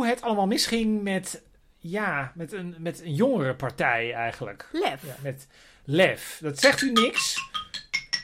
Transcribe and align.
hoe 0.00 0.08
het 0.08 0.22
allemaal 0.22 0.46
misging 0.46 1.02
met, 1.02 1.42
ja, 1.78 2.32
met 2.34 2.52
een, 2.52 2.74
met 2.78 3.00
een 3.00 3.14
jongere 3.14 3.54
partij 3.54 4.12
eigenlijk. 4.12 4.68
Lef. 4.72 5.06
Ja, 5.06 5.16
met 5.22 5.46
Lef. 5.84 6.38
Dat 6.42 6.58
zegt 6.58 6.80
u 6.82 6.92
niks. 6.92 7.36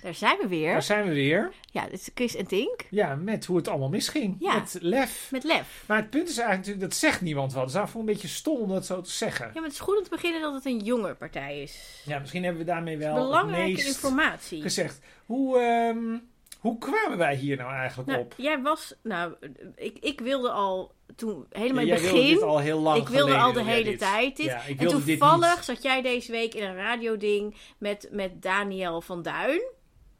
Daar 0.02 0.14
zijn 0.14 0.38
we 0.40 0.48
weer. 0.48 0.72
Daar 0.72 0.82
zijn 0.82 1.04
we 1.08 1.14
weer. 1.14 1.52
Ja, 1.70 1.82
dit 1.84 1.92
is 1.92 2.10
Chris 2.14 2.36
en 2.36 2.46
Tink. 2.46 2.80
Ja, 2.90 3.14
met 3.14 3.44
hoe 3.44 3.56
het 3.56 3.68
allemaal 3.68 3.88
misging. 3.88 4.36
Ja. 4.38 4.54
Met 4.54 4.76
Lef. 4.80 5.28
Met 5.30 5.44
Lef. 5.44 5.84
Maar 5.86 5.96
het 5.96 6.10
punt 6.10 6.28
is 6.28 6.38
eigenlijk 6.38 6.58
natuurlijk, 6.58 6.90
dat 6.90 6.94
zegt 6.94 7.20
niemand 7.20 7.52
wat. 7.52 7.60
Het 7.60 7.70
is 7.70 7.76
eigenlijk 7.76 8.08
een 8.08 8.14
beetje 8.14 8.28
stom 8.28 8.56
om 8.60 8.68
dat 8.68 8.86
zo 8.86 9.00
te 9.00 9.10
zeggen. 9.10 9.46
Ja, 9.46 9.52
maar 9.54 9.62
het 9.62 9.72
is 9.72 9.80
goed 9.80 9.98
om 9.98 10.04
te 10.04 10.10
beginnen 10.10 10.40
dat 10.40 10.54
het 10.54 10.64
een 10.64 10.78
jonge 10.78 11.14
partij 11.14 11.62
is. 11.62 12.02
Ja, 12.04 12.18
misschien 12.18 12.42
hebben 12.44 12.60
we 12.64 12.70
daarmee 12.70 12.96
wel 12.98 13.14
Belangrijke 13.14 13.86
informatie. 13.86 14.62
gezegd. 14.62 15.00
Hoe, 15.26 15.58
ehm, 15.58 16.18
hoe 16.66 16.78
kwamen 16.78 17.18
wij 17.18 17.34
hier 17.34 17.56
nou 17.56 17.72
eigenlijk 17.74 18.08
Nou, 18.08 18.20
op? 18.22 18.34
jij 18.36 18.60
was, 18.62 18.94
nou, 19.02 19.34
ik, 19.76 19.98
ik 19.98 20.20
wilde 20.20 20.50
al 20.50 20.94
toen 21.16 21.46
helemaal 21.50 21.80
in 21.82 21.86
jij 21.86 21.96
het 21.96 22.04
wilde 22.04 22.18
begin. 22.20 22.34
dit 22.34 22.42
al 22.42 22.58
heel 22.58 22.80
lang 22.80 23.00
ik 23.00 23.08
wilde 23.08 23.22
geleden, 23.22 23.42
al 23.44 23.52
de 23.52 23.58
wilde 23.58 23.70
hele 23.74 23.90
dit. 23.90 23.98
tijd 23.98 24.36
dit. 24.36 24.46
Ja, 24.46 24.62
ik 24.62 24.68
en 24.80 24.88
wilde 24.88 25.04
dit 25.04 25.18
toevallig 25.18 25.54
niet. 25.56 25.64
zat 25.64 25.82
jij 25.82 26.02
deze 26.02 26.30
week 26.32 26.54
in 26.54 26.62
een 26.62 26.74
radioding 26.76 27.56
met, 27.78 28.08
met 28.10 28.42
Daniel 28.42 29.00
van 29.00 29.22
Duin. 29.22 29.62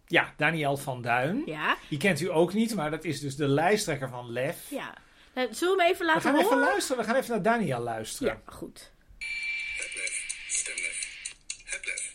Ja, 0.06 0.34
Daniel 0.36 0.77
van 0.77 1.02
Duin. 1.02 1.42
Ja, 1.46 1.77
Die 1.88 1.98
kent 1.98 2.20
u 2.20 2.30
ook 2.30 2.52
niet, 2.52 2.74
maar 2.74 2.91
dat 2.91 3.05
is 3.05 3.20
dus 3.20 3.36
de 3.36 3.48
lijsttrekker 3.48 4.08
van 4.08 4.30
Lef. 4.33 4.56
ja. 4.70 4.94
Nou, 5.34 5.55
zullen 5.55 5.77
we 5.77 5.83
hem 5.83 5.92
even 5.92 6.06
We 6.06 6.12
laten 6.12 6.22
gaan 6.22 6.33
horen? 6.34 6.47
even 6.47 6.58
luisteren. 6.60 7.02
We 7.02 7.08
gaan 7.08 7.16
even 7.16 7.30
naar 7.30 7.42
Daniel 7.42 7.80
luisteren. 7.80 8.42
Ja, 8.47 8.52
goed. 8.52 8.92
Het 9.19 9.94
lef. 9.94 10.24
Het 10.48 10.66
lef. 10.66 11.16
Het 11.64 11.86
lef, 11.86 12.14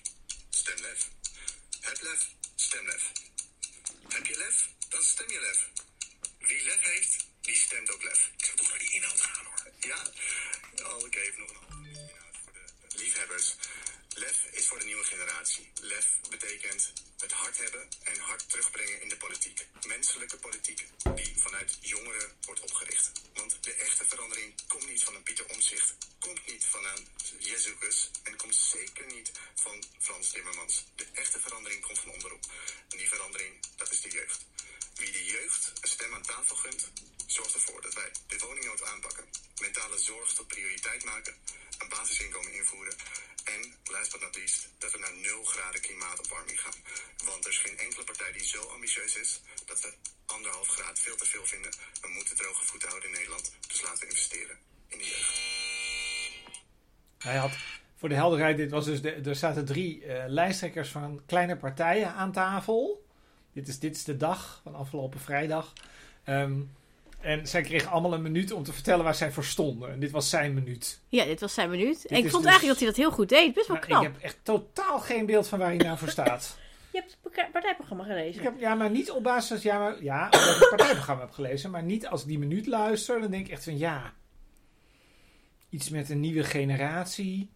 stemlef. 0.49 1.09
Heb 1.81 1.95
je 1.97 2.03
lef, 2.03 2.31
dan 2.71 3.20
stem 5.11 5.29
je 5.29 5.39
lef. 5.39 5.69
Wie 6.39 6.63
lef 6.63 6.81
heeft, 6.81 7.25
die 7.41 7.55
stemt 7.55 7.91
ook 7.91 8.03
lef. 8.03 8.29
Ik 8.37 8.45
zou 8.45 8.57
toch 8.57 8.69
naar 8.69 8.79
die 8.79 8.93
inhoud 8.93 9.21
gaan 9.21 9.45
hoor. 9.45 9.71
Ja, 9.79 10.11
oh, 10.85 11.05
ik 11.05 11.15
even 11.15 11.39
nog 11.39 11.49
een 11.51 11.85
inhoud 11.85 12.35
voor 12.43 12.53
de 12.53 12.97
liefhebbers. 12.97 13.55
Lef 14.13 14.45
is 14.51 14.67
voor 14.67 14.79
de 14.79 14.85
nieuwe 14.85 15.03
generatie. 15.03 15.71
Lef 15.81 16.05
betekent 16.29 16.93
het 17.19 17.31
hart 17.31 17.57
hebben 17.57 17.89
en 18.03 18.19
hart 18.19 18.49
terugbrengen 18.49 19.01
in 19.01 19.09
de 19.09 19.17
politiek. 19.17 19.67
Menselijke 19.87 20.37
politiek 20.37 20.87
die 21.15 21.33
vanuit 21.37 21.77
jongeren 21.81 22.35
wordt 22.45 22.61
opgericht. 22.61 23.11
Want 23.33 23.63
de 23.63 23.73
echte 23.73 24.05
verandering 24.05 24.53
komt 24.67 24.89
niet 24.89 25.03
van 25.03 25.15
een 25.15 25.23
Pieter 25.23 25.45
Omzicht, 25.49 25.95
komt 26.19 26.47
niet 26.47 26.65
van 26.65 26.85
een 26.85 27.07
Jezus 27.39 28.11
en 28.23 28.35
komt 28.35 28.55
zeker 28.55 29.05
niet 29.05 29.31
van 29.55 29.83
Frans 29.99 30.29
Timmermans. 30.31 30.83
De 30.95 31.07
echte 31.13 31.39
verandering 31.39 31.81
komt 31.81 31.99
van 31.99 32.11
onderop. 32.11 32.45
En 32.89 32.97
die 32.97 33.09
verandering, 33.09 33.65
dat 33.77 33.91
is 33.91 34.01
de 34.01 34.09
jeugd. 34.09 34.45
Wie 35.01 35.11
de 35.11 35.25
jeugd 35.37 35.63
een 35.81 35.93
stem 35.95 36.13
aan 36.13 36.29
tafel 36.33 36.55
gunt, 36.55 36.91
zorgt 37.25 37.53
ervoor 37.53 37.81
dat 37.81 37.93
wij 37.93 38.09
de 38.27 38.37
woningnood 38.45 38.83
aanpakken, 38.91 39.25
mentale 39.61 39.99
zorg 39.99 40.33
tot 40.33 40.47
prioriteit 40.47 41.03
maken, 41.05 41.33
een 41.81 41.89
basisinkomen 41.89 42.53
invoeren 42.53 42.95
en, 43.53 43.61
last 43.93 44.11
but 44.11 44.21
not 44.21 44.35
least, 44.35 44.69
dat 44.77 44.91
we 44.91 44.99
naar 44.99 45.15
0 45.15 45.43
graden 45.43 45.81
klimaatopwarming 45.81 46.59
gaan. 46.63 46.79
Want 47.29 47.45
er 47.45 47.51
is 47.51 47.57
geen 47.65 47.77
enkele 47.77 48.03
partij 48.03 48.31
die 48.31 48.47
zo 48.53 48.61
ambitieus 48.75 49.15
is 49.15 49.41
dat 49.65 49.79
we 49.81 49.89
anderhalf 50.25 50.67
graad 50.67 50.99
veel 50.99 51.15
te 51.15 51.25
veel 51.25 51.45
vinden. 51.45 51.71
We 52.01 52.09
moeten 52.17 52.35
droge 52.35 52.65
voeten 52.65 52.89
houden 52.89 53.09
in 53.09 53.15
Nederland, 53.15 53.45
dus 53.67 53.81
laten 53.81 53.99
we 53.99 54.05
investeren 54.13 54.57
in 54.87 54.97
de 54.97 55.07
jeugd. 55.11 55.33
Hij 57.17 57.37
had, 57.37 57.53
voor 57.99 58.09
de 58.09 58.21
helderheid, 58.23 58.57
dit 58.57 58.71
was 58.71 58.85
dus 58.85 59.01
er 59.03 59.35
zaten 59.35 59.65
drie 59.65 60.05
eh, 60.05 60.23
lijsttrekkers 60.27 60.89
van 60.89 61.23
kleine 61.25 61.57
partijen 61.57 62.13
aan 62.13 62.31
tafel. 62.31 63.09
Dit 63.53 63.67
is, 63.67 63.79
dit 63.79 63.95
is 63.95 64.03
de 64.03 64.17
dag 64.17 64.59
van 64.63 64.75
afgelopen 64.75 65.19
vrijdag. 65.19 65.73
Ehm, 66.23 66.59
en 67.21 67.47
zij 67.47 67.61
kregen 67.61 67.91
allemaal 67.91 68.13
een 68.13 68.21
minuut 68.21 68.51
om 68.51 68.63
te 68.63 68.73
vertellen 68.73 69.03
waar 69.03 69.15
zij 69.15 69.31
voor 69.31 69.43
stonden. 69.43 69.91
En 69.91 69.99
dit 69.99 70.11
was 70.11 70.29
zijn 70.29 70.53
minuut. 70.53 70.99
Ja, 71.09 71.25
dit 71.25 71.39
was 71.39 71.53
zijn 71.53 71.69
minuut. 71.69 72.05
En 72.05 72.17
ik 72.17 72.29
vond 72.29 72.43
dus- 72.43 72.51
eigenlijk 72.51 72.67
dat 72.67 72.77
hij 72.77 72.87
dat 72.87 72.95
heel 72.95 73.11
goed 73.11 73.29
deed. 73.29 73.53
Best 73.53 73.67
wel 73.67 73.75
Maar 73.75 73.85
knap. 73.85 74.03
ik 74.03 74.11
heb 74.13 74.21
echt 74.21 74.37
totaal 74.43 74.99
geen 74.99 75.25
beeld 75.25 75.47
van 75.47 75.59
waar 75.59 75.67
hij 75.67 75.77
nou 75.77 75.97
voor 75.97 76.09
staat. 76.09 76.57
Je 76.91 76.99
hebt 76.99 77.17
het 77.33 77.51
partijprogramma 77.51 78.03
gelezen. 78.03 78.41
Ik 78.41 78.47
heb, 78.47 78.59
ja, 78.59 78.75
maar 78.75 78.89
niet 78.89 79.11
op 79.11 79.23
basis 79.23 79.61
ja, 79.61 79.79
maar, 79.79 80.03
ja, 80.03 80.23
omdat 80.25 80.41
ik 80.55 80.59
het 80.59 80.69
partijprogramma 80.69 81.21
heb 81.21 81.31
gelezen. 81.31 81.71
Maar 81.71 81.83
niet 81.83 82.07
als 82.07 82.21
ik 82.21 82.27
die 82.27 82.39
minuut 82.39 82.67
luister. 82.67 83.21
Dan 83.21 83.31
denk 83.31 83.45
ik 83.45 83.51
echt 83.51 83.63
van 83.63 83.77
ja. 83.77 84.13
Iets 85.69 85.89
met 85.89 86.09
een 86.09 86.19
nieuwe 86.19 86.43
generatie. 86.43 87.51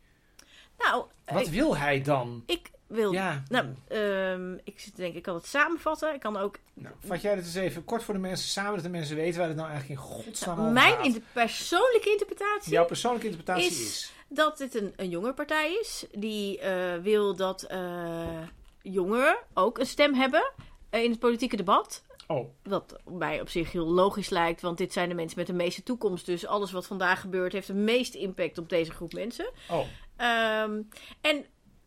Nou, 0.78 1.06
Wat 1.25 1.48
ik, 1.48 1.53
wil 1.53 1.78
hij 1.78 2.02
dan? 2.02 2.44
ik 2.46 2.72
wil... 2.95 3.11
Ja. 3.11 3.44
Nou, 3.50 3.66
ehm, 3.88 4.53
ik 4.63 4.79
zit 4.79 4.95
te 4.95 5.01
denken, 5.01 5.17
ik 5.17 5.23
kan 5.23 5.35
het 5.35 5.45
samenvatten. 5.45 6.13
Ik 6.13 6.19
kan 6.19 6.38
ook... 6.38 6.59
Nou, 6.73 6.95
vat 7.06 7.22
jij 7.22 7.35
dat 7.35 7.44
eens 7.44 7.56
even 7.56 7.83
kort 7.83 8.03
voor 8.03 8.13
de 8.13 8.19
mensen 8.19 8.50
samen, 8.50 8.73
dat 8.73 8.83
de 8.83 8.89
mensen 8.89 9.16
weten 9.16 9.39
waar 9.39 9.47
het 9.47 9.57
nou 9.57 9.69
eigenlijk 9.69 10.00
in 10.00 10.07
godsnaam 10.07 10.59
over 10.59 10.72
mijn 10.72 11.11
gaat. 11.13 11.22
persoonlijke 11.33 12.09
interpretatie 12.11 12.72
Jouw 12.72 12.85
persoonlijke 12.85 13.28
interpretatie 13.28 13.72
is... 13.72 13.79
is 13.79 14.13
dat 14.28 14.57
dit 14.57 14.75
een, 14.75 14.94
een 14.95 15.09
jonge 15.09 15.33
partij 15.33 15.78
is. 15.81 16.06
Die 16.11 16.59
eh, 16.59 16.97
wil 17.01 17.35
dat 17.35 17.63
eh, 17.63 18.41
jongeren 18.81 19.38
ook 19.53 19.79
een 19.79 19.85
stem 19.85 20.13
hebben 20.13 20.51
eh, 20.89 21.03
in 21.03 21.09
het 21.09 21.19
politieke 21.19 21.56
debat. 21.56 22.03
Oh, 22.27 22.50
Wat 22.63 23.00
mij 23.07 23.41
op 23.41 23.50
zich 23.50 23.72
heel 23.72 23.85
logisch 23.85 24.29
lijkt, 24.29 24.62
want 24.62 24.77
dit 24.77 24.94
zijn 24.94 25.09
de 25.09 25.16
mensen 25.16 25.38
met 25.38 25.47
de 25.47 25.53
meeste 25.53 25.83
toekomst. 25.83 26.25
Dus 26.25 26.45
alles 26.45 26.72
wat 26.72 26.85
vandaag 26.85 27.22
gebeurt 27.22 27.53
heeft 27.53 27.67
de 27.67 27.73
meeste 27.73 28.19
impact 28.19 28.57
op 28.57 28.69
deze 28.69 28.91
groep 28.91 29.13
mensen. 29.13 29.51
oh. 29.69 29.85
Ehm, 30.16 30.81
en 31.22 31.45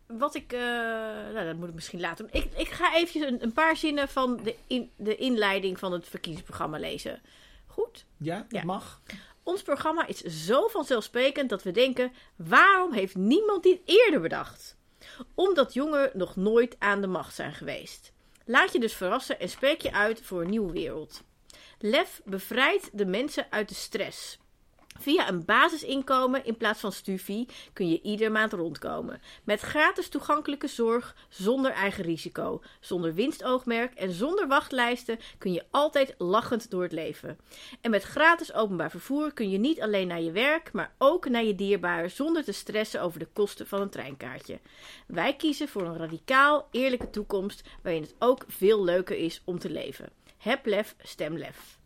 wat 0.09 0.35
ik. 0.35 0.53
eh, 0.53 0.61
nou, 1.33 1.45
dat 1.47 1.57
moet 1.57 1.69
ik 1.69 1.75
misschien 1.75 2.01
later 2.01 2.31
doen. 2.31 2.43
Ik, 2.43 2.53
ik 2.57 2.69
ga 2.69 2.95
eventjes 2.95 3.23
een, 3.31 3.43
een 3.43 3.53
paar 3.53 3.77
zinnen 3.77 4.09
van 4.09 4.41
de, 4.43 4.55
in, 4.67 4.91
de 4.97 5.17
inleiding 5.17 5.79
van 5.79 5.93
het 5.93 6.09
verkiezingsprogramma 6.09 6.79
lezen. 6.79 7.21
Goed? 7.67 8.05
Ja, 8.17 8.37
dat 8.37 8.61
Ja. 8.61 8.65
mag. 8.65 9.01
Ons 9.43 9.63
programma 9.63 10.07
is 10.07 10.21
zo 10.21 10.69
vanzelfsprekend 10.69 11.49
dat 11.51 11.63
we 11.63 11.71
denken: 11.71 12.13
waarom 12.37 12.93
heeft 12.93 13.15
niemand 13.17 13.63
dit 13.63 13.81
eerder 13.85 14.21
bedacht? 14.21 14.77
Omdat 15.35 15.75
jongeren 15.75 16.11
nog 16.15 16.37
nooit 16.37 16.77
aan 16.79 17.01
de 17.01 17.07
macht 17.07 17.35
zijn 17.35 17.53
geweest. 17.55 18.13
Laat 18.45 18.73
je 18.73 18.81
dus 18.81 18.95
verrassen 18.95 19.41
en 19.41 19.49
spreek 19.49 19.81
je 19.81 19.93
uit 19.93 20.21
voor 20.23 20.41
een 20.43 20.51
nieuwe 20.51 20.73
wereld. 20.73 21.23
Lef 21.79 22.21
bevrijdt 22.25 22.91
de 22.93 23.07
mensen 23.07 23.47
uit 23.51 23.69
de 23.69 23.75
stress. 23.75 24.39
Via 24.99 25.29
een 25.29 25.45
basisinkomen 25.45 26.45
in 26.45 26.57
plaats 26.57 26.81
van 26.81 26.93
stufie 26.93 27.49
kun 27.73 27.89
je 27.89 28.01
iedere 28.03 28.31
maand 28.31 28.53
rondkomen. 28.53 29.21
Met 29.45 29.61
gratis 29.61 30.09
toegankelijke 30.09 30.67
zorg, 30.67 31.17
zonder 31.29 31.71
eigen 31.71 32.05
risico, 32.05 32.63
zonder 32.81 33.15
winstoogmerk 33.15 33.95
en 33.95 34.13
zonder 34.13 34.49
wachtlijsten 34.49 35.19
kun 35.39 35.53
je 35.53 35.65
altijd 35.71 36.15
lachend 36.19 36.71
door 36.71 36.83
het 36.83 36.93
leven. 36.93 37.39
En 37.81 37.91
met 37.91 38.03
gratis 38.03 38.53
openbaar 38.53 38.91
vervoer 38.91 39.33
kun 39.33 39.51
je 39.51 39.59
niet 39.59 39.81
alleen 39.81 40.09
naar 40.09 40.21
je 40.21 40.33
werk, 40.33 40.73
maar 40.73 40.93
ook 40.99 41.29
naar 41.29 41.45
je 41.45 41.55
dierbaren 41.55 42.11
zonder 42.11 42.45
te 42.45 42.53
stressen 42.53 43.03
over 43.03 43.19
de 43.19 43.29
kosten 43.33 43.67
van 43.67 43.81
een 43.81 43.91
treinkaartje. 43.91 44.61
Wij 45.07 45.37
kiezen 45.37 45.69
voor 45.69 45.83
een 45.83 45.97
radicaal, 45.99 46.69
eerlijke 46.71 47.11
toekomst 47.11 47.63
waarin 47.83 48.03
het 48.03 48.15
ook 48.19 48.45
veel 48.49 48.85
leuker 48.85 49.17
is 49.17 49.43
om 49.45 49.59
te 49.59 49.71
leven. 49.71 50.09
Heb 50.39 50.67
lef, 50.67 50.95
stem 51.03 51.37
lef. 51.37 51.79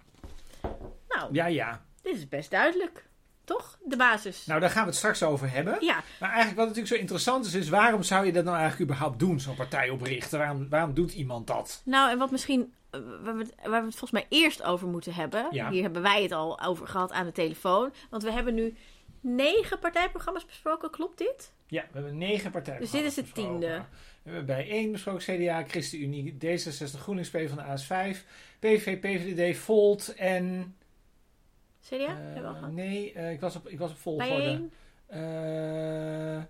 Nou, 1.08 1.28
Ja, 1.32 1.46
ja. 1.46 1.82
Dit 2.02 2.16
is 2.16 2.28
best 2.28 2.50
duidelijk. 2.50 3.10
Toch? 3.44 3.78
De 3.84 3.96
basis. 3.96 4.46
Nou, 4.46 4.60
daar 4.60 4.70
gaan 4.70 4.82
we 4.82 4.88
het 4.88 4.96
straks 4.98 5.22
over 5.22 5.50
hebben. 5.50 5.76
Ja, 5.80 6.02
Maar 6.20 6.28
eigenlijk 6.28 6.58
wat 6.58 6.66
natuurlijk 6.66 6.94
zo 6.94 7.00
interessant 7.00 7.46
is, 7.46 7.54
is 7.54 7.68
waarom 7.68 8.02
zou 8.02 8.26
je 8.26 8.32
dat 8.32 8.44
nou 8.44 8.56
eigenlijk 8.56 8.90
überhaupt 8.90 9.18
doen, 9.18 9.40
zo'n 9.40 9.54
partij 9.54 9.90
oprichten? 9.90 10.38
Waarom, 10.38 10.68
waarom 10.68 10.94
doet 10.94 11.12
iemand 11.12 11.46
dat? 11.46 11.82
nou 11.84 12.10
en 12.10 12.18
wat 12.18 12.30
misschien 12.30 12.72
eh, 12.90 13.00
waar 13.22 13.36
we, 13.36 13.42
het, 13.42 13.54
waar 13.62 13.80
we 13.80 13.86
het 13.86 13.96
volgens 13.96 14.10
mij 14.10 14.26
eerst 14.28 14.62
over 14.62 14.88
moeten 14.88 15.14
hebben. 15.14 15.46
Ja. 15.50 15.70
Hier 15.70 15.82
hebben 15.82 16.02
wij 16.02 16.22
het 16.22 16.32
al 16.32 16.60
over 16.60 16.86
gehad 16.86 17.12
aan 17.12 17.26
de 17.26 17.32
telefoon. 17.32 17.92
Want 18.10 18.22
we 18.22 18.32
hebben 18.32 18.54
nu 18.54 18.74
negen 19.20 19.78
partijprogramma's 19.78 20.46
besproken. 20.46 20.90
Klopt 20.90 21.19
dit? 21.19 21.52
Ja, 21.66 21.82
we 21.82 21.98
hebben 21.98 22.19
negen 22.19 22.50
partijen. 22.50 22.80
Dus 22.80 22.90
dit 22.90 23.04
is 23.04 23.16
het 23.16 23.24
besproken. 23.24 23.60
tiende. 23.60 23.84
We 24.22 24.30
hebben 24.30 24.46
bij 24.46 24.69
één 24.69 24.92
besproken 24.92 25.36
CDA, 25.36 25.64
ChristenUnie, 25.66 26.36
D66, 26.44 26.98
GroenLinks, 27.00 27.30
PvdA, 27.30 27.76
AS5, 27.76 28.16
PV, 28.58 28.98
PVDD, 28.98 29.58
Volt 29.58 30.14
en... 30.14 30.76
CDA? 31.88 32.19
eh, 32.34 32.66
nee, 32.70 33.12
eh, 33.12 33.31
ik, 33.32 33.41
was 33.41 33.56
op, 33.56 33.69
ik 33.69 33.78
was 33.78 33.91
op 33.91 33.98
volgorde. 33.98 34.69
Eh, 35.06 36.43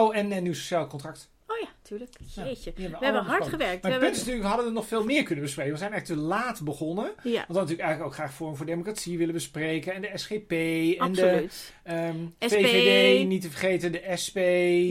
oh, 0.00 0.16
en 0.16 0.32
een 0.32 0.42
nieuw 0.42 0.54
sociaal 0.54 0.86
contract. 0.86 1.32
Oh 1.46 1.56
ja, 1.60 1.68
tuurlijk. 1.82 2.10
Jeetje. 2.34 2.72
hebben 2.76 2.98
we 2.98 3.04
hebben 3.04 3.24
hard 3.24 3.46
gewerkt. 3.48 3.82
Maar 3.82 3.90
We 3.92 3.96
het 3.96 3.98
punt 3.98 4.16
is 4.16 4.16
hebben... 4.16 4.18
natuurlijk, 4.18 4.42
we 4.42 4.48
hadden 4.48 4.66
er 4.66 4.72
nog 4.72 4.86
veel 4.86 5.04
meer 5.04 5.22
kunnen 5.22 5.44
bespreken. 5.44 5.72
We 5.72 5.78
zijn 5.78 5.92
echt 5.92 6.06
te 6.06 6.16
laat 6.16 6.62
begonnen. 6.62 7.04
Ja, 7.04 7.12
Want 7.12 7.24
we 7.24 7.30
hadden 7.38 7.54
natuurlijk 7.54 7.80
eigenlijk 7.80 8.10
ook 8.10 8.14
graag 8.14 8.34
Forum 8.34 8.56
voor 8.56 8.66
Democratie 8.66 9.18
willen 9.18 9.34
bespreken. 9.34 9.94
En 9.94 10.02
de 10.02 10.10
SGP. 10.14 10.50
En 10.50 10.98
absoluut. 11.08 11.72
de 11.84 11.90
ehm, 11.90 12.16
SP. 12.52 12.56
VVD, 12.58 13.26
niet 13.26 13.42
te 13.42 13.50
vergeten, 13.50 13.92
de 13.92 14.02
SP. 14.22 14.36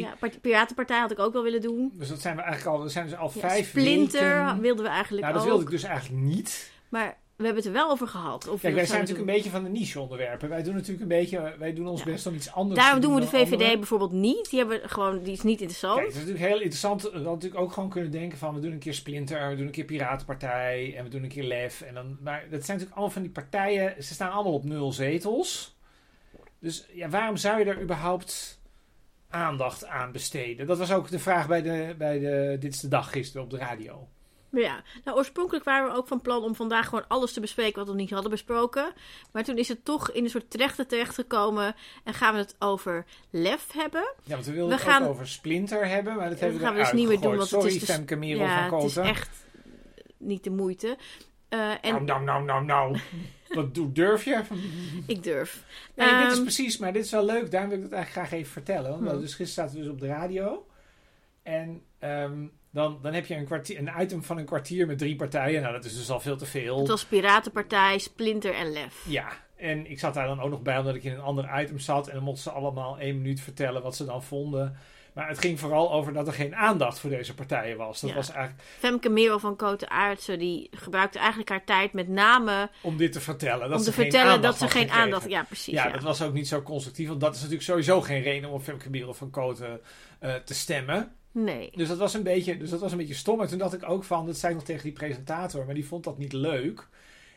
Ja, 0.05 0.15
part- 0.19 0.41
Piratenpartij 0.41 0.99
had 0.99 1.11
ik 1.11 1.19
ook 1.19 1.33
wel 1.33 1.43
willen 1.43 1.61
doen. 1.61 1.91
Dus 1.93 2.07
dat 2.07 2.21
zijn 2.21 2.35
we 2.35 2.41
eigenlijk 2.41 2.77
al, 2.77 2.83
we 2.83 2.89
zijn 2.89 3.05
dus 3.05 3.15
al 3.17 3.31
Ja, 3.33 3.39
vijf 3.39 3.67
Splinter 3.67 4.43
weken. 4.45 4.59
wilden 4.61 4.83
we 4.85 4.91
eigenlijk 4.91 5.21
Nou, 5.21 5.33
dat 5.33 5.43
ook. 5.43 5.49
wilde 5.49 5.63
ik 5.63 5.69
dus 5.71 5.83
eigenlijk 5.83 6.21
niet. 6.23 6.71
Maar 6.89 7.17
we 7.35 7.43
hebben 7.43 7.63
het 7.63 7.65
er 7.65 7.79
wel 7.79 7.89
over 7.89 8.07
gehad. 8.07 8.47
Of 8.47 8.61
Kijk, 8.61 8.75
wij 8.75 8.85
zijn 8.85 8.99
natuurlijk 8.99 9.27
een 9.29 9.35
beetje 9.35 9.49
van 9.49 9.63
de 9.63 9.69
niche-onderwerpen. 9.69 10.49
Wij 10.49 10.63
doen 10.63 10.73
natuurlijk 10.73 11.01
een 11.01 11.07
beetje, 11.07 11.55
wij 11.59 11.73
doen 11.73 11.87
ons 11.87 12.03
Ja. 12.03 12.05
best 12.05 12.27
om 12.27 12.33
iets 12.35 12.51
anders 12.51 12.79
Daarom 12.79 13.01
te 13.01 13.07
doen 13.07 13.15
we 13.15 13.21
de 13.21 13.27
VVD 13.27 13.51
anderen. 13.51 13.79
bijvoorbeeld 13.79 14.11
niet. 14.11 14.49
Die, 14.49 14.59
hebben 14.59 14.89
gewoon, 14.89 15.23
die 15.23 15.33
is 15.33 15.41
niet 15.41 15.59
interessant. 15.59 15.95
Kijk, 15.95 16.07
het 16.07 16.15
is 16.15 16.21
natuurlijk 16.25 16.51
heel 16.51 16.61
interessant. 16.61 17.01
We 17.01 17.07
hadden 17.07 17.33
natuurlijk 17.33 17.61
ook 17.61 17.71
gewoon 17.71 17.89
kunnen 17.89 18.11
denken 18.11 18.37
van... 18.37 18.53
we 18.53 18.59
doen 18.59 18.71
een 18.71 18.79
keer 18.79 18.93
Splinter, 18.93 19.49
we 19.49 19.55
doen 19.55 19.65
een 19.65 19.71
keer 19.71 19.85
Piratenpartij... 19.85 20.95
en 20.97 21.03
we 21.03 21.09
doen 21.09 21.23
een 21.23 21.29
keer 21.29 21.43
Lef. 21.43 21.81
En 21.81 21.93
dan, 21.93 22.17
maar 22.21 22.39
dat 22.39 22.49
zijn 22.49 22.77
natuurlijk 22.77 22.91
allemaal 22.91 23.09
van 23.09 23.21
die 23.21 23.31
partijen... 23.31 24.03
ze 24.03 24.13
staan 24.13 24.31
allemaal 24.31 24.53
op 24.53 24.63
nul 24.63 24.91
zetels. 24.91 25.77
Dus 26.59 26.85
ja, 26.93 27.09
waarom 27.09 27.37
zou 27.37 27.59
je 27.59 27.65
er 27.65 27.81
überhaupt 27.81 28.61
aandacht 29.29 29.85
aan 29.85 30.11
besteden? 30.11 30.67
Dat 30.67 30.77
was 30.77 30.91
ook 30.91 31.09
de 31.09 31.19
vraag 31.19 31.47
bij 31.47 31.61
de, 31.61 31.95
bij 31.97 32.19
de 32.19 32.57
Dit 32.59 32.73
is 32.73 32.79
de 32.79 32.87
Dag 32.87 33.11
gisteren 33.11 33.43
op 33.43 33.49
de 33.49 33.57
radio. 33.57 34.07
Ja, 34.55 34.81
nou 35.03 35.17
oorspronkelijk 35.17 35.65
waren 35.65 35.89
we 35.91 35.97
ook 35.97 36.07
van 36.07 36.21
plan 36.21 36.43
om 36.43 36.55
vandaag 36.55 36.85
gewoon 36.89 37.07
alles 37.07 37.33
te 37.33 37.39
bespreken 37.39 37.79
wat 37.79 37.87
we 37.87 37.95
niet 37.95 38.09
hadden 38.09 38.31
besproken. 38.31 38.93
Maar 39.31 39.43
toen 39.43 39.57
is 39.57 39.67
het 39.67 39.85
toch 39.85 40.11
in 40.11 40.23
een 40.23 40.29
soort 40.29 40.49
terechte 40.49 40.85
terechtgekomen 40.85 41.75
en 42.03 42.13
gaan 42.13 42.33
we 42.33 42.39
het 42.39 42.55
over 42.59 43.05
lef 43.29 43.71
hebben. 43.71 44.13
Ja, 44.23 44.33
want 44.33 44.45
we 44.45 44.51
wilden 44.51 44.77
We 44.77 44.83
het 44.83 44.91
gaan- 44.91 45.03
ook 45.03 45.09
over 45.09 45.27
Splinter 45.27 45.87
hebben, 45.87 46.15
maar 46.15 46.29
dat 46.29 46.39
hebben 46.39 46.57
we 46.59 46.65
gaan 46.65 46.73
we 46.75 46.79
dus 46.81 46.91
niet 46.91 47.07
meer 47.07 47.19
doen, 47.19 47.35
want 47.35 47.47
Sorry, 47.47 47.65
het 47.65 47.73
is 47.73 47.79
dus, 47.79 47.95
Femke 47.95 48.15
Merel 48.15 48.41
ja, 48.45 48.69
van 48.69 48.79
het 48.79 48.89
is 48.89 48.97
echt 48.97 49.29
niet 50.17 50.43
de 50.43 50.49
moeite. 50.51 50.97
Eh, 51.49 51.71
en 51.81 52.05
Nou, 52.05 52.23
nou, 52.23 52.43
nou, 52.43 52.65
nou. 52.65 52.99
Wat 53.47 53.75
doe- 53.75 53.91
durf 53.91 54.23
je? 54.25 54.41
ik 55.07 55.23
durf. 55.23 55.63
Nee, 55.95 56.07
dit 56.21 56.25
is 56.27 56.33
Ehm, 56.33 56.41
precies, 56.41 56.77
maar 56.77 56.93
dit 56.93 57.05
is 57.05 57.11
wel 57.11 57.25
leuk. 57.25 57.51
Daarom 57.51 57.69
wil 57.69 57.77
ik 57.77 57.83
het 57.83 57.93
eigenlijk 57.93 58.27
graag 58.27 58.39
even 58.39 58.51
vertellen. 58.51 58.89
Want 58.89 59.11
Hmm. 59.11 59.19
dus 59.21 59.33
gisteren 59.35 59.53
zaten 59.69 59.75
we 59.75 59.81
dus 59.83 59.91
op 59.93 59.99
de 59.99 60.07
radio. 60.07 60.67
En 61.43 61.81
ehm, 61.99 62.45
dan, 62.73 62.99
dan 63.01 63.13
heb 63.13 63.25
je 63.25 63.35
een, 63.35 63.45
kwartier, 63.45 63.77
een 63.79 63.91
item 64.01 64.23
van 64.23 64.37
een 64.37 64.45
kwartier 64.45 64.87
met 64.87 64.97
drie 64.97 65.15
partijen. 65.15 65.61
Nou, 65.61 65.73
dat 65.73 65.85
is 65.85 65.95
dus 65.97 66.09
al 66.09 66.19
veel 66.19 66.37
te 66.37 66.45
veel. 66.45 66.77
Het 66.79 66.87
was 66.87 67.05
Piratenpartij, 67.05 67.97
Splinter 67.97 68.53
en 68.53 68.71
Lef. 68.71 69.05
Ja, 69.07 69.27
en 69.55 69.89
ik 69.91 69.99
zat 69.99 70.13
daar 70.13 70.27
dan 70.27 70.41
ook 70.41 70.49
nog 70.49 70.61
bij 70.61 70.77
omdat 70.77 70.95
ik 70.95 71.03
in 71.03 71.13
een 71.13 71.19
ander 71.21 71.61
item 71.61 71.79
zat. 71.79 72.07
En 72.07 72.13
dan 72.15 72.23
mochten 72.23 72.43
ze 72.43 72.51
allemaal 72.51 72.99
één 72.99 73.15
minuut 73.21 73.41
vertellen 73.41 73.81
wat 73.81 73.95
ze 73.95 74.05
dan 74.05 74.23
vonden. 74.23 74.77
Maar 75.13 75.27
het 75.27 75.39
ging 75.39 75.59
vooral 75.59 75.91
over 75.91 76.13
dat 76.13 76.27
er 76.27 76.33
geen 76.33 76.55
aandacht 76.55 76.99
voor 76.99 77.09
deze 77.09 77.33
partijen 77.33 77.77
was. 77.77 78.01
Dat 78.01 78.09
Ja. 78.09 78.15
was 78.15 78.31
eigenlijk 78.31 78.63
Femke 78.79 79.09
Merel 79.09 79.39
van 79.39 79.55
Koten 79.55 79.89
Aartsen, 79.89 80.39
die 80.39 80.69
gebruikte 80.71 81.17
eigenlijk 81.19 81.49
haar 81.49 81.63
tijd 81.63 81.93
met 81.93 82.07
name 82.07 82.69
om 82.81 82.97
dit 82.97 83.11
te 83.11 83.21
vertellen. 83.21 83.69
Dat 83.69 83.77
om 83.79 83.85
te 83.85 83.91
vertellen 83.93 84.25
dat 84.27 84.35
aandacht 84.35 84.57
ze 84.57 84.67
geen 84.67 84.81
gekregen. 84.81 85.01
aandacht... 85.03 85.29
Ja, 85.29 85.43
precies. 85.43 85.73
Ja, 85.73 85.85
Ja, 85.87 85.91
dat 85.93 86.01
was 86.01 86.21
ook 86.21 86.33
niet 86.33 86.47
zo 86.47 86.61
constructief. 86.61 87.07
Want 87.07 87.19
dat 87.21 87.31
is 87.33 87.37
natuurlijk 87.37 87.65
sowieso 87.67 88.01
geen 88.01 88.21
reden 88.21 88.49
om 88.49 88.55
op 88.55 88.63
Femke 88.63 88.89
Merel 88.89 89.13
van 89.13 89.29
Koten 89.29 89.81
eh, 90.19 90.33
te 90.35 90.53
stemmen. 90.53 91.15
Nee. 91.33 91.71
Dus 91.75 91.87
dat, 91.87 91.97
was 91.97 92.13
een 92.13 92.23
beetje, 92.23 92.57
dus 92.57 92.69
dat 92.69 92.79
was 92.79 92.91
een 92.91 92.97
beetje 92.97 93.13
stom. 93.13 93.41
En 93.41 93.47
toen 93.47 93.57
dacht 93.57 93.73
ik 93.73 93.89
ook 93.89 94.03
van, 94.03 94.25
dat 94.25 94.37
zei 94.37 94.51
ik 94.51 94.57
nog 94.57 94.67
tegen 94.67 94.83
die 94.83 94.91
presentator, 94.91 95.65
maar 95.65 95.73
die 95.73 95.87
vond 95.87 96.03
dat 96.03 96.17
niet 96.17 96.33
leuk. 96.33 96.87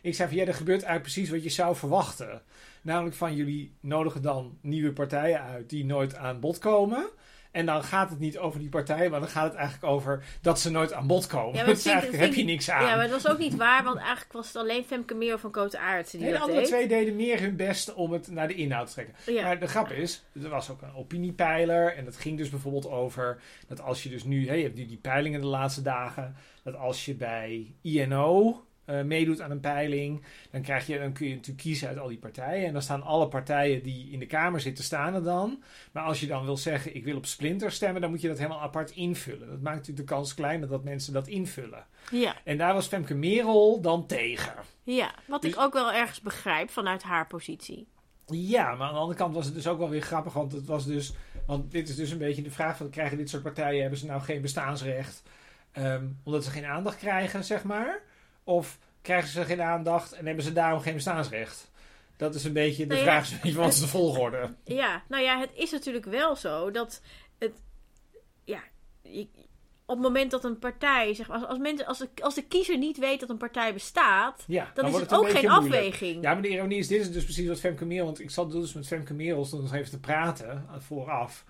Ik 0.02 0.14
zei 0.14 0.28
van, 0.28 0.38
ja, 0.38 0.44
er 0.44 0.54
gebeurt 0.54 0.82
eigenlijk 0.82 1.12
precies 1.12 1.30
wat 1.30 1.42
je 1.42 1.48
zou 1.48 1.76
verwachten. 1.76 2.42
Namelijk 2.82 3.16
van, 3.16 3.34
jullie 3.34 3.72
nodigen 3.80 4.22
dan 4.22 4.58
nieuwe 4.60 4.92
partijen 4.92 5.40
uit 5.40 5.70
die 5.70 5.84
nooit 5.84 6.14
aan 6.14 6.40
bod 6.40 6.58
komen. 6.58 7.08
En 7.56 7.66
dan 7.66 7.84
gaat 7.84 8.10
het 8.10 8.18
niet 8.18 8.38
over 8.38 8.60
die 8.60 8.68
partijen, 8.68 9.10
maar 9.10 9.20
dan 9.20 9.28
gaat 9.28 9.44
het 9.44 9.54
eigenlijk 9.54 9.92
over 9.92 10.24
dat 10.40 10.60
ze 10.60 10.70
nooit 10.70 10.92
aan 10.92 11.06
bod 11.06 11.26
komen. 11.26 11.54
Ja, 11.54 11.58
maar 11.64 11.74
dus 11.74 11.82
vind 11.82 11.94
eigenlijk 11.94 12.24
heb 12.24 12.34
je 12.34 12.44
niks 12.44 12.70
aan. 12.70 12.86
Ja, 12.86 12.96
maar 12.96 13.08
dat 13.08 13.22
was 13.22 13.32
ook 13.32 13.38
niet 13.38 13.56
waar, 13.56 13.84
want 13.84 13.96
eigenlijk 13.96 14.32
was 14.32 14.46
het 14.46 14.56
alleen 14.56 14.84
Femke 14.84 15.14
Merel 15.14 15.38
van 15.38 15.50
Koten 15.50 15.80
Aartsen 15.80 16.18
die 16.18 16.30
de 16.30 16.38
andere 16.38 16.58
deed. 16.58 16.68
twee 16.68 16.88
deden 16.88 17.16
meer 17.16 17.40
hun 17.40 17.56
best 17.56 17.94
om 17.94 18.12
het 18.12 18.30
naar 18.30 18.48
de 18.48 18.54
inhoud 18.54 18.86
te 18.86 18.92
trekken. 18.92 19.14
Ja. 19.26 19.42
Maar 19.42 19.60
de 19.60 19.66
grap 19.66 19.90
is, 19.90 20.24
er 20.42 20.48
was 20.48 20.70
ook 20.70 20.82
een 20.82 20.94
opiniepeiler. 20.94 21.96
En 21.96 22.04
dat 22.04 22.16
ging 22.16 22.38
dus 22.38 22.48
bijvoorbeeld 22.48 22.88
over 22.88 23.40
dat 23.68 23.80
als 23.80 24.02
je 24.02 24.08
dus 24.08 24.24
nu, 24.24 24.48
hè, 24.48 24.54
je 24.54 24.62
hebt 24.62 24.76
nu 24.76 24.86
die 24.86 24.98
peilingen 24.98 25.40
de 25.40 25.46
laatste 25.46 25.82
dagen. 25.82 26.36
Dat 26.62 26.76
als 26.76 27.04
je 27.04 27.14
bij 27.14 27.74
INO 27.82 28.64
eh, 28.86 29.02
meedoet 29.02 29.40
aan 29.40 29.50
een 29.50 29.60
peiling, 29.60 30.22
dan, 30.50 30.62
krijg 30.62 30.86
je, 30.86 30.98
dan 30.98 31.12
kun 31.12 31.26
je 31.28 31.34
natuurlijk 31.34 31.62
kiezen 31.62 31.88
uit 31.88 31.98
al 31.98 32.08
die 32.08 32.18
partijen. 32.18 32.66
En 32.66 32.72
dan 32.72 32.82
staan 32.82 33.02
alle 33.02 33.28
partijen 33.28 33.82
die 33.82 34.10
in 34.10 34.18
de 34.18 34.26
Kamer 34.26 34.60
zitten, 34.60 34.84
staan 34.84 35.14
er 35.14 35.22
dan. 35.22 35.62
Maar 35.92 36.02
als 36.02 36.20
je 36.20 36.26
dan 36.26 36.44
wil 36.44 36.56
zeggen, 36.56 36.94
ik 36.96 37.04
wil 37.04 37.16
op 37.16 37.26
Splinter 37.26 37.72
stemmen, 37.72 38.00
dan 38.00 38.10
moet 38.10 38.20
je 38.20 38.28
dat 38.28 38.38
helemaal 38.38 38.60
apart 38.60 38.90
invullen. 38.90 39.48
Dat 39.48 39.60
maakt 39.60 39.76
natuurlijk 39.76 40.08
de 40.08 40.14
kans 40.14 40.34
kleiner 40.34 40.68
dat 40.68 40.84
mensen 40.84 41.12
dat 41.12 41.28
invullen. 41.28 41.86
Ja, 42.10 42.34
En 42.44 42.56
daar 42.58 42.74
was 42.74 42.86
Femke 42.86 43.14
Merel 43.14 43.80
dan 43.80 44.06
tegen. 44.06 44.54
ja, 44.82 45.14
wat 45.26 45.44
ik 45.44 45.50
Dus- 45.54 45.60
ook 45.62 45.72
wel 45.72 45.92
ergens 45.92 46.20
begrijp 46.20 46.70
vanuit 46.70 47.02
haar 47.02 47.26
positie. 47.26 47.86
Ja, 48.26 48.74
maar 48.74 48.86
aan 48.86 48.94
de 48.94 49.00
andere 49.00 49.18
kant 49.18 49.34
was 49.34 49.44
het 49.44 49.54
dus 49.54 49.66
ook 49.66 49.78
wel 49.78 49.88
weer 49.90 50.02
grappig. 50.02 50.32
Want 50.32 50.52
het 50.52 50.66
was 50.66 50.86
dus. 50.86 51.12
Want 51.46 51.70
dit 51.70 51.88
is 51.88 51.96
dus 51.96 52.10
een 52.10 52.18
beetje 52.18 52.42
de 52.42 52.50
vraag: 52.50 52.76
van, 52.76 52.90
krijgen 52.90 53.16
dit 53.16 53.30
soort 53.30 53.42
partijen, 53.42 53.80
hebben 53.80 53.98
ze 53.98 54.06
nou 54.06 54.20
geen 54.22 54.40
bestaansrecht? 54.42 55.22
ehm, 55.72 56.04
omdat 56.22 56.44
ze 56.44 56.50
geen 56.50 56.64
aandacht 56.66 56.98
krijgen, 56.98 57.44
zeg 57.44 57.64
maar? 57.64 58.00
Of 58.46 58.78
krijgen 59.02 59.28
ze 59.30 59.44
geen 59.44 59.62
aandacht 59.62 60.12
en 60.12 60.26
hebben 60.26 60.44
ze 60.44 60.52
daarom 60.52 60.80
geen 60.80 60.94
bestaansrecht? 60.94 61.70
Dat 62.16 62.34
is 62.34 62.44
een 62.44 62.52
beetje 62.52 62.86
de 62.86 62.94
Nou 62.94 63.06
ja, 63.06 63.24
vraag, 63.24 63.54
wat 63.54 63.72
is 63.72 63.80
de 63.80 63.86
volgorde? 63.86 64.54
Ja, 64.64 65.02
nou 65.08 65.22
ja, 65.22 65.38
het 65.40 65.50
is 65.54 65.70
natuurlijk 65.70 66.04
wel 66.04 66.36
zo 66.36 66.70
dat 66.70 67.00
het. 67.38 67.52
Ja, 68.44 68.60
je- 69.02 69.28
op 69.86 69.94
het 69.96 70.04
moment 70.06 70.30
dat 70.30 70.44
een 70.44 70.58
partij, 70.58 71.14
zeg 71.14 71.28
maar, 71.28 71.36
als, 71.38 71.46
als, 71.48 71.58
mensen, 71.58 71.86
als, 71.86 71.98
de, 71.98 72.08
als 72.22 72.34
de 72.34 72.42
kiezer 72.42 72.78
niet 72.78 72.98
weet 72.98 73.20
dat 73.20 73.30
een 73.30 73.36
partij 73.36 73.72
bestaat, 73.72 74.44
Ja, 74.46 74.70
dan, 74.74 74.84
is 74.84 74.90
wordt 74.90 75.10
het 75.10 75.18
ook 75.20 75.30
geen 75.30 75.50
moeilijk. 75.50 75.74
afweging. 75.74 76.22
Ja, 76.22 76.32
maar 76.32 76.42
de 76.42 76.48
ironie 76.48 76.78
is, 76.78 76.88
dit 76.88 77.00
is 77.00 77.12
dus 77.12 77.24
precies 77.24 77.48
wat 77.48 77.60
Femke 77.60 77.84
Merel... 77.84 78.04
Want 78.04 78.20
ik 78.20 78.30
zat 78.30 78.52
dus 78.52 78.72
met 78.72 78.86
Femke 78.86 79.44
stond 79.44 79.62
nog 79.62 79.74
even 79.74 79.90
te 79.90 80.00
praten 80.00 80.66
vooraf. 80.78 81.44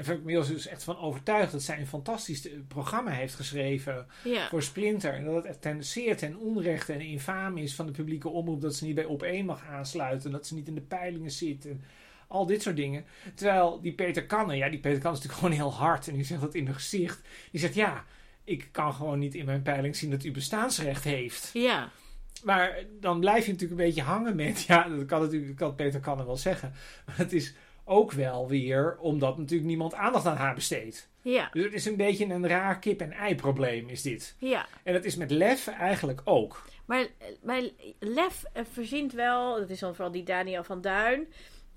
En 0.00 0.06
Femke 0.06 0.24
Merel 0.24 0.42
is 0.42 0.48
dus 0.48 0.66
echt 0.66 0.82
van 0.82 0.98
overtuigd 0.98 1.52
dat 1.52 1.62
zij 1.62 1.78
een 1.78 1.86
fantastisch 1.86 2.48
programma 2.68 3.10
heeft 3.10 3.34
geschreven... 3.34 4.06
Ja. 4.24 4.48
voor 4.48 4.62
Splinter. 4.62 5.14
En 5.14 5.24
dat 5.24 5.46
het 5.46 5.62
ten, 5.62 5.84
zeer 5.84 6.16
ten 6.16 6.36
onrechte 6.36 6.92
en 6.92 7.00
infaam 7.00 7.56
is 7.56 7.74
van 7.74 7.86
de 7.86 7.92
publieke 7.92 8.28
omroep 8.28 8.60
dat 8.60 8.74
ze 8.74 8.84
niet 8.84 8.94
bij 8.94 9.04
op 9.04 9.22
1 9.22 9.44
mag 9.44 9.64
aansluiten. 9.66 10.30
Dat 10.30 10.46
ze 10.46 10.54
niet 10.54 10.68
in 10.68 10.74
de 10.74 10.80
peilingen 10.80 11.30
zit. 11.30 11.66
En 11.66 11.82
al 12.28 12.46
dit 12.46 12.62
soort 12.62 12.76
dingen. 12.76 13.04
Terwijl 13.34 13.80
die 13.80 13.92
Peter 13.92 14.26
Kannen, 14.26 14.56
ja, 14.56 14.68
die 14.68 14.80
Peter 14.80 15.00
Kannen 15.00 15.20
is 15.20 15.26
natuurlijk 15.26 15.56
gewoon 15.56 15.70
heel 15.70 15.86
hard. 15.86 16.08
En 16.08 16.14
die 16.14 16.24
zegt 16.24 16.40
dat 16.40 16.54
in 16.54 16.66
hun 16.66 16.74
gezicht. 16.74 17.20
Die 17.50 17.60
zegt 17.60 17.74
ja, 17.74 18.04
ik 18.44 18.68
kan 18.70 18.94
gewoon 18.94 19.18
niet 19.18 19.34
in 19.34 19.44
mijn 19.44 19.62
peiling 19.62 19.96
zien 19.96 20.10
dat 20.10 20.24
u 20.24 20.30
bestaansrecht 20.30 21.04
heeft. 21.04 21.50
ja. 21.52 21.90
Maar 22.44 22.78
dan 23.00 23.20
blijf 23.20 23.46
je 23.46 23.52
natuurlijk 23.52 23.80
een 23.80 23.86
beetje 23.86 24.02
hangen 24.02 24.36
met. 24.36 24.62
Ja, 24.62 24.88
dat 24.88 25.04
kan 25.04 25.20
natuurlijk 25.20 25.58
dat 25.58 25.68
kan 25.68 25.74
Peter 25.74 26.00
Kannen 26.00 26.26
wel 26.26 26.36
zeggen. 26.36 26.72
Maar 27.06 27.16
het 27.16 27.32
is 27.32 27.54
ook 27.90 28.12
wel 28.12 28.48
weer 28.48 28.96
omdat 29.00 29.38
natuurlijk 29.38 29.68
niemand 29.68 29.94
aandacht 29.94 30.26
aan 30.26 30.36
haar 30.36 30.54
besteedt. 30.54 31.08
Ja, 31.22 31.48
Dus 31.52 31.64
het 31.64 31.72
is 31.72 31.86
een 31.86 31.96
beetje 31.96 32.24
een 32.24 32.48
raar 32.48 32.78
kip-en-ei 32.78 33.34
probleem, 33.34 33.88
is 33.88 34.02
dit. 34.02 34.34
ja. 34.38 34.66
En 34.82 34.92
dat 34.92 35.04
is 35.04 35.16
met 35.16 35.30
lef 35.30 35.66
eigenlijk 35.66 36.20
ook. 36.24 36.62
Maar, 36.84 37.06
maar 37.42 37.62
Lef 37.98 38.44
eh, 38.52 38.62
verzint 38.72 39.12
wel, 39.12 39.58
dat 39.58 39.70
is 39.70 39.78
dan 39.80 39.94
vooral 39.94 40.12
die 40.12 40.22
Daniel 40.22 40.64
van 40.64 40.80
Duin, 40.80 41.32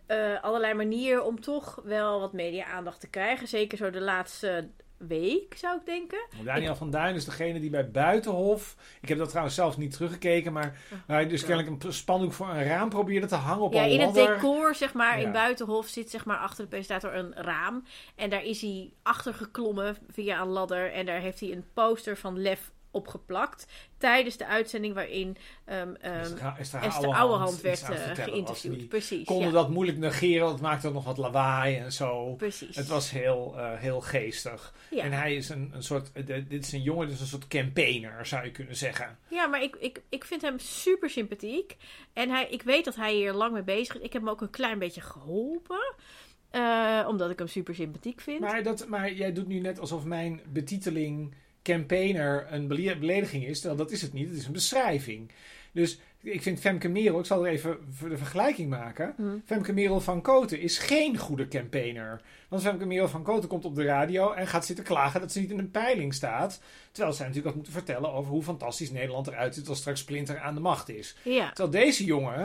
eh, 0.06 0.44
allerlei 0.44 0.74
manieren 0.74 1.26
om 1.26 1.42
toch 1.42 1.82
wel 1.84 2.20
wat 2.20 2.34
media-aandacht 2.34 3.00
te 3.00 3.10
krijgen. 3.10 3.48
Zeker 3.48 3.78
zo 3.78 3.90
de 3.90 4.02
laatste 4.02 4.70
week, 5.08 5.54
zou 5.58 5.78
ik 5.80 5.86
denken. 5.86 6.26
Daniel 6.44 6.76
van 6.76 6.92
Duin 6.92 7.16
is 7.16 7.26
degene 7.26 7.60
die 7.60 7.70
bij 7.70 7.92
Buitenhof. 7.92 8.76
Ik 9.02 9.10
heb 9.10 9.18
dat 9.18 9.30
trouwens 9.30 9.56
zelf 9.56 9.78
niet 9.78 9.92
teruggekeken. 9.92 10.54
Maar 10.54 10.78
waar 11.08 11.18
hij 11.18 11.28
dus 11.28 11.42
ja. 11.42 11.48
kennelijk 11.48 11.84
een 11.84 11.94
spandoek 11.94 12.34
voor 12.34 12.50
een 12.50 12.64
raam 12.64 12.90
probeerde 12.90 13.28
te 13.28 13.36
hangen 13.36 13.64
op 13.64 13.74
Ja, 13.74 13.84
een 13.84 13.90
in 13.90 14.00
het 14.02 14.14
decor, 14.14 14.76
zeg 14.76 14.94
maar, 14.94 15.20
Ja. 15.20 15.26
in 15.26 15.32
Buitenhof 15.32 15.88
zit 15.88 16.10
zeg 16.10 16.26
maar 16.26 16.38
achter 16.38 16.64
de 16.64 16.70
presentator 16.70 17.16
een 17.16 17.34
raam. 17.36 17.84
En 18.16 18.30
daar 18.30 18.44
is 18.44 18.62
hij 18.62 18.92
achter 19.04 19.34
geklommen 19.34 19.98
via 20.12 20.42
een 20.42 20.48
ladder. 20.48 20.92
En 20.92 21.06
daar 21.06 21.20
heeft 21.20 21.40
hij 21.40 21.52
een 21.52 21.66
poster 21.74 22.18
van 22.18 22.40
Lef 22.42 22.72
opgeplakt. 22.94 23.68
Tijdens 23.98 24.38
de 24.38 24.48
uitzending 24.48 24.94
waarin 24.94 25.38
ehm 25.66 25.96
ehm, 25.96 26.56
Esther, 26.58 27.14
Ouwehand 27.14 27.62
werd 27.62 27.82
eh, 27.82 28.24
geïnterviewd. 28.24 28.90
Precies. 28.90 29.26
konden 29.26 29.48
ja. 29.48 29.54
dat 29.54 29.70
moeilijk 29.70 29.98
negeren, 29.98 30.42
want 30.42 30.54
het 30.54 30.62
maakte 30.62 30.88
ook 30.88 30.94
nog 30.94 31.04
wat 31.04 31.18
lawaai 31.18 31.78
en 31.78 31.92
zo. 31.94 32.34
Precies. 32.34 32.76
Het 32.76 32.88
was 32.88 33.12
heel, 33.12 33.54
eh, 33.58 33.80
heel 33.80 34.02
geestig. 34.02 34.74
ja. 34.90 35.04
En 35.04 35.12
hij 35.12 35.36
is 35.36 35.50
een, 35.50 35.72
een 35.74 35.84
soort, 35.84 36.12
eh, 36.12 36.26
dit 36.26 36.66
is 36.66 36.72
een 36.72 36.82
jongen, 36.82 37.08
dus 37.08 37.20
een 37.20 37.28
soort 37.28 37.48
campaigner 37.48 38.26
zou 38.26 38.46
je 38.46 38.52
kunnen 38.52 38.76
zeggen. 38.76 39.18
Ja, 39.28 39.48
maar 39.48 39.62
ik, 39.62 39.76
ik, 39.76 40.02
ik 40.10 40.26
vind 40.26 40.42
hem 40.42 40.60
super 40.60 41.10
sympathiek. 41.10 41.78
En 42.14 42.30
hij, 42.30 42.48
ik 42.50 42.62
weet 42.62 42.86
dat 42.86 42.96
hij 42.96 43.14
hier 43.14 43.34
lang 43.34 43.54
mee 43.54 43.64
bezig 43.64 43.96
is. 43.96 44.02
Ik 44.02 44.14
heb 44.14 44.22
hem 44.22 44.32
ook 44.32 44.42
een 44.42 44.50
klein 44.50 44.80
beetje 44.80 45.02
geholpen. 45.02 45.96
eh, 46.54 47.06
omdat 47.08 47.30
ik 47.30 47.38
hem 47.40 47.48
super 47.48 47.76
sympathiek 47.76 48.22
vind. 48.22 48.40
Maar, 48.40 48.64
dat, 48.64 48.88
maar 48.88 49.14
jij 49.14 49.34
doet 49.34 49.48
nu 49.48 49.60
net 49.60 49.80
alsof 49.80 50.04
mijn 50.06 50.42
betiteling 50.48 51.34
campaigner 51.64 52.48
een 52.50 52.68
bele- 52.68 52.98
belediging 52.98 53.46
is. 53.46 53.60
Terwijl 53.60 53.80
dat 53.80 53.92
is 53.92 54.02
het 54.02 54.14
niet, 54.14 54.30
het 54.30 54.38
is 54.38 54.46
een 54.46 54.52
beschrijving. 54.52 55.32
Dus 55.72 56.00
ik 56.22 56.42
vind 56.42 56.60
Femke 56.60 56.88
Merel, 56.90 57.20
ik 57.20 57.26
zal 57.26 57.46
er 57.46 57.52
even 57.52 57.78
voor 57.92 58.10
de 58.10 58.18
vergelijking 58.18 58.70
maken. 58.70 59.14
Hm. 59.18 59.24
Femke 59.46 59.74
Merel 59.74 60.02
van 60.02 60.22
Koten 60.22 60.60
is 60.60 60.78
geen 60.78 61.18
goede 61.18 61.48
campaigner. 61.48 62.22
Want 62.50 62.62
Femke 62.62 62.86
Merel 62.86 63.08
van 63.08 63.24
Koten 63.24 63.50
komt 63.50 63.66
op 63.66 63.76
de 63.76 63.84
radio 63.84 64.32
en 64.32 64.48
gaat 64.48 64.66
zitten 64.66 64.86
klagen 64.86 65.20
dat 65.22 65.32
ze 65.32 65.40
niet 65.40 65.52
in 65.52 65.60
een 65.60 65.72
peiling 65.72 66.14
staat. 66.14 66.62
Terwijl 66.92 67.14
zij 67.16 67.26
natuurlijk 67.28 67.56
had 67.56 67.64
moeten 67.64 67.74
vertellen 67.84 68.12
over 68.14 68.32
hoe 68.32 68.44
fantastisch 68.44 68.92
Nederland 68.92 69.28
eruit 69.28 69.56
ziet 69.56 69.68
als 69.68 69.78
straks 69.78 70.00
Splinter 70.00 70.40
aan 70.40 70.54
de 70.54 70.60
macht 70.62 70.90
is. 70.90 71.16
Ja. 71.24 71.48
Terwijl 71.52 71.86
deze 71.86 72.06
jongen, 72.06 72.42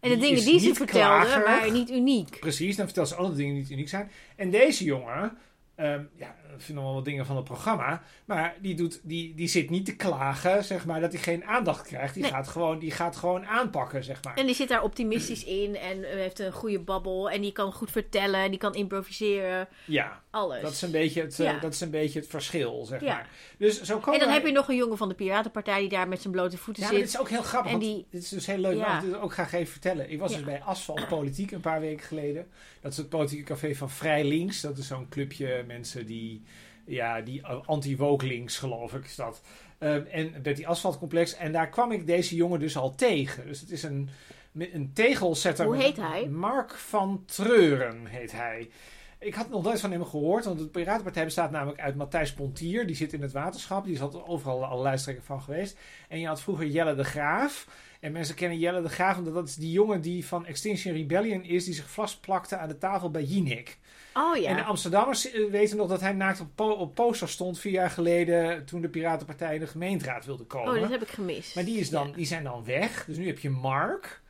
En 0.00 0.08
de 0.10 0.16
die 0.16 0.18
dingen 0.18 0.44
die 0.44 0.60
ze 0.60 0.74
vertelde 0.74 1.42
waren 1.44 1.72
niet 1.72 1.90
uniek. 1.90 2.36
precies, 2.40 2.76
dan 2.76 2.84
vertelt 2.86 3.08
ze 3.08 3.14
alle 3.14 3.34
dingen 3.34 3.52
die 3.54 3.62
niet 3.62 3.70
uniek 3.72 3.88
zijn. 3.88 4.10
En 4.36 4.50
deze 4.50 4.84
jongen, 4.84 5.36
ehm, 5.74 6.02
ja, 6.16 6.34
vind 6.58 6.78
nog 6.78 6.86
wel 6.86 6.94
wat 6.94 7.04
dingen 7.04 7.26
van 7.26 7.36
het 7.36 7.44
programma. 7.44 8.02
Maar 8.24 8.54
die, 8.60 8.74
doet, 8.74 9.00
die, 9.02 9.34
die 9.34 9.48
zit 9.48 9.70
niet 9.70 9.84
te 9.84 9.96
klagen, 9.96 10.64
zeg 10.64 10.86
maar, 10.86 11.00
dat 11.00 11.12
hij 11.12 11.22
geen 11.22 11.44
aandacht 11.44 11.86
krijgt. 11.86 12.14
Die, 12.14 12.22
Nee. 12.22 12.32
gaat, 12.32 12.48
gewoon, 12.48 12.78
die 12.78 12.90
gaat 12.90 13.16
gewoon 13.16 13.46
aanpakken, 13.46 14.04
zeg 14.04 14.24
maar. 14.24 14.34
En 14.36 14.46
die 14.46 14.54
zit 14.54 14.68
daar 14.68 14.82
optimistisch 14.82 15.44
in 15.44 15.76
en 15.76 16.04
eh, 16.04 16.10
heeft 16.14 16.38
een 16.38 16.52
goede 16.52 16.78
babbel. 16.80 17.30
En 17.30 17.40
die 17.40 17.52
kan 17.52 17.72
goed 17.72 17.90
vertellen, 17.90 18.40
en 18.40 18.50
die 18.50 18.58
kan 18.58 18.74
improviseren. 18.74 19.68
Ja, 19.84 20.22
Alles. 20.30 20.62
dat 20.62 20.72
is 20.72 20.82
een 20.82 20.90
beetje 20.90 21.20
het, 21.22 21.40
eh, 21.40 21.46
Ja. 21.46 21.58
dat 21.58 21.72
is 21.72 21.80
een 21.80 21.90
beetje 21.90 22.18
het 22.18 22.28
verschil, 22.28 22.84
zeg 22.84 23.00
Ja. 23.00 23.06
maar. 23.14 23.28
Dus 23.58 23.82
zo 23.82 23.94
komen 23.98 24.12
en 24.12 24.18
dan 24.18 24.28
wij- 24.28 24.36
heb 24.38 24.46
je 24.46 24.52
nog 24.52 24.68
een 24.68 24.76
jongen 24.76 24.96
van 24.96 25.08
de 25.08 25.14
Piratenpartij 25.14 25.80
die 25.80 25.88
daar 25.88 26.08
met 26.08 26.20
zijn 26.20 26.32
blote 26.32 26.58
voeten 26.58 26.82
Ja, 26.82 26.88
zit. 26.88 26.98
dit 26.98 27.08
is 27.08 27.18
ook 27.18 27.28
heel 27.28 27.42
grappig. 27.42 27.72
En 27.72 27.78
die- 27.78 28.06
Dit 28.10 28.22
is 28.22 28.28
dus 28.28 28.46
heel 28.46 28.58
leuk. 28.58 28.76
Ja. 28.78 28.98
ik 28.98 29.04
dit 29.04 29.16
ook 29.20 29.32
graag 29.32 29.52
even 29.52 29.72
vertellen. 29.72 30.10
Ik 30.10 30.18
was 30.18 30.30
Ja. 30.30 30.36
dus 30.36 30.46
bij 30.46 30.62
Asfalt 30.62 31.08
Politiek 31.08 31.50
een 31.50 31.60
paar 31.60 31.80
weken 31.80 32.06
geleden. 32.06 32.46
Dat 32.80 32.90
is 32.92 32.96
het 32.98 33.08
politieke 33.08 33.44
café 33.44 33.74
van 33.74 33.90
Vrij 33.90 34.24
Links. 34.24 34.60
Dat 34.60 34.78
is 34.78 34.86
zo'n 34.86 35.08
clubje 35.08 35.64
mensen 35.66 36.06
die, 36.06 36.39
ja, 36.84 37.20
die 37.20 37.42
eh, 37.42 37.60
anti-woke 37.64 38.26
links, 38.26 38.58
geloof 38.58 38.94
ik, 38.94 39.04
is 39.04 39.14
dat. 39.14 39.42
Ehm, 39.78 40.02
en 40.10 40.34
met 40.42 40.56
die 40.56 40.68
asfaltcomplex. 40.68 41.34
En 41.34 41.52
daar 41.52 41.68
kwam 41.68 41.92
ik 41.92 42.06
deze 42.06 42.34
jongen 42.34 42.60
dus 42.60 42.76
al 42.76 42.94
tegen. 42.94 43.46
Dus 43.46 43.60
het 43.60 43.70
is 43.70 43.82
een, 43.82 44.08
een 44.52 44.90
tegelzetter. 44.94 45.66
Hoe 45.66 45.76
heet 45.76 45.96
hij? 45.96 46.28
Mark 46.28 46.74
van 46.74 47.22
Treuren 47.26 48.06
heet 48.06 48.32
hij. 48.32 48.70
Ik 49.18 49.34
had 49.34 49.48
nog 49.48 49.62
nooit 49.62 49.80
van 49.80 49.90
hem 49.90 50.04
gehoord, 50.04 50.44
want 50.44 50.58
de 50.58 50.66
Piratenpartij 50.66 51.24
bestaat 51.24 51.50
namelijk 51.50 51.80
uit 51.80 51.96
Matthijs 51.96 52.32
Pontier. 52.32 52.86
Die 52.86 52.96
zit 52.96 53.12
in 53.12 53.22
het 53.22 53.32
waterschap, 53.32 53.84
die 53.84 53.94
is 53.94 54.00
altijd 54.00 54.26
overal 54.26 54.64
al 54.64 54.82
lijsttrekker 54.82 55.24
van 55.24 55.42
geweest. 55.42 55.78
En 56.08 56.20
je 56.20 56.26
had 56.26 56.40
vroeger 56.40 56.66
Jelle 56.66 56.94
de 56.94 57.04
Graaf. 57.04 57.68
En 58.00 58.12
mensen 58.12 58.34
kennen 58.34 58.58
Jelle 58.58 58.82
de 58.82 58.88
Graaf 58.88 59.18
omdat 59.18 59.34
dat 59.34 59.48
is 59.48 59.54
die 59.54 59.72
jongen 59.72 60.00
die 60.00 60.26
van 60.26 60.46
Extinction 60.46 60.94
Rebellion 60.94 61.42
is, 61.42 61.64
die 61.64 61.74
zich 61.74 61.90
vastplakte 61.90 62.56
aan 62.56 62.68
de 62.68 62.78
tafel 62.78 63.10
bij 63.10 63.22
Jinek. 63.22 63.78
Oh 64.14 64.36
ja. 64.36 64.48
En 64.48 64.56
de 64.56 64.62
Amsterdammers 64.62 65.30
eh, 65.30 65.50
weten 65.50 65.76
nog 65.76 65.88
dat 65.88 66.00
hij 66.00 66.12
naakt 66.12 66.40
op, 66.40 66.60
op 66.60 66.94
poster 66.94 67.28
stond 67.28 67.58
vier 67.58 67.72
jaar 67.72 67.90
geleden 67.90 68.64
toen 68.64 68.80
de 68.80 68.88
Piratenpartij 68.88 69.54
in 69.54 69.60
de 69.60 69.66
gemeenteraad 69.66 70.24
wilde 70.24 70.44
komen. 70.44 70.74
oh, 70.74 70.80
dat 70.80 70.90
heb 70.90 71.02
ik 71.02 71.08
gemist. 71.08 71.54
Maar 71.54 71.64
die, 71.64 71.78
is 71.78 71.90
dan, 71.90 72.08
Ja. 72.08 72.14
die 72.14 72.26
zijn 72.26 72.44
dan 72.44 72.64
weg. 72.64 73.04
Dus 73.04 73.16
nu 73.16 73.26
heb 73.26 73.38
je 73.38 73.50
Mark. 73.50 74.20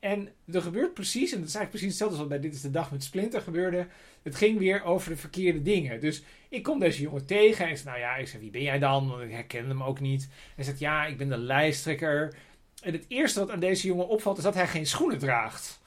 En 0.00 0.28
er 0.52 0.62
gebeurt 0.62 0.94
precies, 0.94 1.32
en 1.32 1.38
dat 1.38 1.48
is 1.48 1.54
eigenlijk 1.54 1.70
precies 1.70 1.88
hetzelfde 1.88 2.16
als 2.18 2.28
wat 2.28 2.40
bij 2.40 2.40
Dit 2.48 2.54
is 2.54 2.60
de 2.62 2.70
Dag 2.70 2.90
met 2.90 3.04
Splinter 3.04 3.40
gebeurde. 3.40 3.86
Het 4.22 4.36
ging 4.36 4.58
weer 4.58 4.84
over 4.84 5.10
de 5.10 5.16
verkeerde 5.16 5.62
dingen. 5.62 6.00
Dus 6.00 6.22
ik 6.48 6.62
kom 6.62 6.78
deze 6.78 7.02
jongen 7.02 7.26
tegen 7.26 7.64
en 7.64 7.70
ik 7.70 7.76
zeg, 7.76 7.86
nou 7.86 7.98
ja, 7.98 8.16
ik 8.16 8.28
zeg, 8.28 8.40
wie 8.40 8.50
ben 8.50 8.62
jij 8.62 8.78
dan? 8.78 9.08
Want 9.08 9.22
ik 9.22 9.30
herkende 9.30 9.68
hem 9.68 9.82
ook 9.82 10.00
niet. 10.00 10.28
Hij 10.54 10.64
zegt, 10.64 10.78
ja, 10.78 11.06
ik 11.06 11.16
ben 11.16 11.28
de 11.28 11.36
lijsttrekker. 11.38 12.34
En 12.82 12.92
het 12.92 13.04
eerste 13.08 13.38
wat 13.40 13.50
aan 13.50 13.60
deze 13.60 13.86
jongen 13.86 14.08
opvalt, 14.08 14.36
is 14.38 14.42
dat 14.44 14.54
hij 14.54 14.66
geen 14.68 14.86
schoenen 14.86 15.18
draagt. 15.18 15.80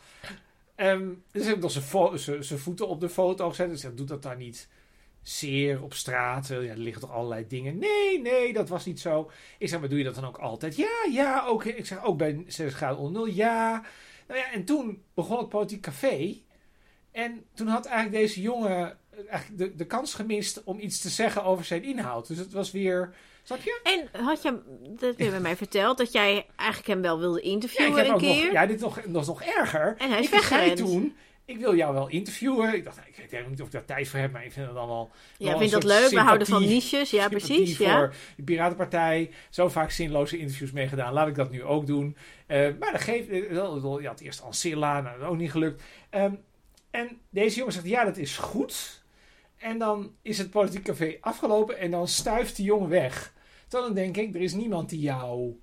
Ehm, 0.79 1.09
dus 1.31 1.45
heb 1.45 1.55
ik 1.55 1.61
nog 1.61 2.19
zijn, 2.19 2.59
voeten 2.59 2.87
op 2.87 2.99
de 2.99 3.09
foto 3.09 3.49
gezet. 3.49 3.69
Dus 3.69 3.81
zeg, 3.81 3.93
doet 3.93 4.07
dat 4.07 4.23
dan 4.23 4.37
niet 4.37 4.69
zeer 5.21 5.83
op 5.83 5.93
straat? 5.93 6.47
Ja, 6.47 6.55
er 6.55 6.77
liggen 6.77 7.01
toch 7.01 7.11
allerlei 7.11 7.47
dingen. 7.47 7.77
Nee, 7.77 8.21
nee, 8.21 8.53
dat 8.53 8.69
was 8.69 8.85
niet 8.85 8.99
zo. 8.99 9.31
Ik 9.57 9.69
zeg, 9.69 9.79
maar 9.79 9.89
doe 9.89 9.97
je 9.97 10.03
dat 10.03 10.15
dan 10.15 10.25
ook 10.25 10.37
altijd? 10.37 10.75
Ja, 10.75 11.05
ja, 11.11 11.45
ook. 11.45 11.65
Ik 11.65 11.85
zeg, 11.85 12.03
ook 12.03 12.17
bij 12.17 12.43
6 12.47 12.73
graden 12.73 12.97
onder 12.97 13.21
nul, 13.21 13.33
ja. 13.33 13.83
Nou 14.27 14.39
ja, 14.39 14.51
en 14.51 14.65
toen 14.65 15.03
begon 15.13 15.37
het 15.37 15.49
politiek 15.49 15.81
café. 15.81 16.37
En 17.11 17.45
toen 17.53 17.67
had 17.67 17.85
eigenlijk 17.85 18.23
deze 18.23 18.41
jongen 18.41 18.97
de, 19.53 19.75
de 19.75 19.85
kans 19.85 20.13
gemist 20.13 20.63
om 20.63 20.79
iets 20.79 20.99
te 21.01 21.09
zeggen 21.09 21.43
over 21.43 21.65
zijn 21.65 21.83
inhoud. 21.83 22.27
Dus 22.27 22.37
het 22.37 22.51
was 22.53 22.71
weer, 22.71 23.13
snap 23.43 23.61
je? 23.61 23.79
En 24.13 24.21
had 24.23 24.41
je, 24.41 24.59
dat 24.99 25.17
je 25.17 25.29
bij 25.29 25.39
mij 25.39 25.55
verteld, 25.55 25.97
dat 25.97 26.11
jij 26.11 26.45
eigenlijk 26.55 26.89
hem 26.89 27.01
wel 27.01 27.19
wilde 27.19 27.37
Ja, 27.41 27.45
ik 27.45 27.51
interviewen 27.51 27.97
heb 27.97 28.07
een 28.07 28.17
keer? 28.17 28.43
nog, 28.43 28.53
ja, 28.53 28.65
dit 28.65 28.79
nog, 28.79 28.99
is 28.99 29.27
nog 29.27 29.41
erger. 29.43 29.95
En 29.97 30.09
hij 30.09 30.19
is 30.19 30.25
ik 30.25 30.31
weggerend. 30.31 30.77
toen, 30.77 31.15
ik 31.45 31.57
wil 31.57 31.75
jou 31.75 31.93
wel 31.93 32.07
interviewen. 32.09 32.73
Ik 32.73 32.83
dacht, 32.83 32.95
nou, 32.95 33.07
ik 33.09 33.15
weet 33.15 33.31
helemaal 33.31 33.49
niet 33.51 33.59
of 33.61 33.65
ik 33.65 33.71
daar 33.73 33.85
tijd 33.85 34.07
voor 34.07 34.19
heb, 34.19 34.31
maar 34.31 34.45
ik 34.45 34.51
vind 34.51 34.65
het 34.65 34.75
dan 34.75 34.87
wel... 34.87 35.11
Ja, 35.37 35.49
wel 35.49 35.57
vind 35.59 35.71
dat 35.71 35.83
leuk? 35.83 36.09
We 36.09 36.19
houden 36.19 36.47
van 36.47 36.61
niches. 36.61 37.09
Ja, 37.09 37.27
precies. 37.29 37.77
voor 37.77 37.85
Ja. 37.85 38.11
de 38.35 38.43
Piratenpartij. 38.43 39.31
Zo 39.49 39.69
vaak 39.69 39.91
zinloze 39.91 40.37
interviews 40.37 40.71
mee 40.71 40.87
gedaan. 40.87 41.13
Laat 41.13 41.27
ik 41.27 41.35
dat 41.35 41.51
nu 41.51 41.63
ook 41.63 41.87
doen. 41.87 42.17
Eh, 42.47 42.67
maar 42.79 42.91
dat 42.91 43.01
geeft... 43.01 43.29
eh, 43.29 43.49
Je 44.01 44.07
had 44.07 44.19
eerst 44.19 44.41
Ancilla, 44.41 45.01
nou, 45.01 45.19
dat 45.19 45.27
ook 45.29 45.37
niet 45.37 45.51
gelukt. 45.51 45.81
Ehm, 46.09 46.33
en 46.91 47.21
deze 47.29 47.57
jongen 47.57 47.73
zegt, 47.73 47.85
ja, 47.87 48.03
dat 48.03 48.17
is 48.17 48.37
goed. 48.37 48.98
En 49.59 49.77
dan 49.77 50.15
is 50.21 50.37
het 50.37 50.49
politiek 50.49 50.83
café 50.83 51.17
afgelopen 51.21 51.77
en 51.77 51.91
dan 51.91 52.07
stuift 52.07 52.55
die 52.55 52.65
jongen 52.65 52.89
weg. 52.89 53.33
Dan 53.67 53.93
denk 53.93 54.17
ik, 54.17 54.35
er 54.35 54.41
is 54.41 54.53
niemand 54.53 54.89
die 54.89 54.99
jou 54.99 55.59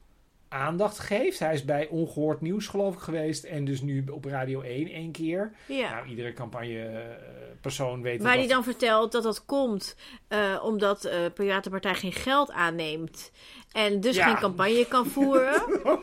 aandacht 0.48 0.98
geeft. 0.98 1.38
Hij 1.38 1.54
is 1.54 1.64
bij 1.64 1.88
Ongehoord 1.88 2.40
Nieuws 2.40 2.66
geloof 2.66 2.94
ik 2.94 3.00
geweest. 3.00 3.44
En 3.44 3.64
dus 3.64 3.80
nu 3.80 4.04
op 4.10 4.24
Radio 4.24 4.60
1 4.60 4.88
één 4.88 5.12
keer. 5.12 5.52
ja. 5.68 5.90
Nou, 5.90 6.08
iedere 6.08 6.32
campagnepersoon 6.32 8.02
weet 8.02 8.22
Waar 8.22 8.32
dat 8.32 8.44
hij 8.44 8.54
dan 8.54 8.64
vertelt 8.64 9.12
dat 9.12 9.22
dat 9.22 9.44
komt 9.44 9.96
eh, 10.28 10.60
omdat 10.62 11.02
de 11.02 11.30
Piratenpartij 11.34 11.94
geen 11.94 12.12
geld 12.12 12.50
aanneemt. 12.50 13.32
En 13.76 14.00
dus 14.00 14.16
Ja. 14.16 14.26
geen 14.26 14.38
campagne 14.38 14.86
kan 14.88 15.06
voeren. 15.06 15.62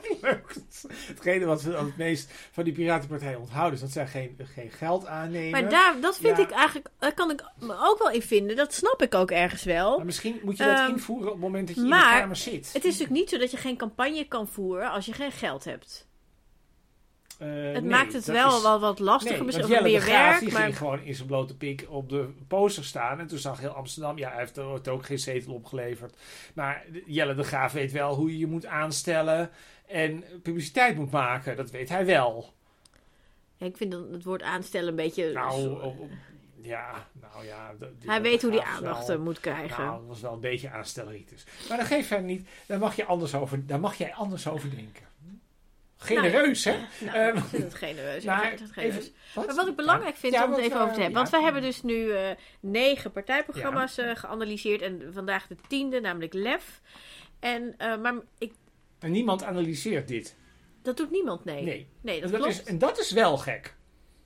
Hetgene 1.07 1.45
wat 1.45 1.61
we 1.61 1.71
het 1.77 1.97
meest 1.97 2.31
van 2.51 2.63
die 2.63 2.73
Piratenpartij 2.73 3.35
onthouden 3.35 3.73
is 3.73 3.79
dat 3.79 3.91
zij 3.91 4.07
geen, 4.07 4.37
geen 4.53 4.71
geld 4.71 5.05
aannemen. 5.05 5.51
maar 5.61 5.69
daar, 5.69 5.95
dat 6.01 6.17
vind 6.17 6.37
Ja. 6.37 6.43
ik 6.43 6.51
eigenlijk, 6.51 6.89
daar 6.99 7.13
kan 7.13 7.31
ik 7.31 7.43
me 7.59 7.75
ook 7.79 7.97
wel 7.99 8.09
in 8.09 8.21
vinden. 8.21 8.55
Dat 8.55 8.73
snap 8.73 9.01
ik 9.01 9.15
ook 9.15 9.31
ergens 9.31 9.63
wel. 9.63 9.95
Maar 9.97 10.05
misschien 10.05 10.39
moet 10.43 10.57
je 10.57 10.63
dat 10.63 10.77
Ehm, 10.77 10.89
invoeren 10.91 11.27
op 11.27 11.33
het 11.33 11.41
moment 11.41 11.67
dat 11.67 11.75
je 11.75 11.81
in 11.81 11.89
de 11.89 11.93
Kamer 11.95 12.35
zit. 12.35 12.65
Het 12.73 12.83
is 12.85 12.91
natuurlijk 12.91 13.09
niet 13.19 13.29
zo 13.29 13.37
dat 13.37 13.51
je 13.51 13.57
geen 13.57 13.77
campagne 13.77 14.23
kan 14.27 14.47
voeren 14.47 14.89
als 14.91 15.05
je 15.05 15.13
geen 15.13 15.31
geld 15.31 15.63
hebt. 15.63 16.07
Eh, 17.39 17.47
Het 17.49 17.73
nee, 17.73 17.81
maakt 17.81 18.13
het 18.13 18.25
wel 18.25 18.55
is- 18.57 18.63
wat, 18.63 18.79
wat 18.81 18.99
lastiger, 18.99 19.37
Nee, 19.37 19.45
misschien 19.45 19.67
de 19.67 19.81
meer 19.81 20.01
Graaf 20.01 20.29
werk. 20.29 20.39
die 20.39 20.51
Maar 20.51 20.61
ging 20.61 20.77
gewoon 20.77 21.01
in 21.01 21.15
zijn 21.15 21.27
blote 21.27 21.57
pik 21.57 21.85
op 21.89 22.09
de 22.09 22.29
poster 22.47 22.83
staan. 22.85 23.19
En 23.19 23.27
toen 23.27 23.37
zag 23.37 23.59
heel 23.59 23.69
Amsterdam, 23.69 24.17
ja, 24.17 24.29
hij 24.29 24.39
heeft 24.39 24.57
er 24.57 24.91
ook 24.91 25.05
geen 25.05 25.19
zetel 25.19 25.53
opgeleverd. 25.53 26.15
Maar 26.53 26.85
Jelle 27.05 27.35
de 27.35 27.43
Graaf 27.43 27.71
weet 27.71 27.91
wel 27.91 28.15
hoe 28.15 28.31
je 28.31 28.37
je 28.37 28.47
moet 28.47 28.65
aanstellen 28.65 29.49
en 29.87 30.23
publiciteit 30.43 30.95
moet 30.95 31.11
maken. 31.11 31.55
Dat 31.55 31.71
weet 31.71 31.89
hij 31.89 32.05
wel. 32.05 32.53
Ja, 33.57 33.65
ik 33.65 33.77
vind 33.77 33.93
het 33.93 34.23
woord 34.23 34.41
aanstellen 34.41 34.89
een 34.89 34.95
beetje... 34.95 35.31
Nou, 35.33 35.69
op- 35.81 35.99
op- 35.99 36.09
ja, 36.61 37.07
nou 37.21 37.45
ja. 37.45 37.73
de- 37.79 37.91
hij 38.05 38.21
weet 38.21 38.41
de 38.41 38.47
hoe 38.47 38.55
die 38.55 38.65
aandacht 38.65 39.07
wel- 39.07 39.19
moet 39.19 39.39
krijgen. 39.39 39.83
Nou, 39.85 39.97
dat 39.99 40.07
was 40.07 40.21
wel 40.21 40.33
een 40.33 40.39
beetje 40.39 40.69
aanstelleritis. 40.69 41.45
Maar 41.69 41.77
dat 41.77 41.87
geeft 41.87 42.07
verder 42.07 42.25
niet. 42.25 42.47
Daar 42.65 42.79
mag 42.79 42.95
je 42.95 43.05
anders 43.05 43.35
over, 43.35 43.65
daar 43.65 43.79
mag 43.79 43.95
jij 43.95 44.13
anders 44.13 44.47
over 44.47 44.69
denken. 44.69 45.03
Genereus, 46.05 46.63
hè? 46.63 46.75
Nou, 46.99 47.17
Ehm, 47.17 47.37
ik 47.37 47.43
vind 47.43 47.63
het 47.63 47.73
genereus. 47.73 48.23
maar 48.23 48.43
ik 48.43 48.47
vind 48.47 48.59
het 48.59 48.71
genereus. 48.71 48.95
even- 48.97 49.13
wat? 49.33 49.45
Maar 49.45 49.55
wat 49.55 49.67
ik 49.67 49.75
belangrijk 49.75 50.15
vind 50.15 50.33
Ja, 50.33 50.45
om 50.45 50.51
het 50.51 50.59
even 50.59 50.75
over 50.75 50.87
te 50.87 50.93
eh, 50.93 50.97
hebben. 50.97 51.13
Want 51.17 51.29
wij 51.29 51.41
hebben 51.41 51.61
dus 51.61 51.81
nu 51.83 52.11
eh, 52.11 52.29
negen 52.59 53.11
partijprogramma's 53.11 53.97
eh, 53.97 54.15
geanalyseerd. 54.15 54.81
En 54.81 55.09
vandaag 55.13 55.47
de 55.47 55.55
tiende, 55.67 55.99
namelijk 55.99 56.33
LEF. 56.33 56.81
En, 57.39 57.73
eh, 57.77 57.97
maar 57.97 58.13
ik, 58.37 58.53
En 58.99 59.11
niemand 59.11 59.43
analyseert 59.43 60.07
dit. 60.07 60.35
dat 60.81 60.97
doet 60.97 61.11
niemand, 61.11 61.45
nee. 61.45 61.63
Nee. 61.63 61.87
Nee, 62.01 62.21
dat, 62.21 62.31
en, 62.31 62.39
dat 62.39 62.47
is, 62.49 62.63
en 62.63 62.77
dat 62.77 62.99
is 62.99 63.11
wel 63.11 63.37
gek. 63.37 63.75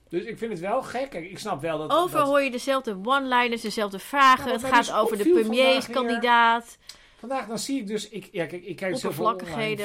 Dus 0.08 0.22
ik 0.22 0.38
vind 0.38 0.50
het 0.50 0.60
wel 0.60 0.82
gek. 0.82 1.10
Kijk, 1.10 1.30
ik 1.30 1.38
snap 1.38 1.60
wel 1.60 1.78
dat... 1.78 1.90
Overal 1.90 2.20
dat- 2.20 2.28
hoor 2.28 2.42
je 2.42 2.50
dezelfde 2.50 2.98
one-liners, 3.04 3.62
dezelfde 3.62 3.98
vragen. 3.98 4.52
Het 4.52 4.64
gaat 4.64 4.86
dus 4.86 4.92
over 4.94 5.18
de 5.18 5.30
premierskandidaat. 5.30 6.78
Vandaag 7.18 7.46
dan 7.46 7.58
zie 7.58 7.80
ik 7.80 7.86
dus... 7.86 8.08
Ik, 8.08 8.28
ja, 8.32 8.46
kijk, 8.46 8.64
ik 8.64 8.76
kijk 8.76 8.96
zoveel 8.96 9.38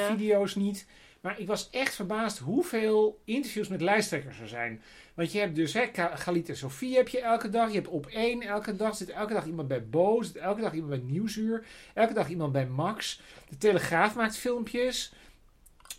video's 0.08 0.54
niet. 0.54 0.86
Maar 1.24 1.40
ik 1.40 1.46
was 1.46 1.68
echt 1.70 1.94
verbaasd 1.94 2.38
hoeveel 2.38 3.20
interviews 3.24 3.68
met 3.68 3.80
lijsttrekkers 3.80 4.40
er 4.40 4.48
zijn. 4.48 4.82
Want 5.14 5.32
je 5.32 5.38
hebt 5.38 5.54
dus, 5.56 5.72
hè, 5.72 5.86
Ka- 5.86 6.16
Galit 6.16 6.48
en 6.48 6.56
Sofie 6.56 6.96
heb 6.96 7.08
je 7.08 7.20
elke 7.20 7.48
dag. 7.48 7.68
Je 7.68 7.74
hebt 7.74 7.88
op 7.88 8.06
één 8.06 8.42
elke 8.42 8.76
dag. 8.76 8.96
Zit 8.96 9.10
elke 9.10 9.32
dag 9.32 9.46
iemand 9.46 9.68
bij 9.68 9.88
Bo. 9.88 10.22
Zit 10.22 10.36
elke 10.36 10.60
dag 10.60 10.72
iemand 10.72 10.90
bij 10.90 11.00
Nieuwsuur. 11.10 11.64
Elke 11.94 12.12
dag 12.14 12.28
iemand 12.28 12.52
bij 12.52 12.66
Max. 12.66 13.20
De 13.48 13.56
Telegraaf 13.58 14.14
maakt 14.14 14.36
filmpjes. 14.36 15.12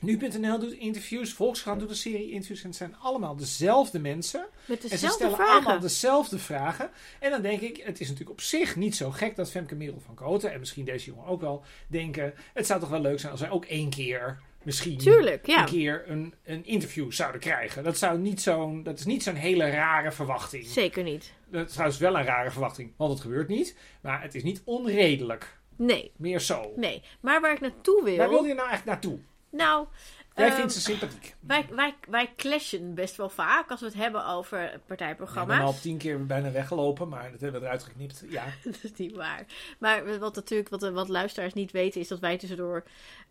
Nu.nl 0.01 0.59
doet 0.59 0.71
interviews. 0.71 1.33
Volkskrant 1.33 1.79
doet 1.79 1.89
een 1.89 1.95
serie 1.95 2.31
interviews. 2.31 2.61
En 2.61 2.67
het 2.67 2.77
zijn 2.77 2.95
allemaal 2.97 3.35
dezelfde 3.35 3.99
mensen. 3.99 4.45
Met 4.65 4.77
En 4.77 4.83
ze 4.83 4.89
dezelfde 4.89 5.17
stellen 5.17 5.35
vragen. 5.35 5.53
allemaal 5.53 5.79
dezelfde 5.79 6.39
vragen. 6.39 6.89
En 7.19 7.31
dan 7.31 7.41
denk 7.41 7.61
ik, 7.61 7.77
het 7.77 7.99
is 7.99 8.05
natuurlijk 8.07 8.39
op 8.39 8.41
zich 8.41 8.75
niet 8.75 8.95
zo 8.95 9.11
gek 9.11 9.35
dat 9.35 9.51
Femke 9.51 9.75
Merel 9.75 10.01
van 10.05 10.15
Koten, 10.15 10.51
en 10.53 10.59
misschien 10.59 10.85
deze 10.85 11.05
jongen 11.05 11.25
ook 11.25 11.41
wel, 11.41 11.63
denken, 11.87 12.33
het 12.53 12.65
zou 12.65 12.79
toch 12.79 12.89
wel 12.89 13.01
leuk 13.01 13.19
zijn 13.19 13.31
als 13.31 13.41
wij 13.41 13.49
ook 13.49 13.65
één 13.65 13.89
keer, 13.89 14.39
misschien 14.65 14.97
Tuurlijk, 14.97 15.45
ja. 15.47 15.59
een 15.59 15.65
keer 15.65 16.03
een, 16.07 16.33
een 16.43 16.65
interview 16.65 17.11
zouden 17.11 17.41
krijgen. 17.41 17.83
Dat, 17.83 17.97
zou 17.97 18.19
niet 18.19 18.41
zo'n, 18.41 18.83
dat 18.83 18.99
is 18.99 19.05
niet 19.05 19.23
zo'n 19.23 19.35
hele 19.35 19.69
rare 19.69 20.11
verwachting. 20.11 20.65
Zeker 20.65 21.03
niet. 21.03 21.33
Dat 21.51 21.65
is 21.67 21.71
trouwens 21.71 21.99
wel 21.99 22.17
een 22.17 22.25
rare 22.25 22.51
verwachting, 22.51 22.91
want 22.97 23.11
het 23.11 23.21
gebeurt 23.21 23.47
niet. 23.47 23.77
Maar 24.01 24.21
het 24.21 24.35
is 24.35 24.43
niet 24.43 24.61
onredelijk. 24.65 25.57
Nee, 25.75 26.11
Meer 26.15 26.39
zo. 26.39 26.71
nee. 26.75 27.03
Maar 27.19 27.41
waar 27.41 27.53
ik 27.53 27.61
naartoe 27.61 28.03
wil... 28.03 28.17
Waar 28.17 28.29
wilde 28.29 28.47
je 28.47 28.53
nou 28.53 28.67
eigenlijk 28.69 29.01
naartoe? 29.01 29.19
Nou, 29.49 29.87
Jij 30.35 30.51
vindt 30.53 30.73
ze 30.73 30.81
sympathiek. 30.81 31.35
wij, 31.39 31.65
wij, 31.71 31.95
wij 32.09 32.33
clashen 32.35 32.93
best 32.93 33.15
wel 33.15 33.29
vaak 33.29 33.69
als 33.71 33.79
we 33.79 33.85
het 33.85 33.95
hebben 33.95 34.25
over 34.27 34.57
We 34.57 34.63
hebben 34.63 34.81
partijprogramma's. 34.87 35.59
al 35.59 35.79
tien 35.79 35.97
keer 35.97 36.25
bijna 36.25 36.51
weggelopen, 36.51 37.07
maar 37.09 37.31
dat 37.31 37.41
hebben 37.41 37.59
we 37.61 37.65
eruit 37.65 37.83
geknipt. 37.83 38.23
Ja. 38.29 38.43
Dat 38.63 38.77
is 38.83 38.93
niet 38.97 39.15
waar. 39.15 39.45
Maar 39.79 40.19
wat 40.19 40.35
natuurlijk, 40.35 40.69
wat, 40.69 40.81
wat 40.81 41.09
luisteraars 41.09 41.53
niet 41.53 41.71
weten, 41.71 42.01
is 42.01 42.07
dat 42.07 42.19
wij 42.19 42.37
tussendoor 42.37 42.83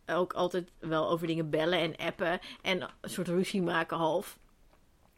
ook 0.06 0.32
altijd 0.32 0.70
wel 0.78 1.08
over 1.10 1.26
dingen 1.26 1.50
bellen 1.50 1.78
en 1.78 1.96
appen. 1.96 2.40
En 2.62 2.80
een 3.00 3.10
soort 3.10 3.28
ruzie 3.28 3.62
maken 3.62 3.96
half. 3.96 4.38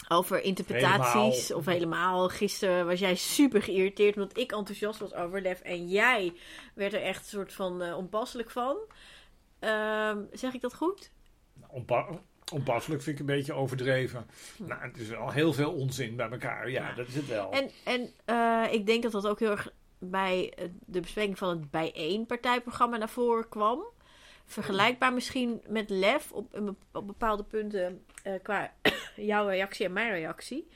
over 0.09 0.43
interpretaties. 0.43 1.13
Helemaal. 1.49 1.59
Of 1.59 1.65
helemaal. 1.67 2.29
Gisteren 2.29 2.87
was 2.87 2.99
jij 2.99 3.15
super 3.15 3.63
geïrriteerd 3.63 4.15
omdat 4.17 4.37
ik 4.39 4.53
enthousiast 4.53 4.99
was 5.01 5.15
over 5.15 5.41
Lef. 5.43 5.61
En 5.61 5.89
jij 5.89 6.33
werd 6.75 6.93
er 6.95 7.03
echt 7.03 7.19
een 7.23 7.29
soort 7.39 7.53
van 7.53 7.83
eh, 7.83 7.97
onpasselijk 7.97 8.51
van. 8.51 8.77
Ehm, 9.59 10.19
zeg 10.33 10.55
ik 10.55 10.61
dat 10.61 10.75
goed? 10.75 11.11
Onpa- 11.69 12.09
onpasselijk 12.53 13.03
vind 13.03 13.15
ik 13.15 13.21
een 13.29 13.35
beetje 13.37 13.53
overdreven. 13.53 14.27
Nou, 14.57 14.83
het 14.83 14.97
is 14.97 15.09
wel 15.09 15.31
heel 15.31 15.53
veel 15.53 15.73
onzin 15.73 16.17
bij 16.17 16.31
elkaar. 16.31 16.71
Ja, 16.71 16.89
Ja. 16.89 16.95
dat 16.95 17.09
is 17.09 17.15
het 17.15 17.27
wel. 17.29 17.51
En, 17.53 17.71
en 17.85 18.13
eh, 18.25 18.73
ik 18.73 18.87
denk 18.87 19.03
dat 19.03 19.13
dat 19.13 19.27
ook 19.27 19.39
heel 19.41 19.51
erg 19.51 19.69
bij 19.99 20.53
eh, 20.57 20.69
de 20.87 21.01
bespreking 21.01 21.39
van 21.39 21.49
het 21.49 21.71
bijeenpartijprogramma 21.71 22.97
naar 22.97 23.09
voren 23.09 23.49
kwam. 23.49 23.85
Vergelijkbaar 24.47 25.13
misschien 25.13 25.63
met 25.69 25.91
Lef 25.91 26.33
op, 26.33 26.55
een 26.55 26.77
op 26.93 27.07
bepaalde 27.07 27.43
punten 27.43 28.05
eh, 28.23 28.33
qua 28.43 28.73
jouw 29.17 29.49
reactie 29.49 29.87
en 29.87 29.93
mijn 29.93 30.13
reactie. 30.13 30.69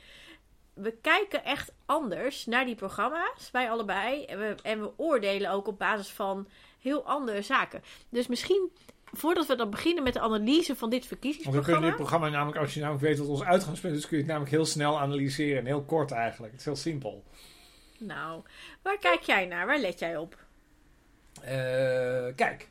We 0.74 0.94
kijken 1.00 1.44
echt 1.44 1.72
anders 1.86 2.46
naar 2.46 2.64
die 2.64 2.74
programma's, 2.74 3.50
wij 3.52 3.70
allebei. 3.70 4.24
En 4.24 4.38
we, 4.38 4.54
en 4.62 4.80
we 4.80 4.90
oordelen 4.96 5.50
ook 5.50 5.66
op 5.66 5.78
basis 5.78 6.08
van 6.08 6.48
heel 6.80 7.06
andere 7.06 7.42
zaken. 7.42 7.82
Dus 8.08 8.26
misschien, 8.26 8.70
voordat 9.12 9.46
we 9.46 9.56
dan 9.56 9.70
beginnen 9.70 10.02
met 10.02 10.12
de 10.12 10.20
analyse 10.20 10.76
van 10.76 10.90
dit 10.90 10.98
Want 10.98 11.02
we 11.02 11.08
verkiezingsprogramma... 11.08 11.72
kunnen 11.72 11.88
dit 11.88 11.98
programma 11.98 12.28
namelijk, 12.28 12.58
als 12.58 12.74
je 12.74 12.80
namelijk 12.80 13.04
weet 13.04 13.18
wat 13.18 13.28
ons 13.28 13.42
uitgangspunt 13.42 13.96
is, 13.96 14.06
kun 14.06 14.16
je 14.16 14.22
het 14.22 14.26
namelijk 14.26 14.52
heel 14.54 14.66
snel 14.66 15.00
analyseren. 15.00 15.58
En 15.58 15.66
heel 15.66 15.82
kort 15.82 16.10
eigenlijk. 16.10 16.52
Het 16.52 16.60
is 16.60 16.66
heel 16.66 16.76
simpel. 16.76 17.24
Nou, 17.98 18.42
waar 18.82 18.98
kijk 18.98 19.22
jij 19.22 19.46
naar? 19.46 19.66
Waar 19.66 19.80
let 19.80 19.98
jij 19.98 20.16
op? 20.16 20.36
Eh, 21.42 22.26
kijk. 22.36 22.68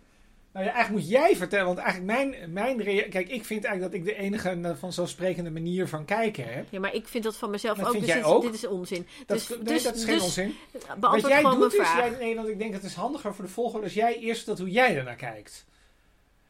Nou 0.53 0.65
ja, 0.65 0.71
eigenlijk 0.73 1.03
moet 1.03 1.11
jij 1.11 1.35
vertellen, 1.35 1.65
want 1.65 1.77
eigenlijk 1.77 2.07
mijn, 2.13 2.53
mijn 2.53 2.77
Kijk, 3.09 3.29
ik 3.29 3.45
vind 3.45 3.63
eigenlijk 3.63 3.81
dat 3.81 3.93
ik 3.93 4.05
de 4.05 4.15
enige 4.23 4.49
eh, 4.49 4.71
vanzelfsprekende 4.75 5.49
manier 5.51 5.87
van 5.87 6.05
kijken 6.05 6.53
heb. 6.53 6.65
Ja, 6.69 6.79
maar 6.79 6.93
ik 6.93 7.07
vind 7.07 7.23
dat 7.23 7.37
van 7.37 7.49
mezelf 7.49 7.77
Dat 7.77 7.85
ook. 7.85 7.91
vind 7.91 8.03
Dus 8.05 8.13
jij 8.13 8.21
dit, 8.21 8.29
is- 8.31 8.35
ook? 8.35 8.41
dit 8.43 8.53
is 8.53 8.67
onzin. 8.67 9.07
Dat, 9.25 9.37
dus, 9.37 9.49
nee, 9.49 9.59
dus, 9.63 9.83
dat 9.83 9.95
is 9.95 10.03
geen 10.03 10.13
dus 10.13 10.23
onzin. 10.23 10.55
Wat 10.71 10.99
Beantwoord 10.99 11.33
jij 11.33 11.41
doet 11.41 11.57
mijn 11.57 11.69
is, 11.71 11.75
vraag. 11.75 11.97
jij, 11.97 12.09
nee, 12.19 12.35
want 12.35 12.47
ik 12.47 12.59
denk 12.59 12.71
dat 12.71 12.81
het 12.81 12.89
is 12.91 12.97
handiger 12.97 13.35
voor 13.35 13.45
de 13.45 13.51
volgorde 13.51 13.83
als 13.85 13.93
jij 13.93 14.17
eerst 14.19 14.37
vertelt 14.37 14.59
hoe 14.59 14.69
jij 14.69 14.97
ernaar 14.97 15.15
kijkt. 15.15 15.65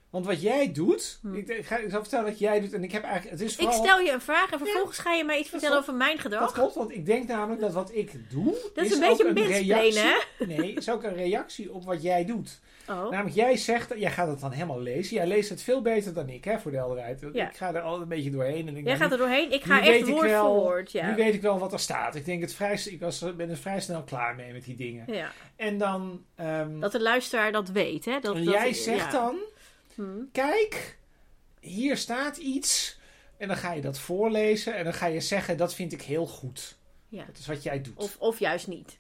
Want 0.10 0.26
wat 0.26 0.42
jij 0.42 0.72
doet, 0.72 1.20
Hm. 1.22 1.34
ik, 1.34 1.48
ik, 1.48 1.66
ga, 1.66 1.78
ik 1.78 1.90
zal 1.90 2.02
vertellen 2.02 2.26
wat 2.26 2.40
jij 2.40 2.60
doet 2.60 2.74
en 2.74 2.84
ik 2.84 2.92
heb 2.92 3.04
eigenlijk, 3.04 3.32
het 3.40 3.42
is 3.50 3.54
Ik 3.56 3.60
vooral, 3.62 3.84
stel 3.84 4.00
je 4.00 4.12
een 4.12 4.22
vraag 4.22 4.52
en 4.52 4.58
vervolgens 4.60 4.98
ga 4.98 5.14
je 5.14 5.24
mij 5.24 5.40
iets 5.40 5.50
vertellen 5.50 5.76
klopt. 5.76 5.90
over 5.90 6.00
mijn 6.06 6.18
gedrag. 6.20 6.42
dat 6.42 6.52
klopt, 6.52 6.76
want 6.76 6.92
ik 6.92 7.06
denk 7.06 7.28
namelijk 7.28 7.62
dat 7.62 7.74
wat 7.74 7.90
ik 7.96 8.12
doe, 8.32 8.56
Dat 8.74 8.86
is 8.86 8.92
een 8.94 9.00
beetje 9.00 9.24
mansplainen, 9.24 9.66
reactie, 9.66 10.48
nee, 10.48 10.74
is 10.74 10.90
ook 10.90 11.04
een 11.04 11.14
reactie 11.16 11.74
op 11.74 11.86
wat 11.86 12.02
jij 12.02 12.26
doet. 12.26 12.60
Oh. 12.90 13.10
Namelijk, 13.10 13.36
jij 13.36 13.58
zegt, 13.58 13.94
jij 13.98 14.12
gaat 14.12 14.28
het 14.28 14.40
dan 14.40 14.52
helemaal 14.52 14.82
lezen. 14.82 15.16
Jij 15.16 15.28
leest 15.28 15.50
het 15.50 15.62
veel 15.62 15.82
beter 15.82 16.14
dan 16.14 16.30
ik, 16.30 16.44
hè, 16.44 16.60
voor 16.60 16.72
de 16.72 16.78
helderheid. 16.78 17.24
Ja. 17.34 17.50
Ik 17.50 17.56
ga 17.56 17.74
er 17.74 17.82
al 17.82 18.02
een 18.02 18.08
beetje 18.08 18.32
doorheen. 18.32 18.68
En 18.68 18.78
ik 18.78 18.86
Jij 18.86 18.96
gaat 18.98 19.12
er 19.12 19.18
doorheen. 19.18 19.52
Ik 19.52 19.64
ga 19.64 19.82
echt 19.82 20.00
ik 20.00 20.06
woord 20.06 20.30
wel- 20.30 20.46
voor 20.56 20.64
woord. 20.64 20.92
Ja. 20.92 21.10
Nu 21.10 21.16
weet 21.16 21.34
ik 21.34 21.42
wel 21.42 21.60
wat 21.60 21.74
er 21.74 21.80
staat. 21.80 22.16
Ik 22.16 22.26
denk 22.26 22.42
het 22.42 22.54
vrij, 22.54 22.82
ik 22.86 23.00
was, 23.00 23.26
ben 23.38 23.50
er 23.50 23.58
vrij 23.58 23.80
snel 23.80 24.04
klaar 24.04 24.36
mee 24.36 24.54
met 24.54 24.64
die 24.64 24.76
dingen. 24.76 25.14
ja. 25.14 25.32
En 25.56 25.78
dan, 25.78 26.24
ehm, 26.36 26.80
Dat 26.80 26.92
de 26.92 27.02
luisteraar 27.02 27.52
dat 27.52 27.70
weet. 27.70 28.06
Hè? 28.06 28.20
Dat, 28.20 28.36
en 28.36 28.44
dat- 28.46 28.54
jij 28.54 28.74
zegt 28.74 29.12
dan, 29.12 29.36
Hm. 30.00 30.24
kijk, 30.32 30.98
hier 31.60 31.98
staat 31.98 32.38
iets. 32.38 33.00
En 33.38 33.48
dan 33.48 33.58
ga 33.58 33.74
je 33.74 33.82
dat 33.82 34.00
voorlezen 34.00 34.76
en 34.76 34.84
dan 34.84 34.94
ga 34.94 35.06
je 35.06 35.22
zeggen, 35.22 35.58
dat 35.58 35.74
vind 35.76 35.94
ik 35.94 36.02
heel 36.02 36.28
goed. 36.28 36.78
Ja. 37.08 37.26
Dat 37.26 37.38
is 37.38 37.48
wat 37.48 37.64
jij 37.64 37.82
doet. 37.82 37.96
Of, 37.98 38.04
Of, 38.04 38.18
of 38.20 38.40
juist 38.40 38.68
niet. 38.68 38.98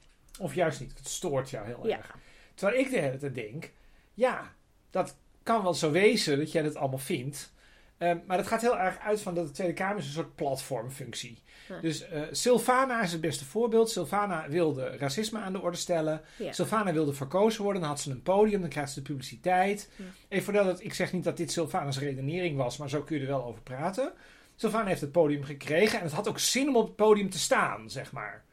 juist 0.53 0.79
niet, 0.79 0.97
het 0.97 1.07
stoort 1.07 1.49
jou 1.49 1.65
heel 1.65 1.87
Ja. 1.87 1.97
erg. 1.97 2.15
Terwijl 2.53 2.79
ik 2.79 2.89
de 2.89 2.99
hele 2.99 3.17
tijd 3.17 3.35
denk, 3.35 3.71
ja, 4.13 4.53
dat 4.89 5.15
kan 5.43 5.63
wel 5.63 5.73
zo 5.73 5.91
wezen 5.91 6.37
dat 6.37 6.51
jij 6.51 6.61
dat 6.61 6.75
allemaal 6.75 6.97
vindt. 6.97 7.53
Ehm, 7.97 8.17
maar 8.25 8.37
dat 8.37 8.47
gaat 8.47 8.61
heel 8.61 8.77
erg 8.79 8.99
uit 8.99 9.21
van 9.21 9.35
dat 9.35 9.47
de 9.47 9.53
Tweede 9.53 9.73
Kamer 9.73 9.97
is 9.97 10.05
een 10.05 10.11
soort 10.11 10.35
platformfunctie. 10.35 11.43
Dus 11.81 12.07
eh 12.07 12.21
Silvana 12.31 13.01
is 13.01 13.11
het 13.11 13.21
beste 13.21 13.45
voorbeeld. 13.45 13.89
Silvana 13.89 14.49
wilde 14.49 14.97
racisme 14.97 15.39
aan 15.39 15.53
de 15.53 15.61
orde 15.61 15.77
stellen. 15.77 16.21
Ja. 16.37 16.51
Silvana 16.51 16.93
wilde 16.93 17.13
verkozen 17.13 17.63
worden. 17.63 17.81
Dan 17.81 17.89
had 17.89 17.99
ze 17.99 18.11
een 18.11 18.21
podium. 18.21 18.61
Dan 18.61 18.69
krijgt 18.69 18.91
ze 18.91 19.01
de 19.01 19.11
publiciteit. 19.11 19.89
Ja. 19.95 20.05
Even 20.27 20.43
voordat 20.43 20.83
ik 20.83 20.93
zeg 20.93 21.13
niet 21.13 21.23
dat 21.23 21.37
dit 21.37 21.51
Silvana's 21.51 21.99
redenering 21.99 22.57
was. 22.57 22.77
Maar 22.77 22.89
zo 22.89 23.01
kun 23.01 23.15
je 23.15 23.21
er 23.21 23.27
wel 23.27 23.43
over 23.43 23.61
praten. 23.61 24.13
Silvana 24.55 24.87
heeft 24.87 25.01
het 25.01 25.11
podium 25.11 25.43
gekregen. 25.43 25.99
En 25.99 26.05
het 26.05 26.13
had 26.13 26.27
ook 26.27 26.39
zin 26.39 26.67
om 26.67 26.75
op 26.75 26.87
het 26.87 26.95
podium 26.95 27.29
te 27.29 27.39
staan, 27.39 27.89
zeg 27.89 28.11
maar. 28.11 28.45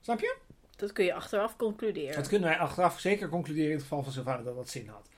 Snap 0.00 0.20
je? 0.20 0.36
Dat 0.76 0.92
kun 0.92 1.04
je 1.04 1.14
achteraf 1.14 1.56
concluderen. 1.56 2.14
Dat 2.14 2.28
kunnen 2.28 2.48
wij 2.48 2.58
achteraf 2.58 3.00
zeker 3.00 3.28
concluderen 3.28 3.68
in 3.68 3.74
het 3.74 3.82
geval 3.82 4.02
van 4.02 4.12
Silvana 4.12 4.42
dat 4.42 4.56
dat 4.56 4.68
zin 4.68 4.88
had. 4.88 5.08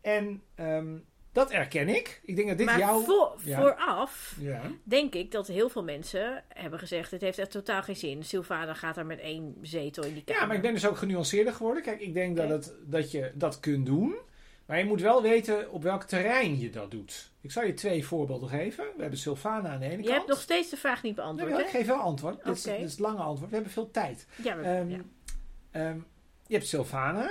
En 0.00 0.42
ehm, 0.54 0.96
dat 1.34 1.50
erken 1.50 1.88
ik. 1.88 2.20
Ik 2.24 2.36
denk 2.36 2.48
dat 2.48 2.56
dit 2.58 2.66
maar 2.66 2.78
jouw... 2.78 3.00
voor- 3.00 3.34
Ja. 3.44 3.60
vooraf 3.60 4.36
Ja. 4.40 4.60
denk 4.84 5.14
ik 5.14 5.30
dat 5.30 5.46
heel 5.46 5.68
veel 5.68 5.84
mensen 5.84 6.44
hebben 6.48 6.78
gezegd... 6.78 7.10
het 7.10 7.20
heeft 7.20 7.38
echt 7.38 7.50
totaal 7.50 7.82
geen 7.82 7.96
zin. 7.96 8.24
Sylvana 8.24 8.74
gaat 8.74 8.96
er 8.96 9.06
met 9.06 9.18
één 9.20 9.56
zetel 9.62 10.04
in 10.04 10.14
die 10.14 10.24
kamer. 10.24 10.40
ja, 10.40 10.46
maar 10.46 10.56
ik 10.56 10.62
ben 10.62 10.72
dus 10.74 10.86
ook 10.86 10.96
genuanceerder 10.96 11.52
geworden. 11.52 11.82
Kijk, 11.82 12.00
ik 12.00 12.14
denk 12.14 12.36
dat, 12.36 12.48
het, 12.48 12.74
dat 12.86 13.10
je 13.10 13.32
dat 13.34 13.60
kunt 13.60 13.86
doen. 13.86 14.14
Maar 14.66 14.78
je 14.78 14.84
moet 14.84 15.00
wel 15.00 15.22
weten 15.22 15.70
op 15.70 15.82
welk 15.82 16.02
terrein 16.02 16.58
je 16.58 16.70
dat 16.70 16.90
doet. 16.90 17.30
Ik 17.40 17.52
zal 17.52 17.64
je 17.64 17.74
twee 17.74 18.06
voorbeelden 18.06 18.48
geven. 18.48 18.84
We 18.96 19.00
hebben 19.00 19.18
Silvana 19.18 19.68
aan 19.68 19.78
de 19.80 19.84
ene 19.84 19.96
Je 19.96 20.02
kant. 20.02 20.14
hebt 20.16 20.28
nog 20.28 20.40
steeds 20.40 20.70
de 20.70 20.76
vraag 20.76 21.02
niet 21.02 21.14
beantwoord, 21.14 21.50
Jawel, 21.50 21.66
ik 21.66 21.72
hè? 21.72 21.78
geef 21.78 21.86
wel 21.86 21.96
antwoord. 21.98 22.44
Dit, 22.44 22.56
is, 22.56 22.66
Oké. 22.66 22.76
dit 22.76 22.84
is 22.84 22.90
het 22.90 23.00
lange 23.00 23.22
antwoord. 23.22 23.48
We 23.50 23.54
hebben 23.56 23.72
veel 23.72 23.90
tijd. 23.90 24.26
Ja, 24.42 24.54
maar, 24.54 24.64
Ehm, 24.64 24.88
ja. 24.90 24.98
ehm, 25.70 25.98
je 26.46 26.54
hebt 26.54 26.66
Silvana. 26.68 27.30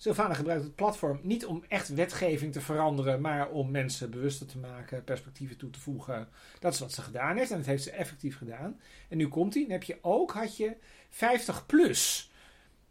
Silvana 0.00 0.34
gebruikt 0.34 0.64
het 0.64 0.74
platform 0.74 1.20
niet 1.22 1.46
om 1.46 1.64
echt 1.68 1.88
wetgeving 1.94 2.52
te 2.52 2.60
veranderen, 2.60 3.20
maar 3.20 3.48
om 3.50 3.70
mensen 3.70 4.10
bewuster 4.10 4.46
te 4.46 4.58
maken, 4.58 5.04
perspectieven 5.04 5.56
toe 5.56 5.70
te 5.70 5.80
voegen. 5.80 6.28
Dat 6.60 6.72
is 6.72 6.78
wat 6.80 6.92
ze 6.92 7.02
gedaan 7.02 7.36
heeft 7.36 7.50
en 7.50 7.56
dat 7.56 7.66
heeft 7.66 7.82
ze 7.82 7.90
effectief 7.90 8.36
gedaan. 8.36 8.80
En 9.08 9.16
nu 9.16 9.28
komt 9.28 9.54
hij. 9.54 9.62
Dan 9.62 9.72
heb 9.72 9.82
je 9.82 9.98
ook, 10.00 10.32
had 10.32 10.56
je 10.56 10.76
50 11.10 11.66
plus. 11.66 12.30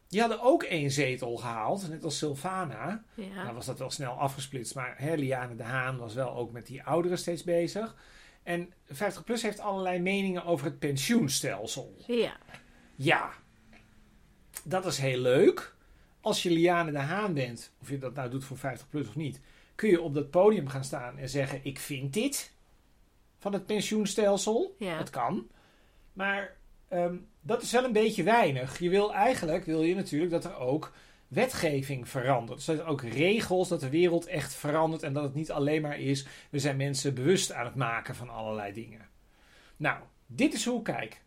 Die 0.08 0.20
hadden 0.20 0.42
ook 0.42 0.64
één 0.64 0.92
zetel 0.92 1.36
gehaald, 1.38 1.90
net 1.90 2.04
als 2.04 2.18
Silvana. 2.18 3.04
ja. 3.14 3.44
Nou 3.44 3.54
was 3.56 3.66
dat 3.66 3.80
wel 3.80 3.90
snel 3.92 4.14
afgesplitst, 4.14 4.76
maar 4.76 4.94
hè, 4.98 5.14
Liane 5.16 5.56
de 5.56 5.64
Haan 5.64 5.98
was 5.98 6.14
wel 6.14 6.36
ook 6.36 6.52
met 6.52 6.66
die 6.66 6.84
ouderen 6.84 7.18
steeds 7.18 7.44
bezig. 7.44 7.96
En 8.44 8.74
50 8.86 9.24
plus 9.24 9.42
heeft 9.42 9.60
allerlei 9.60 10.00
meningen 10.00 10.44
over 10.46 10.66
het 10.66 10.80
pensioenstelsel. 10.80 11.96
ja. 12.08 12.38
Ja, 12.96 13.30
dat 14.64 14.86
is 14.86 14.98
heel 14.98 15.20
leuk. 15.20 15.76
Als 16.28 16.44
je 16.44 16.52
Liane 16.52 16.92
de 16.92 16.98
Haan 16.98 17.34
bent, 17.34 17.72
of 17.82 17.90
je 17.90 17.98
dat 17.98 18.14
nou 18.14 18.30
doet 18.30 18.44
voor 18.44 18.58
50 18.58 18.90
plus 18.90 19.08
of 19.08 19.16
niet, 19.16 19.40
kun 19.76 19.90
je 19.90 20.02
op 20.02 20.14
dat 20.14 20.30
podium 20.30 20.68
gaan 20.68 20.84
staan 20.84 21.18
en 21.18 21.30
zeggen: 21.30 21.60
Ik 21.64 21.80
vind 21.80 22.14
dit 22.14 22.54
van 23.38 23.54
het 23.54 23.66
pensioenstelsel. 23.66 24.76
Ja. 24.80 24.98
Dat 24.98 25.10
kan. 25.10 25.48
Maar 26.14 26.56
ehm, 26.88 27.16
dat 27.42 27.62
is 27.62 27.72
wel 27.72 27.84
een 27.84 27.92
beetje 27.92 28.24
weinig. 28.24 28.80
Je 28.80 28.90
wil 28.90 29.14
eigenlijk, 29.14 29.66
wil 29.66 29.84
je 29.84 29.96
natuurlijk 29.96 30.32
dat 30.32 30.46
er 30.46 30.58
ook 30.58 30.94
wetgeving 31.28 32.10
verandert. 32.10 32.58
Dus 32.58 32.66
dat 32.66 32.80
er 32.80 32.86
ook 32.86 33.02
regels, 33.02 33.68
dat 33.68 33.80
de 33.80 33.90
wereld 33.90 34.26
echt 34.26 34.54
verandert 34.54 35.04
en 35.04 35.14
dat 35.14 35.24
het 35.24 35.34
niet 35.34 35.52
alleen 35.52 35.82
maar 35.82 36.00
is, 36.00 36.26
we 36.50 36.60
zijn 36.60 36.78
mensen 36.78 37.14
bewust 37.14 37.52
aan 37.52 37.66
het 37.66 37.76
maken 37.76 38.16
van 38.16 38.30
allerlei 38.30 38.74
dingen. 38.74 39.10
Nou, 39.78 40.00
dit 40.26 40.54
is 40.54 40.66
hoe 40.66 40.78
ik 40.78 40.84
kijk. 40.84 41.22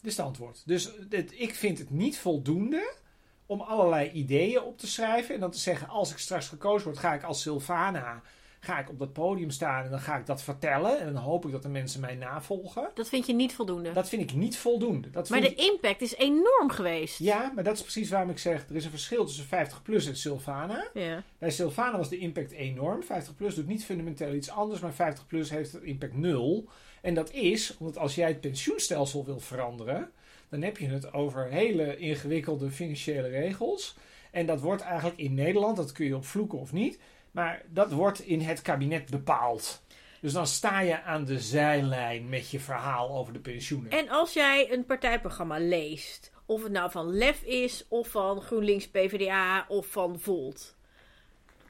Dit 0.00 0.10
is 0.10 0.16
het 0.16 0.26
antwoord. 0.26 0.62
Dus 0.66 0.94
ik 1.30 1.54
vind 1.54 1.78
het 1.78 1.90
niet 1.90 2.18
voldoende 2.18 3.00
om 3.46 3.60
allerlei 3.60 4.10
ideeën 4.10 4.62
op 4.62 4.78
te 4.78 4.86
schrijven 4.86 5.34
en 5.34 5.40
dan 5.40 5.50
te 5.50 5.58
zeggen, 5.58 5.88
als 5.88 6.10
ik 6.10 6.18
straks 6.18 6.48
gekozen 6.48 6.86
word, 6.86 6.98
ga 6.98 7.14
ik 7.14 7.22
als 7.22 7.42
Sylvana 7.42 8.22
ga 8.64 8.78
ik 8.78 8.88
op 8.88 8.98
dat 8.98 9.12
podium 9.12 9.50
staan 9.50 9.84
en 9.84 9.90
dan 9.90 10.00
ga 10.00 10.16
ik 10.16 10.26
dat 10.26 10.42
vertellen 10.42 11.00
en 11.00 11.12
dan 11.12 11.22
hoop 11.22 11.44
ik 11.46 11.52
dat 11.52 11.62
de 11.62 11.68
mensen 11.68 12.00
mij 12.00 12.14
navolgen. 12.14 12.90
Dat 12.94 13.08
vind 13.08 13.26
je 13.26 13.32
niet 13.32 13.54
voldoende. 13.54 13.92
Dat 13.92 14.08
vind 14.08 14.22
ik 14.22 14.36
niet 14.36 14.56
voldoende. 14.56 15.10
Dat 15.10 15.28
maar 15.28 15.40
de 15.40 15.54
impact 15.54 16.00
is 16.00 16.14
enorm 16.14 16.70
geweest. 16.70 17.18
ja, 17.18 17.52
maar 17.54 17.64
dat 17.64 17.76
is 17.76 17.82
precies 17.82 18.10
waarom 18.10 18.30
ik 18.30 18.38
zeg: 18.38 18.68
er 18.68 18.76
is 18.76 18.84
een 18.84 18.90
verschil 18.90 19.24
tussen 19.24 19.44
50 19.44 19.82
plus 19.82 20.06
en 20.06 20.16
Sylvana. 20.16 20.88
Ja. 20.94 21.22
Bij 21.38 21.50
Sylvana 21.50 21.96
was 21.96 22.08
de 22.08 22.18
impact 22.18 22.52
enorm. 22.52 23.02
50 23.02 23.36
plus 23.36 23.54
doet 23.54 23.66
niet 23.66 23.84
fundamenteel 23.84 24.34
iets 24.34 24.50
anders, 24.50 24.80
maar 24.80 24.94
50 24.94 25.26
plus 25.26 25.50
heeft 25.50 25.72
de 25.72 25.84
impact 25.84 26.14
nul. 26.16 26.68
En 27.00 27.14
dat 27.14 27.32
is 27.32 27.76
omdat 27.76 27.98
als 27.98 28.14
jij 28.14 28.28
het 28.28 28.40
pensioenstelsel 28.40 29.24
wil 29.24 29.40
veranderen, 29.40 30.10
dan 30.52 30.62
heb 30.62 30.78
je 30.78 30.88
het 30.88 31.12
over 31.12 31.46
hele 31.46 31.96
ingewikkelde 31.96 32.70
financiële 32.70 33.28
regels. 33.28 33.96
En 34.30 34.46
dat 34.46 34.60
wordt 34.60 34.82
eigenlijk 34.82 35.18
in 35.18 35.34
Nederland, 35.34 35.76
dat 35.76 35.92
kun 35.92 36.06
je 36.06 36.16
op 36.16 36.24
vloeken 36.24 36.58
of 36.58 36.72
niet, 36.72 36.98
maar 37.30 37.62
dat 37.68 37.92
wordt 37.92 38.20
in 38.20 38.40
het 38.40 38.62
kabinet 38.62 39.10
bepaald. 39.10 39.82
Dus 40.20 40.32
dan 40.32 40.46
sta 40.46 40.80
je 40.80 41.02
aan 41.02 41.24
de 41.24 41.40
zijlijn 41.40 42.28
met 42.28 42.50
je 42.50 42.60
verhaal 42.60 43.10
over 43.16 43.32
de 43.32 43.38
pensioenen. 43.38 43.90
En 43.90 44.08
als 44.08 44.32
jij 44.32 44.72
een 44.72 44.86
partijprogramma 44.86 45.58
leest, 45.58 46.32
of 46.46 46.62
het 46.62 46.72
nou 46.72 46.90
van 46.90 47.16
LEF 47.16 47.42
is, 47.42 47.84
of 47.88 48.08
van 48.08 48.40
GroenLinks 48.40 48.88
PvdA, 48.88 49.64
of 49.68 49.86
van 49.86 50.20
Volt. 50.20 50.76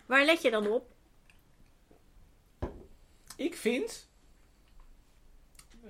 Waar 0.06 0.24
let 0.24 0.42
je 0.42 0.50
dan 0.50 0.66
op? 0.66 0.86
Ik 3.36 3.54
vind. 3.54 4.10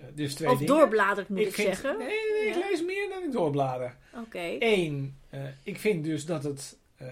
Eh, 0.03 0.09
dus 0.15 0.35
twee 0.35 0.51
Of 0.51 0.59
dingen. 0.59 0.75
doorbladerd 0.75 1.29
moet 1.29 1.39
ik, 1.39 1.53
vind, 1.53 1.67
zeggen. 1.69 1.99
Nee, 1.99 2.09
nee, 2.09 2.47
ik 2.49 2.55
Ja. 2.55 2.69
lees 2.71 2.83
meer 2.85 3.09
dan 3.09 3.23
ik 3.23 3.33
doorblader. 3.33 3.97
Oké. 4.15 4.57
Eén, 4.59 5.19
eh, 5.31 5.41
ik 5.63 5.79
vind 5.79 6.05
dus 6.05 6.27
dat 6.27 6.43
het. 6.45 6.79
eh, 6.97 7.07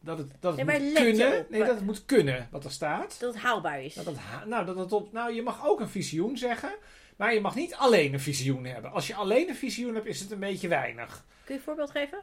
dat 0.00 0.18
het, 0.18 0.30
dat 0.40 0.56
het 0.56 0.66
Nee, 0.66 0.80
moet 0.80 0.92
kunnen. 0.92 1.38
op? 1.40 1.50
Nee, 1.50 1.60
dat 1.64 1.74
het 1.74 1.84
moet 1.84 2.04
kunnen 2.04 2.48
wat 2.50 2.64
er 2.64 2.70
staat. 2.70 3.20
Dat 3.20 3.34
het 3.34 3.42
haalbaar 3.42 3.82
is. 3.82 3.94
Dat 3.94 4.06
het, 4.06 4.16
ha- 4.18 4.44
nou, 4.44 4.64
dat 4.66 4.76
het 4.78 4.92
op, 4.92 5.12
nou, 5.12 5.32
je 5.34 5.42
mag 5.42 5.66
ook 5.66 5.80
een 5.80 5.88
visioen 5.88 6.36
zeggen. 6.38 6.74
Maar 7.16 7.34
je 7.34 7.40
mag 7.40 7.54
niet 7.54 7.74
alleen 7.74 8.12
een 8.12 8.20
visioen 8.20 8.64
hebben. 8.64 8.92
Als 8.92 9.06
je 9.06 9.14
alleen 9.14 9.48
een 9.48 9.54
visioen 9.56 9.94
hebt, 9.94 10.06
is 10.06 10.20
het 10.20 10.30
een 10.30 10.38
beetje 10.38 10.68
weinig. 10.68 11.24
Kun 11.44 11.54
je 11.54 11.60
een 11.60 11.64
voorbeeld 11.66 11.90
geven? 11.90 12.18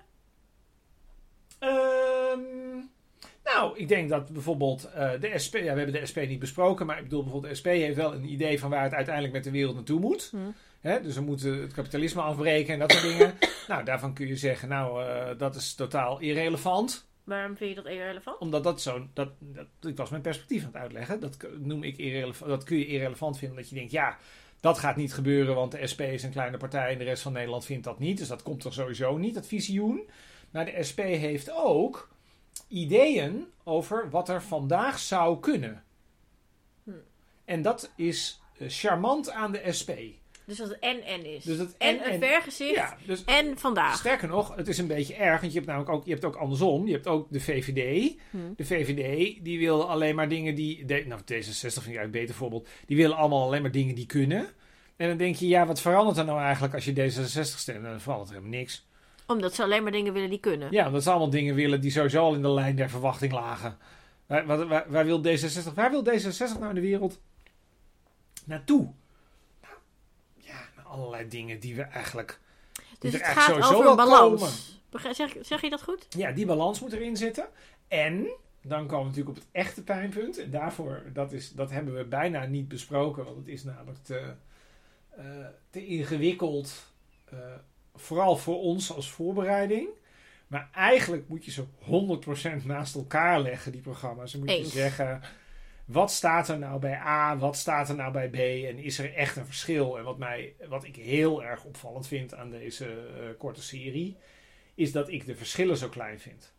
Ehm, 1.60 2.80
nou, 3.44 3.78
ik 3.78 3.88
denk 3.88 4.10
dat 4.10 4.30
bijvoorbeeld 4.30 4.90
eh, 4.94 5.12
de 5.20 5.40
SP... 5.44 5.56
Ja, 5.56 5.74
we 5.74 5.82
hebben 5.82 6.00
de 6.02 6.06
SP 6.12 6.20
niet 6.28 6.40
besproken, 6.40 6.86
maar 6.86 6.98
ik 6.98 7.04
bedoel 7.04 7.24
bijvoorbeeld 7.24 7.54
de 7.54 7.60
SP 7.62 7.68
heeft 7.68 7.96
wel 7.96 8.14
een 8.14 8.32
idee 8.32 8.60
van 8.60 8.70
waar 8.70 8.84
het 8.84 8.94
uiteindelijk 8.94 9.34
met 9.34 9.44
de 9.44 9.52
wereld 9.52 9.76
naartoe 9.76 10.00
moet. 10.00 10.32
Hm. 10.32 11.02
Dus 11.04 11.16
we 11.16 11.22
moeten 11.22 11.62
het 11.62 11.74
kapitalisme 11.74 12.22
afbreken 12.22 12.74
en 12.74 12.80
dat 12.80 12.92
soort 12.92 13.04
dingen. 13.04 13.34
Nou, 13.68 13.84
daarvan 13.84 14.14
kun 14.14 14.28
je 14.28 14.36
zeggen, 14.36 14.70
nou, 14.70 15.06
eh, 15.06 15.38
dat 15.38 15.56
is 15.56 15.76
totaal 15.76 16.20
irrelevant. 16.20 17.08
Waarom 17.24 17.58
vind 17.58 17.70
je 17.70 17.76
dat 17.76 17.92
irrelevant? 17.92 18.40
Omdat 18.40 18.64
dat 18.64 18.82
zo... 18.82 19.08
Dat, 19.14 19.30
dat, 19.40 19.68
ik 19.82 19.98
was 19.98 20.10
mijn 20.10 20.22
perspectief 20.22 20.62
aan 20.62 20.72
het 20.72 20.82
uitleggen. 20.82 21.20
Dat 21.20 21.38
noem 21.60 21.84
ik 21.84 21.98
irrelevant. 21.98 22.50
Dat 22.50 22.64
kun 22.64 22.78
je 22.78 22.86
irrelevant 22.86 23.38
vinden. 23.38 23.58
Dat 23.58 23.70
je 23.70 23.76
denkt, 23.76 23.92
ja, 23.92 24.18
dat 24.60 24.80
gaat 24.80 24.96
niet 24.96 25.14
gebeuren. 25.14 25.56
Want 25.56 25.72
de 25.72 25.88
SP 25.92 26.02
is 26.02 26.24
een 26.24 26.32
kleine 26.32 26.58
partij 26.58 26.92
en 26.92 26.98
de 26.98 27.04
rest 27.04 27.22
van 27.22 27.34
Nederland 27.34 27.66
vindt 27.66 27.84
dat 27.84 28.00
niet. 28.00 28.18
Dus 28.18 28.28
dat 28.28 28.44
komt 28.44 28.64
er 28.64 28.74
sowieso 28.74 29.18
niet, 29.18 29.34
dat 29.34 29.48
visioen. 29.48 30.10
Maar 30.52 30.66
de 30.66 30.84
SP 30.90 31.00
heeft 31.00 31.52
ook 31.52 32.11
ideeën 32.68 33.46
over 33.64 34.10
wat 34.10 34.30
er 34.30 34.44
vandaag 34.44 35.00
zou 35.00 35.40
kunnen. 35.40 35.84
Hm. 36.84 36.92
En 37.46 37.62
dat 37.62 37.92
is 37.96 38.42
eh, 38.58 38.68
charmant 38.70 39.32
aan 39.32 39.52
de 39.52 39.72
SP. 39.80 39.92
Dus 40.46 40.58
dat 40.58 40.70
het 40.70 40.80
en-en 40.80 41.26
is. 41.26 41.44
Dus 41.44 41.58
dat 41.58 41.76
en, 41.78 42.00
en- 42.00 42.06
een 42.14 42.22
en- 42.22 42.30
vergezicht 42.30 42.76
Ja, 42.76 42.98
dus 43.06 43.24
en 43.24 43.58
vandaag. 43.58 43.98
Sterker 43.98 44.28
nog, 44.28 44.56
het 44.56 44.68
is 44.68 44.78
een 44.78 44.88
beetje 44.88 45.14
erg, 45.16 45.40
want 45.42 45.52
je 45.54 45.58
hebt 45.58 45.70
namelijk 45.72 45.96
ook, 45.96 46.06
je 46.06 46.12
hebt 46.12 46.26
ook 46.26 46.36
andersom. 46.36 46.86
Je 46.88 46.94
hebt 46.94 47.08
ook 47.08 47.28
de 47.30 47.40
VVD. 47.40 48.14
Hm. 48.30 48.38
De 48.56 48.66
VVD, 48.66 49.38
die 49.44 49.60
wil 49.60 49.90
alleen 49.90 50.16
maar 50.16 50.30
dingen 50.30 50.56
die... 50.56 50.86
De, 50.86 51.04
nou, 51.08 51.22
D66 51.22 51.24
vind 51.26 51.76
ik 51.76 51.76
eigenlijk 51.76 52.04
een 52.04 52.12
beter 52.12 52.36
voorbeeld. 52.36 52.68
Die 52.86 52.98
willen 52.98 53.18
allemaal 53.18 53.44
alleen 53.44 53.62
maar 53.62 53.72
dingen 53.72 53.96
die 53.96 54.06
kunnen. 54.06 54.50
En 54.96 55.08
dan 55.08 55.18
denk 55.18 55.36
je, 55.36 55.48
ja, 55.48 55.66
wat 55.66 55.82
verandert 55.82 56.18
er 56.18 56.26
nou 56.26 56.40
eigenlijk 56.42 56.74
als 56.74 56.86
je 56.86 56.94
D66 56.94 57.42
stemt? 57.42 57.84
Dan 57.84 58.02
verandert 58.02 58.30
er 58.30 58.36
helemaal 58.36 58.60
niks. 58.60 58.88
Omdat 59.28 59.54
ze 59.54 59.64
alleen 59.64 59.84
maar 59.84 59.92
dingen 59.92 60.14
willen 60.14 60.30
die 60.30 60.40
kunnen. 60.40 60.72
Ja, 60.72 60.88
omdat 60.88 61.04
ze 61.04 61.10
allemaal 61.10 61.30
dingen 61.30 61.56
willen 61.56 61.82
die 61.82 61.92
sowieso 61.92 62.22
al 62.24 62.34
in 62.34 62.42
de 62.42 62.50
lijn 62.52 62.76
der 62.76 62.90
verwachting 62.90 63.32
lagen. 63.32 63.78
Waar, 64.26 64.46
waar, 64.46 64.68
waar, 64.68 64.86
waar 64.92 65.06
wil 65.06 65.20
D66, 65.24 65.74
waar 65.74 65.92
wil 65.92 66.04
D66 66.06 66.60
nou 66.60 66.68
in 66.70 66.76
de 66.76 66.82
wereld 66.82 67.20
naartoe? 68.46 68.92
Nou, 69.62 69.74
ja, 70.36 70.60
naar 70.76 70.86
allerlei 70.86 71.28
dingen 71.28 71.60
die 71.60 71.76
we 71.76 71.82
eigenlijk... 71.82 72.40
dus 73.00 73.14
het 73.14 73.22
eigenlijk 73.22 73.64
gaat 73.64 73.66
sowieso 73.72 73.84
over 73.90 73.96
balans. 73.96 74.42
komen. 74.42 75.16
Zeg, 75.16 75.36
zeg 75.42 75.62
je 75.62 75.70
dat 75.70 75.84
goed? 75.84 76.06
Ja, 76.10 76.32
die 76.32 76.46
balans 76.46 76.80
moet 76.80 76.94
erin 76.94 77.18
zitten. 77.18 77.46
En 77.88 78.28
dan 78.62 78.88
komen 78.88 79.00
we 79.00 79.10
natuurlijk 79.10 79.38
op 79.38 79.44
het 79.44 79.48
echte 79.52 79.84
pijnpunt. 79.84 80.38
En 80.38 80.50
daarvoor, 80.52 81.04
dat, 81.14 81.32
is, 81.32 81.52
dat 81.52 81.72
hebben 81.72 81.96
we 81.96 82.04
bijna 82.06 82.46
niet 82.46 82.68
besproken. 82.68 83.24
Want 83.26 83.38
het 83.38 83.48
is 83.48 83.64
namelijk 83.64 84.04
te, 84.04 84.34
eh, 85.10 85.26
te 85.70 85.86
ingewikkeld. 85.86 86.90
eh, 87.26 87.38
vooral 87.96 88.38
voor 88.38 88.60
ons 88.60 88.94
als 88.94 89.10
voorbereiding. 89.10 89.90
Maar 90.48 90.70
eigenlijk 90.74 91.28
moet 91.28 91.46
je 91.46 91.52
ze 91.52 91.64
100% 92.62 92.66
naast 92.66 92.96
elkaar 92.96 93.42
leggen, 93.42 93.72
die 93.72 93.82
programma's. 93.82 94.32
Dan 94.32 94.42
moet 94.42 94.50
je 94.50 94.56
Eens. 94.56 94.74
zeggen, 94.74 95.22
wat 95.86 96.12
staat 96.12 96.50
er 96.50 96.58
nou 96.58 96.80
bij 96.80 96.96
A, 96.96 97.38
wat 97.38 97.58
staat 97.58 97.90
er 97.90 97.96
nou 97.96 98.12
bij 98.12 98.30
B 98.30 98.36
en 98.70 98.78
is 98.78 99.00
er 99.00 99.14
echt 99.14 99.36
een 99.36 99.46
verschil? 99.46 99.98
En 99.98 100.04
wat, 100.04 100.18
mij, 100.18 100.56
wat 100.68 100.84
ik 100.84 100.96
heel 100.96 101.44
erg 101.44 101.64
opvallend 101.64 102.08
vind 102.08 102.34
aan 102.36 102.50
deze 102.50 102.86
eh, 102.86 103.24
korte 103.38 103.62
serie, 103.62 104.18
is 104.76 104.92
dat 104.92 105.10
ik 105.10 105.26
de 105.26 105.36
verschillen 105.36 105.78
zo 105.78 105.90
klein 105.90 106.20
vind. 106.20 106.54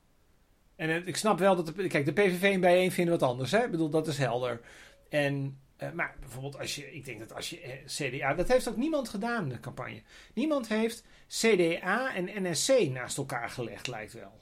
En 0.77 1.07
ik 1.07 1.17
snap 1.17 1.39
wel 1.39 1.57
dat, 1.57 1.67
de, 1.67 1.87
kijk, 1.87 2.05
de 2.05 2.13
PVV 2.13 2.43
en 2.43 2.61
bijeen 2.61 2.93
vinden 2.93 3.19
wat 3.19 3.29
anders, 3.29 3.51
hè? 3.51 3.65
Ik 3.65 3.71
bedoel, 3.71 3.91
dat 3.91 4.07
is 4.07 4.19
helder. 4.19 4.61
En, 5.09 5.61
eh, 5.83 5.93
maar 5.93 6.15
bijvoorbeeld 6.21 6.59
als 6.59 6.75
je, 6.75 6.93
ik 6.93 7.05
denk 7.05 7.19
dat 7.19 7.35
als 7.35 7.51
je 7.51 7.61
eh, 7.61 7.73
CDA, 7.87 8.35
dat 8.35 8.49
heeft 8.49 8.69
ook 8.69 8.77
niemand 8.77 9.09
gedaan, 9.09 9.49
de 9.49 9.61
campagne. 9.61 10.03
Niemand 10.35 10.69
heeft 10.69 11.05
CDA 11.29 12.15
en 12.15 12.31
NSC 12.43 12.89
naast 12.91 13.17
elkaar 13.17 13.51
gelegd, 13.51 13.87
lijkt 13.87 14.13
wel. 14.13 14.41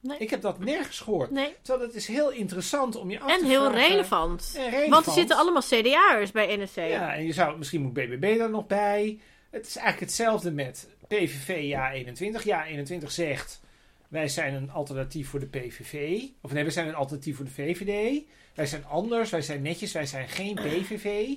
Nee. 0.00 0.18
Ik 0.18 0.30
heb 0.30 0.40
dat 0.40 0.58
nergens 0.58 1.00
gehoord. 1.00 1.30
Nee. 1.30 1.54
Terwijl 1.62 1.86
het 1.86 1.96
is 1.96 2.06
heel 2.06 2.30
interessant 2.30 2.96
om 2.96 3.10
je 3.10 3.20
af 3.20 3.30
En 3.30 3.38
te 3.38 3.46
heel 3.46 3.72
relevant. 3.72 4.52
En 4.56 4.64
relevant. 4.64 4.90
Want 4.90 5.06
er 5.06 5.12
zitten 5.12 5.36
allemaal 5.36 5.62
CDA'ers 5.62 6.30
bij 6.30 6.56
NSC. 6.56 6.76
Ja, 6.76 7.14
en 7.14 7.24
je 7.26 7.32
zou, 7.32 7.58
misschien 7.58 7.82
moet 7.82 7.92
BBB 7.92 8.36
er 8.40 8.50
nog 8.50 8.66
bij. 8.66 9.20
Het 9.50 9.66
is 9.66 9.76
eigenlijk 9.76 10.06
hetzelfde 10.06 10.52
met 10.52 10.88
PVV 11.08 11.62
Ja 11.62 11.92
21. 11.92 12.44
Ja 12.44 12.66
21 12.66 13.12
zegt, 13.12 13.60
wij 14.08 14.28
zijn 14.28 14.54
een 14.54 14.70
alternatief 14.70 15.28
voor 15.28 15.40
de 15.40 15.46
PVV. 15.46 16.22
Of 16.40 16.52
nee, 16.52 16.62
wij 16.62 16.72
zijn 16.72 16.88
een 16.88 16.94
alternatief 16.94 17.36
voor 17.36 17.44
de 17.44 17.50
VVD. 17.50 18.22
Wij 18.54 18.66
zijn 18.66 18.84
anders, 18.86 19.30
wij 19.30 19.42
zijn 19.42 19.62
netjes, 19.62 19.92
wij 19.92 20.06
zijn 20.06 20.28
geen 20.28 20.54
PVV. 20.54 21.28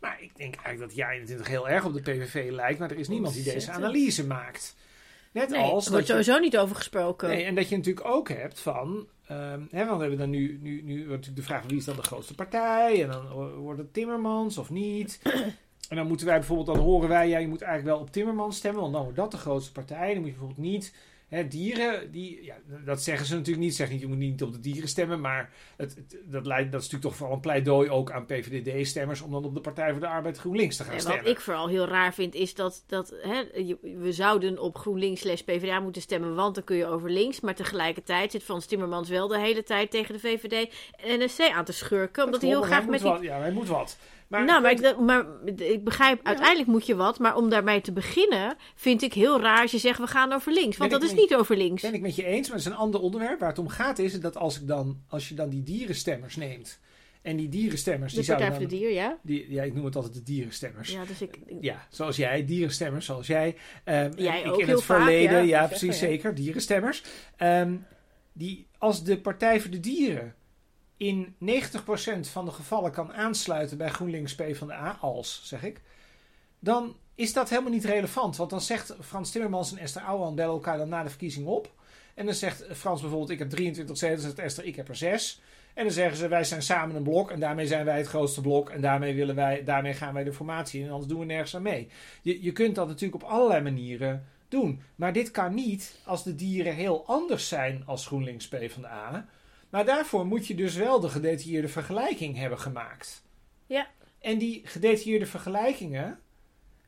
Maar 0.00 0.16
ik 0.22 0.36
denk 0.36 0.54
eigenlijk 0.54 0.78
dat 0.88 0.94
Ja 0.94 1.10
21 1.10 1.48
heel 1.48 1.68
erg 1.68 1.84
op 1.84 1.92
de 1.94 2.00
PVV 2.00 2.50
lijkt. 2.50 2.78
Maar 2.78 2.90
er 2.90 2.98
is 2.98 3.08
niemand 3.08 3.34
die 3.34 3.42
deze 3.52 3.70
analyse 3.70 4.26
maakt. 4.26 4.76
Net 5.32 5.48
Nee, 5.50 5.60
als 5.60 5.84
er 5.86 5.90
wordt 5.92 6.06
je- 6.06 6.12
sowieso 6.12 6.38
niet 6.38 6.58
over 6.58 6.76
gesproken. 6.76 7.28
Nee, 7.28 7.44
en 7.44 7.54
dat 7.54 7.68
je 7.68 7.76
natuurlijk 7.76 8.06
ook 8.06 8.28
hebt 8.28 8.60
van. 8.60 9.08
ehm, 9.26 9.60
hè, 9.70 9.84
want 9.84 9.94
we 9.96 10.00
hebben 10.00 10.18
dan 10.18 10.30
nu, 10.30 10.58
nu, 10.62 10.82
nu 10.82 10.94
wordt 10.96 11.10
natuurlijk 11.10 11.36
de 11.36 11.42
vraag 11.42 11.62
wie 11.66 11.76
is 11.76 11.84
dan 11.84 11.96
de 11.96 12.02
grootste 12.02 12.34
partij? 12.34 13.02
En 13.02 13.10
dan 13.10 13.28
wo- 13.28 13.54
wordt 13.54 13.78
het 13.78 13.92
Timmermans 13.92 14.58
of 14.58 14.70
niet? 14.70 15.20
En 15.88 15.96
dan 15.96 16.06
moeten 16.06 16.26
wij 16.26 16.38
bijvoorbeeld, 16.38 16.76
dan 16.76 16.84
horen 16.86 17.08
wij, 17.08 17.28
ja, 17.28 17.38
je 17.38 17.48
moet 17.48 17.62
eigenlijk 17.62 17.96
wel 17.96 18.06
op 18.06 18.12
Timmermans 18.12 18.56
stemmen, 18.56 18.80
want 18.80 18.92
dan 18.92 19.02
wordt 19.02 19.16
dat 19.16 19.30
de 19.30 19.36
grootste 19.36 19.72
partij. 19.72 20.06
Dan 20.12 20.16
moet 20.22 20.26
je 20.26 20.30
bijvoorbeeld 20.36 20.58
niet. 20.68 20.94
Hè, 21.34 21.48
dieren, 21.48 22.10
die, 22.10 22.44
ja, 22.44 22.54
dat 22.84 23.02
zeggen 23.02 23.26
ze 23.26 23.34
natuurlijk 23.34 23.64
niet. 23.64 23.74
Zeg 23.74 23.90
niet, 23.90 24.00
je 24.00 24.06
moet 24.06 24.16
niet 24.16 24.42
op 24.42 24.52
de 24.52 24.60
dieren 24.60 24.88
stemmen. 24.88 25.20
Maar 25.20 25.50
het, 25.76 25.94
het- 25.94 26.16
dat, 26.24 26.46
leidt, 26.46 26.72
dat 26.72 26.80
is 26.80 26.86
natuurlijk 26.86 27.02
toch 27.02 27.16
vooral 27.16 27.34
een 27.34 27.40
pleidooi 27.40 27.90
ook 27.90 28.10
aan 28.10 28.26
PVDD-stemmers. 28.26 29.20
om 29.20 29.30
dan 29.30 29.44
op 29.44 29.54
de 29.54 29.60
Partij 29.60 29.90
voor 29.90 30.00
de 30.00 30.06
Arbeid 30.08 30.38
GroenLinks 30.38 30.76
te 30.76 30.84
gaan 30.84 30.92
En 30.94 31.00
stemmen. 31.00 31.22
wat 31.22 31.30
ik 31.32 31.40
vooral 31.40 31.68
heel 31.68 31.86
raar 31.86 32.14
vind, 32.14 32.34
is 32.34 32.54
dat, 32.54 32.84
dat 32.86 33.14
hè, 33.22 33.42
we 33.98 34.12
zouden 34.12 34.58
op 34.58 34.78
GroenLinks 34.78 35.20
slash 35.20 35.40
PvdA 35.40 35.80
moeten 35.80 36.02
stemmen, 36.02 36.34
want 36.34 36.54
dan 36.54 36.64
kun 36.64 36.76
je 36.76 36.86
over 36.86 37.10
links. 37.10 37.40
Maar 37.40 37.54
tegelijkertijd 37.54 38.30
zit 38.30 38.42
Frans 38.42 38.66
Timmermans 38.66 39.08
wel 39.08 39.28
de 39.28 39.38
hele 39.38 39.62
tijd 39.62 39.90
tegen 39.90 40.14
de 40.14 40.20
VVD 40.20 40.72
en 41.04 41.18
NSC 41.24 41.40
aan 41.40 41.64
te 41.64 41.72
schurken. 41.72 42.24
Omdat 42.24 42.40
hij 42.40 42.50
heel 42.50 42.62
graag 42.62 42.86
met 42.86 43.00
die... 43.00 43.22
Ja, 43.22 43.38
hij 43.38 43.52
moet 43.52 43.68
wat. 43.68 43.96
Maar, 44.28 44.44
nou, 44.44 44.62
maar 44.62 44.70
ik, 44.70 44.82
dat- 44.82 45.00
maar 45.00 45.26
ik 45.56 45.84
begrijp, 45.84 46.20
uiteindelijk 46.26 46.68
moet 46.68 46.86
je 46.86 46.94
wat. 46.94 47.18
Maar 47.18 47.36
om 47.36 47.48
daarmee 47.48 47.80
te 47.80 47.92
beginnen, 47.92 48.56
vind 48.74 49.02
ik 49.02 49.12
heel 49.12 49.40
raar 49.40 49.62
als 49.62 49.70
je 49.70 49.78
zegt 49.78 49.98
we 49.98 50.06
gaan 50.06 50.32
over 50.32 50.52
links. 50.52 50.76
Want 50.76 50.90
Ben 50.90 51.00
dat 51.00 51.08
is 51.10 51.16
niet 51.16 51.34
over 51.34 51.56
links. 51.56 51.82
Ben 51.82 51.94
ik 51.94 52.00
met 52.00 52.16
je 52.16 52.24
eens, 52.24 52.48
maar 52.48 52.56
het 52.56 52.66
is 52.66 52.72
een 52.72 52.78
ander 52.78 53.00
onderwerp. 53.00 53.40
Waar 53.40 53.48
het 53.48 53.58
om 53.58 53.68
gaat 53.68 53.98
is 53.98 54.20
dat 54.20 54.36
als, 54.36 54.60
ik 54.60 54.66
dan, 54.66 55.00
als 55.08 55.28
je 55.28 55.34
dan 55.34 55.48
die 55.48 55.62
dierenstemmers 55.62 56.36
neemt. 56.36 56.80
En 57.22 57.36
die 57.36 57.48
dierenstemmers, 57.48 58.12
De 58.12 58.20
die 58.20 58.28
Partij 58.28 58.46
zouden 58.46 58.68
voor 58.68 58.78
dan... 58.78 58.78
de 58.78 58.84
Dier, 58.92 59.02
ja? 59.02 59.18
Die, 59.22 59.52
ja, 59.52 59.62
ik 59.62 59.74
noem 59.74 59.84
het 59.84 59.96
altijd 59.96 60.14
de 60.14 60.22
dierenstemmers. 60.22 60.90
Ja. 60.92 61.00
Ja, 61.00 61.06
dus 61.06 61.22
ik... 61.22 61.38
zoals 61.90 62.16
jij, 62.16 62.44
dierenstemmers, 62.44 63.06
zoals 63.06 63.26
jij. 63.26 63.56
Ehm, 63.84 64.12
Jij 64.16 64.40
ik 64.40 64.52
ook 64.52 64.60
in 64.60 64.66
heel 64.66 64.74
het 64.76 64.84
vaak, 64.84 64.96
verleden, 64.96 65.32
ja. 65.46 65.60
ja, 65.60 65.66
precies 65.66 65.80
zeggen, 65.98 66.08
ja. 66.08 66.14
zeker, 66.14 66.34
dierenstemmers. 66.34 67.02
Ehm, 67.36 67.76
die, 68.32 68.66
als 68.78 69.04
de 69.04 69.18
Partij 69.20 69.60
voor 69.60 69.70
de 69.70 69.80
Dieren 69.80 70.34
in 70.96 71.36
90% 71.40 72.20
van 72.20 72.44
de 72.44 72.50
gevallen 72.50 72.92
kan 72.92 73.12
aansluiten 73.12 73.78
bij 73.78 73.88
GroenLinks 73.88 74.34
PvdA, 74.34 74.98
als 75.00 75.40
zeg 75.44 75.62
ik, 75.62 75.80
dan 76.58 76.96
is 77.14 77.32
dat 77.32 77.48
helemaal 77.48 77.70
niet 77.70 77.84
relevant. 77.84 78.36
Want 78.36 78.50
dan 78.50 78.60
zegt 78.60 78.96
Frans 79.00 79.30
Timmermans 79.30 79.72
en 79.72 79.78
Esther 79.78 80.02
Ouwehand 80.02 80.36
bellen 80.36 80.54
elkaar 80.54 80.78
dan 80.78 80.88
na 80.88 81.02
de 81.02 81.08
verkiezing 81.08 81.46
op. 81.46 81.72
En 82.14 82.26
dan 82.26 82.34
zegt 82.34 82.64
Frans 82.72 83.00
bijvoorbeeld, 83.00 83.30
ik 83.30 83.38
heb 83.38 83.50
23 83.50 83.96
zetels, 83.96 84.22
zegt 84.22 84.38
Esther, 84.38 84.64
ik 84.64 84.76
heb 84.76 84.88
er 84.88 84.96
6. 84.96 85.40
En 85.74 85.84
dan 85.84 85.92
zeggen 85.92 86.16
ze, 86.16 86.28
wij 86.28 86.44
zijn 86.44 86.62
samen 86.62 86.96
een 86.96 87.02
blok 87.02 87.30
en 87.30 87.40
daarmee 87.40 87.66
zijn 87.66 87.84
wij 87.84 87.98
het 87.98 88.06
grootste 88.06 88.40
blok. 88.40 88.70
En 88.70 88.80
daarmee, 88.80 89.14
willen 89.14 89.34
wij, 89.34 89.64
daarmee 89.64 89.94
gaan 89.94 90.14
wij 90.14 90.24
de 90.24 90.32
formatie 90.32 90.80
in 90.80 90.86
en 90.86 90.92
anders 90.92 91.10
doen 91.10 91.20
we 91.20 91.26
nergens 91.26 91.56
aan 91.56 91.62
mee. 91.62 91.88
Je, 92.22 92.42
je 92.42 92.52
kunt 92.52 92.74
dat 92.74 92.88
natuurlijk 92.88 93.22
op 93.22 93.30
allerlei 93.30 93.62
manieren 93.62 94.26
doen. 94.48 94.82
Maar 94.94 95.12
dit 95.12 95.30
kan 95.30 95.54
niet 95.54 95.98
als 96.04 96.22
de 96.22 96.34
dieren 96.34 96.74
heel 96.74 97.06
anders 97.06 97.48
zijn 97.48 97.82
als 97.86 98.06
GroenLinks 98.06 98.48
PvdA. 98.48 99.26
Maar 99.74 99.84
daarvoor 99.84 100.26
moet 100.26 100.46
je 100.46 100.54
dus 100.54 100.74
wel 100.74 101.00
de 101.00 101.08
gedetailleerde 101.08 101.68
vergelijking 101.68 102.36
hebben 102.36 102.58
gemaakt. 102.58 103.22
Ja. 103.66 103.86
En 104.20 104.38
die 104.38 104.60
gedetailleerde 104.64 105.26
vergelijkingen, 105.26 106.20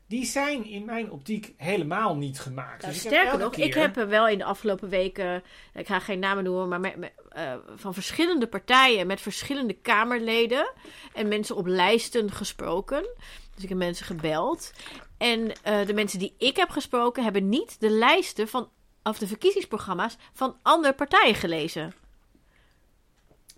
die 0.05 0.25
zijn 0.25 0.65
in 0.65 0.85
mijn 0.85 1.11
optiek 1.11 1.53
helemaal 1.57 2.15
niet 2.15 2.39
gemaakt. 2.39 2.81
Nou, 2.81 2.93
Dus 2.93 3.01
sterker 3.01 3.39
nog, 3.39 3.51
keer- 3.51 3.65
ik 3.65 3.73
heb 3.73 3.97
er 3.97 4.07
wel 4.07 4.27
in 4.27 4.37
de 4.37 4.43
afgelopen 4.43 4.89
weken, 4.89 5.43
ik 5.73 5.87
ga 5.87 5.99
geen 5.99 6.19
namen 6.19 6.43
noemen, 6.43 6.67
maar 6.67 6.79
met, 6.79 6.95
met, 6.95 7.13
eh, 7.29 7.55
van 7.75 7.93
verschillende 7.93 8.47
partijen 8.47 9.07
met 9.07 9.21
verschillende 9.21 9.73
Kamerleden 9.73 10.73
en 11.13 11.27
mensen 11.27 11.55
op 11.55 11.65
lijsten 11.65 12.31
gesproken. 12.31 13.09
Dus 13.53 13.63
ik 13.63 13.69
heb 13.69 13.77
mensen 13.77 14.05
gebeld. 14.05 14.71
En 15.17 15.51
eh, 15.63 15.85
de 15.85 15.93
mensen 15.93 16.19
die 16.19 16.35
ik 16.37 16.55
heb 16.55 16.69
gesproken 16.69 17.23
hebben 17.23 17.49
niet 17.49 17.79
de 17.79 17.89
lijsten 17.89 18.47
van, 18.47 18.69
of 19.03 19.17
de 19.17 19.27
verkiezingsprogramma's 19.27 20.17
van 20.33 20.57
andere 20.61 20.93
partijen 20.93 21.35
gelezen. 21.35 22.05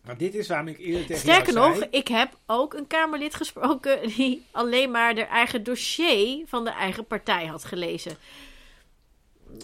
Maar 0.10 0.18
dit 0.18 0.36
is 0.36 0.48
waarom 0.48 0.68
ik 0.68 0.78
eerder 0.80 1.06
tegen 1.06 1.22
Sterker 1.22 1.54
jou 1.54 1.68
nog, 1.68 1.78
zei, 1.78 1.90
ik 1.92 2.08
heb 2.08 2.38
ook 2.46 2.74
een 2.74 2.88
Kamerlid 2.88 3.36
gesproken 3.36 4.00
die 4.16 4.46
alleen 4.52 4.92
maar 4.92 5.16
de 5.16 5.24
eigen 5.24 5.64
dossier 5.64 6.44
van 6.48 6.64
de 6.64 6.70
eigen 6.70 7.06
partij 7.06 7.46
had 7.46 7.64
gelezen. 7.66 8.18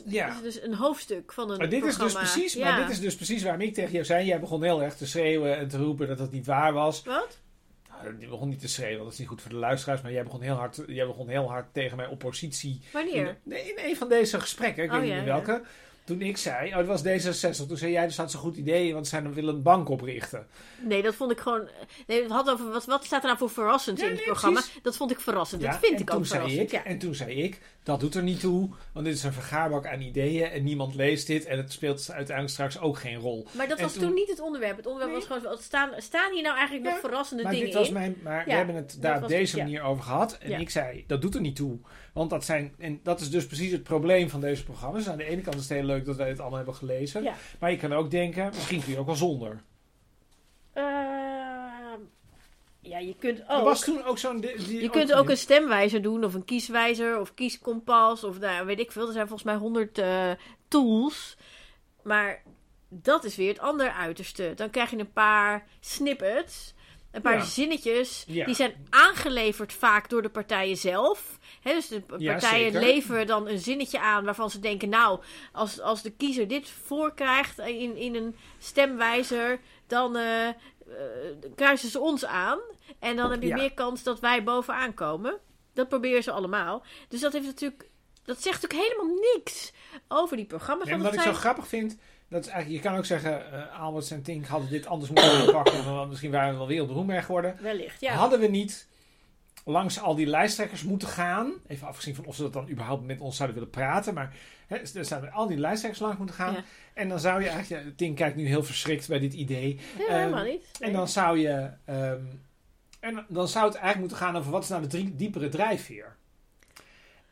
ja. 0.06 0.28
Is 0.36 0.42
dus 0.42 0.62
een 0.62 0.74
hoofdstuk 0.74 1.34
van 1.34 1.52
een 1.52 1.58
Maar 1.58 1.70
dit, 1.70 1.86
is 1.86 1.98
dus 1.98 2.14
precies, 2.14 2.54
Ja. 2.54 2.70
maar 2.70 2.82
dit 2.82 2.90
is 2.90 3.00
dus 3.00 3.16
precies 3.16 3.44
waarom 3.44 3.62
ik 3.62 3.74
tegen 3.74 3.92
jou 3.92 4.06
zei. 4.06 4.26
Jij 4.26 4.40
begon 4.40 4.64
heel 4.64 4.84
erg 4.84 4.96
te 4.96 5.08
schreeuwen 5.08 5.58
en 5.58 5.68
te 5.68 5.78
roepen 5.78 6.08
dat 6.08 6.18
dat 6.18 6.32
niet 6.32 6.46
waar 6.46 6.74
was. 6.74 7.04
Wat? 7.04 7.40
Nou, 8.04 8.28
begon 8.30 8.50
niet 8.50 8.60
te 8.60 8.68
schreeuwen, 8.68 9.04
dat 9.04 9.14
is 9.14 9.20
niet 9.20 9.28
goed 9.28 9.42
voor 9.42 9.52
de 9.52 9.58
luisteraars. 9.58 10.02
Maar 10.02 10.12
jij 10.12 10.24
begon 10.24 10.42
heel 10.42 10.56
hard, 10.56 10.82
jij 10.88 11.06
begon 11.06 11.28
heel 11.30 11.50
hard 11.50 11.74
tegen 11.74 11.98
mijn 11.98 12.10
oppositie. 12.10 12.82
Wanneer? 12.94 13.28
In, 13.28 13.36
nee, 13.44 13.74
in 13.74 13.90
een 13.90 13.96
van 13.96 14.10
deze 14.10 14.40
gesprekken, 14.40 14.84
ik 14.84 14.92
Oh, 14.92 15.00
weet 15.00 15.10
ja, 15.10 15.16
niet 15.16 15.26
welke. 15.26 15.62
Toen 16.06 16.22
ik 16.22 16.38
zei, 16.38 16.70
oh, 16.72 16.78
het 16.78 16.88
was 16.88 17.02
D66. 17.04 17.68
Toen 17.68 17.78
zei 17.78 17.92
jij, 17.92 18.06
dus 18.06 18.18
had 18.18 18.32
ze 18.32 18.38
een 18.38 18.44
goed 18.44 18.58
idee, 18.58 18.94
want 18.94 19.08
zij 19.08 19.24
willen 19.34 19.56
een 19.56 19.62
bank 19.62 19.90
oprichten. 19.90 20.48
Nee, 20.82 21.02
dat 21.02 21.16
vond 21.16 21.32
ik 21.32 21.40
gewoon. 21.40 21.70
Nee, 22.08 22.22
het 22.22 22.32
had 22.32 22.50
over 22.50 22.72
wat, 22.72 22.86
wat 22.86 23.06
staat 23.06 23.20
er 23.22 23.26
nou 23.28 23.38
voor 23.38 23.50
verrassend 23.50 23.98
Ja, 23.98 24.04
in 24.04 24.10
het 24.10 24.20
nee, 24.20 24.28
programma? 24.30 24.60
precies. 24.60 24.80
Dat 24.84 24.96
vond 24.98 25.12
ik 25.12 25.20
verrassend. 25.20 25.62
Ja, 25.62 25.72
dat 25.72 25.80
vind 25.80 25.94
en 25.94 26.00
ik 26.00 26.10
toen 26.10 26.18
ook 26.18 26.26
zei 26.26 26.40
verrassend. 26.40 26.68
ik, 26.74 26.80
ja. 26.80 26.86
En 26.86 26.98
toen 26.98 27.16
zei 27.16 27.44
ik, 27.44 27.62
dat 27.84 28.00
doet 28.00 28.16
er 28.16 28.24
niet 28.24 28.40
toe, 28.40 28.70
want 28.94 29.06
dit 29.06 29.16
is 29.16 29.24
een 29.24 29.34
vergaarbak 29.34 29.88
aan 29.88 30.02
ideeën 30.02 30.46
en 30.50 30.64
niemand 30.64 30.96
leest 30.96 31.28
dit 31.28 31.46
en 31.46 31.58
het 31.58 31.72
speelt 31.72 32.10
uiteindelijk 32.12 32.50
straks 32.56 32.80
ook 32.80 32.98
geen 33.00 33.16
rol. 33.18 33.48
Maar 33.52 33.68
dat 33.68 33.78
En 33.78 33.84
was 33.84 33.94
toen- 33.94 34.02
toen 34.04 34.14
niet 34.14 34.30
het 34.30 34.40
onderwerp. 34.40 34.78
Het 34.78 34.86
onderwerp 34.86 35.12
Nee. 35.12 35.28
was 35.28 35.40
gewoon. 35.40 35.58
Staan, 35.62 35.90
staan 35.98 36.32
hier 36.34 36.44
nou 36.44 36.56
eigenlijk 36.58 36.90
nog 36.90 37.00
verrassende 37.00 37.44
Maar 37.44 37.52
dingen 37.52 37.68
dit 37.68 37.76
was 37.76 37.88
in? 37.88 37.94
mijn, 37.94 38.16
maar 38.24 38.46
we 38.46 38.54
hebben 38.54 38.76
het 38.76 38.98
daar 39.02 39.22
op 39.24 39.28
deze 39.30 39.58
manier 39.58 39.82
over 39.82 40.04
gehad 40.04 40.38
en 40.38 40.60
ik 40.60 40.70
zei, 40.70 41.04
dat 41.08 41.22
doet 41.22 41.36
er 41.36 41.42
niet 41.42 41.56
toe, 41.56 41.80
want 42.16 42.30
dat 42.30 42.46
zijn 42.46 42.74
en 42.78 43.00
dat 43.04 43.20
is 43.22 43.30
dus 43.30 43.46
precies 43.48 43.72
het 43.72 43.84
probleem 43.84 44.30
van 44.30 44.42
deze 44.42 44.64
programma's. 44.64 45.08
Aan 45.08 45.18
de 45.18 45.24
ene 45.24 45.42
kant 45.42 45.56
is 45.56 45.62
het 45.62 45.78
heel 45.78 45.84
leuk 45.86 46.06
dat 46.06 46.16
wij 46.16 46.28
het 46.30 46.40
allemaal 46.40 46.58
hebben 46.58 46.76
gelezen, 46.76 47.24
Ja. 47.24 47.36
maar 47.60 47.72
je 47.72 47.78
kan 47.78 47.94
ook 47.94 48.12
denken, 48.12 48.46
misschien 48.54 48.84
kun 48.84 48.92
je 48.94 49.00
ook 49.00 49.06
wel 49.06 49.16
zonder. 49.16 49.64
Ehm, 50.74 52.00
ja, 52.82 52.98
je 53.00 53.16
kunt 53.20 53.40
Er 53.40 53.46
ook. 53.48 53.64
was 53.64 53.84
toen 53.84 54.04
ook 54.04 54.18
zo'n 54.18 54.42
Je 54.68 54.90
kunt 54.90 55.14
ook 55.14 55.30
een 55.30 55.38
stemwijzer 55.38 56.02
doen, 56.02 56.24
of 56.24 56.34
een 56.34 56.46
kieswijzer, 56.46 57.20
of 57.20 57.34
kieskompas, 57.34 58.24
of 58.24 58.40
nou, 58.40 58.66
weet 58.66 58.80
ik 58.80 58.92
veel. 58.92 59.08
Er 59.08 59.14
zijn 59.14 59.28
volgens 59.28 59.50
mij 59.50 59.56
honderd 59.60 59.98
eh, 59.98 60.32
tools. 60.68 61.38
Maar 62.04 62.44
dat 62.90 63.24
is 63.24 63.36
weer 63.36 63.48
het 63.50 63.60
andere 63.60 63.94
uiterste. 63.94 64.52
Dan 64.56 64.70
krijg 64.70 64.90
je 64.92 64.98
een 64.98 65.12
paar 65.14 65.68
snippets, 65.80 66.74
een 67.12 67.22
paar 67.22 67.38
Ja. 67.38 67.44
zinnetjes. 67.44 68.24
Ja. 68.28 68.46
Die 68.46 68.56
zijn 68.56 68.74
aangeleverd 68.90 69.74
vaak 69.74 70.10
door 70.10 70.22
de 70.22 70.30
partijen 70.30 70.78
zelf. 70.78 71.40
Dus 71.74 71.88
de 71.88 72.02
partijen 72.02 72.80
leveren 72.80 73.28
dan 73.28 73.48
een 73.48 73.60
zinnetje 73.60 74.00
aan 74.00 74.26
waarvan 74.26 74.50
ze 74.50 74.60
denken... 74.60 74.90
nou, 74.90 75.20
als, 75.52 75.82
als 75.82 76.02
de 76.02 76.12
kiezer 76.12 76.48
dit 76.48 76.70
voorkrijgt 76.70 77.60
in, 77.60 77.98
in 77.98 78.16
een 78.16 78.36
stemwijzer... 78.58 79.60
dan 79.88 80.16
eh, 80.16 80.48
eh, 80.48 80.54
kruisen 81.56 81.90
ze 81.90 82.00
ons 82.00 82.26
aan. 82.26 82.60
En 83.00 83.16
dan 83.16 83.32
heb 83.32 83.42
je 83.42 83.48
Ja. 83.48 83.56
meer 83.56 83.74
kans 83.74 84.04
dat 84.04 84.20
wij 84.20 84.44
bovenaan 84.44 84.94
komen. 84.94 85.40
Dat 85.74 85.88
proberen 85.90 86.24
ze 86.24 86.32
allemaal. 86.32 86.84
Dus 87.08 87.20
dat 87.20 87.34
heeft 87.34 87.46
natuurlijk... 87.46 87.90
Dat 88.24 88.42
zegt 88.42 88.62
natuurlijk 88.62 88.90
helemaal 88.90 89.18
niks 89.36 89.74
over 90.08 90.38
die 90.38 90.46
programma's. 90.46 90.90
Want 90.90 91.02
wat 91.02 91.14
ik 91.14 91.20
zo 91.20 91.34
grappig 91.34 91.68
vind, 91.68 91.98
dat 92.30 92.46
is 92.46 92.52
eigenlijk, 92.52 92.84
je 92.84 92.90
kan 92.90 92.98
ook 92.98 93.06
zeggen, 93.06 93.72
Albert 93.72 94.12
en 94.12 94.24
Tink 94.24 94.46
hadden 94.46 94.70
dit 94.70 94.86
anders 94.86 95.12
moeten 95.12 95.32
aanpakken. 95.40 95.94
want 95.96 96.10
misschien 96.10 96.32
waren 96.32 96.52
we 96.52 96.58
wel 96.58 96.68
wereldberoemd 96.68 97.24
geworden. 97.24 97.58
Wellicht, 97.62 98.02
ja. 98.02 98.14
Hadden 98.14 98.40
we 98.40 98.48
niet 98.48 98.88
langs 99.68 100.00
al 100.02 100.16
die 100.16 100.26
lijsttrekkers 100.26 100.84
moeten 100.84 101.08
gaan. 101.08 101.52
Even 101.68 101.88
afgezien 101.88 102.16
van 102.16 102.26
of 102.26 102.36
ze 102.36 102.42
dat 102.42 102.54
dan 102.54 102.70
überhaupt 102.70 103.06
met 103.06 103.20
ons 103.20 103.36
zouden 103.36 103.58
willen 103.58 103.72
praten. 103.74 104.14
Maar 104.14 104.36
hè, 104.68 104.76
er 104.78 105.06
zouden 105.06 105.32
al 105.32 105.48
die 105.48 105.58
lijsttrekkers 105.58 106.02
langs 106.04 106.18
moeten 106.18 106.36
gaan. 106.36 106.54
Ja. 106.54 106.64
En 106.94 107.10
dan 107.10 107.20
zou 107.20 107.42
je 107.42 107.50
eigenlijk... 107.50 107.86
Ja, 107.86 107.92
Tink 107.96 108.18
kijkt 108.18 108.36
nu 108.36 108.48
heel 108.48 108.64
verschrikt 108.64 109.08
bij 109.08 109.20
dit 109.20 109.34
idee. 109.34 109.80
Nee, 109.98 110.08
Ehm, 110.08 110.18
helemaal 110.18 110.44
niet. 110.44 110.66
En 110.80 110.94
dan 110.94 111.08
zou 111.08 111.40
je... 111.40 111.70
ehm, 111.86 112.22
en 113.00 113.26
dan 113.28 113.48
zou 113.48 113.66
het 113.66 113.76
eigenlijk 113.76 114.00
moeten 114.00 114.18
gaan 114.18 114.36
over 114.36 114.52
wat 114.52 114.64
is 114.64 114.70
nou 114.70 114.82
de 114.82 114.88
drie, 114.88 115.16
diepere 115.16 115.50
drijfveer. 115.50 116.16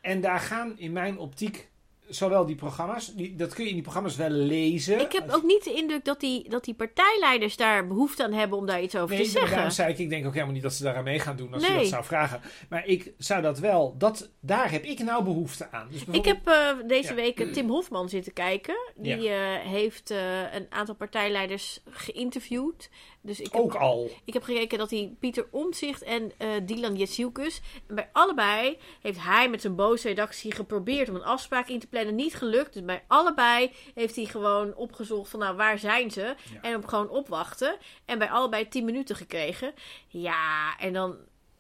En 0.02 0.22
daar 0.22 0.40
gaan 0.40 0.80
in 0.80 0.92
mijn 0.92 1.18
optiek 1.18 1.70
zowel 2.08 2.46
die 2.46 2.56
programma's... 2.56 3.14
Die, 3.16 3.36
dat 3.36 3.54
kun 3.54 3.64
je 3.64 3.70
in 3.70 3.76
die 3.76 3.84
programma's 3.84 4.16
wel 4.16 4.30
lezen. 4.30 5.00
Ik 5.00 5.12
heb 5.12 5.30
ook 5.32 5.44
niet 5.44 5.64
de 5.64 5.74
indruk 5.74 6.06
dat 6.06 6.20
die, 6.20 6.50
dat 6.50 6.64
die 6.64 6.74
partijleiders 6.74 7.56
daar 7.58 7.88
behoefte 7.88 8.24
aan 8.24 8.34
hebben 8.34 8.58
om 8.58 8.66
daar 8.66 8.82
iets 8.82 8.96
over 8.96 9.16
Nee, 9.16 9.24
te 9.26 9.30
zeggen. 9.32 9.52
daarom 9.52 9.72
zei 9.72 9.92
ik, 9.92 9.98
ik 9.98 10.10
denk 10.10 10.26
ook 10.26 10.34
helemaal 10.34 10.54
niet 10.54 10.64
dat 10.64 10.74
ze 10.74 10.84
daaraan 10.84 11.04
mee 11.04 11.20
gaan 11.20 11.36
doen 11.36 11.54
als 11.54 11.68
je 11.68 11.74
dat 11.74 11.86
zou 11.88 12.04
vragen. 12.04 12.42
Maar 12.70 12.86
ik 12.86 13.14
zou 13.18 13.42
dat 13.42 13.60
wel, 13.60 13.96
dat, 13.98 14.30
daar 14.40 14.72
heb 14.72 14.84
ik 14.84 15.00
nou 15.00 15.24
behoefte 15.24 15.72
aan. 15.72 15.88
Dus 15.92 16.04
Ik 16.12 16.26
heb 16.26 16.48
eh, 16.48 16.70
deze 16.88 17.10
Ja. 17.10 17.16
week 17.16 17.54
Tim 17.54 17.70
Hofman 17.70 18.10
zitten 18.10 18.34
kijken. 18.34 18.76
Die 18.96 19.30
eh, 19.30 19.60
heeft 19.60 20.12
eh, 20.12 20.54
een 20.54 20.66
aantal 20.70 20.96
partijleiders 20.96 21.80
geïnterviewd. 21.90 22.90
Dus 23.26 23.40
ik 23.40 23.52
heb, 23.52 23.62
ook 23.62 23.76
al. 23.76 24.10
ik 24.26 24.34
heb 24.34 24.44
gekeken 24.44 24.78
dat 24.78 24.90
hij 24.90 25.16
Pieter 25.20 25.48
Omtzigt 25.52 26.02
en 26.04 26.32
eh 26.38 26.48
Dylan 26.66 26.96
Jezielkus... 26.96 27.62
En 27.88 27.96
bij 27.96 28.10
allebei 28.12 28.78
heeft 29.02 29.20
hij 29.24 29.50
met 29.50 29.62
zijn 29.62 29.76
boze 29.76 30.08
redactie 30.08 30.52
geprobeerd 30.52 31.10
om 31.10 31.16
een 31.16 31.24
afspraak 31.24 31.68
in 31.68 31.80
te 31.80 31.88
plannen. 31.88 32.16
Niet 32.16 32.36
gelukt. 32.36 32.74
Dus 32.74 32.84
bij 32.86 33.04
allebei 33.08 33.72
heeft 33.94 34.16
hij 34.16 34.26
gewoon 34.26 34.76
opgezocht 34.76 35.30
van 35.30 35.40
nou 35.40 35.56
waar 35.56 35.80
zijn 35.80 36.12
ze. 36.12 36.22
Ja. 36.22 36.36
En 36.62 36.72
hem 36.72 36.88
gewoon 36.88 37.10
opwachten. 37.10 37.78
En 38.06 38.20
bij 38.20 38.30
allebei 38.30 38.68
10 38.68 38.86
minuten 38.86 39.16
gekregen. 39.16 39.74
Ja, 40.08 40.78
en 40.80 40.94
dan, 40.94 41.16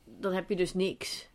dan 0.05 0.33
heb 0.33 0.49
je 0.49 0.55
dus 0.55 0.73
niks. 0.73 1.27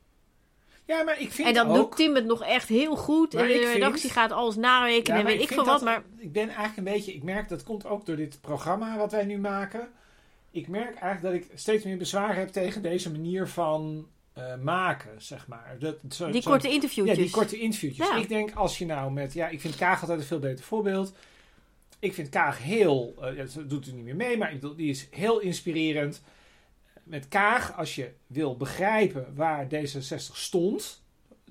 Ja, 0.84 1.02
maar 1.02 1.20
ik 1.20 1.32
vind 1.32 1.48
En 1.48 1.54
dan 1.54 1.68
ook... 1.68 1.74
doet 1.76 1.96
Tim 1.96 2.14
het 2.14 2.24
nog 2.24 2.42
echt 2.42 2.68
heel 2.68 2.96
goed. 2.96 3.34
En 3.34 3.46
de 3.46 3.54
ik 3.54 3.60
vind- 3.60 3.72
redactie 3.72 4.10
gaat 4.10 4.32
alles 4.32 4.56
narekenen 4.56 5.20
Ja, 5.20 5.26
en 5.26 5.30
weet 5.32 5.40
ik 5.42 5.48
vind 5.48 5.60
veel 5.62 5.72
wat. 5.72 5.82
Maar 5.82 6.02
Ik 6.16 6.32
ben 6.32 6.48
eigenlijk 6.48 6.76
een 6.76 6.84
beetje... 6.94 7.14
Ik 7.14 7.22
merk, 7.22 7.48
dat 7.48 7.62
komt 7.62 7.86
ook 7.86 8.06
door 8.06 8.16
dit 8.16 8.40
programma 8.40 8.96
wat 8.96 9.12
wij 9.12 9.24
nu 9.24 9.38
maken. 9.38 9.88
Ik 10.50 10.68
merk 10.68 10.94
eigenlijk 10.98 11.22
dat 11.22 11.32
ik 11.52 11.58
steeds 11.58 11.84
meer 11.84 11.96
bezwaar 11.96 12.36
heb 12.36 12.48
tegen 12.48 12.82
deze 12.82 13.10
manier 13.10 13.48
van 13.48 14.08
eh, 14.32 14.56
maken, 14.56 15.22
zeg 15.22 15.46
maar. 15.46 15.76
Dat, 15.78 15.96
zo, 16.10 16.30
die 16.30 16.42
zo- 16.42 16.50
korte 16.50 16.68
interviewtjes. 16.68 17.16
Ja, 17.16 17.22
die 17.22 17.32
korte 17.32 17.58
interviewtjes. 17.58 18.08
Ja. 18.08 18.16
Ik 18.16 18.28
denk 18.28 18.50
als 18.54 18.78
je 18.78 18.86
nou 18.86 19.12
met... 19.12 19.32
Ja, 19.32 19.48
ik 19.48 19.60
vind 19.60 19.76
Kaag 19.76 20.00
altijd 20.00 20.18
een 20.18 20.24
veel 20.26 20.38
beter 20.38 20.64
voorbeeld. 20.64 21.12
Ik 21.98 22.14
vind 22.14 22.28
Kaag 22.28 22.62
heel... 22.62 23.14
eh, 23.20 23.36
ja, 23.36 23.44
dat 23.54 23.70
doet 23.70 23.86
u 23.86 23.92
niet 23.92 24.04
meer 24.04 24.16
mee, 24.16 24.36
maar 24.36 24.58
die 24.76 24.90
is 24.90 25.08
heel 25.10 25.38
inspirerend. 25.40 26.22
Met 27.02 27.28
Kaag, 27.28 27.76
als 27.76 27.94
je 27.94 28.10
wil 28.26 28.56
begrijpen 28.56 29.26
waar 29.34 29.66
D66 29.66 30.16
stond... 30.32 31.02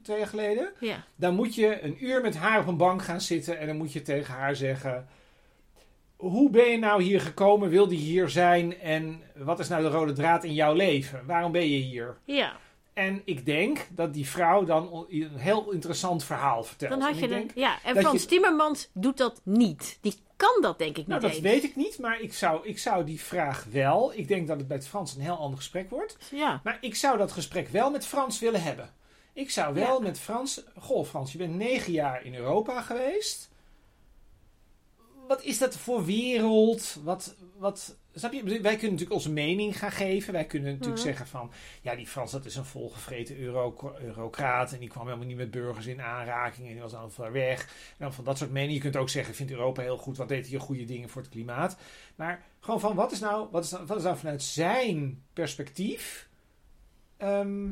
Twee 0.01 0.17
jaar 0.19 0.27
geleden. 0.27 0.71
Ja. 0.79 1.03
Dan 1.15 1.35
moet 1.35 1.55
je 1.55 1.81
een 1.83 2.05
uur 2.05 2.21
met 2.21 2.35
haar 2.35 2.59
op 2.59 2.67
een 2.67 2.77
bank 2.77 3.03
gaan 3.03 3.21
zitten. 3.21 3.59
En 3.59 3.67
dan 3.67 3.77
moet 3.77 3.93
je 3.93 4.01
tegen 4.01 4.33
haar 4.33 4.55
zeggen... 4.55 5.07
Hoe 6.17 6.49
ben 6.49 6.65
je 6.71 6.77
nou 6.77 7.01
hier 7.03 7.21
gekomen? 7.21 7.69
Wilde 7.69 7.93
je 7.95 8.01
hier 8.03 8.29
zijn? 8.29 8.79
En 8.79 9.21
wat 9.35 9.59
is 9.59 9.67
nou 9.67 9.81
de 9.83 9.89
rode 9.89 10.13
draad 10.13 10.43
in 10.43 10.53
jouw 10.53 10.73
leven? 10.73 11.25
Waarom 11.25 11.51
ben 11.51 11.69
je 11.69 11.77
hier? 11.77 12.17
ja, 12.23 12.55
En 12.93 13.21
ik 13.25 13.45
denk 13.45 13.87
dat 13.91 14.13
die 14.13 14.27
vrouw 14.27 14.63
dan 14.63 15.05
een 15.09 15.29
heel 15.37 15.71
interessant 15.71 16.23
verhaal 16.23 16.63
vertelt. 16.63 16.91
dan 16.91 17.01
had 17.01 17.11
En 17.21 17.29
je 17.29 17.35
een, 17.35 17.51
ja. 17.55 17.77
En 17.83 17.93
dat 17.93 18.03
Frans 18.03 18.21
je- 18.21 18.27
Timmermans 18.27 18.89
doet 18.93 19.17
dat 19.17 19.41
niet. 19.43 19.97
Die 20.01 20.13
kan 20.35 20.61
dat 20.61 20.77
denk 20.79 20.97
ik 20.97 21.07
nou, 21.07 21.21
niet 21.21 21.29
dat 21.31 21.31
eens. 21.43 21.51
weet 21.53 21.63
ik 21.63 21.75
niet, 21.75 21.99
maar 21.99 22.21
ik 22.21 22.33
zou, 22.33 22.67
ik 22.67 22.79
zou 22.79 23.03
die 23.05 23.21
vraag 23.21 23.65
wel... 23.71 24.11
Ik 24.15 24.27
denk 24.27 24.47
dat 24.47 24.57
het 24.57 24.67
bij 24.67 24.77
het 24.77 24.87
Frans 24.87 25.15
een 25.15 25.21
heel 25.21 25.37
ander 25.37 25.57
gesprek 25.57 25.89
wordt. 25.89 26.17
Ja. 26.31 26.61
Maar 26.63 26.77
ik 26.81 26.95
zou 26.95 27.17
dat 27.17 27.31
gesprek 27.31 27.67
wel 27.67 27.91
met 27.91 28.05
Frans 28.05 28.39
willen 28.39 28.63
hebben. 28.63 28.89
Ik 29.33 29.49
zou 29.49 29.73
wel 29.73 29.97
Ja. 29.97 30.07
met 30.07 30.19
Frans... 30.19 30.63
Goh, 30.79 31.05
Frans, 31.05 31.31
je 31.31 31.37
bent 31.37 31.55
negen 31.55 31.91
jaar 31.91 32.25
in 32.25 32.35
Europa 32.35 32.81
geweest. 32.81 33.49
Wat 35.27 35.43
is 35.43 35.57
dat 35.57 35.77
voor 35.77 36.05
wereld? 36.05 36.99
Wat, 37.03 37.35
wat, 37.57 37.97
snap 38.15 38.33
je? 38.33 38.43
Wij 38.43 38.59
kunnen 38.59 38.81
natuurlijk 38.81 39.11
onze 39.11 39.31
mening 39.31 39.79
gaan 39.79 39.91
geven. 39.91 40.33
Wij 40.33 40.45
kunnen 40.45 40.69
natuurlijk 40.71 40.97
Mhm. 40.97 41.07
zeggen 41.07 41.27
van... 41.27 41.51
Ja, 41.81 41.95
die 41.95 42.07
Frans, 42.07 42.31
dat 42.31 42.45
is 42.45 42.55
een 42.55 42.65
volgevreten 42.65 43.39
euro, 43.39 43.93
eurocraat. 44.01 44.71
En 44.73 44.79
die 44.79 44.89
kwam 44.89 45.05
helemaal 45.05 45.27
niet 45.27 45.37
met 45.37 45.51
burgers 45.51 45.85
in 45.85 46.01
aanraking. 46.01 46.67
En 46.67 46.73
die 46.73 46.81
was 46.81 46.91
dan 46.91 47.11
ver 47.11 47.31
weg. 47.31 47.61
En 47.63 47.95
dan 47.97 48.13
van 48.13 48.23
dat 48.23 48.37
soort 48.37 48.51
meningen. 48.51 48.75
Je 48.75 48.81
kunt 48.81 48.95
ook 48.95 49.09
zeggen, 49.09 49.35
vindt 49.35 49.51
Europa 49.51 49.81
heel 49.81 49.97
goed. 49.97 50.17
Wat 50.17 50.27
deed 50.27 50.47
hier 50.47 50.59
goede 50.61 50.85
dingen 50.85 51.09
voor 51.09 51.21
het 51.21 51.31
klimaat? 51.31 51.77
Maar 52.15 52.43
gewoon 52.59 52.79
van, 52.79 52.95
wat 52.95 53.11
is 53.11 53.19
nou, 53.19 53.47
wat 53.51 53.63
is 53.63 53.71
nou, 53.71 53.85
wat 53.85 53.97
is 53.97 54.03
nou 54.03 54.17
vanuit 54.17 54.43
zijn 54.43 55.23
perspectief... 55.33 56.29
Ehm, 57.17 57.63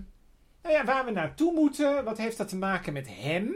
nou 0.61 0.77
ja, 0.77 0.85
waar 0.85 1.05
we 1.05 1.11
naartoe 1.11 1.53
moeten, 1.53 2.03
wat 2.03 2.17
heeft 2.17 2.37
dat 2.37 2.47
te 2.49 2.57
maken 2.57 2.93
met 2.93 3.07
hem? 3.09 3.55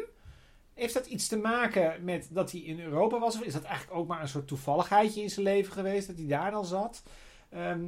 Heeft 0.80 0.94
dat 0.94 1.06
iets 1.06 1.28
te 1.28 1.38
maken 1.38 2.04
met 2.04 2.28
dat 2.32 2.52
hij 2.52 2.62
in 2.62 2.80
Europa 2.80 3.20
was? 3.20 3.36
Of 3.36 3.42
is 3.44 3.54
dat 3.54 3.64
eigenlijk 3.64 3.98
ook 3.98 4.08
maar 4.08 4.22
een 4.22 4.28
soort 4.28 4.48
toevalligheidje 4.48 5.22
in 5.22 5.30
zijn 5.30 5.46
leven 5.46 5.74
geweest, 5.74 6.08
dat 6.08 6.18
hij 6.18 6.28
daar 6.28 6.52
dan 6.52 6.66
zat? 6.66 7.04
Ehm, 7.50 7.82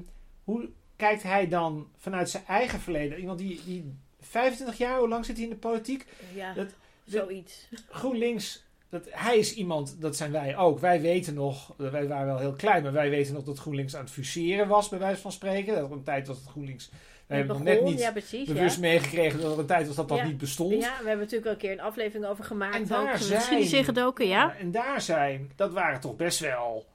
hoe 0.44 0.70
kijkt 0.96 1.24
hij 1.24 1.48
dan 1.48 1.88
vanuit 1.98 2.30
zijn 2.30 2.46
eigen 2.48 2.80
verleden? 2.80 3.20
Iemand 3.20 3.40
die, 3.40 3.62
die 3.66 3.94
25 4.20 4.78
jaar, 4.78 5.00
hoe 5.00 5.08
lang 5.08 5.26
zit 5.26 5.36
hij 5.36 5.44
in 5.46 5.50
de 5.52 5.56
politiek? 5.58 6.06
ja, 6.36 6.54
Dat- 6.54 6.76
zoiets. 7.06 7.68
GroenLinks, 7.90 8.64
dat, 8.90 9.06
hij 9.10 9.38
is 9.38 9.54
iemand, 9.54 10.02
dat 10.02 10.16
zijn 10.16 10.32
wij 10.32 10.58
ook. 10.58 10.80
Wij 10.80 11.02
weten 11.02 11.34
nog, 11.34 11.74
eh, 11.80 11.90
wij 11.92 12.08
waren 12.08 12.26
wel 12.28 12.38
heel 12.38 12.54
klein, 12.54 12.84
maar 12.84 12.92
wij 12.92 13.10
weten 13.10 13.34
nog 13.34 13.44
dat 13.44 13.60
GroenLinks 13.60 13.96
aan 13.96 14.04
het 14.04 14.12
fuseren 14.12 14.68
was, 14.68 14.90
bij 14.90 15.00
wijze 15.00 15.22
van 15.22 15.32
spreken. 15.32 15.76
Dat 15.76 15.86
er 15.90 15.92
een 15.96 16.04
tijd 16.04 16.28
was 16.28 16.44
dat 16.44 16.52
GroenLinks, 16.52 16.90
wij 17.32 17.40
hebben 17.40 17.58
nog 17.58 17.66
net 17.66 17.84
niet 17.84 18.00
ja, 18.00 18.12
precies. 18.12 18.48
bewust 18.48 18.76
ja. 18.76 18.82
meegekregen 18.82 19.42
dat 19.42 19.54
er 19.54 19.60
een 19.60 19.66
tijd 19.66 19.88
was 19.88 19.96
dat 19.96 20.10
dat 20.10 20.18
Ja. 20.18 20.26
niet 20.26 20.38
bestond. 20.38 20.72
Ja, 20.74 20.80
we 21.02 21.08
hebben 21.08 21.18
natuurlijk 21.18 21.46
al 21.46 21.52
een 21.52 21.58
keer 21.58 21.72
een 21.72 21.80
aflevering 21.80 22.26
over 22.26 22.44
gemaakt. 22.44 22.76
En 22.76 22.82
ook 22.82 22.88
daar 22.90 23.18
geschiedenis 23.18 23.70
zijn- 23.70 24.28
ja. 24.28 24.56
En 24.56 24.72
daar 24.72 25.02
zijn, 25.02 25.52
dat 25.56 25.74
waren 25.74 26.00
toch 26.00 26.16
best 26.16 26.40
wel, 26.40 26.86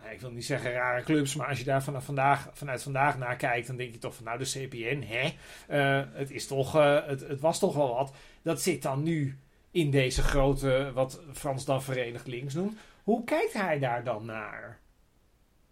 nou, 0.00 0.12
ik 0.12 0.20
wil 0.20 0.30
niet 0.30 0.44
zeggen 0.44 0.72
rare 0.72 1.02
clubs, 1.02 1.34
maar 1.34 1.48
als 1.48 1.58
je 1.58 1.64
daar 1.64 1.82
vanaf 1.82 2.04
vandaag, 2.04 2.50
vanuit 2.52 2.82
vandaag 2.82 3.18
naar 3.18 3.36
kijkt, 3.36 3.66
dan 3.66 3.76
denk 3.76 3.92
je 3.92 3.98
toch 3.98 4.14
van 4.14 4.24
nou 4.24 4.38
de 4.38 4.44
CPN, 4.44 5.04
hè, 5.06 5.32
Eh, 5.66 6.04
het, 6.12 6.30
is 6.30 6.46
toch, 6.46 6.76
eh, 6.76 7.06
het, 7.06 7.28
het 7.28 7.40
was 7.40 7.58
toch 7.58 7.74
wel 7.74 7.94
wat. 7.94 8.12
Dat 8.42 8.62
zit 8.62 8.82
dan 8.82 9.02
nu 9.02 9.38
in 9.70 9.90
deze 9.90 10.22
grote, 10.22 10.90
wat 10.94 11.20
Frans 11.32 11.64
dan 11.64 11.82
Verenigd 11.82 12.26
Links 12.26 12.54
noemt. 12.54 12.78
Hoe 13.02 13.24
kijkt 13.24 13.52
hij 13.52 13.78
daar 13.78 14.04
dan 14.04 14.24
naar? 14.24 14.82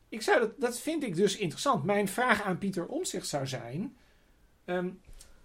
ik 0.08 0.22
zou 0.22 0.40
dat, 0.40 0.50
dat 0.60 0.80
vind 0.80 1.02
ik 1.02 1.14
dus 1.16 1.36
interessant. 1.36 1.84
Mijn 1.84 2.08
vraag 2.08 2.42
aan 2.42 2.58
Pieter 2.58 2.86
Omzicht 2.86 3.26
zou 3.26 3.46
zijn: 3.46 3.96
ehm, 4.64 4.88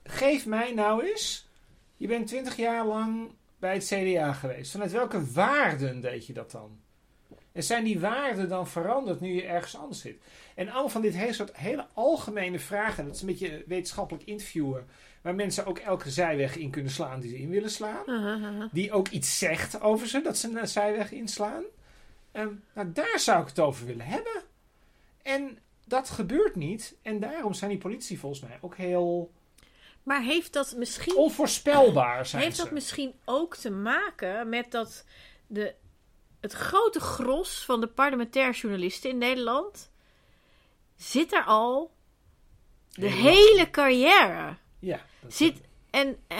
geef 0.04 0.46
mij 0.46 0.74
nou 0.74 1.06
eens. 1.06 1.50
Je 1.98 2.08
bent 2.08 2.28
twintig 2.28 2.56
jaar 2.56 2.86
lang 2.86 3.32
bij 3.60 3.74
het 3.74 3.86
CDA 3.86 4.34
geweest. 4.34 4.72
Vanuit 4.72 4.92
welke 4.92 5.32
waarden 5.32 6.02
deed 6.02 6.26
je 6.26 6.34
dat 6.34 6.52
dan? 6.52 6.80
En 7.52 7.64
zijn 7.64 7.84
die 7.84 8.00
waarden 8.00 8.50
dan 8.50 8.68
veranderd 8.68 9.20
nu 9.20 9.34
je 9.34 9.46
ergens 9.46 9.78
anders 9.78 10.02
zit? 10.02 10.18
En 10.56 10.70
allemaal 10.70 10.90
van 10.90 11.02
dit 11.02 11.16
hele 11.16 11.34
soort 11.34 11.56
hele 11.56 11.86
algemene 11.94 12.60
vragen. 12.60 13.06
Dat 13.06 13.16
is 13.16 13.22
een 13.22 13.28
beetje 13.28 13.64
wetenschappelijk 13.68 14.26
interviewen. 14.26 14.88
Waar 15.22 15.36
mensen 15.36 15.66
ook 15.66 15.78
elke 15.78 16.10
zijweg 16.10 16.56
in 16.56 16.70
kunnen 16.70 16.92
slaan 16.92 17.20
die 17.20 17.30
ze 17.30 17.38
in 17.38 17.50
willen 17.50 17.70
slaan. 17.70 18.70
Die 18.72 18.92
ook 18.92 19.08
iets 19.08 19.38
zegt 19.38 19.82
over 19.82 20.08
ze, 20.08 20.22
dat 20.22 20.38
ze 20.38 20.60
een 20.60 20.68
zijweg 20.68 21.12
inslaan. 21.12 21.64
Ehm, 22.32 22.50
nou, 22.74 22.92
daar 22.92 23.20
zou 23.20 23.42
ik 23.42 23.48
het 23.48 23.60
over 23.60 23.86
willen 23.86 24.06
hebben. 24.06 24.44
En 25.22 25.58
dat 25.88 26.10
gebeurt 26.10 26.56
niet. 26.56 26.96
En 27.02 27.20
daarom 27.20 27.54
zijn 27.54 27.70
die 27.70 27.80
politici 27.80 28.18
volgens 28.18 28.42
mij 28.42 28.58
ook 28.62 28.76
heel 28.76 29.32
Maar 30.04 30.22
heeft 30.22 30.54
dat 30.54 30.74
misschien 30.78 31.16
onvoorspelbaar. 31.16 32.26
Zijn 32.26 32.42
Heeft 32.42 32.56
ze. 32.56 32.64
dat 32.64 32.72
misschien 32.72 33.14
ook 33.26 33.56
te 33.56 33.70
maken 33.70 34.50
met 34.50 34.72
dat 34.72 35.06
de, 35.48 35.76
het 36.40 36.54
grote 36.54 37.00
gros 37.00 37.66
van 37.66 37.82
de 37.82 37.88
parlementair 37.88 38.52
journalisten 38.52 39.10
in 39.10 39.18
Nederland 39.18 39.92
zit 40.96 41.34
er 41.34 41.44
al 41.44 41.92
de 42.90 43.02
lang. 43.02 43.22
hele 43.22 43.70
carrière. 43.72 44.56
Ja, 44.80 45.06
Zit 45.28 45.62
en 45.90 46.18
eh, 46.28 46.38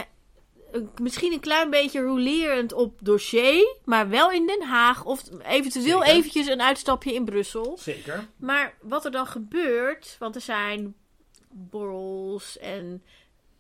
misschien 1.02 1.34
een 1.34 1.40
klein 1.40 1.70
beetje 1.70 2.02
rolerend 2.02 2.74
op 2.74 2.98
dossier, 3.02 3.78
maar 3.86 4.10
wel 4.10 4.32
in 4.32 4.48
Den 4.48 4.62
Haag 4.62 5.06
of 5.06 5.24
eventueel 5.46 6.00
Zeker. 6.02 6.16
eventjes 6.16 6.48
een 6.48 6.62
uitstapje 6.62 7.14
in 7.14 7.26
Brussel. 7.26 7.78
Zeker. 7.78 8.28
Maar 8.38 8.74
wat 8.82 9.06
er 9.06 9.12
dan 9.12 9.28
gebeurt, 9.28 10.16
want 10.20 10.36
er 10.36 10.42
zijn 10.42 10.96
borrels 11.52 12.58
en 12.58 13.04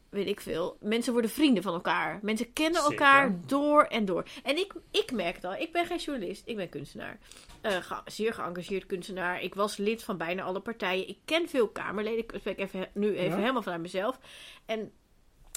weet 0.09 0.27
ik 0.27 0.39
veel. 0.41 0.77
Mensen 0.79 1.11
worden 1.13 1.31
vrienden 1.31 1.63
van 1.63 1.73
elkaar. 1.73 2.19
Mensen 2.21 2.53
kennen 2.53 2.81
Zeker. 2.81 2.91
elkaar 2.97 3.35
door 3.45 3.83
en 3.83 4.05
door. 4.05 4.23
En 4.43 4.57
ik, 4.57 4.73
ik 4.91 5.11
merk 5.11 5.35
het 5.35 5.43
al. 5.45 5.55
Ik 5.55 5.71
ben 5.71 5.85
geen 5.85 5.97
journalist. 5.97 6.41
Ik 6.45 6.55
ben 6.55 6.69
kunstenaar. 6.69 7.19
Eh, 7.61 7.75
ge- 7.81 8.01
zeer 8.05 8.33
geëngageerd 8.33 8.85
kunstenaar. 8.85 9.41
Ik 9.41 9.55
was 9.55 9.77
lid 9.77 10.03
van 10.03 10.17
bijna 10.17 10.43
alle 10.43 10.59
partijen. 10.59 11.07
Ik 11.07 11.17
ken 11.25 11.49
veel 11.49 11.67
Kamerleden. 11.67 12.19
Ik 12.23 12.33
spreek 12.39 12.57
even, 12.59 12.89
nu 12.93 13.15
even 13.17 13.29
Ja. 13.35 13.41
helemaal 13.41 13.61
vanuit 13.61 13.81
mezelf. 13.81 14.19
En 14.65 14.91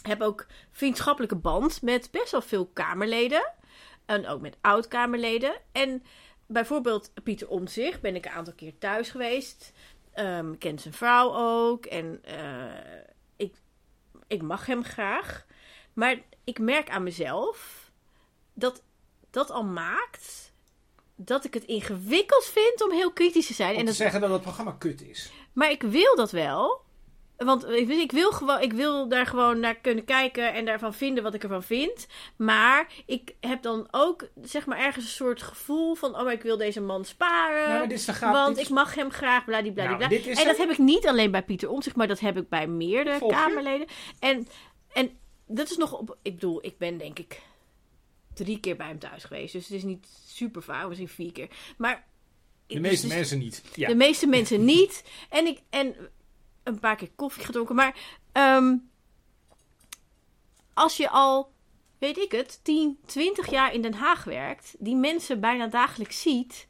heb 0.02 0.20
ook 0.20 0.46
vriendschappelijke 0.70 1.36
band 1.36 1.82
met 1.82 2.10
best 2.10 2.30
wel 2.30 2.42
veel 2.42 2.66
Kamerleden. 2.66 3.52
En 4.06 4.26
ook 4.26 4.40
met 4.40 4.56
oud-Kamerleden. 4.60 5.52
En 5.72 6.02
bijvoorbeeld 6.46 7.12
Pieter 7.22 7.48
Omtzigt 7.48 8.00
ben 8.00 8.14
ik 8.14 8.24
een 8.24 8.32
aantal 8.32 8.54
keer 8.54 8.78
thuis 8.78 9.10
geweest. 9.10 9.72
Ehm 10.12 10.58
ken 10.58 10.78
zijn 10.78 10.94
vrouw 10.94 11.34
ook. 11.34 11.86
En 11.86 12.20
eh, 12.24 13.02
ik, 13.36 13.54
ik 14.26 14.42
mag 14.42 14.66
hem 14.66 14.84
graag. 14.84 15.46
Maar 15.92 16.16
ik 16.44 16.58
merk 16.58 16.90
aan 16.90 17.02
mezelf 17.02 17.90
dat 18.54 18.82
dat 19.30 19.50
al 19.50 19.64
maakt 19.64 20.52
dat 21.16 21.44
ik 21.44 21.54
het 21.54 21.64
ingewikkeld 21.64 22.44
vind 22.44 22.82
om 22.82 22.90
heel 22.90 23.12
kritisch 23.12 23.46
te 23.46 23.54
zijn. 23.54 23.72
Om 23.72 23.78
En 23.78 23.86
dat, 23.86 23.94
zeggen 23.94 24.20
dat 24.20 24.30
het 24.30 24.42
programma 24.42 24.76
kut 24.78 25.02
is. 25.02 25.30
maar 25.52 25.70
ik 25.70 25.82
wil 25.82 26.16
dat 26.16 26.30
wel. 26.30 26.80
Want 27.44 27.68
ik, 27.68 27.88
ik, 27.88 28.12
wil 28.12 28.32
gewoon, 28.32 28.60
ik 28.60 28.72
wil 28.72 29.08
daar 29.08 29.26
gewoon 29.26 29.60
naar 29.60 29.74
kunnen 29.76 30.04
kijken 30.04 30.54
en 30.54 30.64
daarvan 30.64 30.94
vinden 30.94 31.22
wat 31.22 31.34
ik 31.34 31.42
ervan 31.42 31.62
vind. 31.62 32.06
Maar 32.36 32.92
ik 33.06 33.34
heb 33.40 33.62
dan 33.62 33.88
ook, 33.90 34.28
zeg 34.42 34.66
maar, 34.66 34.78
ergens 34.78 35.04
een 35.04 35.10
soort 35.10 35.42
gevoel 35.42 35.94
van: 35.94 36.16
oh, 36.16 36.24
maar 36.24 36.32
ik 36.32 36.42
wil 36.42 36.56
deze 36.56 36.80
man 36.80 37.04
sparen. 37.04 37.68
Nou, 37.68 37.88
dit 37.88 37.98
is 37.98 38.18
want 38.18 38.48
Dit 38.48 38.56
is- 38.56 38.62
ik 38.62 38.74
mag 38.74 38.94
hem 38.94 39.10
graag, 39.10 39.44
bladibladibla. 39.44 40.08
Nou, 40.08 40.22
en 40.24 40.46
dat 40.46 40.56
heb 40.56 40.70
ik 40.70 40.78
niet 40.78 41.06
alleen 41.06 41.30
bij 41.30 41.42
Pieter 41.42 41.70
Omtzigt, 41.70 41.96
maar 41.96 42.08
dat 42.08 42.20
heb 42.20 42.36
ik 42.36 42.48
bij 42.48 42.66
meerdere 42.66 43.24
je? 43.24 43.32
Kamerleden. 43.32 43.86
En, 44.18 44.48
en 44.92 45.18
dat 45.46 45.70
is 45.70 45.76
nog 45.76 45.98
op. 45.98 46.16
Ik 46.22 46.34
bedoel, 46.34 46.64
ik 46.64 46.78
ben 46.78 46.98
denk 46.98 47.18
ik 47.18 47.40
drie 48.34 48.60
keer 48.60 48.76
bij 48.76 48.86
hem 48.86 48.98
thuis 48.98 49.24
geweest. 49.24 49.52
Dus 49.52 49.64
het 49.64 49.76
is 49.76 49.82
niet 49.82 50.06
super 50.26 50.62
vaak, 50.62 50.86
misschien 50.88 51.08
vier 51.08 51.32
keer. 51.32 51.48
Maar. 51.78 52.08
De 52.66 52.80
dus- 52.80 52.82
meeste 52.82 53.06
dus- 53.06 53.16
mensen 53.16 53.38
niet. 53.38 53.62
Ja. 53.74 53.88
de 53.88 53.94
meeste 53.94 54.26
mensen 54.26 54.64
niet. 54.74 55.04
En, 55.30 55.46
ik, 55.46 55.60
en 55.70 55.96
een 56.62 56.78
paar 56.78 56.96
keer 56.96 57.10
koffie 57.16 57.44
gedronken. 57.44 57.74
Maar 57.74 58.18
ehm, 58.32 58.74
als 60.74 60.96
je 60.96 61.10
al, 61.10 61.52
weet 61.98 62.18
ik 62.18 62.32
het, 62.32 62.60
10, 62.62 62.98
20 63.06 63.50
jaar 63.50 63.74
in 63.74 63.82
Den 63.82 63.94
Haag 63.94 64.24
werkt, 64.24 64.74
die 64.78 64.96
mensen 64.96 65.40
bijna 65.40 65.66
dagelijks 65.66 66.22
ziet, 66.22 66.68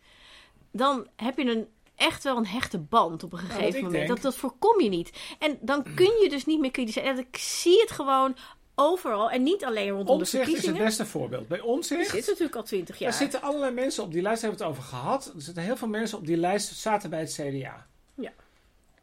dan 0.73 1.09
heb 1.17 1.39
je 1.39 1.45
een, 1.45 1.69
echt 1.95 2.25
wel 2.25 2.37
een 2.37 2.47
hechte 2.47 2.79
band 2.79 3.23
op 3.23 3.33
een 3.33 3.39
gegeven 3.39 3.75
moment. 3.75 3.93
denk- 3.93 4.09
Dat, 4.09 4.23
dat 4.23 4.37
voorkom 4.37 4.81
je 4.81 4.89
niet. 4.89 5.11
En 5.39 5.59
dan 5.61 5.83
kun 5.95 6.19
je 6.23 6.27
dus 6.29 6.47
niet 6.47 6.61
meer 6.61 6.71
kritisch 6.71 6.95
zijn. 6.95 7.07
En 7.07 7.19
ik 7.19 7.37
zie 7.37 7.81
het 7.81 7.91
gewoon 7.91 8.37
overal. 8.75 9.31
En 9.31 9.43
niet 9.43 9.65
alleen 9.65 9.89
rondom 9.89 10.07
de 10.07 10.13
Omzicht 10.13 10.33
is 10.35 10.39
het 10.39 10.47
verkiezingen. 10.47 10.85
beste 10.85 11.07
voorbeeld. 11.07 11.49
Bij 11.49 11.61
Omzicht 11.61 12.11
zit 12.11 12.27
natuurlijk 12.27 12.57
al 12.57 12.63
20 12.63 12.99
jaar. 12.99 13.09
Er 13.11 13.15
zitten 13.17 13.43
allerlei 13.43 13.73
mensen 13.75 14.03
op 14.05 14.13
die 14.13 14.23
lijst, 14.23 14.41
daar 14.41 14.51
hebben 14.51 14.69
we 14.69 14.73
het 14.75 14.85
over 14.89 14.99
gehad. 14.99 15.33
Er 15.35 15.43
zitten 15.43 15.63
heel 15.63 15.77
veel 15.77 15.89
mensen 15.89 16.19
op 16.19 16.27
die 16.27 16.37
lijst, 16.37 16.75
zaten 16.77 17.11
bij 17.11 17.21
het 17.21 17.33
CDA. 17.33 17.87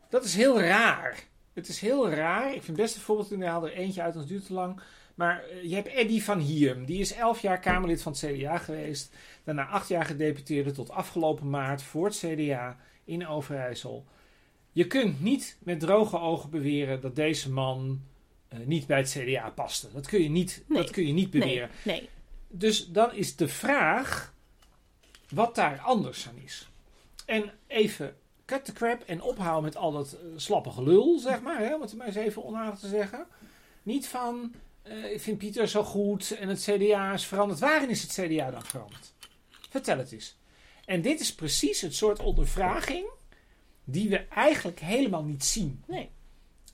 Dat 0.10 0.24
is 0.24 0.36
heel 0.36 0.62
raar. 0.62 1.24
Het 1.54 1.68
is 1.68 1.80
heel 1.80 2.10
raar. 2.10 2.46
Ik 2.48 2.52
vind 2.64 2.68
het 2.68 2.76
beste 2.76 3.00
voorbeeld, 3.00 3.28
toen 3.28 3.42
haal 3.42 3.66
er 3.68 3.74
eentje 3.74 4.02
uit, 4.02 4.14
anders 4.14 4.32
duurt 4.32 4.46
te 4.46 4.54
lang. 4.54 4.80
Maar 5.16 5.44
eh, 5.44 5.64
je 5.64 5.76
hebt 5.76 5.88
Eddy 5.88 6.22
van 6.22 6.40
Hiem. 6.40 6.86
Die 6.86 7.00
is 7.00 7.14
elf 7.14 7.42
jaar 7.42 7.60
Kamerlid 7.60 8.02
van 8.02 8.12
het 8.12 8.26
CDA 8.26 8.58
geweest. 8.58 9.16
Daarna 9.44 9.66
acht 9.68 9.88
jaar 9.88 10.06
gedeputeerde 10.06 10.72
tot 10.72 10.90
afgelopen 10.90 11.50
maart 11.50 11.82
voor 11.82 12.06
het 12.06 12.18
CDA 12.18 12.78
in 13.04 13.28
Overijssel. 13.28 14.06
Je 14.72 14.88
kunt 14.88 15.22
niet 15.22 15.58
met 15.60 15.80
droge 15.80 16.20
ogen 16.20 16.50
beweren 16.50 17.02
dat 17.02 17.16
deze 17.16 17.52
man 17.52 18.02
eh, 18.48 18.60
niet 18.66 18.88
bij 18.88 18.98
het 18.98 19.10
CDA 19.10 19.50
paste. 19.50 19.88
Dat 19.94 20.08
kun 20.08 20.24
je 20.24 20.30
niet, 20.30 20.64
Nee. 20.68 20.82
dat 20.82 20.92
kun 20.92 21.08
je 21.08 21.14
niet 21.14 21.32
beweren. 21.32 21.70
Nee, 21.84 22.00
nee. 22.00 22.10
Dus 22.50 22.88
dan 22.88 23.14
is 23.14 23.36
de 23.36 23.48
vraag 23.48 24.34
wat 25.30 25.56
daar 25.56 25.80
anders 25.80 26.28
aan 26.28 26.38
is. 26.44 26.70
En 27.26 27.52
even 27.68 28.16
cut 28.48 28.66
the 28.66 28.74
crap 28.74 29.02
en 29.06 29.22
ophouden 29.22 29.64
met 29.64 29.76
al 29.76 29.92
dat 29.92 30.14
eh, 30.14 30.20
slappe 30.36 30.70
gelul, 30.70 31.20
zeg 31.20 31.42
maar. 31.42 31.60
Hè, 31.60 31.76
om 31.76 31.82
het 31.82 31.96
maar 31.96 32.08
eens 32.08 32.16
even 32.16 32.44
onaardig 32.46 32.80
te 32.80 32.88
zeggen. 32.88 33.28
Niet 33.84 34.08
van, 34.08 34.54
eh, 34.82 35.12
ik 35.12 35.22
vind 35.22 35.38
Pieter 35.38 35.68
zo 35.68 35.84
goed 35.84 36.32
en 36.32 36.50
het 36.50 36.62
CDA 36.62 37.14
is 37.14 37.26
veranderd. 37.26 37.60
Waarin 37.60 37.90
is 37.90 38.02
het 38.02 38.12
CDA 38.12 38.52
dan 38.52 38.66
veranderd? 38.66 39.14
Vertel 39.70 39.98
het 39.98 40.12
eens. 40.12 40.38
En 40.86 41.02
dit 41.02 41.20
is 41.20 41.36
precies 41.36 41.82
het 41.82 41.96
soort 41.96 42.20
ondervraging 42.20 43.10
die 43.84 44.10
we 44.10 44.18
eigenlijk 44.18 44.80
helemaal 44.80 45.24
niet 45.24 45.44
zien. 45.44 45.84
nee. 45.88 46.10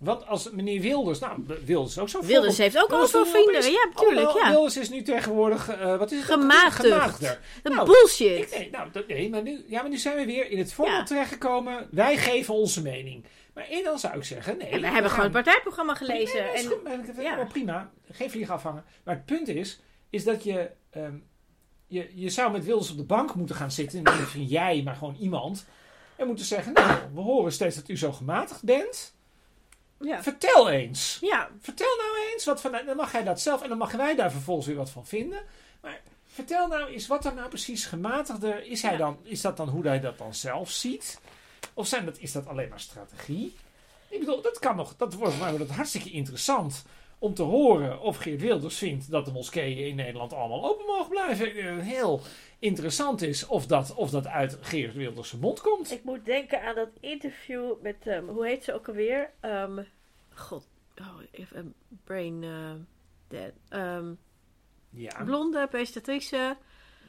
Want 0.03 0.27
als 0.27 0.49
meneer 0.51 0.81
Wilders, 0.81 1.19
nou, 1.19 1.43
Wilders 1.65 1.91
is 1.95 1.99
ook 2.01 2.09
zo'n 2.09 2.25
Wilders 2.25 2.57
heeft 2.57 2.77
ook 2.77 2.91
al 2.91 3.07
veel 3.07 3.23
is- 3.23 3.29
vrienden. 3.29 3.71
Ja, 3.71 3.87
natuurlijk. 3.93 4.31
Ja. 4.31 4.49
Wilders 4.49 4.77
is 4.77 4.89
nu 4.89 5.01
tegenwoordig, 5.01 5.69
eh, 5.69 5.97
wat 5.97 6.11
is 6.11 6.19
het? 6.19 6.27
Dat 6.27 7.73
Nou, 7.73 7.85
bullshit. 7.85 8.39
Ik, 8.51 8.57
nee, 8.57 8.69
nou, 8.69 8.89
nee, 9.07 9.29
maar 9.29 9.41
nu, 9.41 9.65
ja, 9.67 9.81
maar 9.81 9.89
nu 9.89 9.97
zijn 9.97 10.15
we 10.17 10.25
weer 10.25 10.49
in 10.49 10.57
het 10.57 10.73
voorbeeld 10.73 10.97
Ja. 10.97 11.03
terechtgekomen. 11.05 11.87
Wij 11.91 12.17
geven 12.17 12.53
onze 12.53 12.81
mening. 12.81 13.25
Maar 13.53 13.67
en 13.69 13.83
dan 13.83 13.99
zou 13.99 14.17
ik 14.17 14.23
zeggen, 14.23 14.57
nee. 14.57 14.67
En 14.67 14.81
we 14.81 14.87
hebben 14.87 15.09
gewoon 15.11 15.25
het 15.25 15.33
partijprogramma 15.33 15.95
gelezen. 15.95 16.43
Nee, 16.43 16.67
dat 16.67 17.05
is 17.05 17.15
en, 17.17 17.23
ja. 17.23 17.35
wel 17.35 17.45
prima. 17.45 17.91
Geen 18.11 18.29
vlieg 18.31 18.49
afhangen. 18.49 18.83
Maar 19.03 19.15
het 19.15 19.25
punt 19.25 19.47
is, 19.47 19.79
is 20.09 20.23
dat 20.23 20.43
je, 20.43 20.69
ehm, 20.89 21.15
je, 21.87 22.09
je 22.15 22.29
zou 22.29 22.51
met 22.51 22.65
Wilders 22.65 22.91
op 22.91 22.97
de 22.97 23.03
bank 23.03 23.35
moeten 23.35 23.55
gaan 23.55 23.71
zitten. 23.71 24.03
En 24.03 24.17
niet 24.19 24.27
van 24.29 24.43
jij, 24.45 24.81
maar 24.85 24.95
gewoon 24.95 25.15
iemand. 25.19 25.65
En 26.15 26.27
moeten 26.27 26.45
zeggen, 26.45 26.73
nou, 26.73 26.99
we 27.13 27.21
horen 27.21 27.51
steeds 27.51 27.75
dat 27.75 27.89
u 27.89 27.97
zo 27.97 28.11
gematigd 28.11 28.63
bent. 28.63 29.13
Ja. 30.03 30.23
Vertel 30.23 30.69
eens. 30.69 31.17
ja, 31.21 31.49
Vertel 31.59 31.95
nou 31.97 32.31
eens 32.33 32.45
wat 32.45 32.61
van. 32.61 32.71
Dan 32.85 32.95
mag 32.95 33.11
hij 33.11 33.23
dat 33.23 33.41
zelf 33.41 33.61
en 33.61 33.69
dan 33.69 33.77
mag 33.77 33.91
wij 33.91 34.15
daar 34.15 34.31
vervolgens 34.31 34.67
weer 34.67 34.75
wat 34.75 34.89
van 34.89 35.05
vinden. 35.05 35.43
Maar 35.81 36.01
vertel 36.25 36.67
nou 36.67 36.89
eens 36.89 37.07
wat 37.07 37.25
er 37.25 37.33
nou 37.33 37.49
precies 37.49 37.85
gematigder 37.85 38.65
is. 38.65 38.81
Hij 38.81 38.91
Ja. 38.91 38.97
dan, 38.97 39.17
is 39.23 39.41
dat 39.41 39.57
dan 39.57 39.69
hoe 39.69 39.87
hij 39.87 39.99
dat 39.99 40.17
dan 40.17 40.33
zelf 40.33 40.69
ziet? 40.71 41.19
Of 41.73 41.87
zijn 41.87 42.05
dat, 42.05 42.17
is 42.19 42.31
dat 42.31 42.47
alleen 42.47 42.69
maar 42.69 42.79
strategie? 42.79 43.55
Ik 44.09 44.19
bedoel, 44.19 44.41
dat 44.41 44.59
kan 44.59 44.75
nog. 44.75 44.95
Dat 44.97 45.13
wordt 45.13 45.33
voor 45.33 45.41
mij 45.43 45.51
wordt 45.51 45.67
het 45.67 45.75
hartstikke 45.75 46.09
interessant 46.11 46.85
om 47.19 47.33
te 47.33 47.43
horen 47.43 48.01
of 48.01 48.17
Geert 48.17 48.41
Wilders 48.41 48.77
vindt 48.77 49.11
dat 49.11 49.25
de 49.25 49.31
moskeeën 49.31 49.87
in 49.87 49.95
Nederland 49.95 50.33
allemaal 50.33 50.65
open 50.69 50.85
mogen 50.85 51.09
blijven. 51.09 51.55
Eh, 51.55 51.77
Heel 51.79 52.21
interessant 52.59 53.21
is 53.21 53.45
of 53.47 53.65
dat, 53.65 53.93
of 53.93 54.09
dat 54.09 54.27
uit 54.27 54.57
Geert 54.61 54.93
Wilders' 54.93 55.31
mond 55.31 55.61
komt. 55.61 55.91
ik 55.91 56.03
moet 56.03 56.25
denken 56.25 56.61
aan 56.61 56.75
dat 56.75 56.89
interview 56.99 57.71
met, 57.81 57.95
ehm, 58.07 58.25
hoe 58.27 58.45
heet 58.47 58.63
ze 58.63 58.73
ook 58.73 58.87
alweer? 58.87 59.29
Ehm, 59.39 59.79
God, 60.36 60.67
oh, 61.02 61.17
even 61.32 61.74
brain 62.04 62.43
eh, 62.43 62.72
dead. 63.28 63.52
Ehm, 63.69 64.13
Ja, 64.89 65.24
blonde 65.24 65.67
presentatrice. 65.67 66.58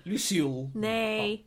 Lucille. 0.03 0.69
Nee. 0.73 1.47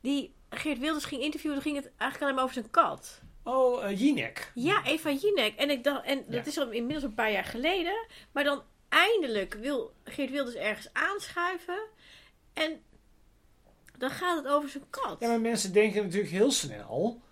Die 0.00 0.34
Geert 0.50 0.78
Wilders 0.78 1.04
ging 1.04 1.22
interviewen, 1.22 1.54
dan 1.56 1.64
ging 1.72 1.76
het 1.84 1.92
eigenlijk 1.96 2.20
alleen 2.22 2.34
maar 2.34 2.42
over 2.42 2.54
zijn 2.54 2.70
kat. 2.70 3.20
Oh, 3.42 3.84
eh, 3.84 4.00
Jinek. 4.00 4.50
Ja, 4.54 4.84
Eva 4.84 5.10
Jinek. 5.10 5.56
En, 5.56 5.70
ik 5.70 5.84
dacht, 5.84 6.04
en 6.04 6.18
Ja. 6.18 6.36
dat 6.36 6.46
is 6.46 6.58
al 6.58 6.70
inmiddels 6.70 7.04
een 7.04 7.14
paar 7.14 7.32
jaar 7.32 7.44
geleden. 7.44 8.06
Maar 8.32 8.44
dan 8.44 8.62
eindelijk 8.88 9.54
wil 9.54 9.92
Geert 10.04 10.30
Wilders 10.30 10.54
ergens 10.56 10.88
aanschuiven. 10.92 11.86
En 12.52 12.82
dan 13.98 14.10
gaat 14.10 14.36
het 14.44 14.52
over 14.52 14.68
zijn 14.68 14.84
kat. 14.90 15.20
Ja, 15.20 15.28
maar 15.28 15.40
mensen 15.40 15.72
denken 15.72 16.02
natuurlijk 16.02 16.32
heel 16.32 16.50
snel 16.50 17.22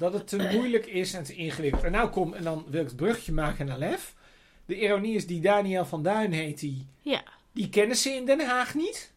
dat 0.00 0.12
het 0.12 0.28
te 0.28 0.48
moeilijk 0.52 0.86
is 0.86 1.12
en 1.14 1.24
te 1.24 1.34
ingewikkeld. 1.34 1.82
En 1.84 1.92
nou 1.92 2.08
kom, 2.08 2.34
en 2.34 2.42
dan 2.42 2.64
wil 2.68 2.80
ik 2.80 2.86
het 2.86 2.96
bruggetje 2.96 3.32
maken 3.32 3.66
naar 3.66 3.78
Lef. 3.78 4.14
De 4.66 4.80
ironie 4.80 5.14
is, 5.14 5.26
die 5.26 5.40
Daniel 5.40 5.84
van 5.84 6.02
Duin 6.02 6.32
heet 6.32 6.60
die. 6.60 6.86
Ja. 7.00 7.22
Die 7.52 7.68
kennen 7.68 7.96
ze 7.96 8.10
in 8.10 8.26
Den 8.26 8.40
Haag 8.46 8.74
niet. 8.74 9.12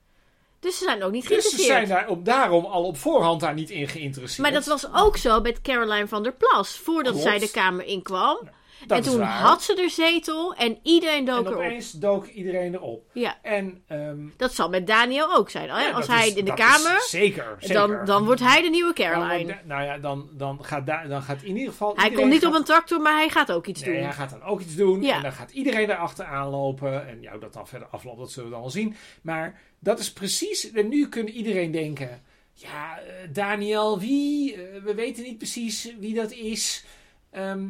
Dus 0.59 0.77
ze 0.77 0.84
zijn 0.84 1.03
ook 1.03 1.11
niet 1.11 1.27
Dus 1.27 1.43
ze 1.43 1.49
geïnteresseerd. 1.49 1.88
zijn 1.88 1.99
daar 1.99 2.09
op, 2.09 2.25
daarom 2.25 2.65
al 2.65 2.84
op 2.84 2.97
voorhand 2.97 3.39
daar 3.39 3.53
niet 3.53 3.69
in 3.69 3.88
geïnteresseerd. 3.88 4.41
Maar 4.41 4.51
dat 4.51 4.65
was 4.65 4.93
ook 4.93 5.17
zo 5.17 5.41
met 5.41 5.61
Caroline 5.61 6.07
van 6.07 6.23
der 6.23 6.34
Plas. 6.34 6.77
Voordat 6.77 7.11
Klopt. 7.13 7.27
zij 7.27 7.39
de 7.39 7.51
Kamer 7.51 7.86
inkwam. 7.86 8.49
Dat 8.88 8.97
en 8.97 9.03
toen 9.03 9.21
had 9.21 9.63
ze 9.63 9.76
er 9.82 9.89
zetel 9.89 10.53
en 10.55 10.78
iedereen 10.84 11.26
dook 11.26 11.39
En 11.45 11.51
erop. 11.51 11.63
opeens 11.63 11.91
dook 11.91 12.26
iedereen 12.28 12.74
erop. 12.74 13.09
Ja, 13.13 13.38
En 13.41 13.84
ehm, 13.88 14.17
dat 14.38 14.53
zal 14.53 14.69
met 14.69 14.88
Daniel 14.88 15.36
ook 15.36 15.49
zijn. 15.49 15.67
ja, 15.67 15.91
Als 15.91 16.07
hij 16.07 16.28
is- 16.28 16.34
in 16.34 16.45
de 16.45 16.53
Kamer, 16.53 17.01
zeker, 17.07 17.55
zeker. 17.59 17.74
dan, 17.76 18.05
dan 18.05 18.26
wordt 18.26 18.41
hij 18.41 18.61
de 18.61 18.69
nieuwe 18.69 18.93
Caroline. 18.93 19.57
nou 19.63 19.84
ja, 19.84 19.97
dan, 19.97 20.30
dan, 20.32 20.63
gaat 20.65 20.86
da- 20.86 21.05
dan 21.07 21.21
gaat 21.21 21.41
in 21.43 21.55
ieder 21.57 21.71
geval... 21.71 21.95
Hij 21.95 22.11
komt 22.11 22.30
niet 22.30 22.41
gaat- 22.43 22.49
op 22.53 22.55
een 22.59 22.63
tractor, 22.63 23.01
maar 23.01 23.15
hij 23.15 23.30
gaat 23.30 23.51
ook 23.51 23.65
iets 23.67 23.82
Nee, 23.82 23.93
doen. 23.93 24.03
hij 24.03 24.13
gaat 24.13 24.30
dan 24.30 24.43
ook 24.43 24.61
iets 24.61 24.76
doen. 24.76 25.01
Ja. 25.01 25.15
En 25.15 25.21
dan 25.21 25.32
gaat 25.32 25.51
iedereen 25.51 25.89
erachter 25.89 26.26
aanlopen. 26.26 27.07
En 27.07 27.28
hoe 27.30 27.39
dat 27.39 27.53
dan 27.53 27.67
verder 27.67 27.88
afloopt, 27.88 28.17
dat 28.19 28.32
zullen 28.32 28.49
we 28.49 28.53
dan 28.55 28.61
wel 28.63 28.71
zien. 28.74 28.95
Maar 29.21 29.61
dat 29.80 29.99
is 29.99 30.13
precies... 30.13 30.71
En 30.71 30.88
nu 30.89 31.09
kunnen 31.09 31.34
iedereen 31.34 31.71
denken... 31.71 32.21
Ja, 32.55 32.99
eh, 32.99 33.13
Daniel, 33.34 33.99
wie? 33.99 34.53
Eh, 34.53 34.84
we 34.84 34.93
weten 34.93 35.24
niet 35.24 35.38
precies 35.38 35.93
wie 35.99 36.13
dat 36.13 36.32
is. 36.32 36.86
Ehm, 37.32 37.65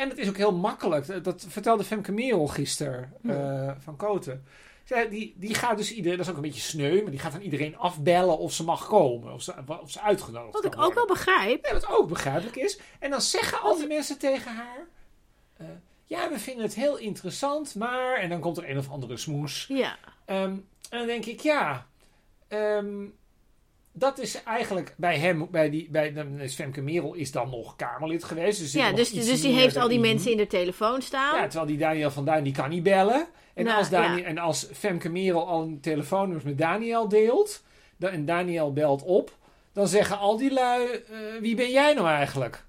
en 0.00 0.08
het 0.08 0.18
is 0.18 0.28
ook 0.28 0.36
heel 0.36 0.52
makkelijk. 0.54 1.06
Dat, 1.06 1.24
dat 1.24 1.46
vertelde 1.48 1.84
Femke 1.84 2.12
Merel 2.12 2.46
gisteren 2.46 3.12
eh, 3.22 3.70
van 3.78 3.96
Koten. 3.96 4.44
Zij- 4.84 5.08
Die, 5.08 5.34
die 5.36 5.54
gaat 5.54 5.76
dus 5.76 5.92
iedereen... 5.92 6.16
Dat 6.16 6.26
is 6.26 6.32
ook 6.32 6.38
een 6.38 6.48
beetje 6.48 6.60
sneu. 6.60 7.02
Maar 7.02 7.10
die 7.10 7.20
gaat 7.20 7.32
dan 7.32 7.40
iedereen 7.40 7.76
afbellen 7.76 8.38
of 8.38 8.52
ze 8.52 8.64
mag 8.64 8.86
komen. 8.86 9.32
Of 9.32 9.42
ze, 9.42 9.54
of 9.82 9.90
ze 9.90 10.00
uitgenodigd 10.00 10.52
Wat 10.52 10.64
ik 10.64 10.80
ook 10.80 10.94
wel 10.94 11.06
begrijp. 11.06 11.66
Ja, 11.66 11.72
wat 11.72 11.88
ook 11.88 12.08
begrijpelijk 12.08 12.56
is. 12.56 12.78
En 12.98 13.10
dan 13.10 13.20
zeggen 13.20 13.60
al 13.60 13.76
die 13.78 13.86
mensen 13.86 14.18
tegen 14.18 14.54
haar... 14.54 14.86
eh, 15.56 15.66
ja, 16.04 16.30
we 16.30 16.38
vinden 16.38 16.64
het 16.64 16.74
heel 16.74 16.96
interessant, 16.98 17.74
maar... 17.74 18.14
En 18.16 18.28
dan 18.28 18.40
komt 18.40 18.56
er 18.56 18.70
een 18.70 18.78
of 18.78 18.90
andere 18.90 19.16
smoes. 19.16 19.66
Ja, 19.68 19.96
Ehm, 20.24 20.50
en 20.90 20.98
dan 20.98 21.06
denk 21.06 21.24
ik, 21.24 21.40
ja... 21.40 21.86
ehm, 22.48 23.04
dat 24.00 24.18
is 24.18 24.42
eigenlijk 24.42 24.94
bij 24.96 25.18
hem... 25.18 25.48
Bij 25.50 25.70
die, 25.70 25.88
bij, 25.90 26.14
Femke 26.48 26.80
Merel 26.80 27.14
is 27.14 27.32
dan 27.32 27.50
nog 27.50 27.76
Kamerlid 27.76 28.24
geweest. 28.24 28.60
Dus, 28.60 28.72
ja 28.72 28.92
dus, 28.92 29.10
dus 29.10 29.40
die 29.40 29.54
heeft 29.54 29.76
al 29.76 29.88
die 29.88 30.00
mensen 30.00 30.30
in 30.30 30.36
de 30.36 30.46
telefoon 30.46 31.02
staan. 31.02 31.36
Ja, 31.36 31.42
terwijl 31.42 31.66
die 31.66 31.78
Daniel 31.78 32.10
van 32.10 32.24
Duin, 32.24 32.44
die 32.44 32.52
kan 32.52 32.70
niet 32.70 32.82
bellen. 32.82 33.26
En, 33.54 33.64
Nou, 33.64 33.78
als, 33.78 33.90
Daniel, 33.90 34.18
ja. 34.18 34.24
en 34.24 34.38
als 34.38 34.68
Femke 34.72 35.08
Merel 35.08 35.46
al 35.46 35.62
een 35.62 35.80
telefoonnummer 35.80 36.44
met 36.44 36.58
Daniel 36.58 37.08
deelt... 37.08 37.62
Dan, 37.96 38.10
en 38.10 38.24
Daniel 38.24 38.72
belt 38.72 39.02
op... 39.02 39.38
Dan 39.72 39.88
zeggen 39.88 40.18
al 40.18 40.36
die 40.36 40.52
lui... 40.52 40.86
eh, 40.86 41.18
wie 41.40 41.56
ben 41.56 41.70
jij 41.70 41.94
nou 41.94 42.08
eigenlijk? 42.08 42.64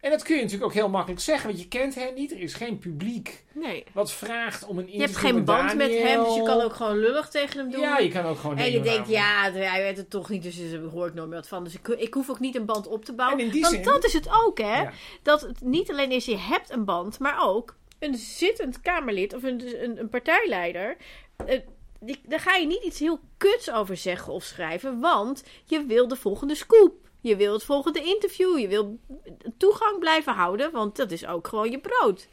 En 0.00 0.10
dat 0.10 0.22
kun 0.22 0.34
je 0.36 0.40
natuurlijk 0.42 0.68
ook 0.70 0.76
heel 0.76 0.88
makkelijk 0.88 1.20
zeggen. 1.20 1.46
Want 1.48 1.60
je 1.60 1.68
kent 1.68 1.94
hem 1.94 2.14
niet. 2.14 2.30
Er 2.32 2.40
is 2.40 2.54
geen 2.54 2.78
publiek 2.78 3.44
Nee. 3.52 3.84
wat 3.92 4.12
vraagt 4.12 4.66
om 4.66 4.78
een 4.78 4.84
Je 4.84 4.90
hebt 4.90 5.02
interview 5.02 5.26
geen 5.26 5.34
met 5.34 5.44
band 5.44 5.74
met 5.76 5.90
hem, 5.98 6.24
dus 6.24 6.34
je 6.34 6.42
kan 6.42 6.60
ook 6.60 6.72
gewoon 6.74 6.98
lullig 6.98 7.28
tegen 7.28 7.58
hem 7.58 7.70
doen. 7.70 7.80
Ja, 7.80 7.98
je 7.98 8.08
kan 8.08 8.24
ook 8.24 8.38
gewoon... 8.38 8.58
en 8.58 8.70
je 8.72 8.80
denkt, 8.80 9.08
ja, 9.08 9.52
hij 9.52 9.82
weet 9.82 9.96
het 9.96 10.10
toch 10.10 10.28
niet, 10.28 10.42
dus 10.42 10.58
er 10.58 10.84
hoort 10.84 11.14
nooit 11.14 11.28
meer 11.28 11.36
wat 11.38 11.48
van. 11.48 11.64
Dus 11.64 11.74
ik, 11.74 11.88
ik 11.88 12.14
hoef 12.14 12.30
ook 12.30 12.40
niet 12.40 12.56
een 12.56 12.64
band 12.64 12.86
op 12.86 13.04
te 13.04 13.12
bouwen. 13.12 13.50
Want 13.60 13.66
zin- 13.66 13.82
dat 13.82 14.04
is 14.04 14.12
het 14.12 14.28
ook, 14.44 14.58
hè. 14.58 14.80
Ja. 14.82 14.92
Dat 15.22 15.40
het 15.40 15.60
niet 15.60 15.90
alleen 15.90 16.10
is, 16.12 16.24
je 16.24 16.36
hebt 16.38 16.70
een 16.70 16.84
band, 16.84 17.18
maar 17.18 17.36
ook 17.48 17.76
een 17.98 18.14
zittend 18.14 18.80
Kamerlid 18.80 19.34
of 19.34 19.42
een, 19.42 19.82
een, 19.84 19.98
een 20.00 20.08
partijleider. 20.08 20.96
eh, 21.46 21.60
die, 22.00 22.20
daar 22.28 22.40
ga 22.40 22.54
je 22.54 22.66
niet 22.66 22.84
iets 22.84 22.98
heel 22.98 23.20
kuts 23.36 23.70
over 23.72 23.96
zeggen 23.96 24.32
of 24.32 24.42
schrijven, 24.44 25.00
want 25.00 25.44
je 25.64 25.84
wil 25.86 26.08
de 26.08 26.16
volgende 26.16 26.54
scoop. 26.54 26.99
Je 27.20 27.36
wil 27.36 27.52
het 27.52 27.64
volgende 27.64 28.02
interview. 28.02 28.58
Je 28.58 28.68
wil 28.68 28.98
toegang 29.56 29.98
blijven 29.98 30.32
houden, 30.32 30.72
want 30.72 30.96
dat 30.96 31.10
is 31.10 31.26
ook 31.26 31.48
gewoon 31.48 31.70
je 31.70 31.80
brood. 31.80 32.28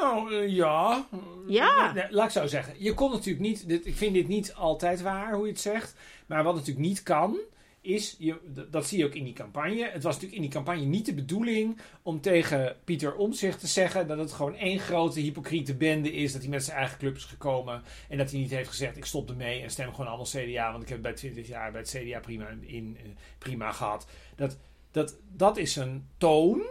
Nou, 0.00 0.34
eh, 0.34 0.48
ja. 0.48 1.08
Ja. 1.46 1.92
Nee, 1.92 2.06
laat 2.10 2.24
ik 2.26 2.30
zo 2.32 2.46
zeggen. 2.46 2.74
Je 2.78 2.94
kon 2.94 3.10
natuurlijk 3.10 3.44
niet... 3.44 3.68
Dit, 3.68 3.86
ik 3.86 3.96
vind 3.96 4.14
dit 4.14 4.28
niet 4.28 4.54
altijd 4.54 5.02
waar, 5.02 5.34
hoe 5.34 5.46
je 5.46 5.52
het 5.52 5.60
zegt. 5.60 5.94
Maar 6.26 6.44
wat 6.44 6.54
natuurlijk 6.54 6.86
niet 6.86 7.02
kan... 7.02 7.38
Is, 7.84 8.16
je, 8.18 8.66
dat 8.70 8.86
zie 8.86 8.98
je 8.98 9.04
ook 9.04 9.14
in 9.14 9.24
die 9.24 9.32
campagne. 9.32 9.90
Het 9.90 10.02
was 10.02 10.14
natuurlijk 10.14 10.34
in 10.34 10.40
die 10.42 10.50
campagne 10.50 10.84
niet 10.84 11.06
de 11.06 11.14
bedoeling 11.14 11.78
om 12.02 12.20
tegen 12.20 12.76
Pieter 12.84 13.14
Omtzigt 13.14 13.60
te 13.60 13.66
zeggen 13.66 14.06
dat 14.06 14.18
het 14.18 14.32
gewoon 14.32 14.56
één 14.56 14.78
grote 14.78 15.20
hypocriete 15.20 15.74
bende 15.74 16.12
is. 16.12 16.32
Dat 16.32 16.40
hij 16.40 16.50
met 16.50 16.64
zijn 16.64 16.76
eigen 16.76 16.98
club 16.98 17.16
is 17.16 17.24
gekomen. 17.24 17.82
En 18.08 18.18
dat 18.18 18.30
hij 18.30 18.40
niet 18.40 18.50
heeft 18.50 18.68
gezegd: 18.68 18.96
ik 18.96 19.04
stop 19.04 19.30
ermee 19.30 19.62
en 19.62 19.70
stem 19.70 19.90
gewoon 19.90 20.06
allemaal 20.06 20.26
CDA. 20.26 20.70
Want 20.70 20.82
ik 20.82 20.88
heb 20.88 21.02
bij 21.02 21.12
20 21.12 21.46
jaar 21.46 21.72
bij 21.72 21.80
het 21.80 21.96
CDA 21.98 22.20
prima, 22.20 22.48
in, 22.60 22.96
eh, 23.02 23.10
prima 23.38 23.72
gehad. 23.72 24.06
Dat, 24.36 24.58
dat, 24.90 25.16
dat 25.32 25.56
is 25.56 25.76
een 25.76 26.06
toon 26.18 26.62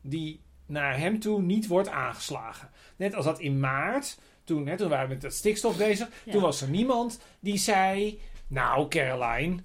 die 0.00 0.40
naar 0.66 0.98
hem 0.98 1.20
toe 1.20 1.42
niet 1.42 1.66
wordt 1.66 1.88
aangeslagen. 1.88 2.70
Net 2.96 3.14
als 3.14 3.24
dat 3.24 3.40
in 3.40 3.60
maart, 3.60 4.18
toen, 4.44 4.66
hè, 4.66 4.76
toen 4.76 4.88
waren 4.88 5.08
we 5.08 5.12
met 5.12 5.22
dat 5.22 5.32
stikstof 5.34 5.76
bezig, 5.76 6.08
Ja. 6.24 6.32
toen 6.32 6.42
was 6.42 6.60
er 6.60 6.68
niemand 6.68 7.20
die 7.40 7.58
zei: 7.58 8.20
Nou, 8.46 8.88
Caroline. 8.88 9.62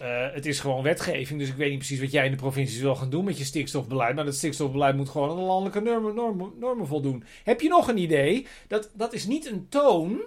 Eh, 0.00 0.32
het 0.32 0.46
is 0.46 0.60
gewoon 0.60 0.82
wetgeving, 0.82 1.38
dus 1.38 1.48
ik 1.48 1.54
weet 1.54 1.68
niet 1.68 1.78
precies 1.78 2.00
wat 2.00 2.10
jij 2.10 2.24
in 2.24 2.30
de 2.30 2.36
provincies 2.36 2.80
wil 2.80 2.94
gaan 2.94 3.10
doen 3.10 3.24
met 3.24 3.38
je 3.38 3.44
stikstofbeleid. 3.44 4.14
Maar 4.14 4.24
dat 4.24 4.34
stikstofbeleid 4.34 4.96
moet 4.96 5.08
gewoon 5.08 5.30
aan 5.30 5.36
de 5.36 5.42
landelijke 5.42 5.80
normen, 5.80 6.14
normen, 6.14 6.52
normen 6.58 6.86
voldoen. 6.86 7.24
Heb 7.44 7.60
je 7.60 7.68
nog 7.68 7.88
een 7.88 7.98
idee? 7.98 8.46
Dat, 8.68 8.90
dat 8.94 9.12
is 9.12 9.26
niet 9.26 9.46
een 9.46 9.68
toon 9.68 10.20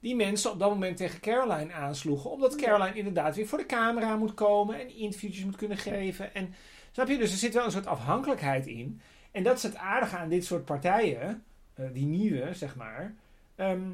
die 0.00 0.16
mensen 0.16 0.50
op 0.50 0.58
dat 0.58 0.70
moment 0.70 0.96
tegen 0.96 1.20
Caroline 1.20 1.72
aansloegen. 1.72 2.30
Omdat 2.30 2.56
Caroline 2.56 2.98
inderdaad 2.98 3.36
weer 3.36 3.46
voor 3.46 3.58
de 3.58 3.66
camera 3.66 4.16
moet 4.16 4.34
komen 4.34 4.80
en 4.80 4.96
interviewtjes 4.96 5.44
moet 5.44 5.56
kunnen 5.56 5.78
geven. 5.78 6.34
En, 6.34 6.54
snap 6.92 7.08
je? 7.08 7.18
Dus 7.18 7.32
er 7.32 7.38
zit 7.38 7.54
wel 7.54 7.64
een 7.64 7.70
soort 7.70 7.86
afhankelijkheid 7.86 8.66
in. 8.66 9.00
En 9.30 9.42
dat 9.42 9.56
is 9.56 9.62
het 9.62 9.76
aardige 9.76 10.16
aan 10.16 10.28
dit 10.28 10.44
soort 10.44 10.64
partijen, 10.64 11.44
eh, 11.74 11.84
die 11.92 12.06
nieuwe, 12.06 12.54
zeg 12.54 12.76
maar. 12.76 13.14
Ehm, 13.54 13.90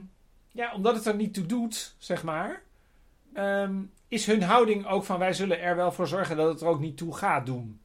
ja, 0.53 0.75
omdat 0.75 0.95
het 0.95 1.07
er 1.07 1.17
niet 1.17 1.35
toe 1.35 1.47
doet, 1.47 1.95
zeg 1.99 2.23
maar, 2.23 2.62
ehm, 3.33 3.75
is 4.09 4.27
hun 4.27 4.43
houding 4.43 4.87
ook 4.87 5.05
van 5.05 5.19
wij 5.19 5.33
zullen 5.33 5.61
er 5.61 5.77
wel 5.77 5.93
voor 5.93 6.07
zorgen 6.09 6.37
dat 6.37 6.49
het 6.49 6.61
er 6.61 6.67
ook 6.67 6.81
niet 6.81 6.97
toe 6.97 7.15
gaat 7.17 7.47
doen. 7.47 7.81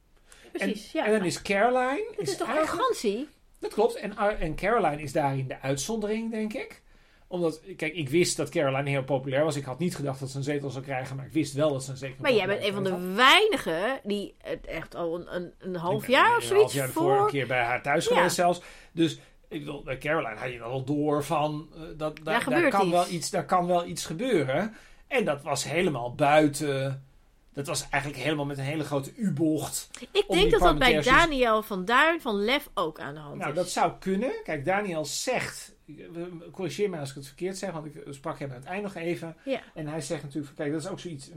Precies, 0.52 0.94
en, 0.94 1.00
ja. 1.00 1.06
en 1.06 1.12
dan 1.12 1.26
is 1.26 1.42
Caroline. 1.42 2.14
dat 2.18 2.28
is 2.28 2.38
toch 2.38 2.48
arrogantie? 2.48 3.28
dat 3.60 3.74
klopt. 3.74 3.96
En, 3.96 4.18
en 4.18 4.56
Caroline 4.56 5.02
is 5.02 5.12
daarin 5.12 5.48
de 5.48 5.62
uitzondering, 5.62 6.32
denk 6.32 6.54
ik. 6.54 6.82
Omdat, 7.28 7.62
kijk, 7.78 7.94
ik 7.94 8.10
wist 8.10 8.38
dat 8.38 8.50
Caroline 8.50 8.90
heel 8.90 9.04
populair 9.04 9.44
was. 9.44 9.56
Ik 9.56 9.64
had 9.64 9.80
niet 9.80 9.96
gedacht 9.96 10.20
dat 10.20 10.30
ze 10.30 10.38
een 10.38 10.44
zetel 10.44 10.70
zou 10.70 10.84
krijgen, 10.84 11.16
maar 11.16 11.26
ik 11.26 11.32
wist 11.32 11.54
wel 11.54 11.72
dat 11.72 11.84
ze 11.84 11.92
een 11.92 11.98
zetel 11.98 12.16
Maar 12.22 12.34
jij 12.34 12.48
bent 12.48 12.64
een 12.64 12.74
van 12.74 12.84
de 12.84 13.14
weinigen 13.14 14.00
die 14.04 14.36
het 14.38 14.66
echt 14.66 14.96
al 14.96 15.16
een, 15.16 15.36
een, 15.36 15.54
een 15.60 15.76
half 15.76 16.08
jaar 16.08 16.38
of 16.38 16.42
Een 16.42 16.48
zoiets 16.48 16.74
half 16.74 16.86
jaar 16.86 16.90
voor... 16.90 17.20
een 17.20 17.28
keer 17.28 17.48
bij 17.48 17.64
haar 17.64 17.82
thuis 17.82 18.08
Ja. 18.08 18.16
geweest 18.16 18.36
zelfs. 18.36 18.62
Dus 18.92 19.20
ik 19.48 19.60
bedoel, 19.60 19.84
bij 19.84 19.98
Caroline 19.98 20.36
had 20.40 20.52
je 20.52 20.62
al 20.62 20.84
door 20.84 21.24
van... 21.24 21.70
eh, 21.74 21.82
dat, 21.98 22.20
daar, 22.24 22.44
kan 22.70 22.86
iets. 22.86 22.92
Wel 22.92 23.10
iets. 23.10 23.30
Daar 23.30 23.46
kan 23.46 23.68
wel 23.68 23.86
iets 23.86 24.06
gebeuren. 24.06 24.76
En 25.12 25.26
dat 25.26 25.42
was 25.42 25.64
helemaal 25.64 26.16
buiten... 26.16 27.06
Dat 27.54 27.68
was 27.68 27.90
eigenlijk 27.90 28.24
helemaal 28.24 28.46
met 28.46 28.58
een 28.58 28.64
hele 28.64 28.84
grote 28.84 29.16
U-bocht. 29.16 29.90
Ik 30.12 30.26
denk 30.30 30.52
dat 30.52 30.60
dat 30.60 30.80
bij 30.80 31.02
Daniel 31.02 31.64
van 31.64 31.86
Duin 31.86 32.22
van 32.22 32.36
Lef 32.36 32.70
ook 32.74 33.00
aan 33.00 33.14
de 33.14 33.20
hand 33.20 33.38
Nou, 33.38 33.50
is. 33.50 33.56
dat 33.56 33.70
zou 33.70 33.92
kunnen. 34.00 34.32
Kijk, 34.44 34.66
Daniel 34.66 35.06
zegt... 35.06 35.76
Corrigeer 36.52 36.90
me 36.90 36.98
als 36.98 37.10
ik 37.10 37.16
het 37.16 37.28
verkeerd 37.28 37.58
zeg, 37.58 37.72
want 37.72 37.86
ik 37.86 38.04
sprak 38.10 38.40
hem 38.40 38.50
aan 38.50 38.56
het 38.56 38.66
eind 38.66 38.84
nog 38.84 38.96
even. 38.96 39.36
Ja. 39.46 39.62
En 39.74 39.88
hij 39.88 40.02
zegt 40.02 40.24
natuurlijk, 40.24 40.56
kijk, 40.56 40.72
dat 40.72 40.82
is 40.82 40.88
ook 40.88 41.00
zoiets. 41.00 41.30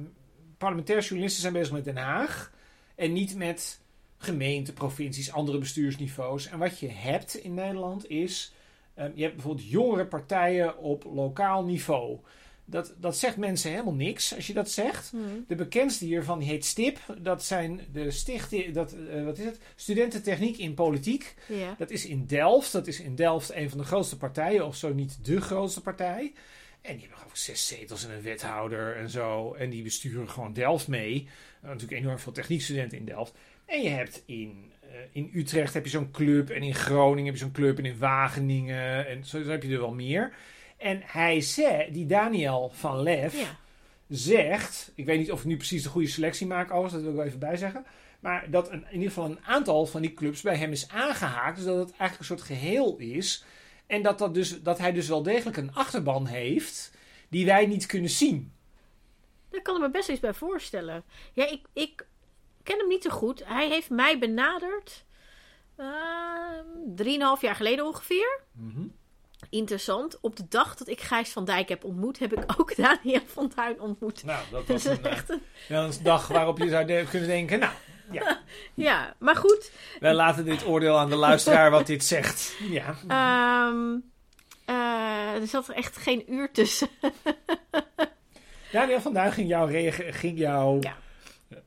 Parlementaire 0.58 1.04
journalisten 1.04 1.42
zijn 1.42 1.52
bezig 1.52 1.72
met 1.72 1.84
Den 1.84 1.96
Haag. 1.96 2.52
En 2.94 3.12
niet 3.12 3.36
met 3.36 3.80
gemeenten, 4.18 4.74
provincies, 4.74 5.32
andere 5.32 5.58
bestuursniveaus. 5.58 6.46
En 6.46 6.58
wat 6.58 6.78
je 6.78 6.88
hebt 6.88 7.34
in 7.34 7.54
Nederland 7.54 8.08
is... 8.08 8.54
ehm, 8.94 9.10
je 9.14 9.22
hebt 9.22 9.34
bijvoorbeeld 9.34 9.68
jongere 9.68 10.06
partijen 10.06 10.78
op 10.78 11.04
lokaal 11.14 11.64
niveau. 11.64 12.18
Dat, 12.66 12.94
dat 12.98 13.16
zegt 13.16 13.36
mensen 13.36 13.70
helemaal 13.70 13.94
niks 13.94 14.34
als 14.34 14.46
je 14.46 14.52
dat 14.52 14.70
zegt. 14.70 15.10
Hmm. 15.10 15.44
De 15.48 15.54
bekendste 15.54 16.04
hiervan 16.04 16.38
die 16.38 16.48
heet 16.48 16.64
STIP. 16.64 16.98
Dat 17.18 17.44
zijn 17.44 17.80
de 17.92 18.10
stichting, 18.10 18.74
dat, 18.74 18.92
eh, 18.92 19.24
wat 19.24 19.38
is 19.38 19.44
het? 19.44 19.58
Studententechniek 19.74 20.56
in 20.56 20.74
Politiek. 20.74 21.34
Dat 21.78 21.90
is 21.90 22.06
in 22.06 22.26
Delft. 22.26 22.72
Dat 22.72 22.86
is 22.86 23.00
in 23.00 23.14
Delft 23.14 23.54
een 23.54 23.68
van 23.68 23.78
de 23.78 23.84
grootste 23.84 24.16
partijen, 24.16 24.66
of 24.66 24.76
zo 24.76 24.92
niet 24.92 25.24
de 25.24 25.40
grootste 25.40 25.80
partij. 25.80 26.32
En 26.80 26.92
die 26.92 27.00
hebben 27.00 27.18
geloof 27.18 27.32
ik 27.32 27.38
zes 27.38 27.66
zetels 27.66 28.04
en 28.04 28.14
een 28.14 28.22
wethouder 28.22 28.96
en 28.96 29.10
zo. 29.10 29.54
En 29.54 29.70
die 29.70 29.82
besturen 29.82 30.30
gewoon 30.30 30.52
Delft 30.52 30.88
mee. 30.88 31.28
Er 31.62 31.68
natuurlijk 31.68 32.00
enorm 32.00 32.18
veel 32.18 32.32
techniekstudenten 32.32 32.98
in 32.98 33.04
Delft. 33.04 33.34
En 33.66 33.82
je 33.82 33.88
hebt 33.88 34.22
in, 34.26 34.72
eh, 34.80 34.88
in 35.12 35.30
Utrecht 35.34 35.74
heb 35.74 35.84
je 35.84 35.90
zo'n 35.90 36.10
club. 36.10 36.50
En 36.50 36.62
in 36.62 36.74
Groningen 36.74 37.24
heb 37.24 37.34
je 37.34 37.40
zo'n 37.40 37.52
club. 37.52 37.78
En 37.78 37.84
in 37.84 37.98
Wageningen. 37.98 39.06
En 39.06 39.24
zo, 39.24 39.42
zo 39.42 39.50
heb 39.50 39.62
je 39.62 39.72
er 39.72 39.80
wel 39.80 39.94
meer. 39.94 40.34
En 40.84 41.02
hij 41.04 41.40
zei, 41.40 41.92
die 41.92 42.06
Daniel 42.06 42.70
van 42.74 43.02
Lef, 43.02 43.38
ja. 43.38 43.56
zegt, 44.08 44.92
ik 44.94 45.04
weet 45.04 45.18
niet 45.18 45.32
of 45.32 45.38
ik 45.40 45.44
nu 45.46 45.56
precies 45.56 45.82
de 45.82 45.88
goede 45.88 46.08
selectie 46.08 46.46
maak, 46.46 46.70
overigens, 46.70 46.92
dat 46.92 47.02
wil 47.02 47.10
ik 47.10 47.16
wel 47.16 47.26
even 47.26 47.38
bijzeggen. 47.38 47.86
Maar 48.20 48.50
dat 48.50 48.70
een, 48.70 48.84
in 48.86 48.92
ieder 48.92 49.08
geval 49.08 49.24
een 49.24 49.44
aantal 49.44 49.86
van 49.86 50.00
die 50.00 50.14
clubs 50.14 50.40
bij 50.40 50.56
hem 50.56 50.72
is 50.72 50.88
aangehaakt. 50.88 51.56
Dus 51.56 51.64
dat 51.64 51.76
het 51.76 51.88
eigenlijk 51.88 52.18
een 52.18 52.24
soort 52.36 52.42
geheel 52.42 52.96
is. 52.96 53.44
En 53.86 54.02
dat, 54.02 54.18
dat, 54.18 54.34
dus, 54.34 54.62
dat 54.62 54.78
hij 54.78 54.92
dus 54.92 55.08
wel 55.08 55.22
degelijk 55.22 55.56
een 55.56 55.74
achterban 55.74 56.26
heeft 56.26 56.90
die 57.28 57.46
wij 57.46 57.66
niet 57.66 57.86
kunnen 57.86 58.10
zien. 58.10 58.52
Daar 59.50 59.62
kan 59.62 59.74
ik 59.76 59.80
me 59.80 59.90
best 59.90 60.08
iets 60.08 60.20
bij 60.20 60.34
voorstellen. 60.34 61.04
Ja, 61.32 61.50
ik, 61.50 61.66
ik 61.72 62.06
ken 62.62 62.78
hem 62.78 62.88
niet 62.88 63.02
zo 63.02 63.10
goed. 63.10 63.44
Hij 63.46 63.68
heeft 63.68 63.90
mij 63.90 64.18
benaderd. 64.18 65.04
ehm, 65.76 66.66
Drieënhalf 66.94 67.40
jaar 67.40 67.54
geleden 67.56 67.86
ongeveer. 67.86 68.40
Mhm. 68.52 68.86
Interessant. 69.50 70.18
Op 70.20 70.36
de 70.36 70.44
dag 70.48 70.74
dat 70.76 70.88
ik 70.88 71.00
Gijs 71.00 71.30
van 71.30 71.44
Dijk 71.44 71.68
heb 71.68 71.84
ontmoet, 71.84 72.18
heb 72.18 72.32
ik 72.32 72.44
ook 72.60 72.76
Daniel 72.76 73.20
van 73.26 73.52
Duin 73.54 73.80
ontmoet. 73.80 74.24
Nou, 74.24 74.44
dat 74.50 74.66
was 74.68 74.84
een, 74.84 75.04
eh, 75.04 75.10
echt 75.12 75.30
een... 75.30 75.42
ja, 75.68 75.82
een 75.84 75.92
dag 76.02 76.28
waarop 76.28 76.58
je 76.58 76.68
zou 76.68 76.84
de- 76.86 77.06
kunnen 77.10 77.28
denken... 77.28 77.58
Nou, 77.58 77.72
ja, 78.10 78.40
Ja, 78.74 79.14
maar 79.18 79.36
goed. 79.36 79.70
wij 80.00 80.14
laten 80.14 80.44
dit 80.44 80.66
oordeel 80.66 80.98
aan 80.98 81.08
de 81.10 81.16
luisteraar 81.16 81.70
wat 81.70 81.86
dit 81.86 82.04
zegt. 82.04 82.56
Ja, 82.70 82.94
ehm, 83.08 83.96
eh, 84.64 85.40
er 85.40 85.46
zat 85.46 85.68
er 85.68 85.74
echt 85.74 85.96
geen 85.96 86.32
uur 86.32 86.50
tussen. 86.52 86.88
Daniel 88.72 89.00
van 89.00 89.12
Duin 89.12 89.32
ging 89.32 89.48
jou, 89.48 89.70
reage- 89.70 90.12
ging 90.12 90.38
jou 90.38 90.78
Ja. 90.80 90.96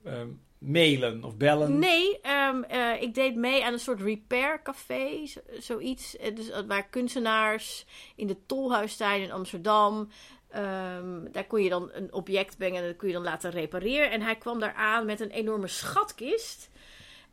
eh, 0.03 0.21
eh, 0.21 0.27
mailen 0.57 1.23
of 1.23 1.37
bellen. 1.37 1.79
Nee, 1.79 2.21
ehm, 2.21 2.63
eh, 2.63 3.01
ik 3.01 3.13
deed 3.13 3.35
mee 3.35 3.63
aan 3.65 3.73
een 3.73 3.79
soort 3.79 4.01
repair 4.01 4.61
café, 4.61 5.25
zo- 5.25 5.39
zoiets. 5.59 6.17
Eh, 6.17 6.35
Dus, 6.35 6.49
waar 6.67 6.87
kunstenaars 6.89 7.85
in 8.15 8.27
de 8.27 8.45
Tolhuistuin 8.45 9.21
in 9.21 9.31
Amsterdam. 9.31 10.09
ehm, 10.47 11.31
daar 11.31 11.45
kon 11.47 11.63
je 11.63 11.69
dan 11.69 11.89
een 11.93 12.13
object 12.13 12.57
brengen 12.57 12.81
en 12.81 12.87
dat 12.87 12.97
kon 12.97 13.07
je 13.07 13.13
dan 13.13 13.23
laten 13.23 13.51
repareren. 13.51 14.11
En 14.11 14.21
hij 14.21 14.35
kwam 14.35 14.59
daar 14.59 14.73
aan 14.73 15.05
met 15.05 15.19
een 15.19 15.29
enorme 15.29 15.67
schatkist. 15.67 16.69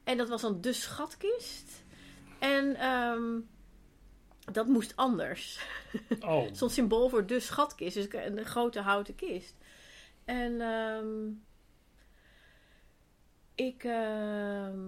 En 0.04 0.16
dat 0.16 0.28
was 0.28 0.40
dan 0.42 0.60
de 0.60 0.72
schatkist. 0.72 1.84
En 2.38 2.76
ehm, 2.76 3.22
dat 4.52 4.66
moest 4.66 4.96
anders. 4.96 5.58
Oh, 6.20 6.46
stond 6.52 6.72
symbool 6.72 7.08
voor 7.08 7.26
de 7.26 7.40
schatkist. 7.40 7.94
Dus 7.94 8.06
een 8.10 8.44
grote 8.44 8.80
houten 8.80 9.14
kist. 9.14 9.54
En 10.24 10.60
ehm, 10.60 11.06
ik 13.54 13.84
ehm, 13.84 14.78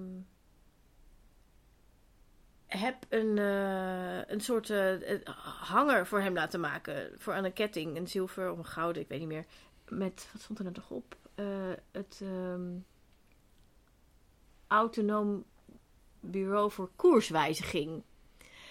heb 2.67 2.97
een, 3.09 3.39
eh, 3.39 4.29
een 4.35 4.41
soort 4.41 4.71
eh, 4.71 5.19
hanger 5.61 6.07
voor 6.07 6.21
hem 6.21 6.35
laten 6.35 6.61
maken. 6.61 7.11
Voor 7.19 7.33
aan 7.33 7.45
een 7.45 7.53
ketting. 7.53 7.97
Een 7.97 8.09
zilver 8.09 8.51
of 8.51 8.59
een 8.59 8.67
gouden, 8.67 9.03
ik 9.03 9.09
weet 9.09 9.19
niet 9.19 9.29
meer. 9.29 9.45
Met, 9.89 10.29
wat 10.33 10.43
stond 10.43 10.59
er 10.59 10.65
nou 10.65 10.77
toch 10.77 10.91
op? 10.91 11.17
Eh, 11.35 11.47
het 11.93 12.21
ehm, 12.23 12.71
autonoom 14.67 15.45
bureau 16.21 16.71
voor 16.71 16.91
koerswijziging. 16.97 18.03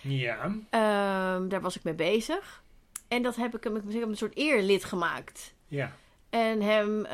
ja. 0.01 0.55
Ehm, 0.69 1.47
daar 1.47 1.61
was 1.61 1.75
ik 1.75 1.83
mee 1.83 1.93
bezig. 1.93 2.63
En 3.07 3.21
dat 3.21 3.35
heb 3.35 3.55
ik 3.55 3.63
hem, 3.63 3.75
ik 3.75 3.99
heb 3.99 4.07
een 4.07 4.17
soort 4.17 4.35
eerlid 4.35 4.83
gemaakt. 4.83 5.53
Ja. 5.67 5.95
En 6.29 6.61
hem 6.61 7.05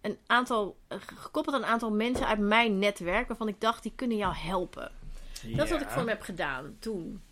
een 0.00 0.18
aantal, 0.26 0.76
eh, 0.88 0.98
gekoppeld 1.16 1.54
aan 1.56 1.62
een 1.62 1.68
aantal 1.68 1.90
mensen 1.92 2.26
uit 2.26 2.38
mijn 2.38 2.78
netwerk, 2.78 3.28
waarvan 3.28 3.48
ik 3.48 3.60
dacht, 3.60 3.82
die 3.82 3.92
kunnen 3.96 4.16
jou 4.16 4.34
helpen. 4.36 4.90
Dat 5.56 5.64
is 5.66 5.70
wat 5.72 5.80
ik 5.80 5.88
voor 5.88 5.98
hem 5.98 6.08
heb 6.08 6.22
gedaan 6.22 6.76
toen. 6.78 7.22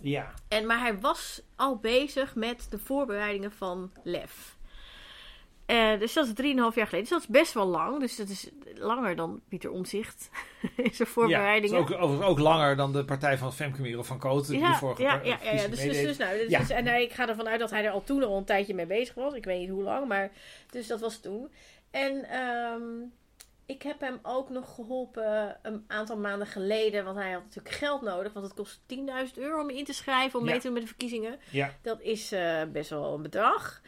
Ja. 0.00 0.32
En, 0.48 0.66
maar 0.66 0.80
hij 0.80 0.98
was 0.98 1.42
al 1.56 1.76
bezig 1.76 2.34
met 2.34 2.66
de 2.70 2.78
voorbereidingen 2.78 3.52
van 3.52 3.90
LEF. 4.02 4.56
Eh, 5.66 5.98
dus 5.98 6.12
dat 6.12 6.26
is 6.26 6.32
3,5 6.34 6.74
jaar 6.74 6.86
geleden. 6.86 7.00
Dus 7.00 7.08
dat 7.08 7.20
is 7.20 7.26
best 7.26 7.52
wel 7.52 7.66
lang. 7.66 8.00
Dus 8.00 8.16
dat 8.16 8.28
is 8.28 8.48
langer 8.74 9.16
dan 9.16 9.40
Pieter 9.48 9.70
Omzicht 9.70 10.30
in 10.76 10.94
zijn 10.94 11.08
voorbereidingen. 11.08 11.78
Ja, 11.80 11.98
is 11.98 12.20
ook, 12.22 12.38
langer 12.38 12.76
dan 12.76 12.92
de 12.92 13.04
partij 13.04 13.38
van 13.38 13.52
Femke 13.52 13.80
Merel 13.80 14.04
van 14.04 14.18
Koten. 14.18 14.50
die 14.52 14.60
Ja, 14.60 14.74
vorige 14.78 15.02
ja, 15.02 15.14
ja, 15.22 15.38
ja, 15.42 15.52
ja. 15.52 15.68
Dus, 15.68 15.80
dus, 15.80 16.00
dus, 16.02 16.16
nou, 16.16 16.38
dus, 16.38 16.48
Ja. 16.50 16.58
dus- 16.58 16.70
en 16.70 16.86
hij- 16.86 17.02
ik 17.02 17.12
ga 17.12 17.28
ervan 17.28 17.48
uit 17.48 17.60
dat 17.60 17.70
hij 17.70 17.84
er 17.84 17.90
al 17.90 18.04
toen 18.04 18.22
al 18.24 18.36
een 18.36 18.44
tijdje 18.44 18.74
mee 18.74 18.86
bezig 18.86 19.14
was. 19.14 19.34
Ik 19.34 19.44
weet 19.44 19.60
niet 19.60 19.70
hoe 19.70 19.82
lang, 19.82 20.08
maar 20.08 20.30
dus 20.70 20.86
dat 20.86 21.00
was 21.00 21.20
toen. 21.20 21.48
En 21.92 22.24
ehm, 22.24 22.82
ik 23.66 23.82
heb 23.82 24.00
hem 24.00 24.18
ook 24.22 24.48
nog 24.50 24.74
geholpen 24.74 25.58
een 25.62 25.84
aantal 25.86 26.16
maanden 26.16 26.46
geleden, 26.46 27.04
want 27.04 27.16
hij 27.16 27.32
had 27.32 27.42
natuurlijk 27.42 27.74
geld 27.74 28.02
nodig, 28.02 28.32
want 28.32 28.46
het 28.46 28.54
kost 28.54 28.80
10.000 28.86 29.34
euro 29.34 29.60
om 29.60 29.70
je 29.70 29.78
in 29.78 29.84
te 29.84 29.92
schrijven 29.92 30.38
om 30.38 30.44
Ja. 30.44 30.50
mee 30.50 30.60
te 30.60 30.64
doen 30.66 30.72
met 30.74 30.82
de 30.82 30.88
verkiezingen. 30.88 31.38
Ja. 31.50 31.74
Dat 31.82 32.00
is 32.00 32.32
eh, 32.32 32.62
best 32.72 32.90
wel 32.90 33.14
een 33.14 33.22
bedrag. 33.22 33.80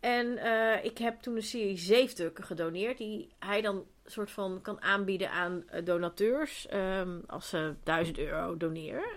En 0.00 0.36
eh, 0.38 0.84
ik 0.84 0.98
heb 0.98 1.20
toen 1.20 1.36
een 1.36 1.42
serie 1.42 1.76
zeefdrukken 1.78 2.44
gedoneerd, 2.44 2.98
die 2.98 3.28
hij 3.38 3.60
dan 3.60 3.84
soort 4.06 4.30
van 4.30 4.58
kan 4.62 4.82
aanbieden 4.82 5.30
aan 5.30 5.68
eh, 5.68 5.84
donateurs 5.84 6.66
ehm, 6.66 7.18
als 7.26 7.48
ze 7.48 7.74
1000 7.84 8.18
euro 8.18 8.56
doneren. 8.56 9.08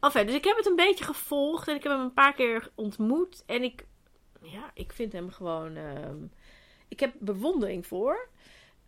Enfin, 0.00 0.26
dus 0.26 0.34
ik 0.34 0.44
heb 0.44 0.56
het 0.56 0.66
een 0.66 0.76
beetje 0.76 1.04
gevolgd 1.04 1.68
en 1.68 1.74
ik 1.74 1.82
heb 1.82 1.92
hem 1.92 2.00
een 2.00 2.12
paar 2.12 2.34
keer 2.34 2.70
ontmoet. 2.74 3.42
En 3.46 3.62
ik, 3.62 3.84
ja, 4.42 4.70
ik 4.74 4.92
vind 4.92 5.12
hem 5.12 5.30
gewoon. 5.30 5.76
ehm, 5.76 6.16
ik 6.90 7.00
heb 7.00 7.14
bewondering 7.18 7.86
voor. 7.86 8.28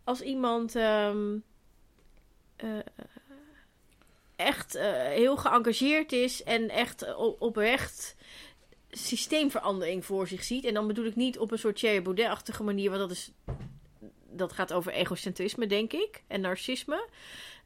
Als 0.04 0.20
iemand 0.20 0.74
ehm, 0.74 1.38
eh, 2.56 2.78
echt 4.36 4.74
eh, 4.74 4.92
heel 4.92 5.36
geëngageerd 5.36 6.12
is 6.12 6.42
en 6.42 6.68
echt 6.68 7.02
eh, 7.02 7.18
oprecht 7.38 8.16
systeemverandering 8.90 10.04
voor 10.04 10.28
zich 10.28 10.44
ziet. 10.44 10.64
En 10.64 10.74
dan 10.74 10.86
bedoel 10.86 11.04
ik 11.04 11.16
niet 11.16 11.38
op 11.38 11.50
een 11.50 11.58
soort 11.58 11.76
Thierry 11.76 12.02
Baudet-achtige 12.02 12.62
manier, 12.62 12.90
want 12.90 13.00
dat, 13.00 13.10
is, 13.10 13.32
dat 14.30 14.52
gaat 14.52 14.72
over 14.72 14.92
egocentrisme, 14.92 15.66
denk 15.66 15.92
ik, 15.92 16.22
en 16.26 16.40
narcisme. 16.40 17.08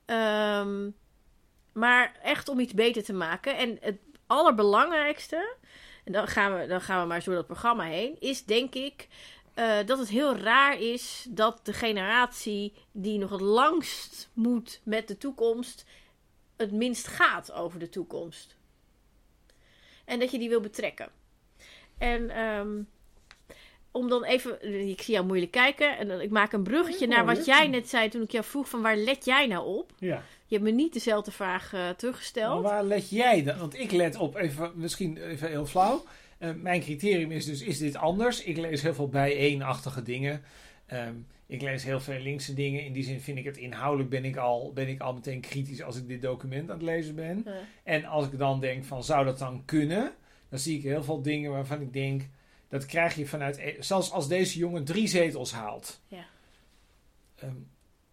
Ehm, 0.05 0.91
maar 1.72 2.18
echt 2.22 2.49
om 2.49 2.61
iets 2.61 2.74
beter 2.74 3.05
te 3.05 3.12
maken. 3.12 3.57
En 3.57 3.76
het 3.80 3.99
allerbelangrijkste, 4.26 5.57
en 6.05 6.12
dan 6.12 6.26
gaan 6.26 6.59
we, 6.59 6.66
dan 6.66 6.80
gaan 6.80 7.01
we 7.01 7.07
maar 7.07 7.24
door 7.24 7.34
dat 7.34 7.47
programma 7.47 7.84
heen, 7.84 8.16
is 8.20 8.45
denk 8.45 8.74
ik 8.74 9.09
eh, 9.57 9.76
dat 9.86 9.98
het 9.98 10.09
heel 10.09 10.36
raar 10.36 10.80
is 10.80 11.26
dat 11.28 11.61
de 11.62 11.72
generatie 11.72 12.72
die 12.92 13.18
nog 13.18 13.30
het 13.30 13.40
langst 13.40 14.30
moet 14.32 14.80
met 14.82 15.09
de 15.09 15.18
toekomst, 15.18 15.84
het 16.57 16.72
minst 16.72 17.07
gaat 17.07 17.52
over 17.52 17.78
de 17.78 17.88
toekomst. 17.88 18.57
En 20.04 20.18
dat 20.18 20.30
je 20.30 20.38
die 20.38 20.48
wil 20.48 20.61
betrekken. 20.61 21.09
En 21.98 22.30
ehm, 22.30 22.82
om 23.90 24.09
dan 24.09 24.24
even, 24.24 24.88
ik 24.88 25.02
zie 25.02 25.14
jou 25.14 25.26
moeilijk 25.26 25.52
kijken, 25.52 25.98
en 25.98 26.09
dan, 26.09 26.20
ik 26.20 26.30
maak 26.30 26.52
een 26.52 26.62
bruggetje 26.62 27.07
naar 27.07 27.24
wat 27.24 27.44
jij 27.44 27.68
net 27.68 27.88
zei 27.88 28.09
toen 28.09 28.22
ik 28.22 28.30
jou 28.30 28.44
vroeg 28.44 28.68
van 28.68 28.82
waar 28.82 28.96
let 28.96 29.24
jij 29.24 29.46
nou 29.46 29.66
op? 29.66 29.92
ja. 29.98 30.22
Je 30.48 30.54
hebt 30.54 30.68
me 30.68 30.74
niet 30.74 30.92
dezelfde 30.92 31.30
vraag 31.30 31.72
eh, 31.72 31.80
Maar 31.80 31.96
teruggesteld. 31.96 32.62
waar 32.62 32.84
let 32.84 33.11
jij 33.11 33.42
dan? 33.42 33.59
Want 33.59 33.78
ik 33.78 33.90
let 33.90 34.16
op, 34.16 34.36
even, 34.36 34.72
misschien 34.74 35.16
even 35.16 35.48
heel 35.48 35.66
flauw. 35.66 36.04
Eh, 36.39 36.53
mijn 36.53 36.80
criterium 36.80 37.30
is 37.30 37.45
dus, 37.45 37.62
is 37.62 37.78
dit 37.78 37.97
anders? 37.97 38.43
Ik 38.43 38.57
lees 38.57 38.82
heel 38.82 38.95
veel 38.95 39.09
bijeenachtige 39.09 40.03
dingen. 40.03 40.43
Ehm, 40.87 41.14
ik 41.47 41.62
lees 41.62 41.84
heel 41.84 42.01
veel 42.01 42.18
linkse 42.18 42.55
dingen. 42.55 42.84
In 42.84 42.93
die 42.93 43.03
zin 43.03 43.20
vind 43.20 43.39
ik 43.39 43.45
het 43.45 43.57
inhoudelijk, 43.57 44.11
ben 44.11 44.24
ik, 44.24 44.37
al, 44.37 44.72
ben 44.72 44.89
ik 44.89 45.01
al 45.01 45.12
meteen 45.14 45.41
kritisch 45.41 45.82
als 45.82 45.97
ik 45.97 46.09
dit 46.09 46.22
document 46.22 46.70
aan 46.70 46.76
het 46.76 46.84
lezen 46.84 47.14
ben. 47.14 47.47
En 47.84 48.05
als 48.05 48.26
ik 48.26 48.39
dan 48.39 48.61
denk 48.61 48.84
van, 48.84 49.05
zou 49.05 49.24
dat 49.24 49.39
dan 49.39 49.62
kunnen? 49.64 50.14
Dan 50.49 50.59
zie 50.59 50.76
ik 50.76 50.82
heel 50.82 51.05
veel 51.05 51.22
dingen 51.22 51.51
waarvan 51.51 51.80
ik 51.80 51.93
denk, 51.93 52.22
dat 52.68 52.87
krijg 52.87 53.14
je 53.14 53.26
vanuit... 53.26 53.57
e- 53.57 53.76
Zelfs 53.80 54.11
als 54.11 54.28
deze 54.28 54.59
jongen 54.59 54.84
drie 54.84 55.07
zetels 55.07 55.53
haalt. 55.53 56.01
Ja. 56.09 56.26
ehm, 57.37 57.55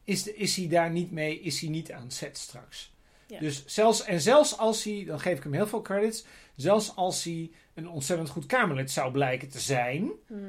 is, 0.04 0.24
de, 0.24 0.36
is 0.36 0.56
hij 0.56 0.68
daar 0.68 0.92
niet 0.92 1.12
mee, 1.12 1.40
is 1.40 1.60
hij 1.62 1.70
niet 1.70 1.92
aan 1.92 2.12
zet 2.12 2.38
straks. 2.38 2.93
Ja. 3.34 3.40
Dus 3.40 3.66
zelfs, 3.66 4.04
en 4.04 4.22
zelfs 4.22 4.58
als 4.58 4.84
hij, 4.84 5.04
dan 5.08 5.20
geef 5.20 5.38
ik 5.38 5.44
hem 5.44 5.54
heel 5.54 5.68
veel 5.68 5.82
credits, 5.82 6.26
zelfs 6.56 6.96
als 6.96 7.24
hij 7.24 7.52
een 7.74 7.90
ontzettend 7.90 8.30
goed 8.30 8.46
Kamerlid 8.46 8.92
zou 8.92 9.12
blijken 9.12 9.50
te 9.50 9.60
zijn, 9.60 10.12
mhm. 10.28 10.42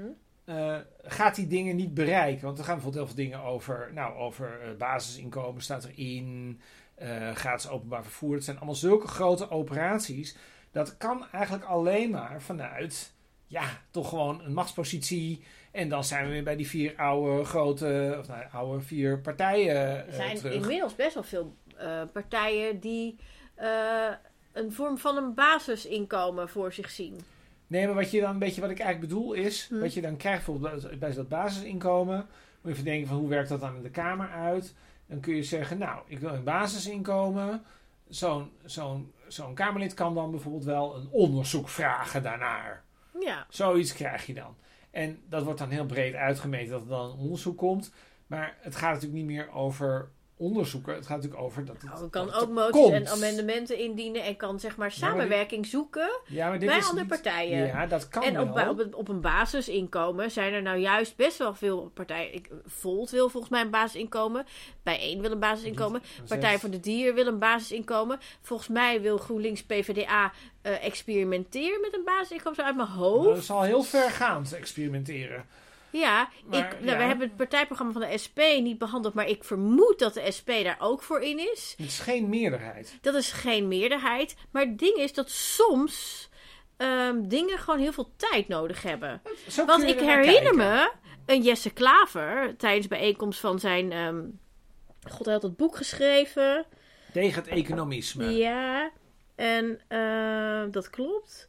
eh, 0.45 0.77
gaat 1.03 1.35
die 1.35 1.47
dingen 1.47 1.77
niet 1.77 1.95
bereiken. 1.95 2.45
Want 2.45 2.59
er 2.59 2.65
gaan 2.65 2.75
bijvoorbeeld 2.75 3.07
heel 3.07 3.15
veel 3.15 3.25
dingen 3.25 3.43
over, 3.43 3.91
nou, 3.95 4.17
over 4.17 4.61
eh, 4.61 4.77
basisinkomen 4.77 5.63
staat 5.63 5.85
erin, 5.85 6.61
eh 6.95 7.35
gratis 7.35 7.69
openbaar 7.69 8.03
vervoer. 8.03 8.35
Het 8.35 8.45
zijn 8.45 8.57
allemaal 8.57 8.75
zulke 8.75 9.09
grote 9.09 9.51
operaties. 9.51 10.37
Dat 10.71 10.97
kan 10.97 11.27
eigenlijk 11.33 11.65
alleen 11.65 12.11
maar 12.11 12.43
vanuit, 12.43 13.13
ja, 13.47 13.65
toch 13.91 14.09
gewoon 14.09 14.45
een 14.45 14.53
machtspositie. 14.53 15.45
En 15.73 15.89
dan 15.89 16.05
zijn 16.05 16.25
we 16.25 16.31
weer 16.31 16.43
bij 16.43 16.57
die 16.57 16.69
vier 16.69 16.97
oude 16.97 17.45
grote, 17.45 18.17
of 18.19 18.29
nou, 18.29 18.45
oude 18.53 18.81
vier 18.81 19.21
partijen 19.21 20.07
Er 20.07 20.13
zijn 20.13 20.37
terug. 20.37 20.55
inmiddels 20.55 20.95
best 20.95 21.15
wel 21.15 21.23
veel 21.23 21.57
eh, 21.77 22.03
partijen 22.13 22.81
die 22.81 23.17
eh, 23.55 24.11
een 24.53 24.73
vorm 24.73 24.99
van 24.99 25.17
een 25.17 25.35
basisinkomen 25.35 26.49
voor 26.49 26.73
zich 26.73 26.91
zien. 26.91 27.21
Nee, 27.67 27.87
maar 27.87 27.95
wat 27.95 28.11
je 28.11 28.21
dan 28.21 28.31
een 28.31 28.39
beetje, 28.39 28.61
wat 28.61 28.71
ik 28.71 28.79
eigenlijk 28.79 29.13
bedoel 29.13 29.33
is, 29.33 29.67
Hm. 29.69 29.79
wat 29.81 29.95
je 29.95 30.01
dan 30.01 30.17
krijgt 30.17 30.47
bijvoorbeeld 30.47 30.99
bij- 30.99 31.13
dat 31.15 31.29
basisinkomen, 31.29 32.17
moet 32.17 32.27
je 32.63 32.71
even 32.71 32.85
denken 32.85 33.09
van 33.09 33.17
hoe 33.17 33.29
werkt 33.29 33.49
dat 33.49 33.61
dan 33.61 33.77
in 33.77 33.83
de 33.83 33.91
Kamer 33.91 34.29
uit? 34.31 34.75
Dan 35.07 35.21
kun 35.21 35.35
je 35.37 35.43
zeggen, 35.43 35.79
nou, 35.79 36.03
ik 36.07 36.19
wil 36.19 36.31
een 36.33 36.45
basisinkomen. 36.45 37.63
Zo'n 38.09 38.51
zo'n 38.65 39.13
zo'n 39.29 39.55
Kamerlid 39.55 39.95
kan 39.95 40.15
dan 40.15 40.31
bijvoorbeeld 40.31 40.65
wel 40.65 40.97
een 40.97 41.09
onderzoek 41.11 41.69
vragen 41.69 42.23
daarnaar. 42.23 42.85
Ja, 43.21 43.47
Zoiets 43.49 43.93
krijg 43.95 44.27
je 44.27 44.35
dan. 44.35 44.57
En 44.91 45.23
dat 45.29 45.43
wordt 45.45 45.59
dan 45.59 45.71
heel 45.71 45.87
breed 45.87 46.15
uitgemeten 46.15 46.71
dat 46.71 46.83
er 46.83 46.89
dan 46.89 47.11
een 47.11 47.19
onderzoek 47.19 47.59
komt. 47.59 47.93
Maar 48.27 48.57
het 48.61 48.77
gaat 48.77 48.93
natuurlijk 48.93 49.19
niet 49.19 49.37
meer 49.37 49.51
over 49.53 50.09
onderzoeken. 50.37 50.95
Het 50.95 51.07
gaat 51.07 51.17
natuurlijk 51.17 51.43
over 51.43 51.65
dat 51.65 51.77
het, 51.83 51.91
Nou, 51.91 52.09
kan 52.09 52.27
dat 52.27 52.35
ook 52.43 52.49
moties 52.51 52.91
en 52.91 53.09
amendementen 53.09 53.79
indienen 53.79 54.23
en 54.23 54.37
kan 54.37 54.61
zeg 54.61 54.77
maar 54.77 54.93
Ja, 54.95 55.01
maar 55.01 55.11
samenwerking 55.11 55.67
zoeken 55.67 56.21
Ja, 56.27 56.49
maar 56.49 56.59
dit 56.59 56.69
bij 56.69 56.79
is 56.79 56.89
andere 56.89 57.01
niet- 57.07 57.23
partijen. 57.23 57.67
Ja, 57.67 57.87
dat 57.87 58.09
kan 58.09 58.23
en 58.23 58.35
wel. 58.55 58.69
op, 58.69 58.69
op, 58.71 58.79
een- 58.79 58.95
op 58.95 59.09
een 59.09 59.21
basisinkomen 59.21 60.31
zijn 60.31 60.53
er 60.53 60.63
nou 60.63 60.79
juist 60.79 61.17
best 61.17 61.39
wel 61.39 61.55
veel 61.55 61.91
partijen. 61.95 62.35
Ik, 62.35 62.49
Volt 62.67 63.11
wil 63.11 63.29
volgens 63.29 63.53
mij 63.53 63.61
een 63.61 63.71
basisinkomen. 63.71 64.47
Bijeen 64.83 65.21
wil 65.21 65.31
een 65.31 65.39
basisinkomen. 65.39 66.03
Partij 66.29 66.59
voor 66.59 66.71
de 66.71 66.81
Dier 66.81 67.15
wil 67.15 67.27
een 67.27 67.39
basisinkomen. 67.39 68.19
Volgens 68.43 68.69
mij 68.69 69.01
wil 69.01 69.17
GroenLinks 69.19 69.63
PvdA 69.65 70.33
eh, 70.63 70.85
experimenteren 70.85 71.81
met 71.81 71.95
een 71.95 72.05
basisinkomen. 72.05 72.55
Zo 72.55 72.63
uit 72.63 72.77
mijn 72.77 72.89
hoofd. 72.89 73.29
Dat 73.29 73.37
is 73.37 73.51
al 73.51 73.63
heel 73.63 73.83
vergaand 73.83 74.53
experimenteren. 74.53 75.45
Ja, 75.99 76.29
Maar, 76.45 76.59
ik, 76.59 76.81
nou, 76.81 76.91
ja. 76.91 76.97
we 76.97 77.03
hebben 77.03 77.27
het 77.27 77.37
partijprogramma 77.37 77.93
van 77.93 78.03
de 78.03 78.19
SP 78.25 78.39
niet 78.61 78.79
behandeld. 78.79 79.15
Maar 79.15 79.29
ik 79.29 79.45
vermoed 79.45 79.99
dat 79.99 80.15
de 80.15 80.31
SP 80.37 80.51
daar 80.63 80.77
ook 80.79 81.03
voor 81.03 81.21
in 81.21 81.53
is. 81.53 81.75
Het 81.77 81.87
is 81.87 81.99
geen 81.99 82.29
meerderheid. 82.29 82.99
Dat 83.01 83.15
is 83.15 83.33
geen 83.33 83.69
meerderheid. 83.69 84.37
Maar 84.51 84.63
het 84.63 84.79
ding 84.79 84.97
is 84.97 85.13
dat 85.13 85.31
soms 85.31 86.29
ehm, 86.77 87.29
dingen 87.29 87.59
gewoon 87.59 87.81
heel 87.81 87.93
veel 87.93 88.13
tijd 88.17 88.49
nodig 88.49 88.83
hebben. 88.83 89.23
Zo 89.49 89.65
Want 89.65 89.83
ik 89.83 90.01
er 90.01 90.07
herinner 90.07 90.55
me 90.55 90.93
een 91.27 91.43
Jesse 91.43 91.71
Klaver 91.71 92.57
tijdens 92.57 92.89
bijeenkomst 92.89 93.41
van 93.41 93.59
zijn. 93.59 93.93
ehm, 93.93 94.23
God, 95.11 95.25
hij 95.25 95.33
had 95.33 95.43
dat 95.43 95.57
boek 95.57 95.77
geschreven. 95.77 96.65
Tegen 97.13 97.43
het 97.43 97.51
economisme. 97.51 98.31
Ja, 98.37 98.91
en 99.35 99.81
eh, 99.89 100.63
dat 100.73 100.91
klopt. 100.91 101.49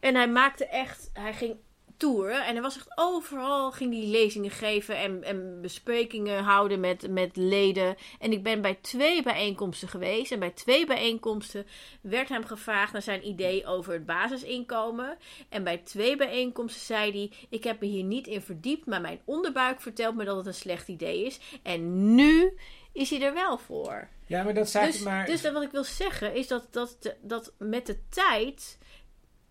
En 0.00 0.14
hij 0.14 0.28
maakte 0.28 0.66
echt, 0.66 1.10
hij 1.12 1.32
ging 1.32 1.56
toeren 1.98 2.46
en 2.46 2.52
hij 2.52 2.62
was 2.62 2.76
echt 2.76 2.92
overal, 2.94 3.72
ging 3.72 3.90
die 3.90 4.06
lezingen 4.06 4.50
geven 4.50 4.96
en, 4.96 5.24
en 5.24 5.60
besprekingen 5.60 6.42
houden 6.42 6.80
met, 6.80 7.10
met 7.10 7.36
leden. 7.36 7.96
En 8.18 8.32
ik 8.32 8.42
ben 8.42 8.60
bij 8.60 8.78
twee 8.80 9.22
bijeenkomsten 9.22 9.88
geweest 9.88 10.32
en 10.32 10.38
bij 10.38 10.50
twee 10.50 10.86
bijeenkomsten 10.86 11.66
werd 12.00 12.28
hem 12.28 12.44
gevraagd 12.44 12.92
naar 12.92 13.02
zijn 13.02 13.26
idee 13.26 13.66
over 13.66 13.92
het 13.92 14.06
basisinkomen. 14.06 15.16
En 15.48 15.64
bij 15.64 15.78
twee 15.78 16.16
bijeenkomsten 16.16 16.82
zei 16.82 17.10
hij, 17.10 17.32
ik 17.48 17.64
heb 17.64 17.80
me 17.80 17.86
hier 17.86 18.04
niet 18.04 18.26
in 18.26 18.42
verdiept, 18.42 18.86
maar 18.86 19.00
mijn 19.00 19.20
onderbuik 19.24 19.80
vertelt 19.80 20.16
me 20.16 20.24
dat 20.24 20.36
het 20.36 20.46
een 20.46 20.54
slecht 20.54 20.88
idee 20.88 21.24
is. 21.24 21.38
En 21.62 22.14
nu 22.14 22.52
is 22.92 23.10
hij 23.10 23.22
er 23.22 23.34
wel 23.34 23.58
voor. 23.58 24.08
Ja, 24.26 24.42
maar 24.42 24.54
dat 24.54 24.70
zei 24.70 24.86
Dus, 24.86 25.00
maar... 25.00 25.26
dus 25.26 25.50
wat 25.50 25.62
ik 25.62 25.70
wil 25.70 25.84
zeggen 25.84 26.34
is 26.34 26.48
dat, 26.48 26.66
dat, 26.70 27.16
dat 27.20 27.52
met 27.58 27.86
de 27.86 27.98
tijd, 28.08 28.78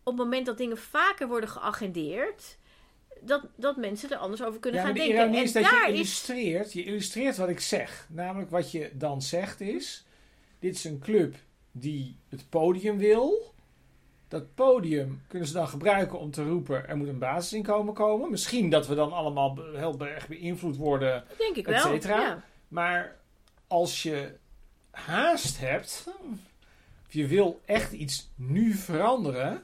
op 0.08 0.18
het 0.18 0.26
moment 0.26 0.46
dat 0.46 0.58
dingen 0.58 0.78
vaker 0.78 1.28
worden 1.28 1.50
geagendeerd, 1.50 2.58
dat, 3.22 3.48
dat 3.56 3.78
mensen 3.78 4.10
er 4.10 4.18
anders 4.18 4.44
over 4.44 4.60
kunnen 4.60 4.80
ja, 4.80 4.86
gaan 4.86 4.96
de 4.96 5.00
denken. 5.00 5.18
ironie 5.18 5.38
En 5.38 5.44
is 5.44 5.52
dat 5.52 5.64
daar 5.64 5.88
je 5.88 5.94
illustreert, 5.94 6.74
je 6.74 6.84
illustreert 6.84 7.38
wat 7.38 7.50
ik 7.50 7.60
zeg. 7.60 8.08
Namelijk 8.10 8.50
wat 8.50 8.72
je 8.72 8.92
dan 8.94 9.22
zegt 9.22 9.62
is, 9.62 10.06
dit 10.60 10.76
is 10.76 10.84
een 10.84 11.00
club 11.00 11.36
die 11.72 12.18
het 12.30 12.50
podium 12.50 12.98
wil. 12.98 13.54
Dat 14.28 14.56
podium 14.56 15.22
kunnen 15.28 15.48
ze 15.48 15.54
dan 15.54 15.68
gebruiken 15.68 16.20
om 16.20 16.32
te 16.32 16.44
roepen, 16.44 16.88
er 16.88 16.98
moet 16.98 17.08
een 17.08 17.20
basisinkomen 17.20 17.94
komen. 17.94 18.32
Misschien 18.32 18.70
dat 18.70 18.88
we 18.88 18.96
dan 18.96 19.12
allemaal 19.12 19.58
heel 19.74 20.00
erg 20.00 20.28
beïnvloed 20.28 20.76
worden. 20.76 21.24
Denk 21.38 21.56
ik 21.56 21.68
et 21.68 21.74
wel. 21.74 21.94
cetera. 21.94 22.22
Ja. 22.22 22.44
Maar 22.68 23.16
als 23.68 24.04
je 24.04 24.36
haast 24.92 25.60
hebt, 25.60 26.08
of 27.06 27.14
je 27.14 27.28
wil 27.28 27.62
echt 27.66 27.92
iets 27.92 28.30
nu 28.36 28.74
veranderen, 28.74 29.64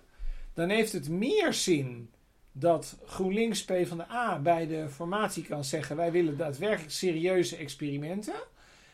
dan 0.54 0.70
heeft 0.70 0.91
het 0.91 1.10
meer 1.10 1.54
zin 1.54 2.12
dat 2.51 2.97
GroenLinks 3.06 3.64
PvdA 3.64 4.39
bij 4.39 4.68
de 4.68 4.89
formatie 4.89 5.43
kan 5.43 5.64
zeggen: 5.64 5.95
wij 5.95 6.12
willen 6.12 6.38
daadwerkelijk 6.38 6.91
serieuze 6.91 7.56
experimenten. 7.56 8.34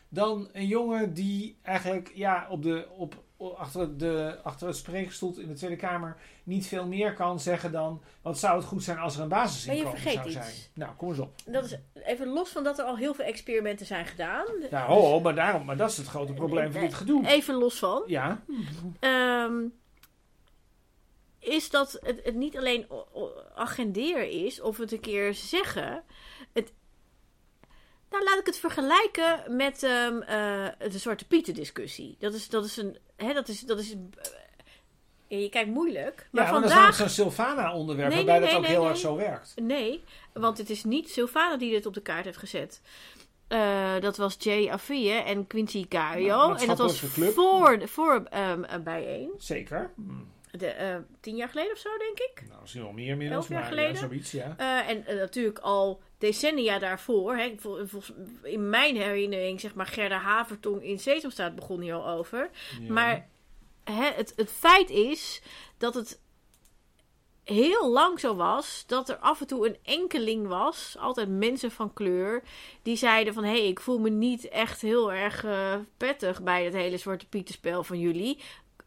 Dan 0.10 0.50
een 0.54 0.68
jongen 0.68 1.14
die 1.14 1.58
eigenlijk 1.62 2.12
ja, 2.14 2.48
op 2.50 2.64
de, 2.64 2.88
op, 2.98 3.24
achter, 3.58 3.98
de, 3.98 4.40
achter 4.44 4.68
het 4.68 4.76
spreekstoel 4.76 5.38
in 5.38 5.48
de 5.48 5.54
Tweede 5.54 5.76
Kamer 5.76 6.18
niet 6.44 6.68
veel 6.68 6.86
meer 6.86 7.14
kan 7.14 7.40
zeggen 7.40 7.72
dan: 7.72 8.02
wat 8.22 8.40
zou 8.40 8.58
het 8.58 8.66
goed 8.66 8.84
zijn 8.84 8.98
als 8.98 9.16
er 9.16 9.22
een 9.22 9.28
basisinkomen 9.28 10.00
zou 10.02 10.26
iets. 10.26 10.34
zijn? 10.34 10.54
Nou, 10.74 10.92
kom 10.96 11.10
eens 11.10 11.20
op. 11.20 11.34
Dat 11.46 11.66
is 11.66 11.76
even 12.04 12.28
los 12.28 12.50
van 12.50 12.64
dat 12.64 12.80
er 12.80 12.86
al 12.86 12.98
heel 12.98 13.14
veel 13.14 13.26
experimenten 13.26 13.86
zijn 13.86 14.06
gedaan. 14.06 14.46
Ho, 14.72 15.02
ho, 15.02 15.20
maar, 15.20 15.36
daarom, 15.36 15.66
maar 15.66 15.78
dat 15.78 15.92
is 15.92 15.98
het 15.98 16.08
grote 16.08 16.34
probleem 16.34 16.72
van 16.72 16.82
dit 16.82 16.94
gedoe. 16.94 17.28
Even 17.28 17.56
los 17.56 17.80
van. 17.80 18.04
Ja, 18.06 18.44
Ehm, 19.00 19.54
is 21.40 21.70
dat 21.70 22.00
het, 22.02 22.20
het 22.24 22.36
niet 22.36 22.58
alleen 22.58 22.88
agenderen 23.56 24.30
is 24.30 24.62
of 24.62 24.78
het 24.78 24.92
een 24.92 25.00
keer 25.00 25.34
zeggen. 25.34 26.04
Het, 26.54 26.74
nou, 28.10 28.24
laat 28.24 28.40
ik 28.40 28.46
het 28.46 28.58
vergelijken 28.58 29.56
met 29.56 29.84
ehm, 29.84 30.22
eh, 30.22 30.92
de 30.92 30.98
Zwarte 30.98 31.26
Pieten 31.26 31.54
discussie. 31.54 32.16
Dat 32.20 32.34
is, 32.34 32.50
dat 32.50 32.66
is 32.66 32.78
een. 32.78 32.98
Hè, 33.16 33.34
dat 33.34 33.48
is, 33.48 33.62
dat 33.62 33.80
is, 33.80 33.96
eh, 35.28 35.42
je 35.42 35.50
kijkt 35.50 35.70
moeilijk. 35.70 36.28
Maar 36.32 36.46
ja, 36.46 36.52
maar 36.52 36.62
dat 36.62 36.70
is 36.70 36.76
vandaag. 36.76 36.96
zo'n 36.96 37.10
Sylvana-onderwerp 37.10 38.10
Nee, 38.14 38.26
waarbij 38.26 38.40
nee, 38.40 38.48
dat 38.48 38.58
ook 38.58 38.64
nee, 38.64 38.72
heel 38.72 38.82
nee, 38.82 38.90
erg 38.90 39.00
zo 39.00 39.16
werkt. 39.16 39.54
Nee, 39.56 40.04
want 40.34 40.58
het 40.58 40.70
is 40.70 40.84
niet 40.84 41.10
Sylvana 41.10 41.58
die 41.58 41.72
dit 41.72 41.86
op 41.86 41.94
de 41.94 42.02
kaart 42.02 42.26
heeft 42.26 42.38
gezet. 42.38 42.82
Eh, 43.50 44.00
dat 44.00 44.18
was 44.18 44.36
Jay 44.40 44.70
Afie 44.70 45.12
en 45.12 45.48
Quincy 45.48 45.88
Cario. 45.88 46.38
Nou, 46.38 46.60
en 46.60 46.68
dat 46.68 46.78
was 46.78 47.00
voor, 47.00 47.82
voor 47.88 48.24
eh, 48.30 48.54
bijeen. 48.84 49.32
Zeker. 49.38 49.94
De, 50.52 50.68
eh, 50.68 50.96
tien 51.20 51.36
jaar 51.36 51.50
geleden 51.50 51.72
of 51.72 51.78
zo, 51.78 51.90
denk 51.98 52.20
ik. 52.20 52.44
Nou, 52.48 52.62
misschien 52.62 52.84
wel 52.84 52.92
meer 52.92 53.08
inmiddels, 53.08 53.40
Elf 53.40 53.50
jaar 53.50 53.60
maar 53.60 53.70
geleden? 53.70 53.94
ja, 53.94 54.00
zoiets, 54.00 54.32
ja. 54.32 54.56
Eh, 54.58 54.90
en 54.90 55.06
eh, 55.06 55.16
natuurlijk 55.18 55.60
al 55.60 56.02
decennia 56.18 56.80
daarvoor. 56.80 57.36
Hè, 57.36 57.54
vol- 57.58 57.88
in 58.44 58.70
mijn 58.70 58.96
herinnering, 58.96 59.60
zeg 59.60 59.74
maar, 59.76 59.86
Gerda 59.86 60.18
Havertong 60.18 60.84
in 60.84 61.00
Sesamstraat 61.00 61.56
begon 61.56 61.82
hier 61.82 61.94
al 61.94 62.08
over. 62.08 62.50
Ja. 62.82 62.94
Maar 62.94 63.28
hè, 63.84 64.12
het, 64.12 64.34
het 64.36 64.52
feit 64.52 64.90
is 64.90 65.42
dat 65.78 65.94
het 65.94 66.22
heel 67.44 67.92
lang 67.92 68.20
zo 68.20 68.36
was 68.36 68.84
dat 68.88 69.10
er 69.10 69.18
af 69.18 69.42
en 69.42 69.48
toe 69.48 69.68
een 69.68 69.78
enkeling 69.84 70.48
was, 70.48 70.96
altijd 71.00 71.30
mensen 71.30 71.72
van 71.72 71.94
kleur, 71.94 72.44
die 72.84 72.96
zeiden 72.96 73.34
van 73.34 73.44
hé, 73.44 73.50
hey, 73.50 73.68
ik 73.68 73.80
voel 73.80 74.00
me 74.00 74.10
niet 74.10 74.48
echt 74.48 74.82
heel 74.82 75.12
erg 75.14 75.46
prettig 75.98 76.42
bij 76.44 76.64
het 76.66 76.74
hele 76.74 76.98
Zwarte 76.98 77.28
Pieterspel 77.28 77.84
van 77.84 78.00
jullie. 78.00 78.40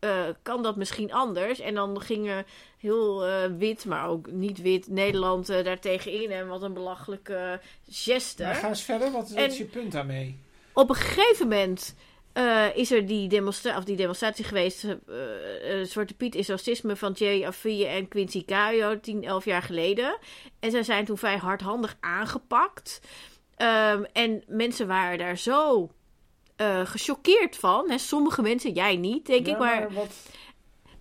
Eh, 0.02 0.24
kan 0.42 0.62
dat 0.62 0.76
misschien 0.76 1.12
anders? 1.12 1.60
En 1.60 1.74
dan 1.74 2.00
gingen 2.00 2.46
heel 2.78 3.26
eh, 3.26 3.50
wit, 3.58 3.84
maar 3.84 4.08
ook 4.08 4.30
niet 4.30 4.60
wit 4.62 4.88
Nederland 4.88 5.48
eh 5.48 5.64
daartegen 5.64 6.12
in. 6.22 6.30
En 6.30 6.48
wat 6.48 6.62
een 6.62 6.72
belachelijke 6.72 7.60
geste. 7.90 8.42
Maar 8.42 8.54
ga 8.54 8.68
eens 8.68 8.82
verder, 8.82 9.10
wat, 9.10 9.30
En- 9.30 9.46
is 9.46 9.58
je 9.58 9.64
punt 9.64 9.92
daarmee? 9.92 10.38
Op 10.72 10.88
een 10.88 10.94
gegeven 10.94 11.48
moment 11.48 11.94
is 12.74 12.90
er 12.92 13.06
die, 13.06 13.28
demonstra 13.28 13.76
of 13.76 13.84
die 13.84 13.96
demonstratie 13.96 14.44
geweest. 14.44 14.84
eh, 14.84 14.96
Zwarte 15.84 16.14
Piet 16.14 16.34
is 16.34 16.48
racisme 16.48 16.96
van 16.96 17.12
Jay 17.12 17.44
Afie 17.46 17.86
en 17.86 18.08
Quincy 18.08 18.44
Cario 18.44 19.00
10, 19.00 19.24
11 19.24 19.44
jaar 19.44 19.62
geleden. 19.62 20.18
En 20.60 20.70
zij 20.70 20.82
zijn 20.82 21.04
toen 21.04 21.18
vrij 21.18 21.36
hardhandig 21.36 21.96
aangepakt. 22.00 23.00
Ehm, 23.56 24.02
en 24.12 24.42
mensen 24.46 24.86
waren 24.86 25.18
daar 25.18 25.38
zo 25.38 25.90
eh, 26.62 26.86
gechoqueerd 26.86 27.56
van. 27.56 27.90
Hè, 27.90 27.98
sommige 27.98 28.42
mensen, 28.42 28.72
jij 28.72 28.96
niet, 28.96 29.26
denk 29.26 29.46
Ja, 29.46 29.52
ik. 29.52 29.58
Maar, 29.58 29.92
wat, 29.92 30.12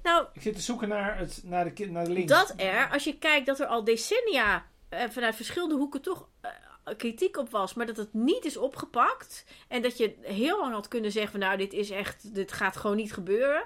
nou, 0.03 0.25
ik 0.33 0.41
zit 0.41 0.55
te 0.55 0.61
zoeken 0.61 0.87
naar, 0.87 1.17
het, 1.17 1.41
naar, 1.45 1.73
de, 1.73 1.85
naar 1.91 2.05
de 2.05 2.11
link. 2.11 2.27
dat 2.27 2.53
er, 2.57 2.89
als 2.91 3.03
je 3.03 3.17
kijkt 3.17 3.45
dat 3.45 3.59
er 3.59 3.65
al 3.65 3.83
decennia 3.83 4.65
eh, 4.89 5.09
vanuit 5.09 5.35
verschillende 5.35 5.75
hoeken 5.75 6.01
toch 6.01 6.27
eh, 6.41 6.51
kritiek 6.97 7.37
op 7.37 7.49
was, 7.49 7.73
maar 7.73 7.85
dat 7.85 7.97
het 7.97 8.13
niet 8.13 8.45
is 8.45 8.57
opgepakt. 8.57 9.45
En 9.67 9.81
dat 9.81 9.97
je 9.97 10.15
heel 10.21 10.59
lang 10.59 10.73
had 10.73 10.87
kunnen 10.87 11.11
zeggen: 11.11 11.31
van, 11.31 11.39
Nou, 11.39 11.57
dit 11.57 11.73
is 11.73 11.89
echt, 11.89 12.33
dit 12.35 12.51
gaat 12.51 12.77
gewoon 12.77 12.95
niet 12.95 13.13
gebeuren. 13.13 13.63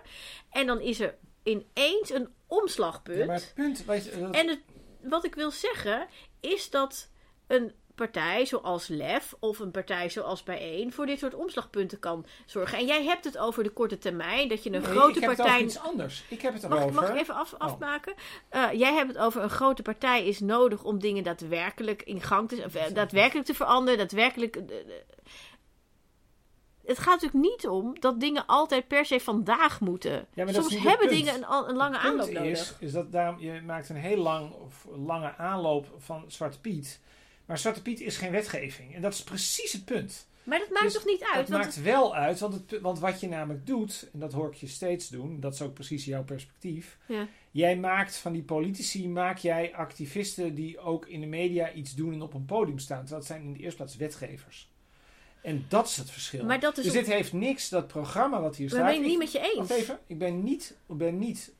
En 0.49 0.65
dan 0.67 0.79
is 0.79 0.99
er 0.99 1.15
ineens 1.43 2.09
een 2.09 2.27
omslagpunt. 2.47 3.17
Ja, 3.17 3.25
maar 3.25 3.35
het 3.35 3.51
punt, 3.55 3.85
weet 3.85 4.05
je, 4.05 4.19
dat- 4.19 4.35
En 4.35 4.47
het, 4.47 4.59
wat 5.01 5.25
ik 5.25 5.35
wil 5.35 5.51
zeggen 5.51 6.07
is 6.39 6.69
dat 6.69 7.09
een 7.47 7.73
partij 7.95 8.45
zoals 8.45 8.87
LEF 8.87 9.33
of 9.39 9.59
een 9.59 9.71
partij 9.71 10.09
zoals 10.09 10.43
Bijeen 10.43 10.93
voor 10.93 11.05
dit 11.05 11.19
soort 11.19 11.33
omslagpunten 11.33 11.99
kan 11.99 12.25
zorgen. 12.45 12.77
En 12.77 12.85
jij 12.85 13.03
hebt 13.03 13.25
het 13.25 13.37
over 13.37 13.63
de 13.63 13.69
korte 13.69 13.97
termijn, 13.97 14.47
dat 14.49 14.63
je 14.63 14.71
een 14.73 14.81
Nee, 14.81 14.91
grote 14.91 15.15
ik 15.15 15.19
heb 15.19 15.29
het 15.29 15.37
partij. 15.37 15.55
over 15.55 15.67
iets 15.67 15.79
anders. 15.79 16.23
Ik 16.29 16.41
heb 16.41 16.53
het 16.53 16.61
Mag, 16.69 16.79
erover. 16.79 16.93
mag 17.01 17.09
ik 17.09 17.15
even 17.21 17.35
af, 17.35 17.53
afmaken? 17.57 18.13
Eh, 18.49 18.71
jij 18.73 18.93
hebt 18.93 19.07
het 19.07 19.17
over 19.17 19.41
een 19.41 19.49
grote 19.49 19.81
partij 19.81 20.25
is 20.27 20.39
nodig 20.39 20.83
om 20.83 20.99
dingen 20.99 21.23
daadwerkelijk 21.23 22.01
in 22.03 22.21
gang 22.21 22.49
te 22.49 22.63
eh, 22.63 22.93
daadwerkelijk 22.93 23.45
te 23.47 23.53
veranderen, 23.53 23.97
daadwerkelijk. 23.99 24.55
eh, 24.55 24.63
het 26.85 26.99
gaat 26.99 27.21
natuurlijk 27.21 27.43
niet 27.51 27.67
om 27.67 27.99
dat 27.99 28.19
dingen 28.19 28.45
altijd 28.45 28.87
per 28.87 29.05
se 29.05 29.19
vandaag 29.19 29.79
moeten. 29.79 30.27
Soms 30.35 30.73
het 30.73 30.83
hebben 30.83 31.09
dingen 31.09 31.35
een, 31.35 31.69
een 31.69 31.75
lange 31.75 31.93
Het 31.97 32.01
punt 32.01 32.19
aanloop 32.19 32.29
nodig. 32.31 32.51
is, 32.51 32.73
is 32.79 32.91
dat 32.91 33.11
daarom, 33.11 33.39
je 33.39 33.61
maakt 33.65 33.89
een 33.89 33.95
heel 33.95 34.17
lang 34.17 34.51
of 34.53 34.87
lange 34.95 35.35
aanloop 35.37 35.87
van 35.97 36.23
Zwarte 36.27 36.59
Piet. 36.59 36.99
Maar 37.45 37.57
Zwarte 37.57 37.81
Piet 37.81 37.99
is 38.01 38.17
geen 38.17 38.31
wetgeving. 38.31 38.95
En 38.95 39.01
dat 39.01 39.13
is 39.13 39.23
precies 39.23 39.71
het 39.71 39.85
punt. 39.85 40.27
Maar 40.43 40.59
dat 40.59 40.69
maakt 40.69 40.83
Dus 40.83 40.93
toch 40.93 41.05
niet 41.05 41.21
uit? 41.23 41.35
Het 41.35 41.49
want 41.49 41.63
maakt 41.63 41.81
wel 41.81 42.15
uit, 42.15 42.39
want, 42.39 42.53
het, 42.53 42.81
want 42.81 42.99
wat 42.99 43.19
je 43.19 43.27
namelijk 43.27 43.65
doet, 43.67 44.09
en 44.13 44.19
dat 44.19 44.33
hoor 44.33 44.47
ik 44.47 44.53
je 44.53 44.67
steeds 44.67 45.09
doen, 45.09 45.39
dat 45.39 45.53
is 45.53 45.61
ook 45.61 45.73
precies 45.73 46.05
jouw 46.05 46.23
perspectief. 46.23 46.97
Ja. 47.07 47.27
Jij 47.51 47.77
maakt 47.77 48.15
van 48.17 48.33
die 48.33 48.43
politici, 48.43 49.09
maak 49.09 49.37
jij 49.37 49.75
activisten 49.75 50.55
die 50.55 50.79
ook 50.79 51.05
in 51.07 51.19
de 51.19 51.25
media 51.25 51.71
iets 51.73 51.95
doen 51.95 52.13
en 52.13 52.21
op 52.21 52.33
een 52.33 52.45
podium 52.45 52.79
staan. 52.79 52.99
Terwijl 52.99 53.17
het 53.19 53.27
zijn 53.27 53.41
in 53.41 53.53
de 53.53 53.59
eerste 53.59 53.75
plaats 53.77 53.95
wetgevers. 53.95 54.69
En 55.41 55.65
dat 55.69 55.87
is 55.87 55.97
het 55.97 56.11
verschil. 56.11 56.45
Maar 56.45 56.59
dat 56.59 56.77
is 56.77 56.83
dus 56.83 56.93
dit 56.93 57.07
heeft 57.07 57.33
niks, 57.33 57.69
dat 57.69 57.87
programma 57.87 58.41
wat 58.41 58.55
hier 58.55 58.69
Maar 58.69 58.75
staat. 58.75 58.85
ben 58.87 58.93
je 58.95 59.01
het 59.01 59.11
Ik- 59.11 59.17
niet 59.19 59.33
met 59.33 59.43
je 59.43 59.49
eens? 59.49 59.67
Wacht 59.67 59.81
even, 59.81 59.99
ik 60.07 60.17
ben 60.17 60.43
niet, 60.43 60.77
ik 60.89 60.97
ben 60.97 61.17
niet 61.19 61.53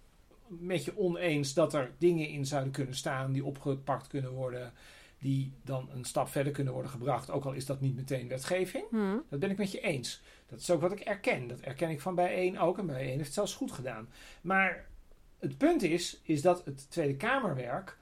met 0.48 0.86
je 0.86 0.98
oneens 0.98 1.54
dat 1.54 1.74
er 1.74 1.92
dingen 1.98 2.28
in 2.28 2.46
zouden 2.46 2.72
kunnen 2.72 2.96
staan 2.96 3.32
die 3.32 3.46
opgepakt 3.46 4.08
kunnen 4.08 4.32
worden, 4.32 4.74
die 5.26 5.54
dan 5.64 5.90
een 5.94 6.04
stap 6.06 6.28
verder 6.28 6.54
kunnen 6.54 6.74
worden 6.74 6.92
gebracht, 6.92 7.30
ook 7.32 7.46
al 7.46 7.54
is 7.54 7.66
dat 7.66 7.82
niet 7.82 7.96
meteen 7.96 8.28
wetgeving. 8.28 8.84
Hm. 8.90 9.18
Dat 9.30 9.40
ben 9.40 9.50
ik 9.50 9.58
met 9.58 9.72
je 9.72 9.80
eens. 9.82 10.22
Dat 10.48 10.60
is 10.60 10.70
ook 10.70 10.82
wat 10.82 10.92
ik 10.92 11.00
erken. 11.00 11.48
Dat 11.48 11.60
erken 11.60 11.90
ik 11.90 12.02
van 12.02 12.16
bijeen 12.16 12.60
ook. 12.60 12.78
En 12.78 12.86
bijeen 12.86 13.10
heeft 13.10 13.26
het 13.26 13.34
zelfs 13.34 13.54
goed 13.54 13.72
gedaan. 13.72 14.10
Maar 14.42 14.88
het 15.40 15.58
punt 15.58 15.84
is, 15.84 16.20
is 16.24 16.42
dat 16.42 16.66
het 16.66 16.90
Tweede 16.92 17.16
Kamerwerk 17.16 17.98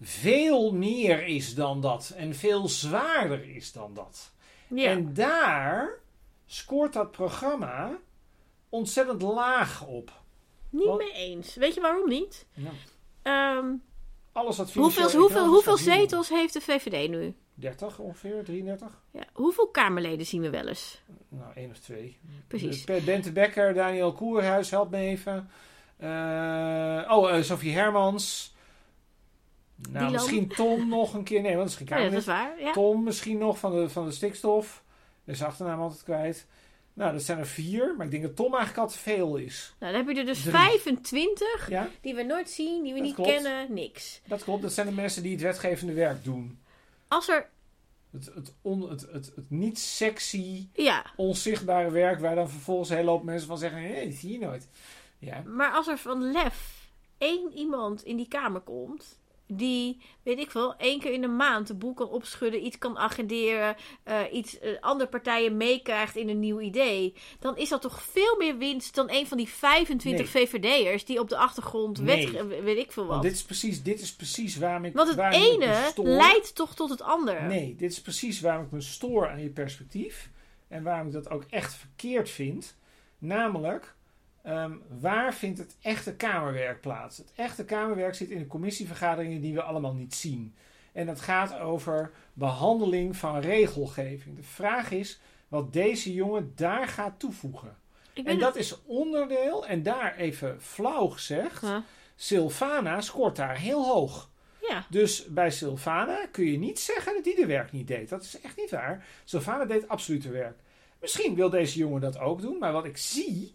veel 0.00 0.72
meer 0.74 1.26
is 1.26 1.54
dan 1.54 1.80
dat. 1.80 2.12
En 2.16 2.34
veel 2.34 2.68
zwaarder 2.68 3.54
is 3.54 3.72
dan 3.72 3.94
dat. 3.94 4.32
Ja. 4.68 4.90
En 4.90 5.14
daar 5.14 5.98
scoort 6.46 6.92
dat 6.92 7.10
programma 7.10 7.98
ontzettend 8.68 9.22
laag 9.22 9.86
op. 9.86 10.22
niet 10.70 10.96
mee 10.96 11.12
eens. 11.12 11.54
Weet 11.54 11.74
je 11.74 11.80
waarom 11.80 12.08
niet? 12.08 12.46
Nou, 12.54 12.74
Ehm, 13.22 13.74
alles 14.34 14.56
wat 14.56 14.72
hoeveel 14.72 15.10
hoeveel, 15.10 15.46
hoeveel 15.46 15.76
zetels 15.76 16.28
heeft 16.28 16.52
de 16.52 16.60
VVD 16.60 17.08
nu? 17.10 17.34
30 17.54 17.98
ongeveer, 17.98 18.44
33? 18.44 18.88
Ja. 19.10 19.24
Hoeveel 19.32 19.66
Kamerleden 19.66 20.26
zien 20.26 20.40
we 20.40 20.50
wel 20.50 20.66
eens? 20.66 21.00
Nou, 21.28 21.52
één 21.54 21.70
of 21.70 21.78
twee. 21.78 22.18
Precies. 22.46 22.84
Bente 22.84 23.32
Becker, 23.32 23.74
Daniel 23.74 24.12
Koerhuis, 24.12 24.70
help 24.70 24.90
me 24.90 24.98
even. 24.98 25.48
Eh, 25.96 26.08
oh, 27.16 27.36
eh, 27.36 27.42
Sophie 27.42 27.72
Hermans. 27.72 28.54
Nou, 29.90 30.10
misschien 30.12 30.48
Tom 30.48 30.88
nog 30.88 31.14
een 31.14 31.24
keer. 31.24 31.40
Nee, 31.40 31.56
want 31.56 31.70
dat 31.70 31.80
is 31.80 31.86
geen 31.86 31.98
Oh, 31.98 32.04
ja, 32.04 32.10
dat 32.10 32.24
Kamerlid. 32.24 32.48
is 32.50 32.58
waar. 32.58 32.66
Ja. 32.66 32.72
Tom 32.72 33.02
misschien 33.02 33.38
nog 33.38 33.58
van 33.58 33.72
de, 33.72 33.88
van 33.88 34.04
de 34.04 34.12
stikstof. 34.12 34.82
Is 35.24 35.38
zijn 35.38 35.50
achternaam 35.50 35.80
altijd 35.80 36.02
kwijt. 36.02 36.46
Nou, 36.94 37.12
dat 37.12 37.22
zijn 37.22 37.38
er 37.38 37.46
vier. 37.46 37.94
Maar 37.96 38.04
ik 38.04 38.10
denk 38.10 38.22
dat 38.22 38.36
Tom 38.36 38.54
eigenlijk 38.54 38.78
al 38.78 38.88
te 38.88 38.98
veel 38.98 39.36
is. 39.36 39.74
Nou, 39.78 39.92
dan 39.92 40.04
heb 40.06 40.14
je 40.14 40.20
er 40.20 40.26
dus 40.26 40.40
Drie. 40.40 40.52
25 40.54 41.68
Ja, 41.70 41.88
die 42.00 42.14
we 42.14 42.22
nooit 42.22 42.50
zien, 42.50 42.82
die 42.82 42.92
we 42.92 42.98
Dat 42.98 43.06
niet 43.06 43.14
klopt. 43.14 43.30
kennen, 43.30 43.72
niks. 43.74 44.20
dat 44.26 44.44
klopt. 44.44 44.62
Dat 44.62 44.72
zijn 44.72 44.86
de 44.86 44.92
mensen 44.92 45.22
die 45.22 45.32
het 45.32 45.40
wetgevende 45.40 45.92
werk 45.92 46.24
doen. 46.24 46.58
Als 47.08 47.28
er, 47.28 47.48
Het, 48.12 48.30
het, 48.34 48.54
on, 48.62 48.90
het, 48.90 49.00
het, 49.12 49.32
het 49.36 49.50
niet 49.50 49.78
sexy, 49.78 50.68
ja, 50.74 51.06
onzichtbare 51.16 51.90
werk... 51.90 52.20
waar 52.20 52.34
dan 52.34 52.50
vervolgens 52.50 52.90
een 52.90 52.96
hele 52.96 53.10
hoop 53.10 53.22
mensen 53.22 53.48
van 53.48 53.58
zeggen... 53.58 53.82
hé, 53.82 54.04
dat 54.08 54.14
zie 54.14 54.32
je 54.32 54.38
nooit. 54.46 54.68
Ja, 55.18 55.42
maar 55.46 55.72
als 55.72 55.86
er 55.86 55.98
van 55.98 56.30
lef 56.32 56.88
één 57.18 57.52
iemand 57.52 58.04
in 58.04 58.16
die 58.16 58.28
kamer 58.28 58.60
komt, 58.60 59.18
die, 59.46 60.00
weet 60.22 60.38
ik 60.38 60.50
veel, 60.50 60.76
één 60.76 61.00
keer 61.00 61.12
in 61.12 61.20
de 61.20 61.28
maand 61.28 61.66
de 61.66 61.74
boel 61.74 61.94
kan 61.94 62.08
opschudden, 62.08 62.66
iets 62.66 62.78
kan 62.78 62.98
agenderen, 62.98 63.76
eh, 64.02 64.20
iets 64.32 64.58
eh, 64.58 64.70
andere 64.80 65.10
partijen 65.10 65.56
meekrijgt 65.56 66.16
in 66.16 66.28
een 66.28 66.40
nieuw 66.40 66.60
idee, 66.60 67.14
dan 67.38 67.56
is 67.56 67.68
dat 67.68 67.82
toch 67.82 68.02
veel 68.02 68.36
meer 68.38 68.56
winst 68.58 68.94
dan 68.94 69.10
een 69.10 69.26
van 69.26 69.36
die 69.36 69.48
25 69.48 70.28
VVD'ers 70.28 71.04
die 71.04 71.20
op 71.20 71.28
de 71.28 71.36
achtergrond 71.36 72.00
Nee. 72.00 72.32
wet, 72.32 72.34
eh, 72.34 72.62
weet 72.62 72.78
ik 72.78 72.92
veel 72.92 73.06
Want 73.06 73.14
wat. 73.14 73.22
dit 73.22 73.32
is 73.32 73.44
precies, 73.44 73.82
dit 73.82 74.00
is 74.00 74.14
precies 74.14 74.56
waarom 74.56 74.84
ik. 74.84 74.94
Want 74.94 75.08
het 75.16 75.34
ene 75.34 75.92
leidt 75.96 76.54
toch 76.54 76.74
tot 76.74 76.90
het 76.90 77.02
andere. 77.02 77.40
Nee, 77.40 77.74
dit 77.76 77.90
is 77.90 78.00
precies 78.00 78.40
waarom 78.40 78.64
ik 78.64 78.70
me 78.70 78.80
stoor 78.80 79.28
aan 79.28 79.42
je 79.42 79.50
perspectief. 79.50 80.30
En 80.68 80.82
waarom 80.82 81.06
ik 81.06 81.12
dat 81.12 81.30
ook 81.30 81.44
echt 81.50 81.74
verkeerd 81.74 82.30
vind. 82.30 82.76
Namelijk, 83.18 83.94
ehm, 84.44 84.72
waar 85.00 85.34
vindt 85.34 85.58
het 85.58 85.76
echte 85.80 86.14
Kamerwerk 86.14 86.80
plaats? 86.80 87.16
Het 87.16 87.32
echte 87.34 87.64
Kamerwerk 87.64 88.14
zit 88.14 88.30
in 88.30 88.38
de 88.38 88.46
commissievergaderingen 88.46 89.40
die 89.40 89.54
we 89.54 89.62
allemaal 89.62 89.94
niet 89.94 90.14
zien. 90.14 90.54
En 90.92 91.06
dat 91.06 91.20
gaat 91.20 91.58
over 91.58 92.10
behandeling 92.32 93.16
van 93.16 93.40
regelgeving. 93.40 94.36
De 94.36 94.42
vraag 94.42 94.90
is 94.90 95.20
wat 95.48 95.72
deze 95.72 96.12
jongen 96.14 96.52
daar 96.56 96.88
gaat 96.88 97.18
toevoegen. 97.18 97.76
En 98.24 98.38
dat 98.38 98.56
is 98.56 98.82
onderdeel, 98.84 99.66
en 99.66 99.82
daar 99.82 100.16
even 100.16 100.60
flauw 100.62 101.06
gezegd, 101.06 101.60
Huh? 101.60 101.76
Sylvana 102.16 103.00
scoort 103.00 103.36
daar 103.36 103.56
heel 103.58 103.84
hoog. 103.84 104.30
Ja, 104.68 104.86
Dus 104.90 105.26
bij 105.26 105.50
Sylvana 105.50 106.26
kun 106.32 106.44
je 106.44 106.58
niet 106.58 106.80
zeggen 106.80 107.14
dat 107.14 107.24
hij 107.24 107.34
de 107.34 107.46
werk 107.46 107.72
niet 107.72 107.86
deed. 107.88 108.08
Dat 108.08 108.22
is 108.22 108.40
echt 108.40 108.56
niet 108.56 108.70
waar. 108.70 109.06
Sylvana 109.24 109.64
deed 109.64 109.88
absoluut 109.88 110.24
haar 110.24 110.32
werk. 110.32 110.58
Misschien 111.00 111.34
wil 111.34 111.50
deze 111.50 111.78
jongen 111.78 112.00
dat 112.00 112.18
ook 112.18 112.40
doen, 112.40 112.58
maar 112.58 112.72
wat 112.72 112.84
ik 112.84 112.96
zie, 112.96 113.54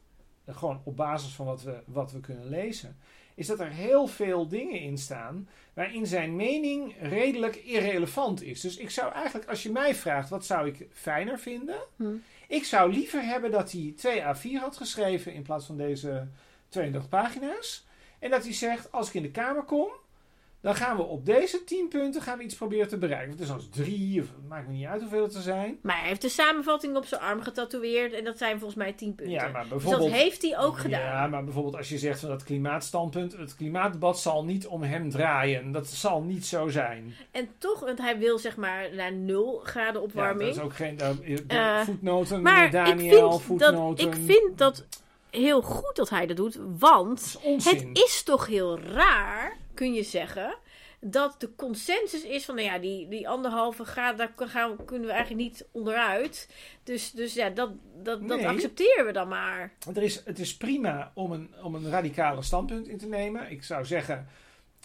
gewoon 0.54 0.82
op 0.84 0.96
basis 0.96 1.34
van 1.34 1.46
wat 1.46 1.64
we, 1.64 1.82
wat 1.86 2.12
we 2.12 2.20
kunnen 2.20 2.50
lezen, 2.50 2.98
is 3.36 3.48
dat 3.48 3.60
er 3.60 3.70
heel 3.70 4.08
veel 4.08 4.48
dingen 4.48 4.80
in 4.80 4.98
staan 4.98 5.50
waarin 5.74 6.08
zijn 6.08 6.36
mening 6.36 6.96
redelijk 7.02 7.56
irrelevant 7.56 8.42
is. 8.42 8.62
Dus 8.62 8.78
ik 8.78 8.90
zou 8.90 9.14
eigenlijk, 9.14 9.50
als 9.50 9.64
je 9.64 9.72
mij 9.72 9.96
vraagt, 9.96 10.30
wat 10.30 10.46
zou 10.46 10.68
ik 10.68 10.88
fijner 10.94 11.40
vinden? 11.40 11.80
Hm. 11.96 12.16
Ik 12.48 12.64
zou 12.64 12.94
liever 12.94 13.24
hebben 13.24 13.52
dat 13.52 13.72
hij 13.72 13.94
2 13.96 14.22
A4 14.22 14.60
had 14.60 14.78
geschreven 14.78 15.34
in 15.34 15.42
plaats 15.42 15.66
van 15.66 15.78
deze 15.78 16.28
32 16.70 17.10
pagina's. 17.10 17.88
En 18.20 18.30
dat 18.30 18.44
hij 18.44 18.54
zegt, 18.54 18.92
als 18.92 19.08
ik 19.08 19.14
in 19.14 19.22
de 19.22 19.32
Kamer 19.32 19.64
kom, 19.64 19.92
dan 20.62 20.76
gaan 20.76 20.98
we 20.98 21.04
op 21.04 21.26
deze 21.26 21.64
10 21.64 21.88
punten 21.88 22.22
gaan 22.22 22.38
we 22.38 22.44
iets 22.44 22.56
proberen 22.56 22.88
te 22.88 22.98
bereiken. 22.98 23.32
Het 23.32 23.40
is 23.40 23.52
als 23.52 23.70
drie, 23.70 24.22
of 24.22 24.28
maakt 24.48 24.68
me 24.68 24.74
niet 24.74 24.86
uit 24.86 25.02
hoeveel 25.02 25.24
het 25.24 25.36
er 25.36 25.42
zijn. 25.42 25.80
maar 25.82 26.00
hij 26.00 26.08
heeft 26.08 26.22
de 26.22 26.30
samenvatting 26.30 26.96
op 26.96 27.06
zijn 27.06 27.22
arm 27.22 27.42
getatoeëerd 27.42 28.14
en 28.14 28.24
dat 28.24 28.38
zijn 28.38 28.58
volgens 28.60 28.76
mij 28.80 28.94
10 28.94 29.16
punten. 29.16 29.34
Ja, 29.36 29.48
maar 29.48 29.62
Dus 29.62 29.70
dat 29.70 29.80
bijvoorbeeld... 29.82 30.12
heeft 30.12 30.42
hij 30.42 30.58
ook 30.60 30.78
gedaan. 30.78 31.00
Ja, 31.02 31.28
maar 31.28 31.44
bijvoorbeeld 31.44 31.76
als 31.76 31.90
je 31.90 31.98
zegt 31.98 32.20
van 32.20 32.30
dat 32.30 32.44
klimaatstandpunt, 32.44 33.38
het 33.38 33.56
klimaatdebat 33.56 34.20
zal 34.20 34.46
niet 34.46 34.68
om 34.68 34.82
hem 34.84 35.10
draaien. 35.10 35.72
Dat 35.72 35.88
zal 35.88 36.22
niet 36.22 36.46
zo 36.46 36.68
zijn. 36.68 37.16
En 37.32 37.50
toch, 37.58 37.80
want 37.80 37.98
hij 37.98 38.18
wil 38.18 38.38
zeg 38.38 38.56
maar 38.58 38.96
naar 38.96 39.14
0 39.14 39.60
graden 39.64 40.02
Ja, 40.02 40.08
opwarming. 40.08 40.48
dat 40.50 40.58
is 40.58 40.64
ook 40.64 40.76
geen 40.76 40.98
uh, 41.24 41.78
Eh, 41.80 41.86
voetnoten, 41.86 42.42
maar 42.42 42.54
meneer 42.54 42.72
Daniel, 42.72 43.34
ik, 43.36 43.42
vind 43.42 43.60
dat, 43.60 43.72
voetnoten. 43.72 44.08
ik 44.08 44.14
vind 44.26 44.58
dat 44.58 44.86
heel 45.30 45.62
goed 45.62 45.96
dat 45.96 46.10
hij 46.10 46.26
dat 46.28 46.38
doet, 46.38 46.54
dat 46.54 46.64
want 46.80 47.40
is 47.44 47.66
het 47.66 47.86
is 47.94 48.24
toch 48.24 48.48
heel 48.48 48.80
raar, 48.80 49.58
kun 49.80 49.94
je 49.94 50.04
zeggen, 50.04 50.58
dat 51.00 51.36
de 51.40 51.56
consensus 51.56 52.24
is 52.24 52.46
van, 52.46 52.56
nou 52.56 52.68
ja, 52.68 52.80
die, 52.80 53.08
die 53.08 53.30
anderhalve 53.30 53.86
graad, 53.86 54.18
daar 54.18 54.34
gaan, 54.36 54.86
kunnen 54.86 55.08
we 55.08 55.14
eigenlijk 55.14 55.50
niet 55.50 55.68
onderuit. 55.72 56.50
Dus, 56.84 57.12
dus 57.12 57.34
ja, 57.34 57.50
dat, 57.50 57.72
dat, 58.04 58.28
dat 58.28 58.38
Nee. 58.38 58.48
accepteren 58.48 59.06
we 59.06 59.12
dan 59.12 59.28
maar. 59.28 59.74
Er 59.96 60.04
is, 60.04 60.22
het 60.26 60.40
is 60.40 60.58
prima 60.58 61.12
om 61.16 61.32
een, 61.32 61.50
om 61.64 61.76
een 61.76 61.90
radicale 61.90 62.42
standpunt 62.42 62.88
in 62.88 62.98
te 62.98 63.08
nemen. 63.08 63.52
Ik 63.52 63.64
zou 63.64 63.86
zeggen, 63.86 64.28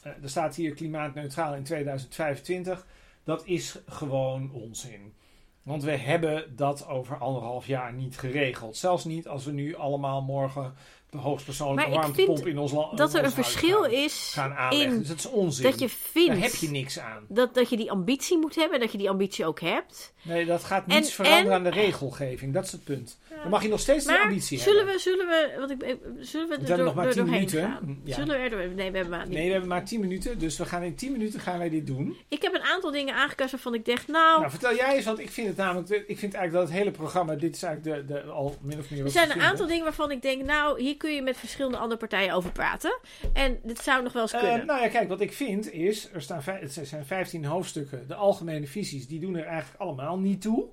eh, 0.03 0.13
er 0.23 0.29
staat 0.29 0.55
hier 0.55 0.75
klimaatneutraal 0.75 1.55
in 1.55 1.65
2025. 1.65 2.87
Dat 3.25 3.47
is 3.47 3.79
gewoon 3.87 4.53
onzin. 4.53 5.15
Want 5.63 5.83
we 5.83 5.97
hebben 5.97 6.57
dat 6.57 6.89
over 6.89 7.19
anderhalf 7.19 7.67
jaar 7.67 7.93
niet 7.93 8.19
geregeld. 8.19 8.77
Zelfs 8.77 9.05
niet 9.05 9.29
als 9.29 9.45
we 9.45 9.53
nu 9.53 9.75
allemaal 9.75 10.23
morgen 10.23 10.75
de 11.15 11.21
hoogstpersoonlijke 11.23 11.91
Maar 11.91 11.99
warmtepomp 12.01 12.47
in 12.47 12.59
ons 12.59 12.73
land 12.73 12.99
Dat 12.99 13.15
er 13.15 13.25
een 13.25 13.31
verschil 13.31 13.83
gaan, 13.83 13.91
is 13.91 14.31
gaan 14.35 14.73
in 14.73 14.99
Dus 14.99 15.09
dat 15.09 15.19
is 15.19 15.27
onzin. 15.31 15.71
dat 15.71 15.79
je 15.81 15.89
vindt 15.89 16.33
Daar 16.33 16.43
heb 16.43 16.55
je 16.55 16.71
niks 16.71 16.99
aan. 16.99 17.25
dat, 17.29 17.55
dat 17.55 17.71
je 17.71 17.77
die 17.77 17.91
ambitie 17.91 18.39
moet 18.39 18.55
hebben, 18.55 18.81
dat 18.81 18.93
je 18.93 18.99
die 18.99 19.11
ambitie 19.11 19.47
ook 19.47 19.61
hebt. 19.61 20.13
Nee, 20.23 20.45
dat 20.47 20.65
gaat 20.65 20.85
En- 20.89 20.95
niets 20.97 21.13
veranderen 21.13 21.47
en- 21.47 21.53
aan 21.53 21.63
de 21.63 21.71
regelgeving. 21.71 22.55
Dat 22.55 22.65
is 22.65 22.73
het 22.73 22.85
punt. 22.85 23.19
Dan 23.43 23.53
mag 23.53 23.63
je 23.63 23.69
nog 23.69 23.81
steeds 23.81 24.05
die 24.05 24.15
Maar 24.15 24.23
ambitie 24.23 24.59
zullen 24.59 24.77
hebben. 24.77 24.95
we, 24.95 25.01
zullen 25.01 25.27
we, 25.27 25.57
wat 25.61 25.71
ik, 25.71 25.83
eh, 25.83 25.95
zullen 26.21 26.49
we 26.49 26.55
er, 26.57 26.77
door, 26.77 26.85
nog 26.85 26.95
maar 26.95 27.07
10 27.11 27.17
doorheen 27.25 27.35
minuten. 27.35 27.63
gaan? 27.63 28.01
Ja. 28.05 28.15
Zullen 28.15 28.29
we 28.37 28.43
er 28.43 28.51
door, 28.51 28.59
nee, 28.59 28.91
we 28.91 28.97
hebben 28.97 29.09
maar. 29.19 29.29
Nee, 29.29 29.45
we 29.47 29.51
hebben 29.51 29.69
maar 29.69 29.85
10 29.85 30.01
minuten. 30.01 30.39
Dus 30.39 30.57
we 30.59 30.65
gaan 30.65 30.83
in 30.83 30.95
10 30.95 31.13
minuten 31.13 31.41
gaan 31.41 31.59
wij 31.59 31.69
dit 31.71 31.87
doen. 31.87 32.17
Ik 32.29 32.43
heb 32.43 32.55
een 32.55 32.63
aantal 32.63 32.91
dingen 32.91 33.15
aangekast 33.15 33.51
waarvan 33.51 33.75
ik 33.75 33.85
dacht, 33.85 34.09
nou, 34.09 34.39
Nou, 34.39 34.51
vertel 34.51 34.75
jij 34.75 34.95
eens, 34.97 35.05
want 35.05 35.19
ik 35.19 35.31
vind 35.31 35.47
het 35.47 35.57
namelijk, 35.57 35.89
ik 35.91 36.19
vind 36.19 36.35
eigenlijk 36.35 36.53
dat 36.53 36.63
het 36.63 36.73
hele 36.85 36.91
programma, 36.91 37.35
dit 37.35 37.57
is 37.57 37.63
eigenlijk 37.63 38.07
de, 38.09 38.15
de, 38.15 38.21
al 38.23 38.57
min 38.61 38.79
of 38.79 38.91
meer 38.91 39.05
er 39.05 39.11
zijn 39.11 39.31
een 39.31 39.41
aantal 39.43 39.67
dingen 39.67 39.85
waarvan 39.85 40.11
ik 40.11 40.23
denk, 40.23 40.43
nou, 40.45 40.81
hier 40.83 40.97
kun 41.05 41.15
je 41.15 41.23
met 41.23 41.37
verschillende 41.37 41.77
andere 41.79 41.99
partijen 42.01 42.35
over 42.35 42.53
praten. 42.53 42.99
En 43.33 43.59
dit 43.63 43.79
zou 43.79 44.03
nog 44.03 44.13
wel 44.13 44.23
eens 44.23 44.33
Eh, 44.33 44.41
kunnen. 44.41 44.67
nou 44.67 44.81
ja, 44.81 44.89
kijk, 44.89 45.09
wat 45.09 45.21
ik 45.21 45.33
vind 45.33 45.73
is, 45.73 46.11
er 46.13 46.23
staan 46.23 46.41
het 46.45 46.81
zijn 46.83 47.07
15 47.07 47.45
hoofdstukken. 47.45 48.09
De 48.09 48.15
algemene 48.15 48.67
visies, 48.67 49.07
die 49.07 49.21
doen 49.21 49.37
er 49.37 49.47
eigenlijk 49.47 49.81
allemaal 49.81 50.19
niet 50.19 50.41
toe. 50.41 50.67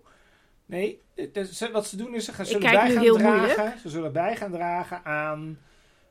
Nee, 0.65 1.01
wat 1.71 1.87
ze 1.87 1.95
doen 1.95 2.15
is, 2.15 2.25
ze 2.25 2.33
gaan, 2.33 2.45
zullen 2.45 2.71
bij 2.71 2.91
gaan 2.91 3.17
dragen. 3.17 3.79
Ze 3.79 3.89
zullen 3.89 4.13
bij 4.13 4.35
gaan 4.35 4.51
dragen 4.51 5.05
aan, 5.05 5.59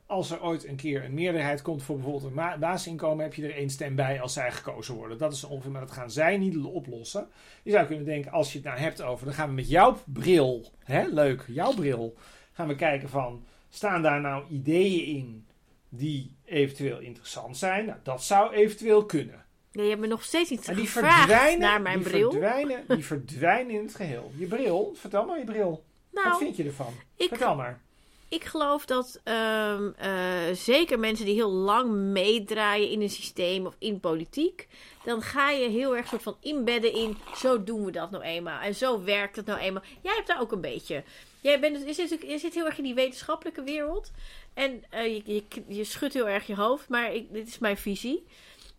als 0.06 0.30
er 0.30 0.42
ooit 0.42 0.66
een 0.66 0.76
keer 0.76 1.04
een 1.04 1.14
meerderheid 1.14 1.62
komt 1.62 1.82
voor 1.82 1.96
bijvoorbeeld 1.96 2.32
een 2.36 2.60
basisinkomen, 2.60 3.24
heb 3.24 3.34
je 3.34 3.44
er 3.44 3.54
één 3.56 3.70
stem 3.70 3.94
bij 3.94 4.20
als 4.20 4.32
zij 4.32 4.52
gekozen 4.52 4.94
worden. 4.94 5.18
Dat 5.18 5.32
is 5.32 5.44
ongeveer, 5.44 5.70
maar 5.70 5.80
dat 5.80 5.90
gaan 5.90 6.10
zij 6.10 6.36
niet 6.36 6.56
oplossen. 6.56 7.28
Je 7.62 7.70
zou 7.70 7.86
kunnen 7.86 8.04
denken, 8.04 8.32
als 8.32 8.52
je 8.52 8.58
het 8.58 8.66
nou 8.66 8.78
hebt 8.78 9.02
over, 9.02 9.24
dan 9.24 9.34
gaan 9.34 9.48
we 9.48 9.54
met 9.54 9.68
jouw 9.68 9.96
bril, 10.06 10.70
hè, 10.84 11.06
leuk, 11.06 11.44
jouw 11.46 11.74
bril, 11.74 12.14
gaan 12.52 12.68
we 12.68 12.74
kijken 12.74 13.08
van, 13.08 13.44
staan 13.70 14.02
daar 14.02 14.20
nou 14.20 14.44
ideeën 14.50 15.04
in 15.16 15.46
die 15.88 16.36
eventueel 16.44 16.98
interessant 16.98 17.56
zijn? 17.56 17.86
Nou, 17.86 17.98
dat 18.02 18.22
zou 18.22 18.52
eventueel 18.52 19.04
kunnen. 19.06 19.44
Nee, 19.72 19.84
je 19.84 19.90
hebt 19.90 20.02
me 20.02 20.08
nog 20.08 20.22
steeds 20.24 20.50
niet 20.50 20.66
Maar 20.66 20.74
die 20.76 20.86
gevraagd 20.86 21.58
naar 21.58 21.82
mijn 21.82 21.98
die 21.98 22.08
bril. 22.08 22.30
Verdwijnen, 22.30 22.84
die 22.88 23.04
verdwijnen 23.04 23.74
in 23.74 23.82
het 23.82 23.94
geheel. 23.94 24.32
Je 24.36 24.46
bril, 24.46 24.92
vertel 24.94 25.24
maar 25.26 25.38
je 25.38 25.44
bril. 25.44 25.84
Wat 26.10 26.24
Nou, 26.24 26.38
vind 26.38 26.56
je 26.56 26.64
ervan? 26.64 26.92
ik, 27.16 27.28
Vertel 27.28 27.54
maar. 27.54 27.80
ik 28.28 28.44
geloof 28.44 28.84
dat 28.86 29.20
ehm, 29.24 29.90
eh, 29.98 30.10
zeker 30.52 30.98
mensen 30.98 31.24
die 31.26 31.34
heel 31.34 31.50
lang 31.50 31.90
meedraaien 31.92 32.90
in 32.90 33.00
een 33.00 33.10
systeem 33.10 33.66
of 33.66 33.74
in 33.78 34.00
politiek, 34.00 34.68
dan 35.04 35.22
ga 35.22 35.50
je 35.50 35.68
heel 35.68 35.96
erg 35.96 36.06
soort 36.08 36.22
van 36.22 36.36
inbedden 36.40 36.92
in 36.94 37.16
zo 37.36 37.64
doen 37.64 37.84
we 37.84 37.90
dat 37.90 38.10
nou 38.10 38.22
eenmaal 38.24 38.60
en 38.60 38.74
zo 38.74 39.04
werkt 39.04 39.36
het 39.36 39.46
nou 39.46 39.58
eenmaal. 39.58 39.82
Jij 40.02 40.14
hebt 40.14 40.26
daar 40.26 40.40
ook 40.40 40.52
een 40.52 40.60
beetje. 40.60 41.04
Jij 41.40 41.60
bent, 41.60 41.82
je, 41.86 41.92
zit, 41.94 42.22
je 42.26 42.38
zit 42.38 42.54
heel 42.54 42.66
erg 42.66 42.78
in 42.78 42.84
die 42.84 42.94
wetenschappelijke 42.94 43.62
wereld 43.62 44.10
en 44.54 44.84
eh, 44.90 45.04
je, 45.04 45.22
je, 45.24 45.42
je 45.66 45.84
schudt 45.84 46.14
heel 46.14 46.28
erg 46.28 46.46
je 46.46 46.54
hoofd, 46.54 46.88
maar 46.88 47.14
ik, 47.14 47.32
dit 47.32 47.48
is 47.48 47.58
mijn 47.58 47.76
visie. 47.76 48.26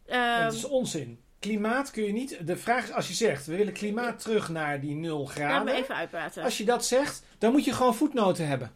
Ehm, 0.06 0.44
Het 0.44 0.54
is 0.54 0.66
onzin. 0.66 1.20
Klimaat 1.40 1.92
kun 1.92 2.04
je 2.04 2.12
niet. 2.12 2.48
De 2.48 2.58
vraag 2.58 2.84
is 2.84 2.94
als 2.94 3.08
je 3.08 3.14
zegt 3.14 3.46
we 3.46 3.56
willen 3.56 3.74
klimaat 3.74 4.22
terug 4.22 4.50
naar 4.50 4.82
die 4.82 4.96
0 4.96 5.18
laat 5.20 5.28
me 5.28 5.34
graden. 5.34 5.76
even 5.76 5.96
uitpraten. 5.96 6.44
Als 6.44 6.58
je 6.58 6.64
dat 6.66 6.86
zegt, 6.86 7.24
dan 7.38 7.52
moet 7.52 7.66
je 7.66 7.74
gewoon 7.74 7.96
voetnoten 7.96 8.48
hebben. 8.48 8.76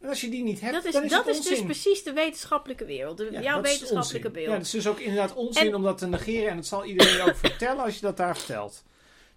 En 0.00 0.08
als 0.08 0.20
je 0.20 0.28
die 0.28 0.42
niet 0.42 0.60
hebt, 0.60 0.72
dat 0.74 0.84
is, 0.84 0.92
dan 0.92 1.04
is 1.04 1.10
dat 1.10 1.26
het 1.26 1.36
is 1.36 1.44
dus 1.44 1.62
precies 1.62 2.02
de 2.02 2.12
wetenschappelijke 2.12 2.84
wereld. 2.84 3.16
De, 3.16 3.28
Ja, 3.30 3.40
jouw 3.40 3.54
dat 3.62 3.70
wetenschappelijke 3.70 4.30
beeld. 4.30 4.46
Ja, 4.46 4.52
het 4.52 4.62
is 4.62 4.70
dus 4.70 4.86
ook 4.86 4.98
inderdaad 5.00 5.34
onzin 5.34 5.66
En- 5.66 5.74
om 5.74 5.82
dat 5.82 5.98
te 5.98 6.06
negeren. 6.06 6.50
En 6.50 6.56
dat 6.56 6.66
zal 6.66 6.84
iedereen 6.84 7.20
ook 7.20 7.36
vertellen 7.46 7.84
als 7.84 7.94
je 7.94 8.00
dat 8.00 8.16
daar 8.16 8.36
vertelt. 8.36 8.84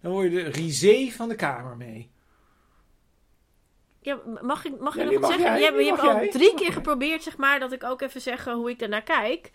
Dan 0.01 0.11
word 0.11 0.31
je 0.31 0.43
de 0.43 0.49
risé 0.49 1.09
van 1.11 1.29
de 1.29 1.35
kamer 1.35 1.77
mee. 1.77 2.09
Ja, 4.05 4.19
mag 4.41 4.65
ik, 4.65 4.79
mag 4.79 4.95
ik 4.95 5.11
nog 5.11 5.19
wat 5.19 5.31
zeggen? 5.31 5.59
jij, 5.59 5.83
je, 5.83 5.89
hebt 5.89 6.01
al 6.01 6.27
drie 6.29 6.53
keer 6.53 6.73
geprobeerd, 6.73 7.23
zeg 7.23 7.37
maar, 7.37 7.59
dat 7.59 7.71
ik 7.71 7.83
ook 7.83 8.01
even 8.01 8.21
zeg 8.21 8.45
hoe 8.45 8.69
ik 8.69 8.79
daarnaar 8.79 9.03
kijk. 9.03 9.51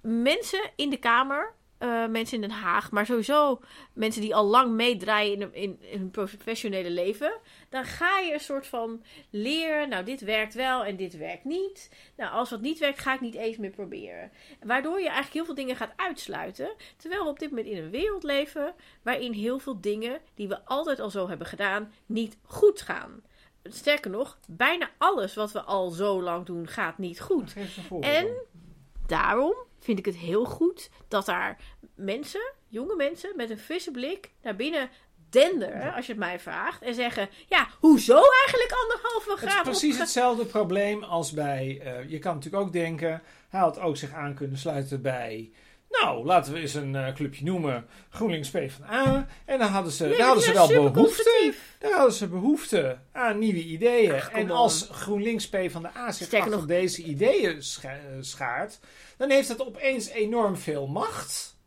Mensen 0.00 0.70
in 0.76 0.90
de 0.90 0.96
Kamer, 0.96 1.54
eh, 1.78 2.06
mensen 2.06 2.34
in 2.34 2.48
Den 2.48 2.58
Haag, 2.58 2.90
maar 2.90 3.06
sowieso 3.06 3.60
mensen 3.92 4.20
die 4.20 4.34
al 4.34 4.44
lang 4.44 4.72
meedraaien 4.72 5.40
in, 5.40 5.54
in, 5.54 5.78
in 5.80 5.98
hun 5.98 6.10
professionele 6.10 6.90
leven. 6.90 7.32
Dan 7.70 7.84
ga 7.84 8.18
je 8.18 8.32
een 8.32 8.40
soort 8.40 8.66
van 8.66 9.02
leren, 9.30 9.88
nou 9.88 10.04
dit 10.04 10.20
werkt 10.20 10.54
wel 10.54 10.84
en 10.84 10.96
dit 10.96 11.16
werkt 11.16 11.44
niet. 11.44 11.90
Nou, 12.16 12.32
als 12.32 12.50
wat 12.50 12.60
niet 12.60 12.78
werkt, 12.78 12.98
ga 12.98 13.14
ik 13.14 13.20
niet 13.20 13.34
eens 13.34 13.56
meer 13.56 13.70
proberen. 13.70 14.32
Waardoor 14.62 14.98
je 14.98 15.04
eigenlijk 15.04 15.34
heel 15.34 15.44
veel 15.44 15.54
dingen 15.54 15.76
gaat 15.76 15.92
uitsluiten. 15.96 16.70
Terwijl 16.96 17.22
we 17.22 17.28
op 17.28 17.38
dit 17.38 17.48
moment 17.48 17.68
in 17.68 17.76
een 17.76 17.90
wereld 17.90 18.22
leven 18.22 18.74
waarin 19.02 19.32
heel 19.32 19.58
veel 19.58 19.80
dingen 19.80 20.20
die 20.34 20.48
we 20.48 20.64
altijd 20.64 21.00
al 21.00 21.10
zo 21.10 21.28
hebben 21.28 21.46
gedaan, 21.46 21.92
niet 22.06 22.38
goed 22.42 22.80
gaan. 22.80 23.22
Sterker 23.64 24.10
nog, 24.10 24.38
bijna 24.48 24.90
alles 24.98 25.34
wat 25.34 25.52
we 25.52 25.62
al 25.62 25.90
zo 25.90 26.22
lang 26.22 26.46
doen, 26.46 26.68
gaat 26.68 26.98
niet 26.98 27.20
goed. 27.20 27.54
En 28.00 28.32
daarom 29.06 29.54
vind 29.78 29.98
ik 29.98 30.04
het 30.04 30.16
heel 30.16 30.44
goed 30.44 30.90
dat 31.08 31.26
daar 31.26 31.58
mensen, 31.94 32.52
jonge 32.68 32.96
mensen, 32.96 33.36
met 33.36 33.50
een 33.50 33.58
frisse 33.58 33.90
blik 33.90 34.32
naar 34.42 34.56
binnen 34.56 34.90
als 35.94 36.06
je 36.06 36.12
het 36.12 36.20
mij 36.20 36.38
vraagt. 36.40 36.82
En 36.82 36.94
zeggen, 36.94 37.28
ja, 37.48 37.68
hoezo 37.78 38.14
eigenlijk 38.44 38.72
anderhalve 38.82 39.30
Het 39.30 39.42
is 39.42 39.50
graad 39.52 39.62
precies 39.64 39.98
hetzelfde 39.98 40.44
probleem 40.44 41.02
als 41.02 41.32
bij. 41.32 41.80
eh, 41.84 42.10
je 42.10 42.18
kan 42.18 42.34
natuurlijk 42.34 42.62
ook 42.62 42.72
denken. 42.72 43.22
Hij 43.48 43.60
had 43.60 43.78
ook 43.80 43.96
zich 43.96 44.12
aan 44.12 44.34
kunnen 44.34 44.58
sluiten 44.58 45.02
bij. 45.02 45.50
Nou, 46.00 46.24
laten 46.24 46.52
we 46.52 46.58
eens 46.60 46.74
een 46.74 46.94
eh, 46.96 47.14
clubje 47.14 47.44
noemen. 47.44 47.86
GroenLinks 48.10 48.50
PvdA. 48.50 49.26
En 49.44 49.58
dan 49.58 49.68
hadden 49.68 49.92
ze, 49.92 50.04
Nee, 50.06 50.16
daar 50.16 50.26
hadden 50.26 50.44
ze 50.44 50.52
wel 50.52 50.90
behoefte. 50.90 51.54
Daar 51.78 51.92
hadden 51.92 52.12
ze 52.14 52.28
behoefte 52.28 52.98
aan 53.12 53.38
nieuwe 53.38 53.62
ideeën. 53.64 54.14
Ach, 54.14 54.30
en 54.30 54.50
als 54.50 54.88
GroenLinks 54.92 55.48
PvdA 55.48 56.12
zich 56.12 56.26
Sterker 56.26 56.38
achter 56.38 56.50
nog- 56.58 56.66
deze 56.66 57.02
ideeën 57.02 57.62
scha- 57.62 57.92
eh, 57.92 57.98
schaart. 58.20 58.78
Dan 59.16 59.30
heeft 59.30 59.48
het 59.48 59.66
opeens 59.66 60.08
enorm 60.08 60.56
veel 60.56 60.86
macht. 60.86 61.58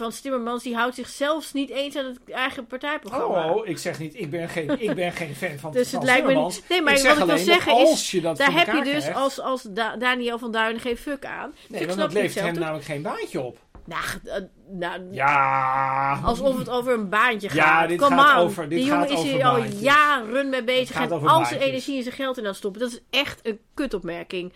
Frans 0.00 0.20
Timmermans 0.20 0.62
die 0.62 0.74
houdt 0.76 0.94
zich 0.94 1.08
zelfs 1.08 1.52
niet 1.52 1.70
eens 1.70 1.96
aan 1.96 2.04
het 2.04 2.18
eigen 2.30 2.66
partijprogramma. 2.66 3.52
Oh, 3.52 3.66
ik 3.68 3.78
zeg 3.78 3.98
niet, 3.98 4.14
ik 4.18 4.30
ben 4.30 4.48
geen, 4.48 4.80
ik 4.82 4.94
ben 4.94 5.12
geen 5.12 5.34
fan 5.36 5.58
van 5.58 5.72
Dus 5.80 5.92
het 5.92 6.02
lijkt 6.02 6.20
me 6.20 6.26
Timmermans. 6.26 6.62
nee, 6.68 6.82
maar 6.82 6.94
ik 6.96 7.02
wat 7.02 7.18
ik 7.18 7.24
wil 7.24 7.38
zeggen 7.38 7.72
is, 7.78 7.88
als 7.88 8.10
je 8.10 8.20
dat 8.20 8.36
Daar 8.36 8.52
heb 8.52 8.66
je 8.66 8.82
dus 8.84 9.02
krijgt- 9.02 9.14
als, 9.18 9.40
als 9.40 9.62
Da- 9.62 9.96
Daniel 9.96 10.38
van 10.38 10.52
Duinen 10.52 10.80
geen 10.80 10.96
fuck 10.96 11.24
aan. 11.24 11.50
Dus 11.50 11.60
Nee, 11.68 11.80
ik 11.80 11.86
want 11.86 11.98
dat 11.98 12.12
levert 12.12 12.44
hem 12.44 12.58
namelijk 12.58 12.84
geen 12.84 13.02
baantje 13.02 13.40
op. 13.40 13.58
Nou, 13.90 14.02
eh, 14.24 14.42
nou, 14.68 15.02
Ja. 15.12 16.20
alsof 16.24 16.58
het 16.58 16.68
over 16.68 16.92
een 16.92 17.08
baantje 17.08 17.48
gaat. 17.48 17.56
Ja, 17.56 17.86
dit 17.86 17.98
Come 18.00 18.16
gaat 18.20 18.40
on. 18.40 18.44
over- 18.46 18.68
dit 18.68 18.78
Die 18.78 18.86
jongen 18.88 19.08
gaat 19.08 19.18
is 19.18 19.22
hier 19.24 19.44
al 19.44 19.64
jaren 19.64 20.48
mee 20.48 20.64
bezig 20.64 20.96
en 20.96 21.10
al 21.10 21.44
zijn 21.46 21.60
energie 21.60 21.96
en 21.96 22.02
zijn 22.02 22.14
geld 22.14 22.38
in 22.38 22.46
aan 22.46 22.54
stoppen. 22.54 22.80
Dat 22.80 22.90
is 22.90 23.00
echt 23.10 23.40
een 23.46 23.60
kutopmerking. 23.74 24.52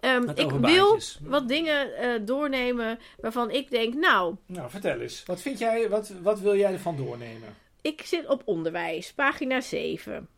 Gaat 0.00 0.38
ik 0.38 0.50
wil 0.50 0.60
baantjes. 0.60 1.18
wat 1.22 1.48
dingen 1.48 1.96
eh, 1.96 2.08
doornemen 2.22 2.98
waarvan 3.20 3.50
ik 3.50 3.70
denk, 3.70 3.94
nou, 3.94 4.34
Nou, 4.46 4.70
vertel 4.70 5.00
eens. 5.00 5.22
Wat 5.26 5.40
vind 5.40 5.58
jij, 5.58 5.88
wat, 5.88 6.12
wat 6.22 6.40
wil 6.40 6.56
jij 6.56 6.72
ervan 6.72 6.96
doornemen? 6.96 7.54
Ik 7.82 8.02
zit 8.04 8.26
op 8.26 8.42
onderwijs, 8.44 9.12
pagina 9.12 9.60
7. 9.60 10.28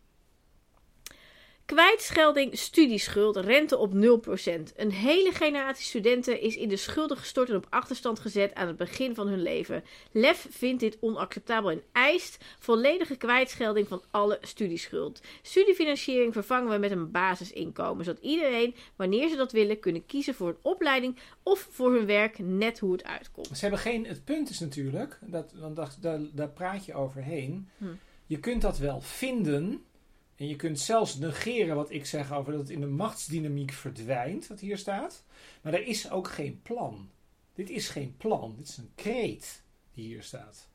Kwijtschelding, 1.74 2.58
studieschuld, 2.58 3.36
rente 3.36 3.76
op 3.76 3.92
0%. 3.94 3.96
Een 4.76 4.90
hele 4.90 5.32
generatie 5.32 5.84
studenten 5.84 6.40
is 6.40 6.56
in 6.56 6.68
de 6.68 6.76
schulden 6.76 7.16
gestort 7.16 7.48
en 7.48 7.56
op 7.56 7.66
achterstand 7.68 8.18
gezet 8.18 8.54
aan 8.54 8.66
het 8.66 8.76
begin 8.76 9.14
van 9.14 9.28
hun 9.28 9.42
leven. 9.42 9.84
LEF 10.12 10.46
vindt 10.50 10.80
dit 10.80 10.96
onacceptabel 11.00 11.70
en 11.70 11.82
eist 11.92 12.44
volledige 12.58 13.16
kwijtschelding 13.16 13.88
van 13.88 14.02
alle 14.10 14.38
studieschuld. 14.40 15.20
Studiefinanciering 15.42 16.32
vervangen 16.32 16.70
we 16.70 16.78
met 16.78 16.90
een 16.90 17.10
basisinkomen, 17.10 18.04
zodat 18.04 18.22
iedereen, 18.22 18.74
wanneer 18.96 19.28
ze 19.28 19.36
dat 19.36 19.52
willen, 19.52 19.80
kunnen 19.80 20.06
kiezen 20.06 20.34
voor 20.34 20.48
een 20.48 20.58
opleiding 20.62 21.18
of 21.42 21.68
voor 21.70 21.94
hun 21.94 22.06
werk, 22.06 22.38
net 22.38 22.78
hoe 22.78 22.92
het 22.92 23.04
uitkomt. 23.04 23.46
Ze 23.46 23.60
hebben 23.60 23.80
geen, 23.80 24.06
het 24.06 24.24
punt 24.24 24.50
is 24.50 24.58
natuurlijk, 24.58 25.18
dat, 25.20 25.52
want 25.52 25.76
daar, 26.00 26.20
daar 26.32 26.50
praat 26.50 26.84
je 26.84 26.94
overheen. 26.94 27.68
Hm. 27.78 27.84
Je 28.26 28.38
kunt 28.38 28.62
dat 28.62 28.78
wel 28.78 29.00
vinden. 29.00 29.82
En 30.38 30.48
je 30.48 30.56
kunt 30.56 30.80
zelfs 30.80 31.16
negeren 31.16 31.76
wat 31.76 31.90
ik 31.90 32.06
zeg 32.06 32.32
over 32.32 32.52
dat 32.52 32.60
het 32.60 32.70
in 32.70 32.80
de 32.80 32.86
machtsdynamiek 32.86 33.72
verdwijnt, 33.72 34.46
wat 34.46 34.60
hier 34.60 34.78
staat. 34.78 35.24
Maar 35.62 35.72
er 35.72 35.86
is 35.86 36.10
ook 36.10 36.28
geen 36.28 36.62
plan. 36.62 37.10
Dit 37.54 37.70
is 37.70 37.88
geen 37.88 38.16
plan. 38.16 38.54
Dit 38.56 38.68
is 38.68 38.76
een 38.76 38.90
kreet 38.94 39.62
die 39.94 40.04
hier 40.04 40.22
staat. 40.22 40.68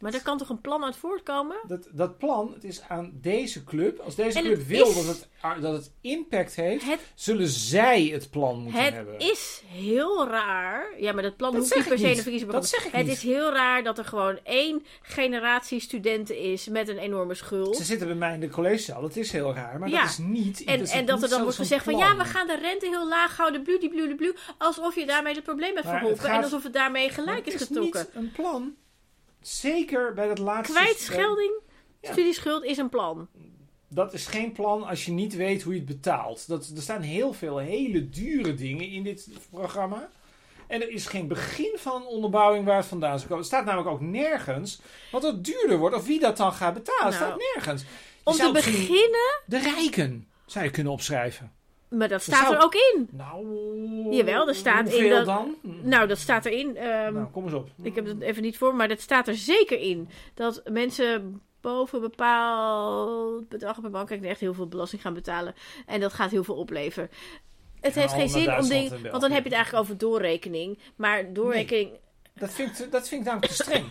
Maar 0.00 0.14
er 0.14 0.22
kan 0.22 0.38
toch 0.38 0.48
een 0.48 0.60
plan 0.60 0.84
uit 0.84 0.96
voortkomen? 0.96 1.56
Dat, 1.66 1.88
dat 1.92 2.18
plan, 2.18 2.52
het 2.54 2.64
is 2.64 2.82
aan 2.88 3.12
deze 3.14 3.64
club. 3.64 3.98
Als 3.98 4.14
deze 4.14 4.38
En 4.38 4.44
club 4.44 4.56
het 4.58 4.66
wil 4.66 4.86
is- 4.88 4.94
dat, 4.94 5.06
het, 5.06 5.62
dat 5.62 5.72
het 5.72 5.92
impact 6.00 6.54
heeft, 6.56 6.84
Het 6.84 7.00
zullen 7.14 7.48
zij 7.48 8.02
het 8.04 8.30
plan 8.30 8.58
moeten 8.62 8.82
Het 8.82 8.94
hebben. 8.94 9.18
is 9.18 9.62
heel 9.66 10.28
raar. 10.28 11.00
Ja, 11.00 11.12
maar 11.12 11.22
dat 11.22 11.36
plan 11.36 11.52
Dat 11.52 11.60
hoeft 11.60 11.74
niet 11.74 11.84
per 11.88 11.98
se 11.98 12.04
de 12.06 12.14
verkiezingsprogramma. 12.22 12.60
Dat 12.60 12.68
zeg 12.80 12.84
ik 12.86 12.92
Het 12.92 13.06
niet. 13.06 13.16
is 13.16 13.22
heel 13.22 13.52
raar 13.52 13.82
dat 13.82 13.98
er 13.98 14.04
gewoon 14.04 14.38
één 14.44 14.84
generatie 15.02 15.80
studenten 15.80 16.38
is 16.38 16.68
met 16.68 16.88
een 16.88 16.98
enorme 16.98 17.34
schuld. 17.34 17.76
Ze 17.76 17.84
zitten 17.84 18.06
bij 18.06 18.16
mij 18.16 18.34
in 18.34 18.40
de 18.40 18.48
collegezaal. 18.48 19.00
Dat 19.00 19.16
is 19.16 19.32
heel 19.32 19.54
raar, 19.54 19.78
maar 19.78 19.88
Ja. 19.88 20.00
dat 20.00 20.10
is 20.10 20.18
niet. 20.18 20.64
En, 20.64 20.80
is 20.80 20.90
en 20.90 21.06
dat 21.06 21.22
er 21.22 21.28
dan 21.28 21.42
wordt 21.42 21.56
gezegd 21.56 21.84
van 21.84 21.92
een 21.92 21.98
ja, 21.98 22.16
we 22.16 22.24
gaan 22.24 22.46
de 22.46 22.56
rente 22.58 22.86
heel 22.86 23.08
laag 23.08 23.36
houden, 23.36 23.62
blu, 23.62 23.78
blu, 23.88 24.14
blu, 24.14 24.34
alsof 24.58 24.94
je 24.94 25.06
daarmee 25.06 25.34
het 25.34 25.44
probleem 25.44 25.74
hebt 25.74 25.86
het 25.88 25.96
verholpen 25.98 26.28
en 26.28 26.42
alsof 26.42 26.62
het 26.62 26.72
daarmee 26.72 27.08
gelijk 27.10 27.44
het 27.44 27.54
is 27.54 27.60
is 27.60 27.66
getrokken. 27.66 28.06
niet 28.12 28.22
een 28.24 28.32
plan. 28.32 28.74
Zeker 29.46 30.14
bij 30.14 30.28
dat 30.28 30.38
laatste. 30.38 30.74
Kwijtschelding, 30.78 31.52
Ja. 32.00 32.12
studieschuld 32.12 32.64
is 32.64 32.76
een 32.76 32.88
plan. 32.88 33.28
Dat 33.88 34.12
is 34.14 34.26
geen 34.26 34.52
plan 34.52 34.84
als 34.86 35.04
je 35.04 35.12
niet 35.12 35.34
weet 35.36 35.62
hoe 35.62 35.72
je 35.72 35.78
het 35.78 35.88
betaalt. 35.88 36.48
Dat, 36.48 36.72
er 36.76 36.82
staan 36.82 37.00
heel 37.02 37.32
veel 37.32 37.58
hele 37.58 38.08
dure 38.08 38.54
dingen 38.54 38.88
in 38.88 39.02
dit 39.02 39.28
programma. 39.50 40.08
En 40.66 40.82
er 40.82 40.90
is 40.90 41.06
geen 41.06 41.28
begin 41.28 41.72
van 41.76 42.00
een 42.02 42.06
onderbouwing 42.08 42.64
waar 42.64 42.76
het 42.76 42.86
vandaan 42.86 43.16
zou 43.16 43.22
komen. 43.28 43.38
Er 43.42 43.48
staat 43.48 43.64
namelijk 43.64 43.88
ook 43.90 44.00
nergens 44.00 44.80
wat 45.12 45.22
het 45.22 45.44
duurder 45.44 45.78
wordt 45.78 45.96
of 45.96 46.06
wie 46.06 46.20
dat 46.20 46.36
dan 46.36 46.52
gaat 46.52 46.74
betalen. 46.74 47.12
Het 47.12 47.20
Nou, 47.20 47.24
staat 47.32 47.54
nergens. 47.54 47.82
Je 47.82 47.88
Om 48.24 48.32
te 48.32 48.50
beginnen, 48.52 49.40
De 49.46 49.58
rijken 49.58 50.28
zou 50.46 50.64
je 50.64 50.70
kunnen 50.70 50.92
opschrijven. 50.92 51.52
Maar 51.88 52.08
dat 52.08 52.22
staat 52.22 52.52
er 52.52 52.62
ook 52.62 52.74
in. 52.74 53.08
Nou, 53.12 53.46
Jawel, 54.16 54.48
er 54.48 54.54
staat 54.54 54.86
in 54.86 54.92
hoeveel 54.92 55.16
dat- 55.16 55.26
dan? 55.26 55.54
Nou, 55.62 56.06
dat 56.06 56.18
staat 56.18 56.44
erin. 56.44 56.72
Nou, 56.72 57.24
kom 57.26 57.44
eens 57.44 57.52
op. 57.54 57.68
Ik 57.82 57.94
heb 57.94 58.06
het 58.06 58.20
even 58.20 58.42
niet 58.42 58.58
voor, 58.58 58.74
maar 58.74 58.88
dat 58.88 59.00
staat 59.00 59.28
er 59.28 59.34
zeker 59.34 59.78
in. 59.78 60.08
Dat 60.34 60.62
mensen 60.70 61.40
boven 61.60 62.02
een 62.02 62.08
bepaald 62.08 63.48
bedrag 63.48 63.78
op 63.78 63.84
een 63.84 63.90
bank 63.90 64.10
echt 64.10 64.40
heel 64.40 64.54
veel 64.54 64.68
belasting 64.68 65.02
gaan 65.02 65.14
betalen. 65.14 65.54
En 65.86 66.00
dat 66.00 66.12
gaat 66.12 66.30
heel 66.30 66.44
veel 66.44 66.54
opleveren. 66.56 67.10
Het 67.80 67.94
Ja, 67.94 68.00
heeft 68.00 68.12
geen 68.12 68.28
zin 68.28 68.54
om 68.58 68.68
dingen. 68.68 68.92
en 68.92 69.10
Want 69.10 69.20
dan 69.22 69.30
heb 69.30 69.42
je 69.42 69.48
het 69.48 69.52
eigenlijk 69.52 69.84
over 69.84 69.98
doorrekening. 69.98 70.78
Maar 70.96 71.32
doorrekening. 71.32 71.90
Dat 72.34 72.50
vind, 72.52 72.92
dat 72.92 73.08
vind 73.08 73.20
ik 73.20 73.26
namelijk 73.26 73.52
te 73.52 73.62
streng. 73.62 73.84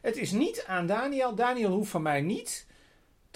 Het 0.00 0.16
is 0.16 0.30
niet 0.30 0.64
aan 0.66 0.86
Daniel. 0.86 1.34
Daniel 1.34 1.70
hoeft 1.70 1.90
van 1.90 2.02
mij 2.02 2.20
niet 2.20 2.65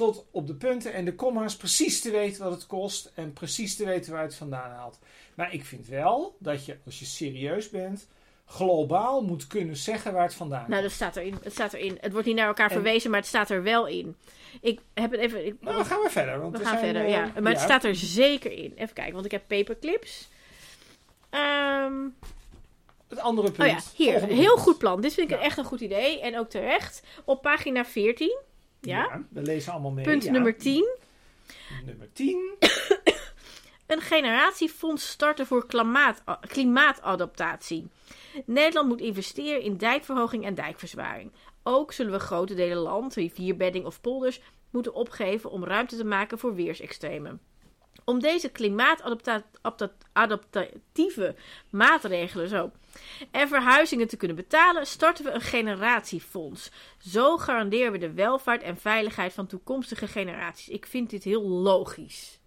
tot 0.00 0.26
op 0.30 0.46
de 0.46 0.54
punten 0.54 0.92
en 0.92 1.04
de 1.04 1.14
comma's 1.14 1.56
precies 1.56 2.00
te 2.00 2.10
weten 2.10 2.42
wat 2.42 2.52
het 2.52 2.66
kost. 2.66 3.12
En 3.14 3.32
precies 3.32 3.76
te 3.76 3.84
weten 3.84 4.12
waar 4.12 4.22
het 4.22 4.34
vandaan 4.34 4.70
haalt. 4.70 4.98
Maar 5.34 5.54
ik 5.54 5.64
vind 5.64 5.86
wel 5.88 6.36
dat 6.38 6.64
je, 6.64 6.76
als 6.84 6.98
je 6.98 7.04
serieus 7.04 7.70
bent, 7.70 8.08
globaal 8.46 9.22
moet 9.22 9.46
kunnen 9.46 9.76
zeggen 9.76 10.12
waar 10.12 10.22
het 10.22 10.34
vandaan 10.34 10.58
Nou, 10.60 10.70
komt. 10.70 10.82
dat 10.82 10.92
staat 10.92 11.16
erin. 11.16 11.36
Het 11.42 11.52
staat 11.52 11.72
erin. 11.72 11.98
Het 12.00 12.12
wordt 12.12 12.26
niet 12.26 12.36
naar 12.36 12.46
elkaar 12.46 12.66
En- 12.68 12.72
verwezen, 12.74 13.10
maar 13.10 13.18
het 13.20 13.28
staat 13.28 13.50
er 13.50 13.62
wel 13.62 13.86
in. 13.86 14.16
Ik 14.60 14.80
heb 14.94 15.10
het 15.10 15.20
even. 15.20 15.46
Ik, 15.46 15.54
Nou, 15.60 15.76
dan 15.76 15.84
gaan 15.86 16.00
we 16.02 16.10
verder. 16.10 16.40
Want 16.40 16.52
we 16.52 16.58
we 16.58 16.64
gaan 16.64 16.78
zijn, 16.78 16.84
verder, 16.94 17.04
eh, 17.04 17.10
ja. 17.34 17.40
Maar 17.40 17.52
het 17.52 17.60
staat 17.60 17.84
er 17.84 17.94
zeker 17.94 18.52
in. 18.52 18.72
Even 18.76 18.94
kijken, 18.94 19.12
want 19.12 19.24
ik 19.24 19.30
heb 19.30 19.42
paperclips. 19.46 20.28
Ehm 21.30 22.08
Het 23.08 23.18
andere 23.18 23.48
Oh 23.48 23.54
punt. 23.54 23.70
ja, 23.70 24.04
hier. 24.04 24.20
Heel 24.26 24.54
punt. 24.54 24.60
goed 24.60 24.78
plan. 24.78 25.00
Dit 25.00 25.14
vind 25.14 25.30
ik 25.30 25.38
echt 25.38 25.58
een 25.58 25.64
goed 25.64 25.80
idee. 25.80 26.20
En 26.20 26.38
ook 26.38 26.50
terecht. 26.50 27.02
Op 27.24 27.42
pagina 27.42 27.84
14. 27.84 28.38
Ja? 28.80 29.22
we 29.28 29.42
lezen 29.42 29.72
allemaal 29.72 29.90
mee. 29.90 30.04
Punt 30.04 30.24
ja. 30.24 30.30
nummer 30.32 30.56
10. 30.56 30.98
Nummer 31.84 32.12
10. 32.12 32.54
Een 33.86 34.00
generatiefonds 34.00 35.08
starten 35.08 35.46
voor 35.46 35.66
klimaat, 35.66 36.22
klimaatadaptatie. 36.40 37.88
Nederland 38.46 38.88
moet 38.88 39.00
investeren 39.00 39.62
in 39.62 39.76
dijkverhoging 39.76 40.44
en 40.44 40.54
dijkverzwaring. 40.54 41.32
Ook 41.62 41.92
zullen 41.92 42.12
we 42.12 42.18
grote 42.18 42.54
delen 42.54 42.82
land, 42.82 43.14
rivierbedding 43.14 43.84
of 43.84 44.00
polders, 44.00 44.40
moeten 44.70 44.94
opgeven 44.94 45.50
om 45.50 45.64
ruimte 45.64 45.96
te 45.96 46.04
maken 46.04 46.38
voor 46.38 46.54
weersextremen. 46.54 47.40
Om 48.10 48.20
deze 48.20 48.48
klimaatadaptatieve 48.48 51.34
maatregelen 51.70 52.48
zo 52.48 52.70
en 53.30 53.48
verhuizingen 53.48 54.08
te 54.08 54.16
kunnen 54.16 54.36
betalen, 54.36 54.86
starten 54.86 55.24
we 55.24 55.30
een 55.30 55.40
generatiefonds. 55.40 56.70
Zo 56.98 57.36
garanderen 57.38 57.92
we 57.92 57.98
de 57.98 58.12
welvaart 58.12 58.62
en 58.62 58.76
veiligheid 58.76 59.32
van 59.32 59.46
toekomstige 59.46 60.06
generaties. 60.06 60.68
Ik 60.68 60.86
vind 60.86 61.10
dit 61.10 61.24
heel 61.24 61.42
logisch. 61.42 62.38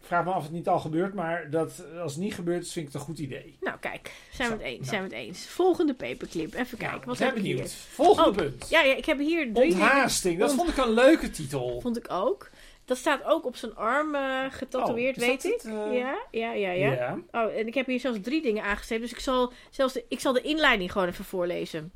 Ik 0.00 0.06
vraag 0.08 0.24
me 0.24 0.30
af 0.30 0.36
of 0.36 0.42
het 0.42 0.52
niet 0.52 0.68
al 0.68 0.78
gebeurt, 0.78 1.14
maar 1.14 1.50
dat, 1.50 1.84
als 2.02 2.12
het 2.12 2.22
niet 2.22 2.34
gebeurt, 2.34 2.70
vind 2.70 2.86
ik 2.86 2.92
het 2.92 2.94
een 2.94 3.00
goed 3.06 3.18
idee. 3.18 3.56
Nou, 3.60 3.78
kijk, 3.78 4.12
zijn 4.32 4.48
we 4.48 4.54
het 4.54 4.64
eens? 4.64 4.78
nou. 4.78 4.88
Zijn 4.88 5.02
we 5.02 5.08
het 5.08 5.16
eens? 5.26 5.46
Volgende 5.46 5.94
paperclip. 5.94 6.54
Even 6.54 6.78
kijken. 6.78 6.96
Nou, 6.96 7.06
wat 7.06 7.18
ben 7.18 7.26
heb 7.26 7.36
ik 7.36 7.42
benieuwd. 7.42 7.60
hier? 7.60 7.68
Volgende 7.90 8.30
Oh, 8.30 8.36
punt. 8.36 8.68
Ja, 8.68 8.82
ja, 8.82 8.94
ik 8.94 9.04
heb 9.04 9.18
hier. 9.18 9.50
Onthaasting. 9.52 10.38
Dat 10.38 10.54
vond 10.54 10.68
ik 10.68 10.76
een 10.76 10.92
leuke 10.92 11.30
titel. 11.30 11.80
Vond 11.80 11.96
ik 11.96 12.10
ook. 12.10 12.50
Dat 12.84 12.96
staat 12.96 13.24
ook 13.24 13.44
op 13.46 13.56
zijn 13.56 13.74
arm 13.76 14.14
eh, 14.14 14.44
getatoeëerd, 14.50 15.16
Oh, 15.16 15.22
weet 15.22 15.44
ik. 15.44 15.52
het, 15.52 15.64
eh? 15.64 15.72
Ja, 15.98 16.18
ja, 16.30 16.52
ja, 16.52 16.70
ja. 16.70 16.92
Ja. 16.92 17.18
Oh, 17.30 17.54
en 17.56 17.66
ik 17.66 17.74
heb 17.74 17.86
hier 17.86 18.00
zelfs 18.00 18.18
drie 18.22 18.42
dingen 18.42 18.62
aangeschreven. 18.64 19.02
Dus 19.04 19.12
ik 19.16 19.22
zal, 19.22 19.52
zelfs 19.70 19.92
de, 19.92 20.04
ik 20.08 20.20
zal 20.20 20.32
de 20.32 20.40
inleiding 20.40 20.92
gewoon 20.92 21.08
even 21.08 21.24
voorlezen. 21.24 21.92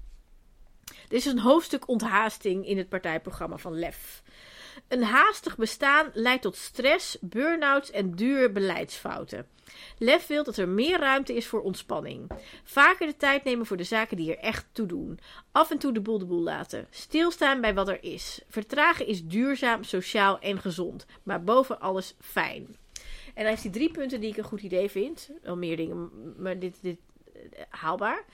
Dit 0.84 1.18
is 1.18 1.24
een 1.26 1.39
hoofdstuk 1.39 1.89
onthaasting 1.89 2.66
in 2.66 2.78
het 2.78 2.89
partijprogramma 2.89 3.57
van 3.57 3.78
LEF. 3.78 4.22
Een 4.89 5.03
haastig 5.03 5.57
bestaan 5.57 6.11
leidt 6.12 6.43
tot 6.43 6.57
stress, 6.57 7.16
burn-outs 7.20 7.91
en 7.91 8.14
dure 8.14 8.51
beleidsfouten. 8.51 9.47
LEF 9.99 10.27
wil 10.27 10.45
dat 10.45 10.57
er 10.57 10.68
meer 10.68 10.99
ruimte 10.99 11.35
is 11.35 11.47
voor 11.47 11.62
ontspanning. 11.62 12.31
Vaker 12.64 13.07
de 13.07 13.16
tijd 13.16 13.45
nemen 13.45 13.66
voor 13.66 13.77
de 13.77 13.85
zaken 13.85 14.16
die 14.16 14.31
er 14.37 14.43
echt 14.43 14.66
toe 14.72 14.87
doen. 14.87 15.18
Af 15.53 15.70
en 15.70 15.79
toe 15.79 15.93
de 15.93 16.01
boel 16.01 16.18
de 16.18 16.24
boel 16.24 16.43
laten. 16.43 16.87
Stilstaan 16.91 17.61
bij 17.61 17.74
wat 17.74 17.89
er 17.89 18.03
is. 18.03 18.41
Vertragen 18.49 19.07
is 19.07 19.24
duurzaam, 19.24 19.85
sociaal 19.85 20.39
en 20.39 20.61
gezond. 20.61 21.07
Maar 21.22 21.45
boven 21.45 21.81
alles 21.81 22.14
fijn. 22.20 22.77
En 23.27 23.43
dan 23.43 23.47
heeft 23.47 23.62
hij 23.62 23.72
drie 23.72 23.91
punten 23.91 24.20
die 24.20 24.31
ik 24.31 24.37
een 24.37 24.45
goed 24.45 24.62
idee 24.62 24.91
vind. 24.91 25.31
Wel 25.43 25.57
meer 25.57 25.77
dingen, 25.77 26.11
maar 26.39 26.59
dit, 26.59 26.79
dit 26.83 26.99
eh, 27.33 27.62
haalbaar. 27.68 28.24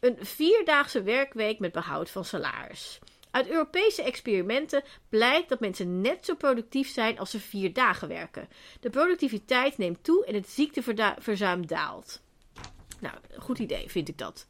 Een 0.00 0.16
vierdaagse 0.20 1.02
werkweek 1.02 1.58
met 1.58 1.72
behoud 1.72 2.10
van 2.10 2.24
salaris. 2.24 2.98
Uit 3.36 3.48
Europese 3.48 4.02
experimenten 4.02 4.82
blijkt 5.08 5.48
dat 5.48 5.60
mensen 5.60 6.00
net 6.00 6.24
zo 6.24 6.34
productief 6.34 6.88
zijn 6.88 7.18
als 7.18 7.30
ze 7.30 7.40
vier 7.40 7.72
dagen 7.72 8.08
werken. 8.08 8.48
De 8.80 8.90
productiviteit 8.90 9.78
neemt 9.78 10.04
toe 10.04 10.24
en 10.24 10.34
het 10.34 10.48
ziekteverzuim 10.48 11.66
daalt. 11.66 12.22
Nou, 13.00 13.14
goed 13.38 13.58
idee 13.58 13.90
vind 13.90 14.08
ik 14.08 14.18
dat. 14.18 14.46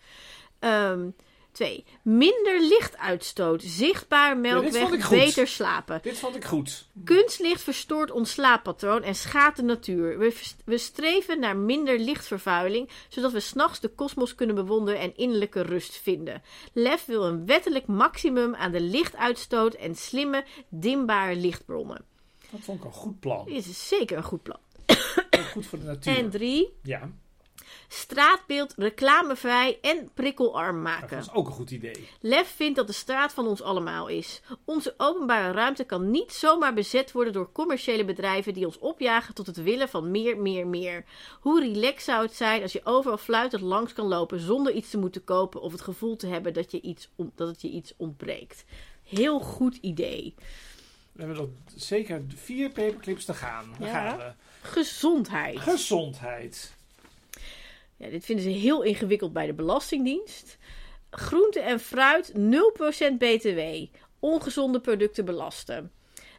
Ehm, 0.58 1.08
2. 1.56 1.84
Minder 2.02 2.60
lichtuitstoot. 2.60 3.62
Zichtbaar 3.62 4.36
melkweg 4.36 5.08
beter 5.08 5.46
slapen. 5.46 6.00
Dit 6.02 6.18
vond 6.18 6.36
ik 6.36 6.44
goed. 6.44 6.88
Kunstlicht 7.04 7.62
verstoort 7.62 8.10
ons 8.10 8.30
slaappatroon 8.30 9.02
en 9.02 9.14
schaadt 9.14 9.56
de 9.56 9.62
natuur. 9.62 10.18
We, 10.64 10.78
streven 10.78 11.40
naar 11.40 11.56
minder 11.56 11.98
lichtvervuiling, 11.98 12.90
zodat 13.08 13.32
we 13.32 13.40
s'nachts 13.40 13.80
de 13.80 13.88
kosmos 13.88 14.34
kunnen 14.34 14.54
bewonderen 14.54 15.00
en 15.00 15.16
innerlijke 15.16 15.60
rust 15.60 15.96
vinden. 15.96 16.42
LEF 16.72 17.04
wil 17.04 17.24
een 17.24 17.46
wettelijk 17.46 17.86
maximum 17.86 18.54
aan 18.54 18.72
de 18.72 18.80
lichtuitstoot 18.80 19.74
en 19.74 19.94
slimme, 19.94 20.44
dimbare 20.68 21.36
lichtbronnen. 21.36 22.04
Dat 22.50 22.60
vond 22.60 22.78
ik 22.78 22.84
een 22.84 22.92
goed 22.92 23.20
plan. 23.20 23.48
Is 23.48 23.88
zeker 23.88 24.16
een 24.16 24.22
goed 24.22 24.42
plan. 24.42 24.58
Goed 25.52 25.66
voor 25.66 25.78
de 25.78 25.84
natuur. 25.84 26.16
En 26.16 26.30
3. 26.30 26.72
Ja 26.82 27.10
straatbeeld 27.88 28.74
reclamevrij 28.76 29.78
en 29.80 30.10
prikkelarm 30.14 30.82
dat 30.82 30.92
maken. 30.92 31.16
was 31.16 31.32
ook 31.32 31.46
een 31.46 31.52
goed 31.52 31.70
idee. 31.70 32.08
Lef 32.20 32.54
vindt 32.54 32.76
dat 32.76 32.86
de 32.86 32.92
straat 32.92 33.32
van 33.32 33.46
ons 33.46 33.62
allemaal 33.62 34.08
is. 34.08 34.40
Onze 34.64 34.94
openbare 34.96 35.52
ruimte 35.52 35.84
kan 35.84 36.10
niet 36.10 36.32
zomaar 36.32 36.74
bezet 36.74 37.12
worden 37.12 37.32
door 37.32 37.52
commerciële 37.52 38.04
bedrijven 38.04 38.54
die 38.54 38.66
ons 38.66 38.78
opjagen 38.78 39.34
tot 39.34 39.46
het 39.46 39.62
willen 39.62 39.88
van 39.88 40.10
meer, 40.10 40.38
meer, 40.38 40.66
meer. 40.66 41.04
Hoe 41.40 41.60
relaxed 41.60 42.02
zou 42.02 42.22
het 42.22 42.34
zijn 42.34 42.62
als 42.62 42.72
je 42.72 42.84
overal 42.84 43.18
fluitend 43.18 43.62
langs 43.62 43.92
kan 43.92 44.06
lopen 44.06 44.40
zonder 44.40 44.72
iets 44.72 44.90
te 44.90 44.98
moeten 44.98 45.24
kopen 45.24 45.60
of 45.60 45.72
het 45.72 45.80
gevoel 45.80 46.16
te 46.16 46.26
hebben 46.26 46.52
dat, 46.52 46.70
je 46.70 46.80
iets 46.80 47.08
dat 47.16 47.48
het 47.48 47.62
je 47.62 47.68
iets 47.68 47.94
ontbreekt. 47.96 48.64
Heel 49.02 49.40
goed 49.40 49.76
idee. 49.76 50.34
We 51.12 51.22
hebben 51.22 51.36
nog 51.36 51.48
zeker 51.74 52.22
vier 52.28 52.70
paperclips 52.70 53.24
te 53.24 53.34
gaan. 53.34 53.74
Ja. 53.78 53.86
gaan 53.86 54.18
we. 54.18 54.32
Gezondheid. 54.60 55.58
Gezondheid. 55.58 56.75
Ja, 57.96 58.08
dit 58.08 58.24
vinden 58.24 58.44
ze 58.44 58.50
heel 58.50 58.82
ingewikkeld 58.82 59.32
bij 59.32 59.46
de 59.46 59.54
Belastingdienst. 59.54 60.58
Groente 61.10 61.60
en 61.60 61.80
fruit 61.80 62.32
0% 62.32 62.38
BTW. 63.18 63.60
Ongezonde 64.18 64.80
producten 64.80 65.24
belasten. 65.24 65.90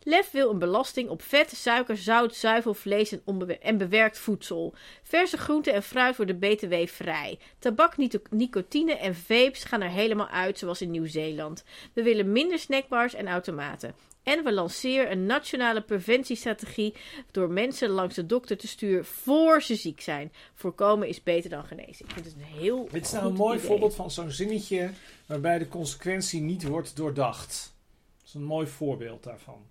Lef 0.04 0.32
wil 0.32 0.50
een 0.50 0.60
belasting 0.60 1.10
op 1.10 1.22
vet, 1.22 1.52
suiker, 1.52 1.98
zout, 1.98 2.36
zuivel, 2.36 2.74
vlees 2.74 3.12
en, 3.12 3.60
en 3.62 3.78
bewerkt 3.78 4.20
voedsel. 4.20 4.74
Verse 5.04 5.38
groenten 5.38 5.74
en 5.74 5.84
fruit 5.84 6.16
worden 6.16 6.40
BTW-vrij. 6.40 7.40
Tabak, 7.60 7.98
nicotine 8.30 8.94
en 8.94 9.16
vapes 9.16 9.64
gaan 9.64 9.82
er 9.82 9.90
helemaal 9.90 10.28
uit, 10.28 10.58
zoals 10.58 10.82
in 10.82 10.92
Nieuw-Zeeland. 10.92 11.64
We 11.94 12.04
willen 12.04 12.32
minder 12.32 12.60
snackbars 12.60 13.14
en 13.14 13.28
automaten. 13.28 13.96
En 14.28 14.44
we 14.44 14.54
lanceren 14.54 15.12
een 15.12 15.26
nationale 15.26 15.82
preventiestrategie 15.82 16.94
door 17.32 17.50
mensen 17.50 17.90
langs 17.90 18.16
de 18.16 18.26
dokter 18.26 18.58
te 18.58 18.68
sturen 18.68 19.06
voor 19.06 19.62
ze 19.62 19.76
ziek 19.76 20.02
zijn. 20.02 20.32
Voorkomen 20.54 21.08
is 21.08 21.24
beter 21.24 21.50
dan 21.50 21.64
genezen. 21.64 22.06
Ik 22.06 22.12
vind 22.14 22.26
het 22.26 22.34
een 22.36 22.60
heel 22.60 22.88
Dit 22.92 23.06
is 23.06 23.12
nou 23.12 23.26
een 23.26 23.34
mooi 23.34 23.56
idee. 23.56 23.68
voorbeeld 23.68 23.96
van 23.96 24.12
zo'n 24.12 24.32
zinnetje 24.32 24.90
waarbij 25.26 25.58
de 25.58 25.68
consequentie 25.68 26.42
niet 26.42 26.64
wordt 26.64 26.96
doordacht. 26.96 27.74
Dat 28.18 28.28
is 28.28 28.34
een 28.34 28.44
mooi 28.44 28.68
voorbeeld 28.68 29.24
daarvan. 29.24 29.66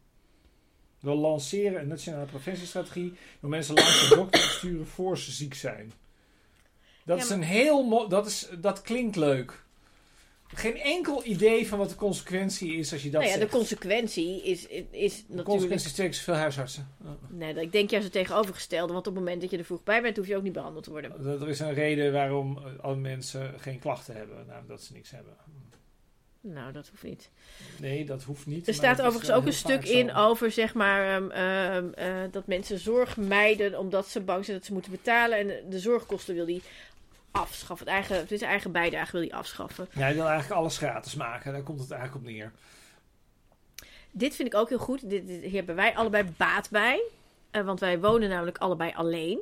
We 1.00 1.10
lanceren 1.14 1.80
een 1.80 1.88
nationale 1.88 2.26
preventiestrategie 2.26 3.12
door 3.40 3.50
mensen 3.50 3.74
langs 3.74 4.08
de 4.08 4.14
dokter 4.14 4.40
te 4.40 4.48
sturen 4.48 4.86
voor 4.86 5.18
ze 5.18 5.30
ziek 5.32 5.54
zijn. 5.54 5.92
Dat 7.04 7.18
Ja, 7.18 7.24
is 7.24 7.30
een 7.30 7.42
heel 7.42 7.82
mooi. 7.84 8.08
Dat, 8.08 8.26
is- 8.26 8.48
dat 8.60 8.82
klinkt 8.82 9.16
leuk. 9.16 9.64
Geen 10.54 10.76
enkel 10.76 11.24
idee 11.24 11.68
van 11.68 11.78
wat 11.78 11.88
de 11.88 11.94
consequentie 11.94 12.76
is 12.76 12.92
als 12.92 13.02
je 13.02 13.10
dat 13.10 13.20
Nou 13.20 13.32
ja, 13.32 13.38
de 13.38 13.50
consequentie 13.50 14.42
is, 14.42 14.66
is 14.66 14.66
De 14.68 15.22
natuurlijk... 15.22 15.48
consequentie 15.48 15.88
is 15.88 15.94
keer 15.94 16.14
zoveel 16.14 16.34
huisartsen. 16.34 16.88
Nee, 17.28 17.54
ik 17.54 17.72
denk 17.72 17.90
juist 17.90 18.04
het 18.04 18.14
tegenovergestelde. 18.14 18.92
Want 18.92 19.06
op 19.06 19.14
het 19.14 19.24
moment 19.24 19.40
dat 19.40 19.50
je 19.50 19.58
er 19.58 19.64
vroeg 19.64 19.82
bij 19.82 20.02
bent, 20.02 20.16
hoef 20.16 20.26
je 20.26 20.36
ook 20.36 20.42
niet 20.42 20.52
behandeld 20.52 20.84
te 20.84 20.90
worden. 20.90 21.40
Er 21.40 21.48
is 21.48 21.60
een 21.60 21.74
reden 21.74 22.12
waarom 22.12 22.58
eh, 22.58 22.84
alle 22.84 22.96
mensen 22.96 23.54
geen 23.58 23.78
klachten 23.78 24.16
hebben. 24.16 24.46
Nou, 24.46 24.62
dat 24.66 24.82
ze 24.82 24.92
niks 24.92 25.10
hebben. 25.10 25.36
Nou, 26.52 26.72
dat 26.72 26.88
hoeft 26.88 27.02
niet. 27.02 27.30
Nee, 27.80 28.04
dat 28.04 28.22
hoeft 28.22 28.46
niet. 28.46 28.68
Er 28.68 28.74
staat 28.74 29.00
overigens 29.00 29.30
ook 29.30 29.46
een 29.46 29.52
stuk 29.52 29.86
zo. 29.86 29.92
in 29.92 30.14
over, 30.14 30.50
zeg 30.50 30.74
maar, 30.74 31.16
ehm, 31.16 31.30
ehm, 31.30 31.92
eh, 31.92 32.30
dat 32.30 32.46
mensen 32.46 32.78
zorg 32.78 33.16
mijden 33.16 33.78
omdat 33.78 34.08
ze 34.08 34.20
bang 34.20 34.44
zijn 34.44 34.56
dat 34.56 34.66
ze 34.66 34.72
moeten 34.72 34.90
betalen. 34.90 35.38
En 35.38 35.70
de 35.70 35.78
zorgkosten 35.78 36.34
wil 36.34 36.46
die 36.46 36.62
afschaffen. 37.36 37.86
Het 37.86 37.94
eigen, 37.94 38.30
is 38.30 38.42
eigen 38.42 38.72
bijdrage 38.72 39.12
wil 39.12 39.20
die 39.20 39.34
afschaffen. 39.34 39.88
Ja, 39.92 40.06
je 40.06 40.14
wil 40.14 40.26
eigenlijk 40.28 40.60
alles 40.60 40.76
gratis 40.78 41.14
maken. 41.14 41.52
Daar 41.52 41.62
komt 41.62 41.80
het 41.80 41.90
eigenlijk 41.90 42.24
op 42.24 42.30
neer. 42.32 42.52
Dit 44.10 44.34
vind 44.36 44.48
ik 44.48 44.54
ook 44.54 44.68
heel 44.68 44.78
goed. 44.78 45.10
Dit, 45.10 45.26
dit- 45.26 45.42
hier 45.42 45.52
hebben 45.52 45.74
wij 45.74 45.94
allebei 45.96 46.24
baat 46.36 46.70
bij. 46.70 47.02
Eh, 47.50 47.62
want 47.64 47.80
wij 47.80 48.00
wonen 48.00 48.28
namelijk 48.28 48.58
allebei 48.58 48.92
alleen. 48.94 49.40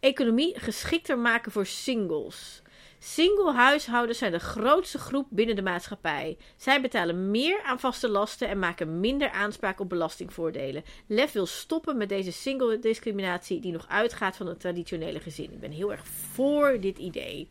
Economie 0.00 0.58
geschikter 0.60 1.18
maken 1.18 1.52
voor 1.52 1.66
singles. 1.66 2.62
Single 3.06 3.52
huishoudens 3.52 4.18
zijn 4.18 4.32
de 4.32 4.38
grootste 4.38 4.98
groep 4.98 5.26
binnen 5.30 5.56
de 5.56 5.62
maatschappij. 5.62 6.36
Zij 6.56 6.80
betalen 6.80 7.30
meer 7.30 7.62
aan 7.62 7.80
vaste 7.80 8.08
lasten 8.08 8.48
en 8.48 8.58
maken 8.58 9.00
minder 9.00 9.30
aanspraak 9.30 9.80
op 9.80 9.88
belastingvoordelen. 9.88 10.84
Lef 11.06 11.32
wil 11.32 11.46
stoppen 11.46 11.96
met 11.96 12.08
deze 12.08 12.32
single 12.32 12.78
discriminatie 12.78 13.60
die 13.60 13.72
nog 13.72 13.88
uitgaat 13.88 14.36
van 14.36 14.46
het 14.46 14.60
traditionele 14.60 15.20
gezin. 15.20 15.52
Ik 15.52 15.60
ben 15.60 15.70
heel 15.70 15.92
erg 15.92 16.06
voor 16.06 16.80
dit 16.80 16.98
idee. 16.98 17.48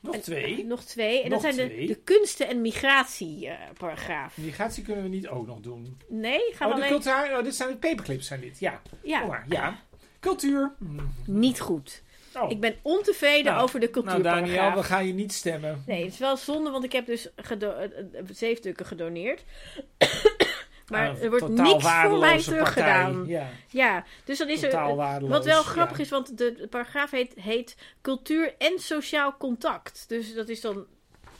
Nog 0.00 0.14
En- 0.14 0.20
twee. 0.20 0.64
Nog 0.64 0.84
twee. 0.84 1.22
En 1.22 1.30
Nog 1.30 1.42
dat 1.42 1.54
zijn 1.54 1.86
de, 1.86 1.94
kunsten- 2.04 2.48
en 2.48 2.60
migratieparagraaf. 2.60 4.36
Migratie 4.36 4.84
kunnen 4.84 5.02
we 5.02 5.08
niet 5.10 5.28
ook 5.28 5.46
nog 5.46 5.60
doen. 5.60 5.98
nee, 6.08 6.40
gaan 6.54 6.68
we 6.68 6.74
Oh, 6.74 6.80
de 6.80 6.86
alleen... 6.86 7.02
cultuur, 7.02 7.38
oh, 7.38 7.44
dit 7.44 7.54
zijn 7.54 7.68
de 7.70 7.76
paperclips, 7.76 8.26
zijn 8.26 8.40
dit. 8.40 8.58
Ja, 8.58 8.82
Ja, 9.02 9.26
maar. 9.26 9.44
Ja. 9.48 9.78
Cultuur. 10.20 10.72
Hmm. 10.78 11.14
niet 11.26 11.60
goed. 11.60 12.02
Oh. 12.34 12.50
Ik 12.50 12.60
ben 12.60 12.76
ontevreden 12.82 13.52
Nou, 13.52 13.62
over 13.62 13.80
de 13.80 13.88
nou, 13.92 14.02
cultuurparagraaf. 14.02 14.56
Daniel, 14.56 14.74
we 14.74 14.82
gaan 14.82 15.06
je 15.06 15.12
niet 15.12 15.32
stemmen. 15.32 15.82
Nee, 15.86 16.04
het 16.04 16.12
is 16.12 16.18
wel 16.18 16.36
zonde, 16.36 16.70
want 16.70 16.84
ik 16.84 16.92
heb 16.92 17.06
dus 17.06 17.34
eh, 17.34 17.50
eh, 17.50 17.90
zeven 18.32 18.56
stukken 18.56 18.86
gedoneerd. 18.86 19.44
maar 20.90 21.08
Ah, 21.08 21.22
er 21.22 21.30
wordt 21.30 21.48
niks 21.48 21.84
voor 21.84 22.18
mij 22.18 22.38
teruggedaan. 22.38 23.24
Ja, 23.26 23.48
Ja, 23.68 24.04
dus 24.24 24.38
dan 24.38 24.48
is 24.48 24.62
er... 24.62 24.70
totaal 24.70 24.90
eh, 24.90 24.96
waardeloos. 24.96 25.30
Wat 25.30 25.44
wel 25.44 25.62
ja. 25.62 25.68
grappig 25.68 25.98
is, 25.98 26.08
want 26.08 26.38
de, 26.38 26.54
de 26.54 26.66
paragraaf 26.66 27.10
heet, 27.10 27.34
heet 27.40 27.76
cultuur 28.02 28.54
en 28.58 28.78
sociaal 28.78 29.36
contact. 29.38 30.04
Dus 30.08 30.34
dat 30.34 30.48
is 30.48 30.60
dan 30.60 30.86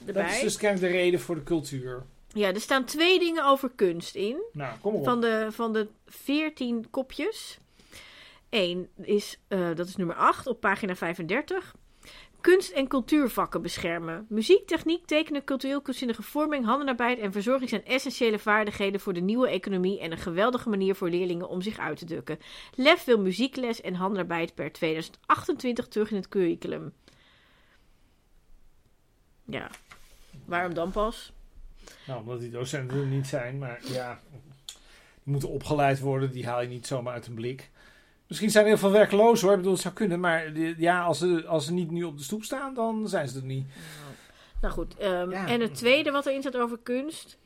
erbij. 0.07 0.22
Dat 0.22 0.32
is 0.32 0.41
dus 0.41 0.57
kennelijk 0.57 0.93
de 0.93 0.99
reden 0.99 1.20
voor 1.20 1.34
de 1.34 1.43
cultuur. 1.43 2.03
Ja, 2.32 2.49
er 2.49 2.61
staan 2.61 2.84
twee 2.84 3.18
dingen 3.18 3.45
over 3.45 3.70
kunst 3.74 4.14
in. 4.14 4.43
Nou, 4.53 4.78
kom 4.80 4.95
op. 4.95 5.05
Van 5.05 5.20
de, 5.20 5.47
van 5.51 5.72
de 5.72 5.88
14 6.07 6.86
kopjes. 6.91 7.59
Eén 8.51 8.88
is, 9.03 9.40
eh, 9.48 9.74
dat 9.74 9.88
is 9.88 9.96
nummer 9.96 10.16
8 10.16 10.46
op 10.46 10.61
pagina 10.61 10.96
35. 10.96 11.74
Kunst- 12.40 12.72
en 12.72 12.88
cultuurvakken 12.88 13.62
beschermen. 13.62 14.26
Muziek, 14.28 14.66
techniek, 14.66 15.07
tekenen, 15.07 15.44
cultureel 15.44 15.80
kunstzinnige 15.80 16.22
vorming, 16.22 16.64
handenarbeid 16.64 17.18
en 17.18 17.32
verzorging 17.32 17.68
zijn 17.68 17.84
essentiële 17.84 18.38
vaardigheden 18.38 19.01
voor 19.01 19.12
de 19.12 19.20
nieuwe 19.20 19.48
economie 19.48 20.01
en 20.01 20.12
een 20.12 20.18
geweldige 20.18 20.68
manier 20.68 20.94
voor 20.94 21.11
leerlingen 21.11 21.48
om 21.48 21.62
zich 21.62 21.78
uit 21.78 21.98
te 21.98 22.05
drukken. 22.05 22.38
LEF 22.74 23.05
wil 23.05 23.18
muziekles 23.18 23.80
en 23.80 23.94
handenarbeid 23.94 24.55
per 24.55 24.72
2028 24.72 25.88
terug 25.88 26.11
in 26.11 26.16
het 26.16 26.28
curriculum. 26.28 26.92
Ja, 29.44 29.70
waarom 30.44 30.74
dan 30.74 30.90
pas? 30.90 31.32
Nou, 32.07 32.20
omdat 32.20 32.40
die 32.40 32.51
docenten 32.51 32.98
er 32.98 33.07
niet 33.07 33.26
zijn, 33.26 33.59
maar 33.59 33.80
ja, 33.92 34.20
die 35.22 35.32
moeten 35.32 35.48
opgeleid 35.48 36.01
worden, 36.01 36.32
die 36.32 36.46
haal 36.46 36.62
je 36.62 36.68
niet 36.68 36.86
zomaar 36.86 37.12
uit 37.12 37.26
een 37.26 37.34
blik. 37.34 37.70
Misschien 38.31 38.51
zijn 38.51 38.64
er 38.64 38.70
heel 38.70 38.78
veel 38.81 38.91
werklozen 38.91 39.43
hoor, 39.47 39.53
ik 39.53 39.59
bedoel, 39.59 39.72
het 39.72 39.83
zou 39.83 39.95
kunnen, 39.95 40.20
maar 40.20 40.59
ja, 40.78 41.03
als 41.03 41.18
ze, 41.18 41.45
als 41.47 41.64
ze 41.64 41.72
niet 41.72 41.91
nu 41.91 42.03
op 42.05 42.16
de 42.18 42.22
stoep 42.22 42.45
staan, 42.45 42.74
dan 42.74 43.09
zijn 43.09 43.28
ze 43.28 43.39
er 43.39 43.45
niet. 43.45 43.66
Nou 44.61 44.74
goed, 44.74 44.97
ehm, 44.97 45.31
Ja. 45.31 45.47
en 45.47 45.61
het 45.61 45.74
tweede 45.74 46.11
wat 46.11 46.26
erin 46.26 46.41
staat 46.41 46.57
over 46.57 46.78
kunst. 46.83 47.39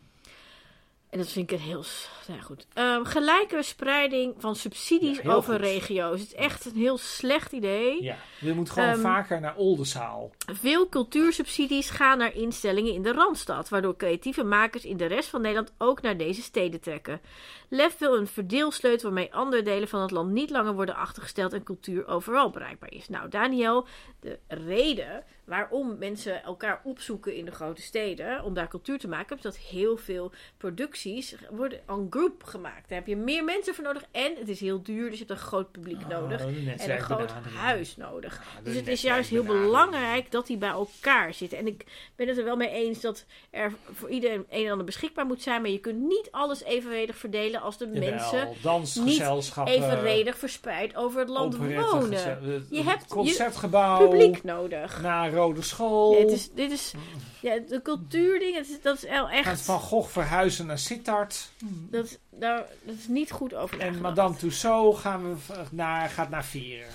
En 1.15 1.21
dat 1.21 1.29
vind 1.29 1.51
ik 1.51 1.59
een 1.59 1.65
heel. 1.65 1.85
Nou 2.27 2.39
ja, 2.39 2.45
goed. 2.45 2.67
Ehm, 2.73 3.05
gelijke 3.05 3.63
spreiding 3.63 4.35
van 4.39 4.57
subsidies 4.57 5.21
Ja, 5.23 5.33
over 5.33 5.53
goed. 5.55 5.63
regio's. 5.63 6.21
Het 6.21 6.29
is 6.29 6.35
echt 6.35 6.65
een 6.65 6.77
heel 6.77 6.99
slecht 6.99 7.53
idee. 7.53 8.03
Ja, 8.03 8.17
je 8.41 8.53
moet 8.53 8.71
gewoon 8.71 8.89
Ehm, 8.89 9.01
vaker 9.01 9.41
naar 9.41 9.57
Oldenzaal. 9.57 10.31
Veel 10.53 10.89
cultuursubsidies 10.89 11.91
gaan 11.91 12.19
naar 12.19 12.35
instellingen 12.35 12.93
in 12.93 13.03
de 13.03 13.13
Randstad, 13.13 13.69
waardoor 13.69 13.97
creatieve 13.97 14.45
makers 14.45 14.85
in 14.85 14.97
de 14.97 15.07
rest 15.07 15.29
van 15.29 15.41
Nederland 15.41 15.73
ook 15.79 16.03
naar 16.03 16.17
deze 16.17 16.43
steden 16.43 16.81
trekken. 16.81 17.21
LEF 17.69 17.99
wil 17.99 18.17
een 18.17 18.27
verdeelsleutel 18.27 19.05
waarmee 19.13 19.35
andere 19.35 19.63
delen 19.63 19.89
van 19.89 20.01
het 20.01 20.11
land 20.11 20.31
niet 20.31 20.51
langer 20.51 20.75
worden 20.75 20.97
achtergesteld 20.97 21.53
en 21.53 21.63
cultuur 21.63 22.07
overal 22.07 22.51
bereikbaar 22.51 22.93
is. 22.93 23.09
Nou, 23.09 23.29
Daniel, 23.29 23.87
de 24.21 24.39
reden 24.49 25.25
waarom 25.45 25.99
mensen 25.99 26.43
elkaar 26.43 26.81
opzoeken 26.85 27.37
in 27.37 27.45
de 27.45 27.51
grote 27.51 27.83
steden 27.83 28.45
om 28.45 28.55
daar 28.55 28.69
cultuur 28.69 28.99
te 28.99 29.09
maken, 29.09 29.37
is 29.37 29.43
dat 29.43 29.57
heel 29.57 29.97
veel 29.97 30.33
producties 30.57 31.37
worden 31.51 31.81
en 31.87 32.07
group 32.11 32.43
gemaakt. 32.45 32.89
Daar 32.89 32.99
heb 32.99 33.07
je 33.07 33.17
meer 33.17 33.45
mensen 33.45 33.75
voor 33.75 33.85
nodig 33.85 34.05
en 34.11 34.33
het 34.39 34.49
is 34.49 34.61
heel 34.61 34.83
duur, 34.83 35.11
dus 35.11 35.19
je 35.19 35.25
hebt 35.27 35.41
een 35.41 35.47
groot 35.47 35.73
publiek 35.73 36.07
nodig 36.07 36.41
Ah, 36.41 36.47
de 36.47 36.75
en 36.77 36.91
een 36.91 37.01
groot 37.01 37.33
huis 37.57 37.97
nodig. 37.97 38.43
De 38.57 38.63
Dus 38.63 38.75
het 38.75 38.89
is 38.89 39.03
juist 39.03 39.31
heel 39.31 39.45
belangrijk 39.45 40.31
dat 40.31 40.47
die 40.47 40.57
bij 40.57 40.69
elkaar 40.69 41.35
zitten. 41.35 41.59
En 41.59 41.67
ik 41.67 41.85
ben 42.17 42.29
het 42.29 42.39
er 42.39 42.45
wel 42.45 42.57
mee 42.57 42.71
eens 42.71 43.01
dat 43.01 43.25
er 43.51 43.73
voor 43.93 44.11
iedereen 44.11 44.47
een 44.51 44.65
en 44.65 44.71
ander 44.71 44.87
beschikbaar 44.87 45.27
moet 45.27 45.43
zijn. 45.43 45.63
Maar 45.63 45.71
je 45.71 45.79
kunt 45.79 46.01
niet 46.01 46.29
alles 46.31 46.63
evenredig 46.63 47.17
verdelen 47.17 47.61
als 47.61 47.79
de 47.79 47.89
Jawel, 47.93 48.11
mensen 48.11 48.49
dansgezelschappen, 48.63 49.75
evenredig 49.75 50.39
verspreid 50.39 50.97
over 50.97 51.21
het 51.21 51.29
land 51.29 51.57
wonen. 51.57 52.65
Je 52.71 52.83
hebt 52.83 53.03
je 53.03 53.09
concertgebouw, 53.09 54.09
Publiek 54.09 54.43
nodig. 54.43 55.03
naar 55.03 55.33
Rode 55.35 55.63
School. 55.63 56.13
Ja, 56.15 56.19
het 56.21 56.31
is, 56.31 56.51
dit 56.51 56.71
is 56.71 56.93
ja, 57.41 57.59
de 57.69 57.81
cultuurding, 57.83 58.57
het 58.57 58.69
is, 58.69 58.81
dat 58.83 58.97
is 58.97 59.03
wel 59.03 59.27
Gaat 59.29 59.33
echt. 59.47 59.61
Van 59.61 59.81
Gogh 59.81 60.09
verhuizen 60.11 60.67
naar 60.67 60.79
Sittard. 60.79 61.51
Dat, 61.91 62.05
is- 62.05 62.19
daar, 62.31 62.65
dat 62.83 62.95
is 62.99 63.09
niet 63.09 63.31
goed 63.31 63.55
over 63.55 63.81
En. 63.81 64.01
Madame 64.01 64.37
Tussaud 64.37 64.97
gaan 64.99 65.23
we 65.31 65.37
naar, 65.71 66.09
gaat 66.11 66.31
naar 66.31 66.45
Vieren. 66.45 66.89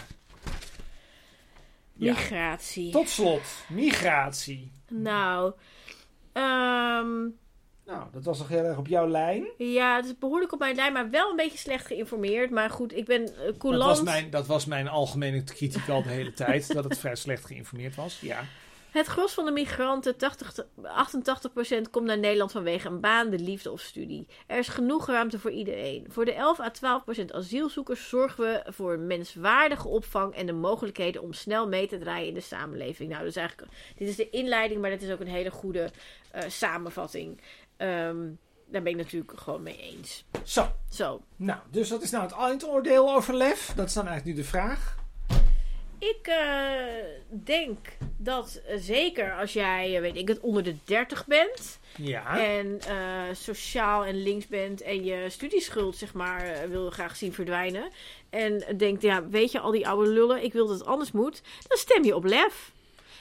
Ja. 1.93 2.11
Migratie. 2.13 2.91
Tot 2.91 3.09
slot, 3.09 3.41
migratie. 3.69 4.71
Nou, 4.87 5.53
ehm, 6.33 7.07
Nou, 7.89 8.03
dat 8.11 8.23
was 8.23 8.37
nog 8.37 8.47
heel 8.47 8.63
erg 8.63 8.77
op 8.77 8.87
jouw 8.87 9.07
lijn. 9.07 9.47
ja, 9.57 9.95
het 9.95 10.05
is 10.05 10.17
behoorlijk 10.17 10.53
op 10.53 10.59
mijn 10.59 10.75
lijn, 10.75 10.93
maar 10.93 11.09
wel 11.09 11.29
een 11.29 11.35
beetje 11.35 11.57
slecht 11.57 11.85
geïnformeerd. 11.85 12.49
Maar 12.51 12.69
goed, 12.69 12.95
ik 12.95 13.05
ben 13.05 13.21
uh, 13.21 13.45
Dat 13.45 13.57
coulant. 13.57 13.83
was, 13.83 14.01
mijn, 14.01 14.29
dat 14.29 14.45
was 14.47 14.65
mijn 14.65 14.87
algemene 14.87 15.43
kritiek 15.43 15.89
al 15.89 16.03
de 16.03 16.09
hele 16.09 16.33
tijd. 16.33 16.73
dat 16.73 16.83
het 16.83 16.97
vrij 16.97 17.15
slecht 17.15 17.45
geïnformeerd 17.45 17.95
was. 17.95 18.19
Ja. 18.21 18.43
Het 18.91 19.07
gros 19.07 19.33
van 19.33 19.45
de 19.45 19.51
migranten, 19.51 20.17
80, 20.17 20.65
88%, 21.85 21.89
komt 21.91 22.05
naar 22.05 22.17
Nederland 22.17 22.51
vanwege 22.51 22.87
een 22.87 22.99
baan, 22.99 23.29
de 23.29 23.39
liefde 23.39 23.71
of 23.71 23.81
studie. 23.81 24.27
Er 24.47 24.57
is 24.57 24.67
genoeg 24.67 25.07
ruimte 25.07 25.39
voor 25.39 25.51
iedereen. 25.51 26.05
Voor 26.09 26.25
de 26.25 26.33
11 26.33 26.59
à 26.59 26.71
12% 27.21 27.25
asielzoekers 27.31 28.09
zorgen 28.09 28.43
we 28.43 28.71
voor 28.71 28.93
een 28.93 29.07
menswaardige 29.07 29.87
opvang 29.87 30.35
en 30.35 30.45
de 30.45 30.53
mogelijkheden 30.53 31.21
om 31.21 31.33
snel 31.33 31.67
mee 31.67 31.87
te 31.87 31.97
draaien 31.97 32.27
in 32.27 32.33
de 32.33 32.41
samenleving. 32.41 33.09
Nou, 33.09 33.23
dus 33.23 33.35
eigenlijk, 33.35 33.71
dit 33.97 34.07
is 34.07 34.15
de 34.15 34.29
inleiding, 34.29 34.81
maar 34.81 34.89
dit 34.89 35.01
is 35.01 35.11
ook 35.11 35.19
een 35.19 35.27
hele 35.27 35.51
goede 35.51 35.89
eh, 36.31 36.43
samenvatting. 36.47 37.41
Ehm, 37.79 38.17
daar 38.65 38.81
ben 38.81 38.91
ik 38.91 38.97
natuurlijk 38.97 39.39
gewoon 39.39 39.63
mee 39.63 39.77
eens. 39.77 40.23
Zo, 40.43 40.71
Zo, 40.89 41.21
nou, 41.35 41.59
dus 41.71 41.89
wat 41.89 42.01
is 42.01 42.11
nou 42.11 42.23
het 42.23 42.33
eindoordeel 42.33 43.15
over 43.15 43.35
lef? 43.35 43.73
Dat 43.75 43.87
is 43.87 43.93
dan 43.93 44.07
eigenlijk 44.07 44.37
nu 44.37 44.43
de 44.43 44.49
vraag. 44.49 44.97
ik 45.99 46.27
eh, 46.27 46.83
denk 47.29 47.77
dat 48.17 48.61
eh, 48.65 48.77
zeker 48.79 49.33
als 49.33 49.53
jij, 49.53 49.95
eh, 49.95 50.01
weet 50.01 50.15
ik 50.15 50.27
het, 50.27 50.39
onder 50.39 50.63
de 50.63 50.75
30 50.83 51.25
bent. 51.25 51.79
Ja. 51.97 52.39
En 52.39 52.79
sociaal 53.35 54.05
en 54.05 54.23
links 54.23 54.47
bent 54.47 54.81
en 54.81 55.03
je 55.03 55.29
studieschuld, 55.29 55.95
zeg 55.95 56.13
maar, 56.13 56.69
wil 56.69 56.89
graag 56.89 57.15
zien 57.15 57.33
verdwijnen. 57.33 57.89
En 58.29 58.63
denkt, 58.77 59.01
ja, 59.01 59.27
weet 59.27 59.51
je, 59.51 59.59
al 59.59 59.71
die 59.71 59.87
oude 59.87 60.09
lullen, 60.09 60.43
ik 60.43 60.53
wil 60.53 60.67
dat 60.67 60.79
het 60.79 60.87
anders 60.87 61.11
moet. 61.11 61.41
Dan 61.67 61.77
stem 61.77 62.03
je 62.03 62.15
op 62.15 62.23
lef. 62.23 62.71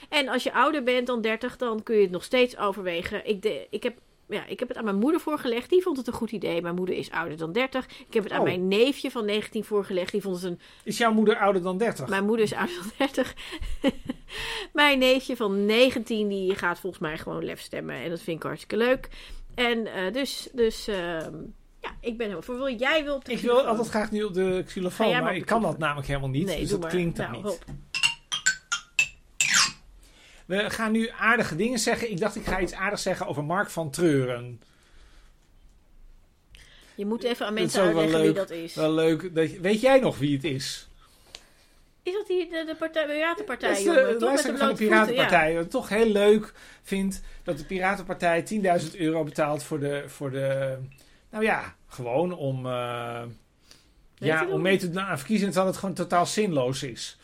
En 0.08 0.28
als 0.28 0.42
je 0.42 0.52
ouder 0.52 0.82
bent 0.82 1.06
dan 1.06 1.20
30, 1.20 1.56
dan 1.56 1.82
kun 1.82 1.96
je 1.96 2.02
het 2.02 2.10
nog 2.10 2.24
steeds 2.24 2.56
overwegen. 2.56 3.26
Ik, 3.26 3.42
de, 3.42 3.66
ik, 3.70 3.82
heb, 3.82 3.98
ja, 4.28 4.46
ik 4.46 4.58
heb 4.58 4.68
het 4.68 4.76
aan 4.76 4.84
mijn 4.84 4.98
moeder 4.98 5.20
voorgelegd. 5.20 5.70
Die 5.70 5.82
vond 5.82 5.96
het 5.96 6.06
een 6.06 6.12
goed 6.12 6.30
idee. 6.30 6.62
Mijn 6.62 6.74
moeder 6.74 6.94
is 6.96 7.10
ouder 7.10 7.38
dan 7.38 7.52
30. 7.52 7.86
Ik 7.86 8.14
heb 8.14 8.22
het 8.24 8.32
aan 8.32 8.38
Oh. 8.38 8.44
mijn 8.44 8.68
neefje 8.68 9.10
van 9.10 9.24
19 9.24 9.64
voorgelegd. 9.64 10.12
Die 10.12 10.22
vond 10.22 10.34
het 10.36 10.44
een 10.44 10.60
Is 10.84 10.98
jouw 10.98 11.12
moeder 11.12 11.36
ouder 11.36 11.62
dan 11.62 11.78
30? 11.78 12.08
mijn 12.08 12.24
moeder 12.24 12.44
is 12.44 12.52
ouder 12.52 12.76
dan 12.76 12.90
30. 12.98 13.34
Mijn 14.72 14.98
neefje 14.98 15.36
van 15.36 15.66
19 15.66 16.28
die 16.28 16.54
gaat 16.54 16.78
volgens 16.80 17.02
mij 17.02 17.18
gewoon 17.18 17.44
lef 17.44 17.60
stemmen. 17.60 17.94
En 17.94 18.10
dat 18.10 18.20
vind 18.20 18.36
ik 18.36 18.42
hartstikke 18.42 18.76
leuk. 18.76 19.08
En 19.54 19.86
eh, 19.86 20.12
dus, 20.12 20.48
dus 20.52 20.88
ehm, 20.88 21.34
ja, 21.80 21.90
ik 22.00 22.16
ben 22.18 22.28
heel 22.28 22.42
voor. 22.42 22.56
Wil 22.56 22.74
jij 22.76 23.04
wil 23.04 23.14
op 23.14 23.24
de 23.24 23.32
Ik 23.32 23.38
wil 23.38 23.60
altijd 23.66 23.88
graag 23.88 24.10
nu 24.10 24.22
op 24.22 24.34
de 24.34 24.62
xylofoon, 24.66 25.10
maar 25.12 25.22
maar 25.22 25.36
ik 25.36 25.46
kan 25.46 25.62
dat 25.62 25.78
namelijk 25.78 26.06
helemaal 26.06 26.28
niet. 26.28 26.46
Nee, 26.46 26.60
dus 26.60 26.70
dat 26.70 26.80
maar. 26.80 26.90
klinkt 26.90 27.16
dan 27.16 27.30
Nou, 27.30 27.36
niet. 27.42 27.52
hop. 27.52 27.64
We 30.48 30.70
gaan 30.70 30.92
nu 30.92 31.10
aardige 31.18 31.56
dingen 31.56 31.78
zeggen. 31.78 32.10
Ik 32.10 32.20
dacht, 32.20 32.36
ik 32.36 32.44
ga 32.44 32.60
iets 32.60 32.72
aardigs 32.74 33.02
zeggen 33.02 33.26
over 33.26 33.44
Mark 33.44 33.70
van 33.70 33.90
Treuren. 33.90 34.60
Je 36.94 37.06
moet 37.06 37.22
even 37.22 37.46
aan 37.46 37.54
mensen 37.54 37.82
uitleggen 37.82 38.20
wie 38.20 38.32
dat 38.32 38.50
is. 38.50 38.74
Wel 38.74 38.92
leuk. 38.92 39.34
Dat 39.34 39.50
weet 39.50 39.80
jij 39.80 40.00
nog 40.00 40.18
wie 40.18 40.34
het 40.34 40.44
is? 40.44 40.88
Is 42.02 42.12
dat 42.12 42.26
die 42.26 42.48
de, 42.50 42.64
de 42.66 42.74
partij, 42.74 43.06
Piratenpartij, 43.06 43.68
Dat 43.68 43.78
is 43.78 43.84
de 43.84 44.16
Toch 44.18 44.32
met 44.32 44.42
de 44.42 44.48
van 44.48 44.52
de 44.52 44.58
voeten, 44.58 44.86
Piratenpartij. 44.86 45.54
Wat 45.54 45.64
ik 45.64 45.70
toch 45.70 45.88
heel 45.88 46.08
leuk 46.08 46.52
vind 46.82 47.22
dat 47.42 47.58
de 47.58 47.64
Piratenpartij 47.64 48.44
10.000 48.82 48.96
euro 48.96 49.24
betaalt 49.24 49.62
voor 49.62 49.80
de, 49.80 50.04
voor 50.06 50.30
de... 50.30 50.78
Nou 51.30 51.44
ja, 51.44 51.74
gewoon 51.86 52.32
om... 52.32 52.66
eh, 52.66 53.22
ja, 54.14 54.46
om 54.48 54.62
mee 54.62 54.78
te 54.78 54.90
doen 54.90 55.02
aan 55.02 55.18
verkiezingen 55.18 55.52
terwijl 55.52 55.72
het 55.72 55.80
gewoon 55.80 55.94
totaal 55.94 56.26
zinloos 56.26 56.82
is. 56.82 57.18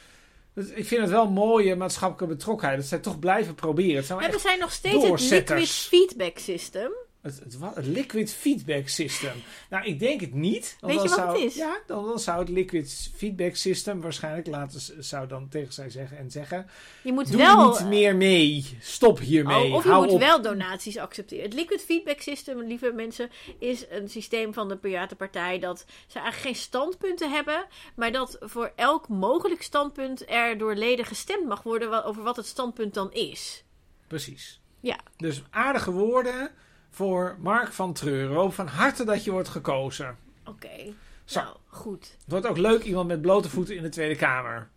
Dus 0.55 0.69
ik 0.69 0.87
vind 0.87 1.01
het 1.01 1.11
wel 1.11 1.31
mooie 1.31 1.77
maatschappelijke 1.77 2.35
betrokkenheid. 2.35 2.79
Dat 2.79 2.89
zij 2.89 2.99
toch 2.99 3.19
blijven 3.19 3.55
proberen. 3.55 3.97
Het 3.97 4.41
zijn 4.41 4.59
nog 4.59 4.73
steeds 4.73 5.31
het 5.31 5.49
liquid 5.49 5.71
feedback 5.71 6.39
system? 6.39 6.93
Het, 7.25 7.41
het, 7.45 7.59
wat- 7.59 7.75
het 7.75 7.87
liquid 7.87 8.33
feedback 8.33 8.89
system. 8.89 9.33
Nou, 9.71 9.85
ik 9.85 9.99
denk 9.99 10.21
het 10.21 10.35
niet. 10.35 10.77
Weet 10.81 10.93
je 10.95 10.99
wat 11.01 11.11
zou, 11.11 11.33
het 11.33 11.41
is? 11.51 11.55
Ja, 11.55 11.79
dan, 11.87 12.05
dan 12.05 12.19
zou 12.19 12.39
het 12.39 12.49
liquid 12.49 13.11
feedback 13.17 13.55
system 13.55 14.01
waarschijnlijk 14.01 14.47
laten 14.47 15.05
zou 15.05 15.27
dan 15.27 15.49
tegen 15.49 15.73
zij 15.73 15.91
zeggen 15.91 16.19
en 16.19 16.31
zeggen: 16.31 16.67
Je 17.03 17.13
moet 17.13 17.29
Doe 17.31 17.37
wel... 17.37 17.71
niet 17.71 17.85
meer 17.89 18.17
mee. 18.17 18.77
Stop 18.81 19.19
hiermee. 19.19 19.65
Oh, 19.65 19.75
of 19.75 19.83
je 19.85 19.89
Hou 19.91 20.05
moet 20.05 20.13
op. 20.15 20.21
wel 20.21 20.43
donaties 20.43 20.97
accepteren. 20.99 21.45
Het 21.45 21.55
Liquid 21.55 21.81
Feedback 21.83 22.21
System, 22.21 22.63
lieve 22.63 22.93
mensen, 22.93 23.31
is 23.59 23.85
een 23.91 24.09
systeem 24.09 24.53
van 24.55 24.69
de 24.69 24.77
Piratenpartij 24.77 25.59
dat 25.59 25.85
ze 26.07 26.19
eigenlijk 26.19 26.47
geen 26.57 26.63
standpunten 26.65 27.31
hebben, 27.31 27.67
maar 27.97 28.13
dat 28.13 28.37
voor 28.41 28.73
elk 28.77 29.09
mogelijk 29.09 29.63
standpunt 29.63 30.31
er 30.31 30.59
door 30.59 30.75
leden 30.75 31.05
gestemd 31.05 31.47
mag 31.47 31.63
worden 31.63 32.05
over 32.05 32.23
wat 32.23 32.37
het 32.37 32.47
standpunt 32.47 32.95
dan 32.95 33.13
is. 33.13 33.65
Precies. 34.09 34.61
Ja. 34.81 34.99
Dus 35.17 35.43
aardige 35.51 35.91
woorden 35.93 36.51
voor 36.95 37.37
Mark 37.39 37.73
van 37.73 37.93
Treuren. 37.93 38.53
Van 38.53 38.67
harte 38.67 39.05
dat 39.05 39.25
je 39.25 39.31
wordt 39.31 39.49
gekozen. 39.49 40.19
Oké. 40.45 40.95
Zo. 41.25 41.41
Nou, 41.41 41.57
goed. 41.67 42.11
Het 42.21 42.31
wordt 42.31 42.47
ook 42.47 42.57
leuk 42.57 42.83
iemand 42.83 43.09
met 43.09 43.21
blote 43.21 43.51
voeten 43.51 43.77
in 43.77 43.83
de 43.83 43.89
Tweede 43.89 44.17
Kamer. 44.17 44.69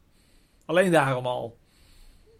Alleen 0.65 0.91
daarom 0.91 1.26
al. 1.26 1.57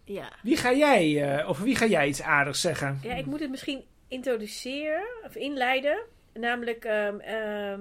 Ja. 0.04 0.32
Wie 0.42 0.56
ga 0.56 0.72
jij, 0.72 1.36
eh, 1.38 1.48
over 1.48 1.64
wie 1.64 1.76
ga 1.76 1.86
jij 1.86 2.08
iets 2.08 2.22
aardigs 2.22 2.60
zeggen? 2.60 2.98
ja, 3.02 3.14
ik 3.14 3.26
moet 3.26 3.40
het 3.40 3.50
misschien 3.50 3.84
introduceren 4.08 5.06
of 5.24 5.34
inleiden. 5.34 5.98
Namelijk, 6.34 6.84
eh, 6.84 7.74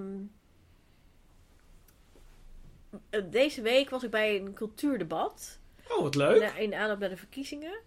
deze 3.29 3.61
week 3.61 3.89
was 3.89 4.03
ik 4.03 4.11
bij 4.11 4.39
een 4.39 4.53
cultuurdebat. 4.53 5.59
Oh, 5.89 6.01
wat 6.01 6.15
leuk. 6.15 6.41
Na- 6.41 6.55
in 6.57 6.73
aanloop 6.73 6.99
naar 6.99 7.09
de 7.09 7.17
verkiezingen. 7.17 7.79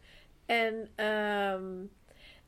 En 0.46 0.88
ehm, 0.94 1.64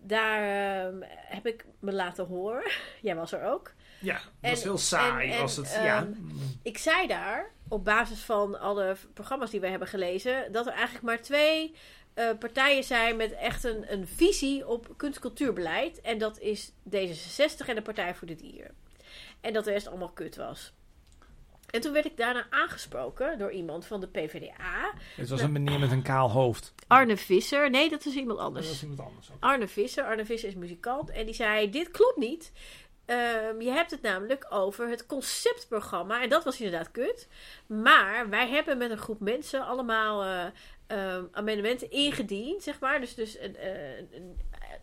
daar 0.03 0.43
ehm, 0.87 0.97
heb 1.09 1.47
ik 1.47 1.65
me 1.79 1.93
laten 1.93 2.27
horen. 2.27 2.71
Jij 3.03 3.15
was 3.17 3.33
er 3.33 3.45
ook. 3.45 3.73
Ja, 4.01 4.15
dat 4.15 4.23
En- 4.41 4.51
was 4.51 4.63
heel 4.63 4.79
saai. 4.79 5.29
en- 5.29 5.35
en, 5.35 5.41
was 5.41 5.57
het, 5.57 5.73
ehm, 5.73 5.85
ja. 5.85 6.09
Ik 6.63 6.79
zei 6.79 7.07
daar, 7.07 7.51
op 7.69 7.85
basis 7.85 8.21
van 8.21 8.61
alle 8.61 8.97
programma's 9.15 9.51
die 9.51 9.61
we 9.61 9.67
hebben 9.67 9.89
gelezen, 9.89 10.53
dat 10.53 10.67
er 10.67 10.73
eigenlijk 10.73 11.05
maar 11.05 11.21
twee 11.23 11.75
eh, 12.15 12.31
partijen 12.39 12.85
zijn 12.85 13.17
met 13.17 13.33
echt 13.33 13.65
een, 13.65 13.93
een 13.93 14.07
visie 14.07 14.69
op 14.69 14.95
kunst- 14.97 15.17
en 15.17 15.23
cultuurbeleid. 15.23 16.01
En 16.01 16.19
dat 16.19 16.39
is 16.39 16.73
D66 16.91 17.67
en 17.67 17.75
de 17.75 17.83
Partij 17.83 18.15
voor 18.15 18.27
de 18.29 18.35
Dieren. 18.35 18.75
En 19.41 19.53
dat 19.53 19.65
de 19.65 19.71
rest 19.71 19.87
allemaal 19.89 20.13
kut 20.13 20.37
was. 20.37 20.73
En 21.73 21.81
toen 21.81 21.93
werd 21.93 22.05
ik 22.05 22.17
daarna 22.17 22.47
aangesproken 22.51 23.39
door 23.39 23.53
iemand 23.53 23.87
van 23.87 24.01
de 24.01 24.09
PvdA. 24.09 24.93
Het 25.17 25.29
was 25.29 25.41
een 25.41 25.53
meneer 25.53 25.79
met 25.79 25.91
een 25.91 26.03
kaal 26.03 26.31
hoofd. 26.31 26.75
Arne 26.87 27.17
Visser. 27.17 27.71
Nee, 27.71 27.91
dat 27.91 28.07
is 28.07 28.15
iemand 28.15 28.39
Dat 28.39 28.47
anders. 28.47 28.69
was 28.69 28.83
iemand 28.83 29.01
anders 29.01 29.31
ook. 29.31 29.37
Arne 29.41 29.69
Visser. 29.69 30.05
Arne 30.05 30.25
Visser 30.25 30.49
is 30.49 30.55
muzikant. 30.55 31.11
En 31.11 31.25
die 31.25 31.35
zei: 31.35 31.71
Dit 31.71 31.91
klopt 31.91 32.17
niet. 32.17 32.53
Ehm, 33.05 33.61
je 33.61 33.71
hebt 33.71 33.91
het 33.91 34.03
namelijk 34.03 34.47
over 34.49 34.89
het 34.89 35.07
conceptprogramma. 35.07 36.23
En 36.23 36.29
dat 36.29 36.45
was 36.45 36.61
inderdaad 36.61 36.91
kut. 36.91 37.29
Maar 37.67 38.29
wij 38.29 38.49
hebben 38.49 38.79
met 38.79 38.91
een 38.91 38.99
groep 38.99 39.21
mensen 39.21 39.67
allemaal 39.67 40.23
eh, 40.25 40.45
ehm, 40.87 41.25
amendementen 41.33 41.91
ingediend, 41.91 42.63
zeg 42.63 42.81
maar. 42.81 43.01
Dus, 43.01 43.15
dus 43.15 43.39
een, 43.39 43.57
eh, 43.57 43.97
een- 43.99 44.39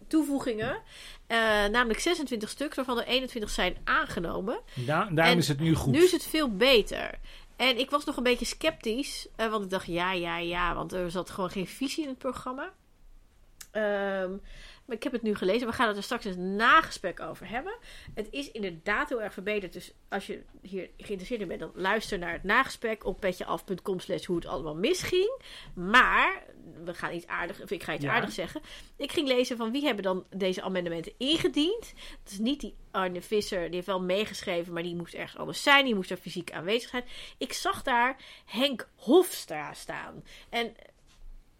toevoegingen. 0.08 0.82
Eh, 1.28 1.38
namelijk 1.72 2.00
26 2.00 2.50
stuks, 2.50 2.76
waarvan 2.76 2.98
er 3.00 3.06
21 3.06 3.50
zijn 3.52 3.78
aangenomen. 3.84 4.60
Da 4.74 5.08
daarom 5.12 5.18
En 5.18 5.38
is 5.38 5.48
het 5.48 5.60
nu 5.60 5.74
goed. 5.76 5.94
Nu 5.94 6.04
is 6.04 6.12
het 6.12 6.26
veel 6.26 6.56
beter. 6.56 7.20
En 7.56 7.80
ik 7.80 7.90
was 7.90 8.06
nog 8.06 8.18
een 8.18 8.24
beetje 8.24 8.46
sceptisch. 8.46 9.28
eh, 9.36 9.50
want 9.50 9.64
ik 9.64 9.70
dacht, 9.70 9.86
ja, 9.86 10.12
ja, 10.12 10.38
ja. 10.38 10.76
Want 10.76 10.94
er 10.94 11.12
zat 11.12 11.30
gewoon 11.30 11.50
geen 11.50 11.68
visie 11.68 12.04
in 12.04 12.10
het 12.10 12.18
programma. 12.18 12.74
Ehm, 13.72 14.32
ik 14.92 15.04
heb 15.04 15.12
het 15.12 15.22
nu 15.22 15.36
gelezen. 15.36 15.68
We 15.68 15.74
gaan 15.74 15.88
het 15.88 15.98
er 15.98 16.04
straks 16.04 16.26
een 16.26 16.56
nagesprek 16.56 17.20
over 17.20 17.50
hebben. 17.50 17.74
Het 18.14 18.28
is 18.32 18.52
inderdaad 18.52 19.10
heel 19.10 19.22
erg 19.22 19.34
verbeterd. 19.34 19.74
Dus 19.74 19.94
als 20.10 20.28
je 20.28 20.44
hier 20.62 20.90
geïnteresseerd 20.98 21.42
in 21.42 21.48
bent, 21.48 21.60
dan 21.60 21.72
luister 21.76 22.18
naar 22.20 22.34
het 22.34 22.44
nagesprek 22.44 23.06
op 23.06 23.20
petjeaf.com 23.20 24.00
slash 24.00 24.26
hoe 24.26 24.36
het 24.36 24.46
allemaal 24.46 24.76
misging. 24.76 25.42
Maar, 25.74 26.44
we 26.84 26.94
gaan 26.94 27.14
iets 27.14 27.28
aardigs, 27.28 27.62
of 27.62 27.72
ik 27.72 27.84
ga 27.84 27.94
iets 27.94 28.04
Ja. 28.04 28.14
aardigs 28.14 28.36
zeggen. 28.36 28.62
Ik 28.96 29.12
ging 29.12 29.28
lezen 29.28 29.58
van 29.58 29.72
wie 29.72 29.86
hebben 29.86 30.04
dan 30.04 30.26
deze 30.30 30.62
amendementen 30.62 31.14
ingediend. 31.18 31.94
Het 32.24 32.32
is 32.32 32.40
niet 32.40 32.60
die 32.60 32.76
Arne 32.92 33.22
Visser, 33.22 33.66
die 33.66 33.76
heeft 33.76 33.88
wel 33.88 34.02
meegeschreven, 34.02 34.74
maar 34.74 34.84
die 34.84 34.96
moest 34.96 35.14
ergens 35.14 35.38
anders 35.38 35.64
zijn. 35.64 35.86
Die 35.86 35.96
moest 35.96 36.12
er 36.12 36.18
fysiek 36.18 36.52
aanwezig 36.52 36.90
zijn. 36.90 37.04
Ik 37.38 37.54
zag 37.54 37.84
daar 37.84 38.18
Henk 38.46 38.90
Hofstra 38.96 39.74
staan. 39.74 40.24
En 40.50 40.76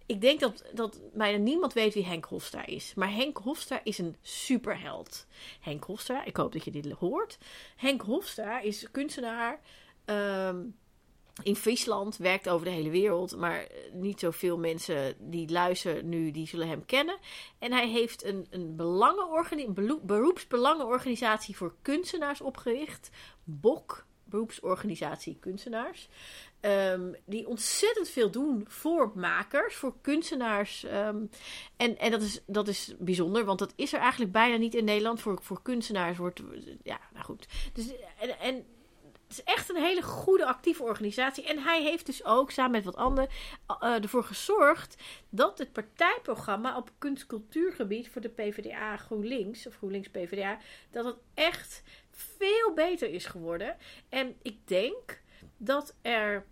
ik 0.10 0.22
denk 0.22 0.40
dat, 0.40 0.64
dat 0.74 1.00
bijna 1.14 1.38
niemand 1.38 1.74
weet 1.74 1.94
wie 1.94 2.06
Henk 2.06 2.26
Hofstra 2.26 2.66
is. 2.66 2.94
Maar 2.96 3.14
Henk 3.14 3.38
Hofstra 3.38 3.82
is 3.84 3.98
een 3.98 4.16
superheld. 4.22 5.26
Henk 5.60 5.84
Hofstra, 5.84 6.26
ik 6.26 6.36
hoop 6.36 6.52
dat 6.52 6.64
je 6.64 6.72
dit 6.72 6.92
hoort. 6.92 7.38
Henk 7.76 8.02
Hofstra 8.02 8.60
is 8.60 8.92
kunstenaar 8.92 9.60
ehm, 10.06 10.62
in 11.44 11.56
Friesland, 11.56 12.18
werkt 12.18 12.50
over 12.50 12.66
de 12.66 12.72
hele 12.72 12.90
wereld. 12.90 13.38
Maar 13.38 13.60
eh, 13.60 13.68
niet 13.94 14.20
zoveel 14.20 14.58
mensen 14.58 15.16
die 15.20 15.50
luisteren 15.50 16.10
nu, 16.10 16.32
die 16.32 16.48
zullen 16.48 16.68
hem 16.68 16.86
kennen. 16.86 17.18
En 17.60 17.72
hij 17.72 17.88
heeft 17.88 18.24
een, 18.24 18.48
een 18.50 18.76
beroepsbelangenorganisatie 20.06 21.56
voor 21.56 21.76
kunstenaars 21.82 22.42
opgericht. 22.42 23.10
BOK, 23.44 24.06
beroepsorganisatie 24.24 25.38
kunstenaars. 25.40 26.10
Ehm, 26.60 27.14
die 27.26 27.48
ontzettend 27.48 28.10
veel 28.10 28.32
doen 28.32 28.66
voor 28.68 29.12
makers, 29.16 29.76
voor 29.76 29.94
kunstenaars. 30.02 30.84
ehm, 30.84 31.26
en 31.78 31.98
en 31.98 32.12
dat, 32.12 32.22
is, 32.22 32.42
dat 32.46 32.68
is 32.68 32.96
bijzonder, 33.00 33.46
want 33.46 33.60
dat 33.60 33.74
is 33.76 33.94
er 33.94 34.00
eigenlijk 34.00 34.32
bijna 34.32 34.56
niet 34.56 34.76
in 34.76 34.86
Nederland. 34.86 35.22
Voor, 35.22 35.40
voor 35.42 35.62
kunstenaars 35.62 36.18
wordt. 36.18 36.42
Ja, 36.84 37.00
nou 37.14 37.26
goed. 37.26 37.48
Dus, 37.74 37.92
en, 38.20 38.40
en 38.40 38.66
het 39.28 39.38
is 39.38 39.44
echt 39.44 39.70
een 39.70 39.82
hele 39.84 40.02
goede, 40.02 40.46
actieve 40.46 40.84
organisatie. 40.84 41.48
En 41.48 41.60
hij 41.60 41.84
heeft 41.84 42.06
dus 42.06 42.26
ook 42.26 42.52
samen 42.52 42.72
met 42.72 42.86
wat 42.86 42.96
anderen 42.96 43.30
eh, 43.68 44.04
ervoor 44.04 44.24
gezorgd 44.24 45.04
dat 45.30 45.58
het 45.58 45.72
partijprogramma 45.72 46.78
op 46.78 46.92
kunst-cultuurgebied 46.98 48.10
voor 48.10 48.22
de 48.22 48.30
PvdA 48.30 48.98
GroenLinks, 48.98 49.68
of 49.68 49.76
GroenLinks 49.76 50.10
PvdA, 50.10 50.58
dat 50.92 51.06
het 51.06 51.16
echt 51.34 51.84
veel 52.12 52.74
beter 52.76 53.10
is 53.10 53.26
geworden. 53.26 53.78
En 54.10 54.36
ik 54.42 54.68
denk 54.68 55.22
dat 55.60 55.96
er. 56.02 56.46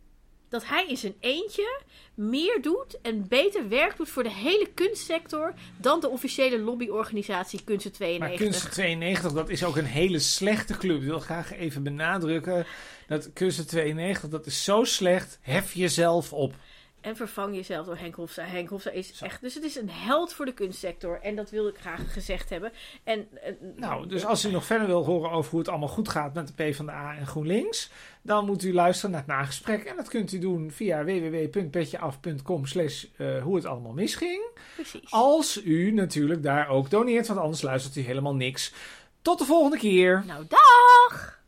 Dat 0.50 0.68
hij 0.68 0.86
in 0.88 0.98
zijn 0.98 1.16
eentje 1.20 1.82
meer 2.14 2.62
doet 2.62 3.02
en 3.02 3.28
beter 3.28 3.70
werk 3.70 3.98
doet 3.98 4.10
voor 4.10 4.24
de 4.24 4.32
hele 4.32 4.70
kunstsector 4.74 5.54
dan 5.78 6.00
de 6.00 6.10
officiële 6.10 6.60
lobbyorganisatie 6.60 7.64
Maar 7.64 7.92
92. 7.92 8.38
Kunsten 8.38 8.72
92, 8.72 9.32
dat 9.32 9.50
is 9.50 9.64
ook 9.64 9.76
een 9.76 9.86
hele 9.86 10.20
slechte 10.20 10.78
club. 10.78 10.98
Ik 10.98 11.08
wil 11.08 11.20
graag 11.20 11.54
even 11.54 11.84
benadrukken 11.84 12.66
dat 13.08 13.34
Kunsten 13.34 13.68
92, 13.68 14.30
dat 14.30 14.46
is 14.46 14.64
zo 14.64 14.84
slecht. 14.84 15.40
Hef 15.42 15.74
jezelf 15.74 16.34
op. 16.34 16.54
En 17.02 17.16
vervang 17.16 17.56
jezelf 17.56 17.86
door 17.86 17.98
Henk 17.98 18.16
Hofstra. 18.16 18.44
Henk 18.44 18.70
Hofstra 18.70 18.92
is 18.92 19.18
Zo. 19.18 19.26
echt... 19.26 19.42
Dus 19.42 19.54
het 19.54 19.64
is 19.64 19.76
een 19.76 19.90
held 19.90 20.34
voor 20.34 20.46
de 20.46 20.54
kunstsector. 20.54 21.20
En 21.22 21.36
dat 21.36 21.50
wil 21.50 21.68
ik 21.68 21.78
graag 21.78 22.14
gezegd 22.14 22.50
hebben. 22.50 22.72
En, 23.04 23.28
Nou, 23.76 24.08
dus 24.08 24.26
als 24.26 24.46
u 24.46 24.52
nog 24.52 24.66
verder 24.66 24.88
wil 24.88 25.06
horen 25.06 25.32
over 25.32 25.52
hoe 25.52 25.60
het 25.60 25.70
allemaal 25.70 25.88
goed 25.88 26.10
gaat 26.10 26.34
met 26.34 26.48
de 26.48 26.54
PvdA 26.54 27.16
en 27.18 27.28
GroenLinks, 27.28 27.92
dan 28.22 28.46
moet 28.46 28.64
u 28.64 28.74
luisteren 28.74 29.12
naar 29.12 29.20
het 29.20 29.30
nagesprek. 29.30 29.84
En 29.84 29.96
dat 29.96 30.08
kunt 30.08 30.32
u 30.32 30.40
doen 30.40 30.72
via 30.72 31.04
www.petjeaf.com 31.04 32.66
slash 32.66 33.06
eh, 33.18 33.42
hoe 33.44 33.56
het 33.56 33.66
allemaal 33.66 33.94
misging. 33.94 34.50
Precies. 34.76 35.12
Als 35.12 35.64
u 35.64 35.92
natuurlijk 35.92 36.44
daar 36.44 36.70
ook 36.70 36.90
doneert, 36.90 37.28
want 37.28 37.40
anders 37.40 37.62
luistert 37.62 37.96
u 37.96 38.02
helemaal 38.02 38.36
niks. 38.36 38.74
Tot 39.22 39.40
de 39.40 39.46
volgende 39.46 39.78
keer. 39.78 40.24
Nou, 40.26 40.46
dag! 40.48 41.40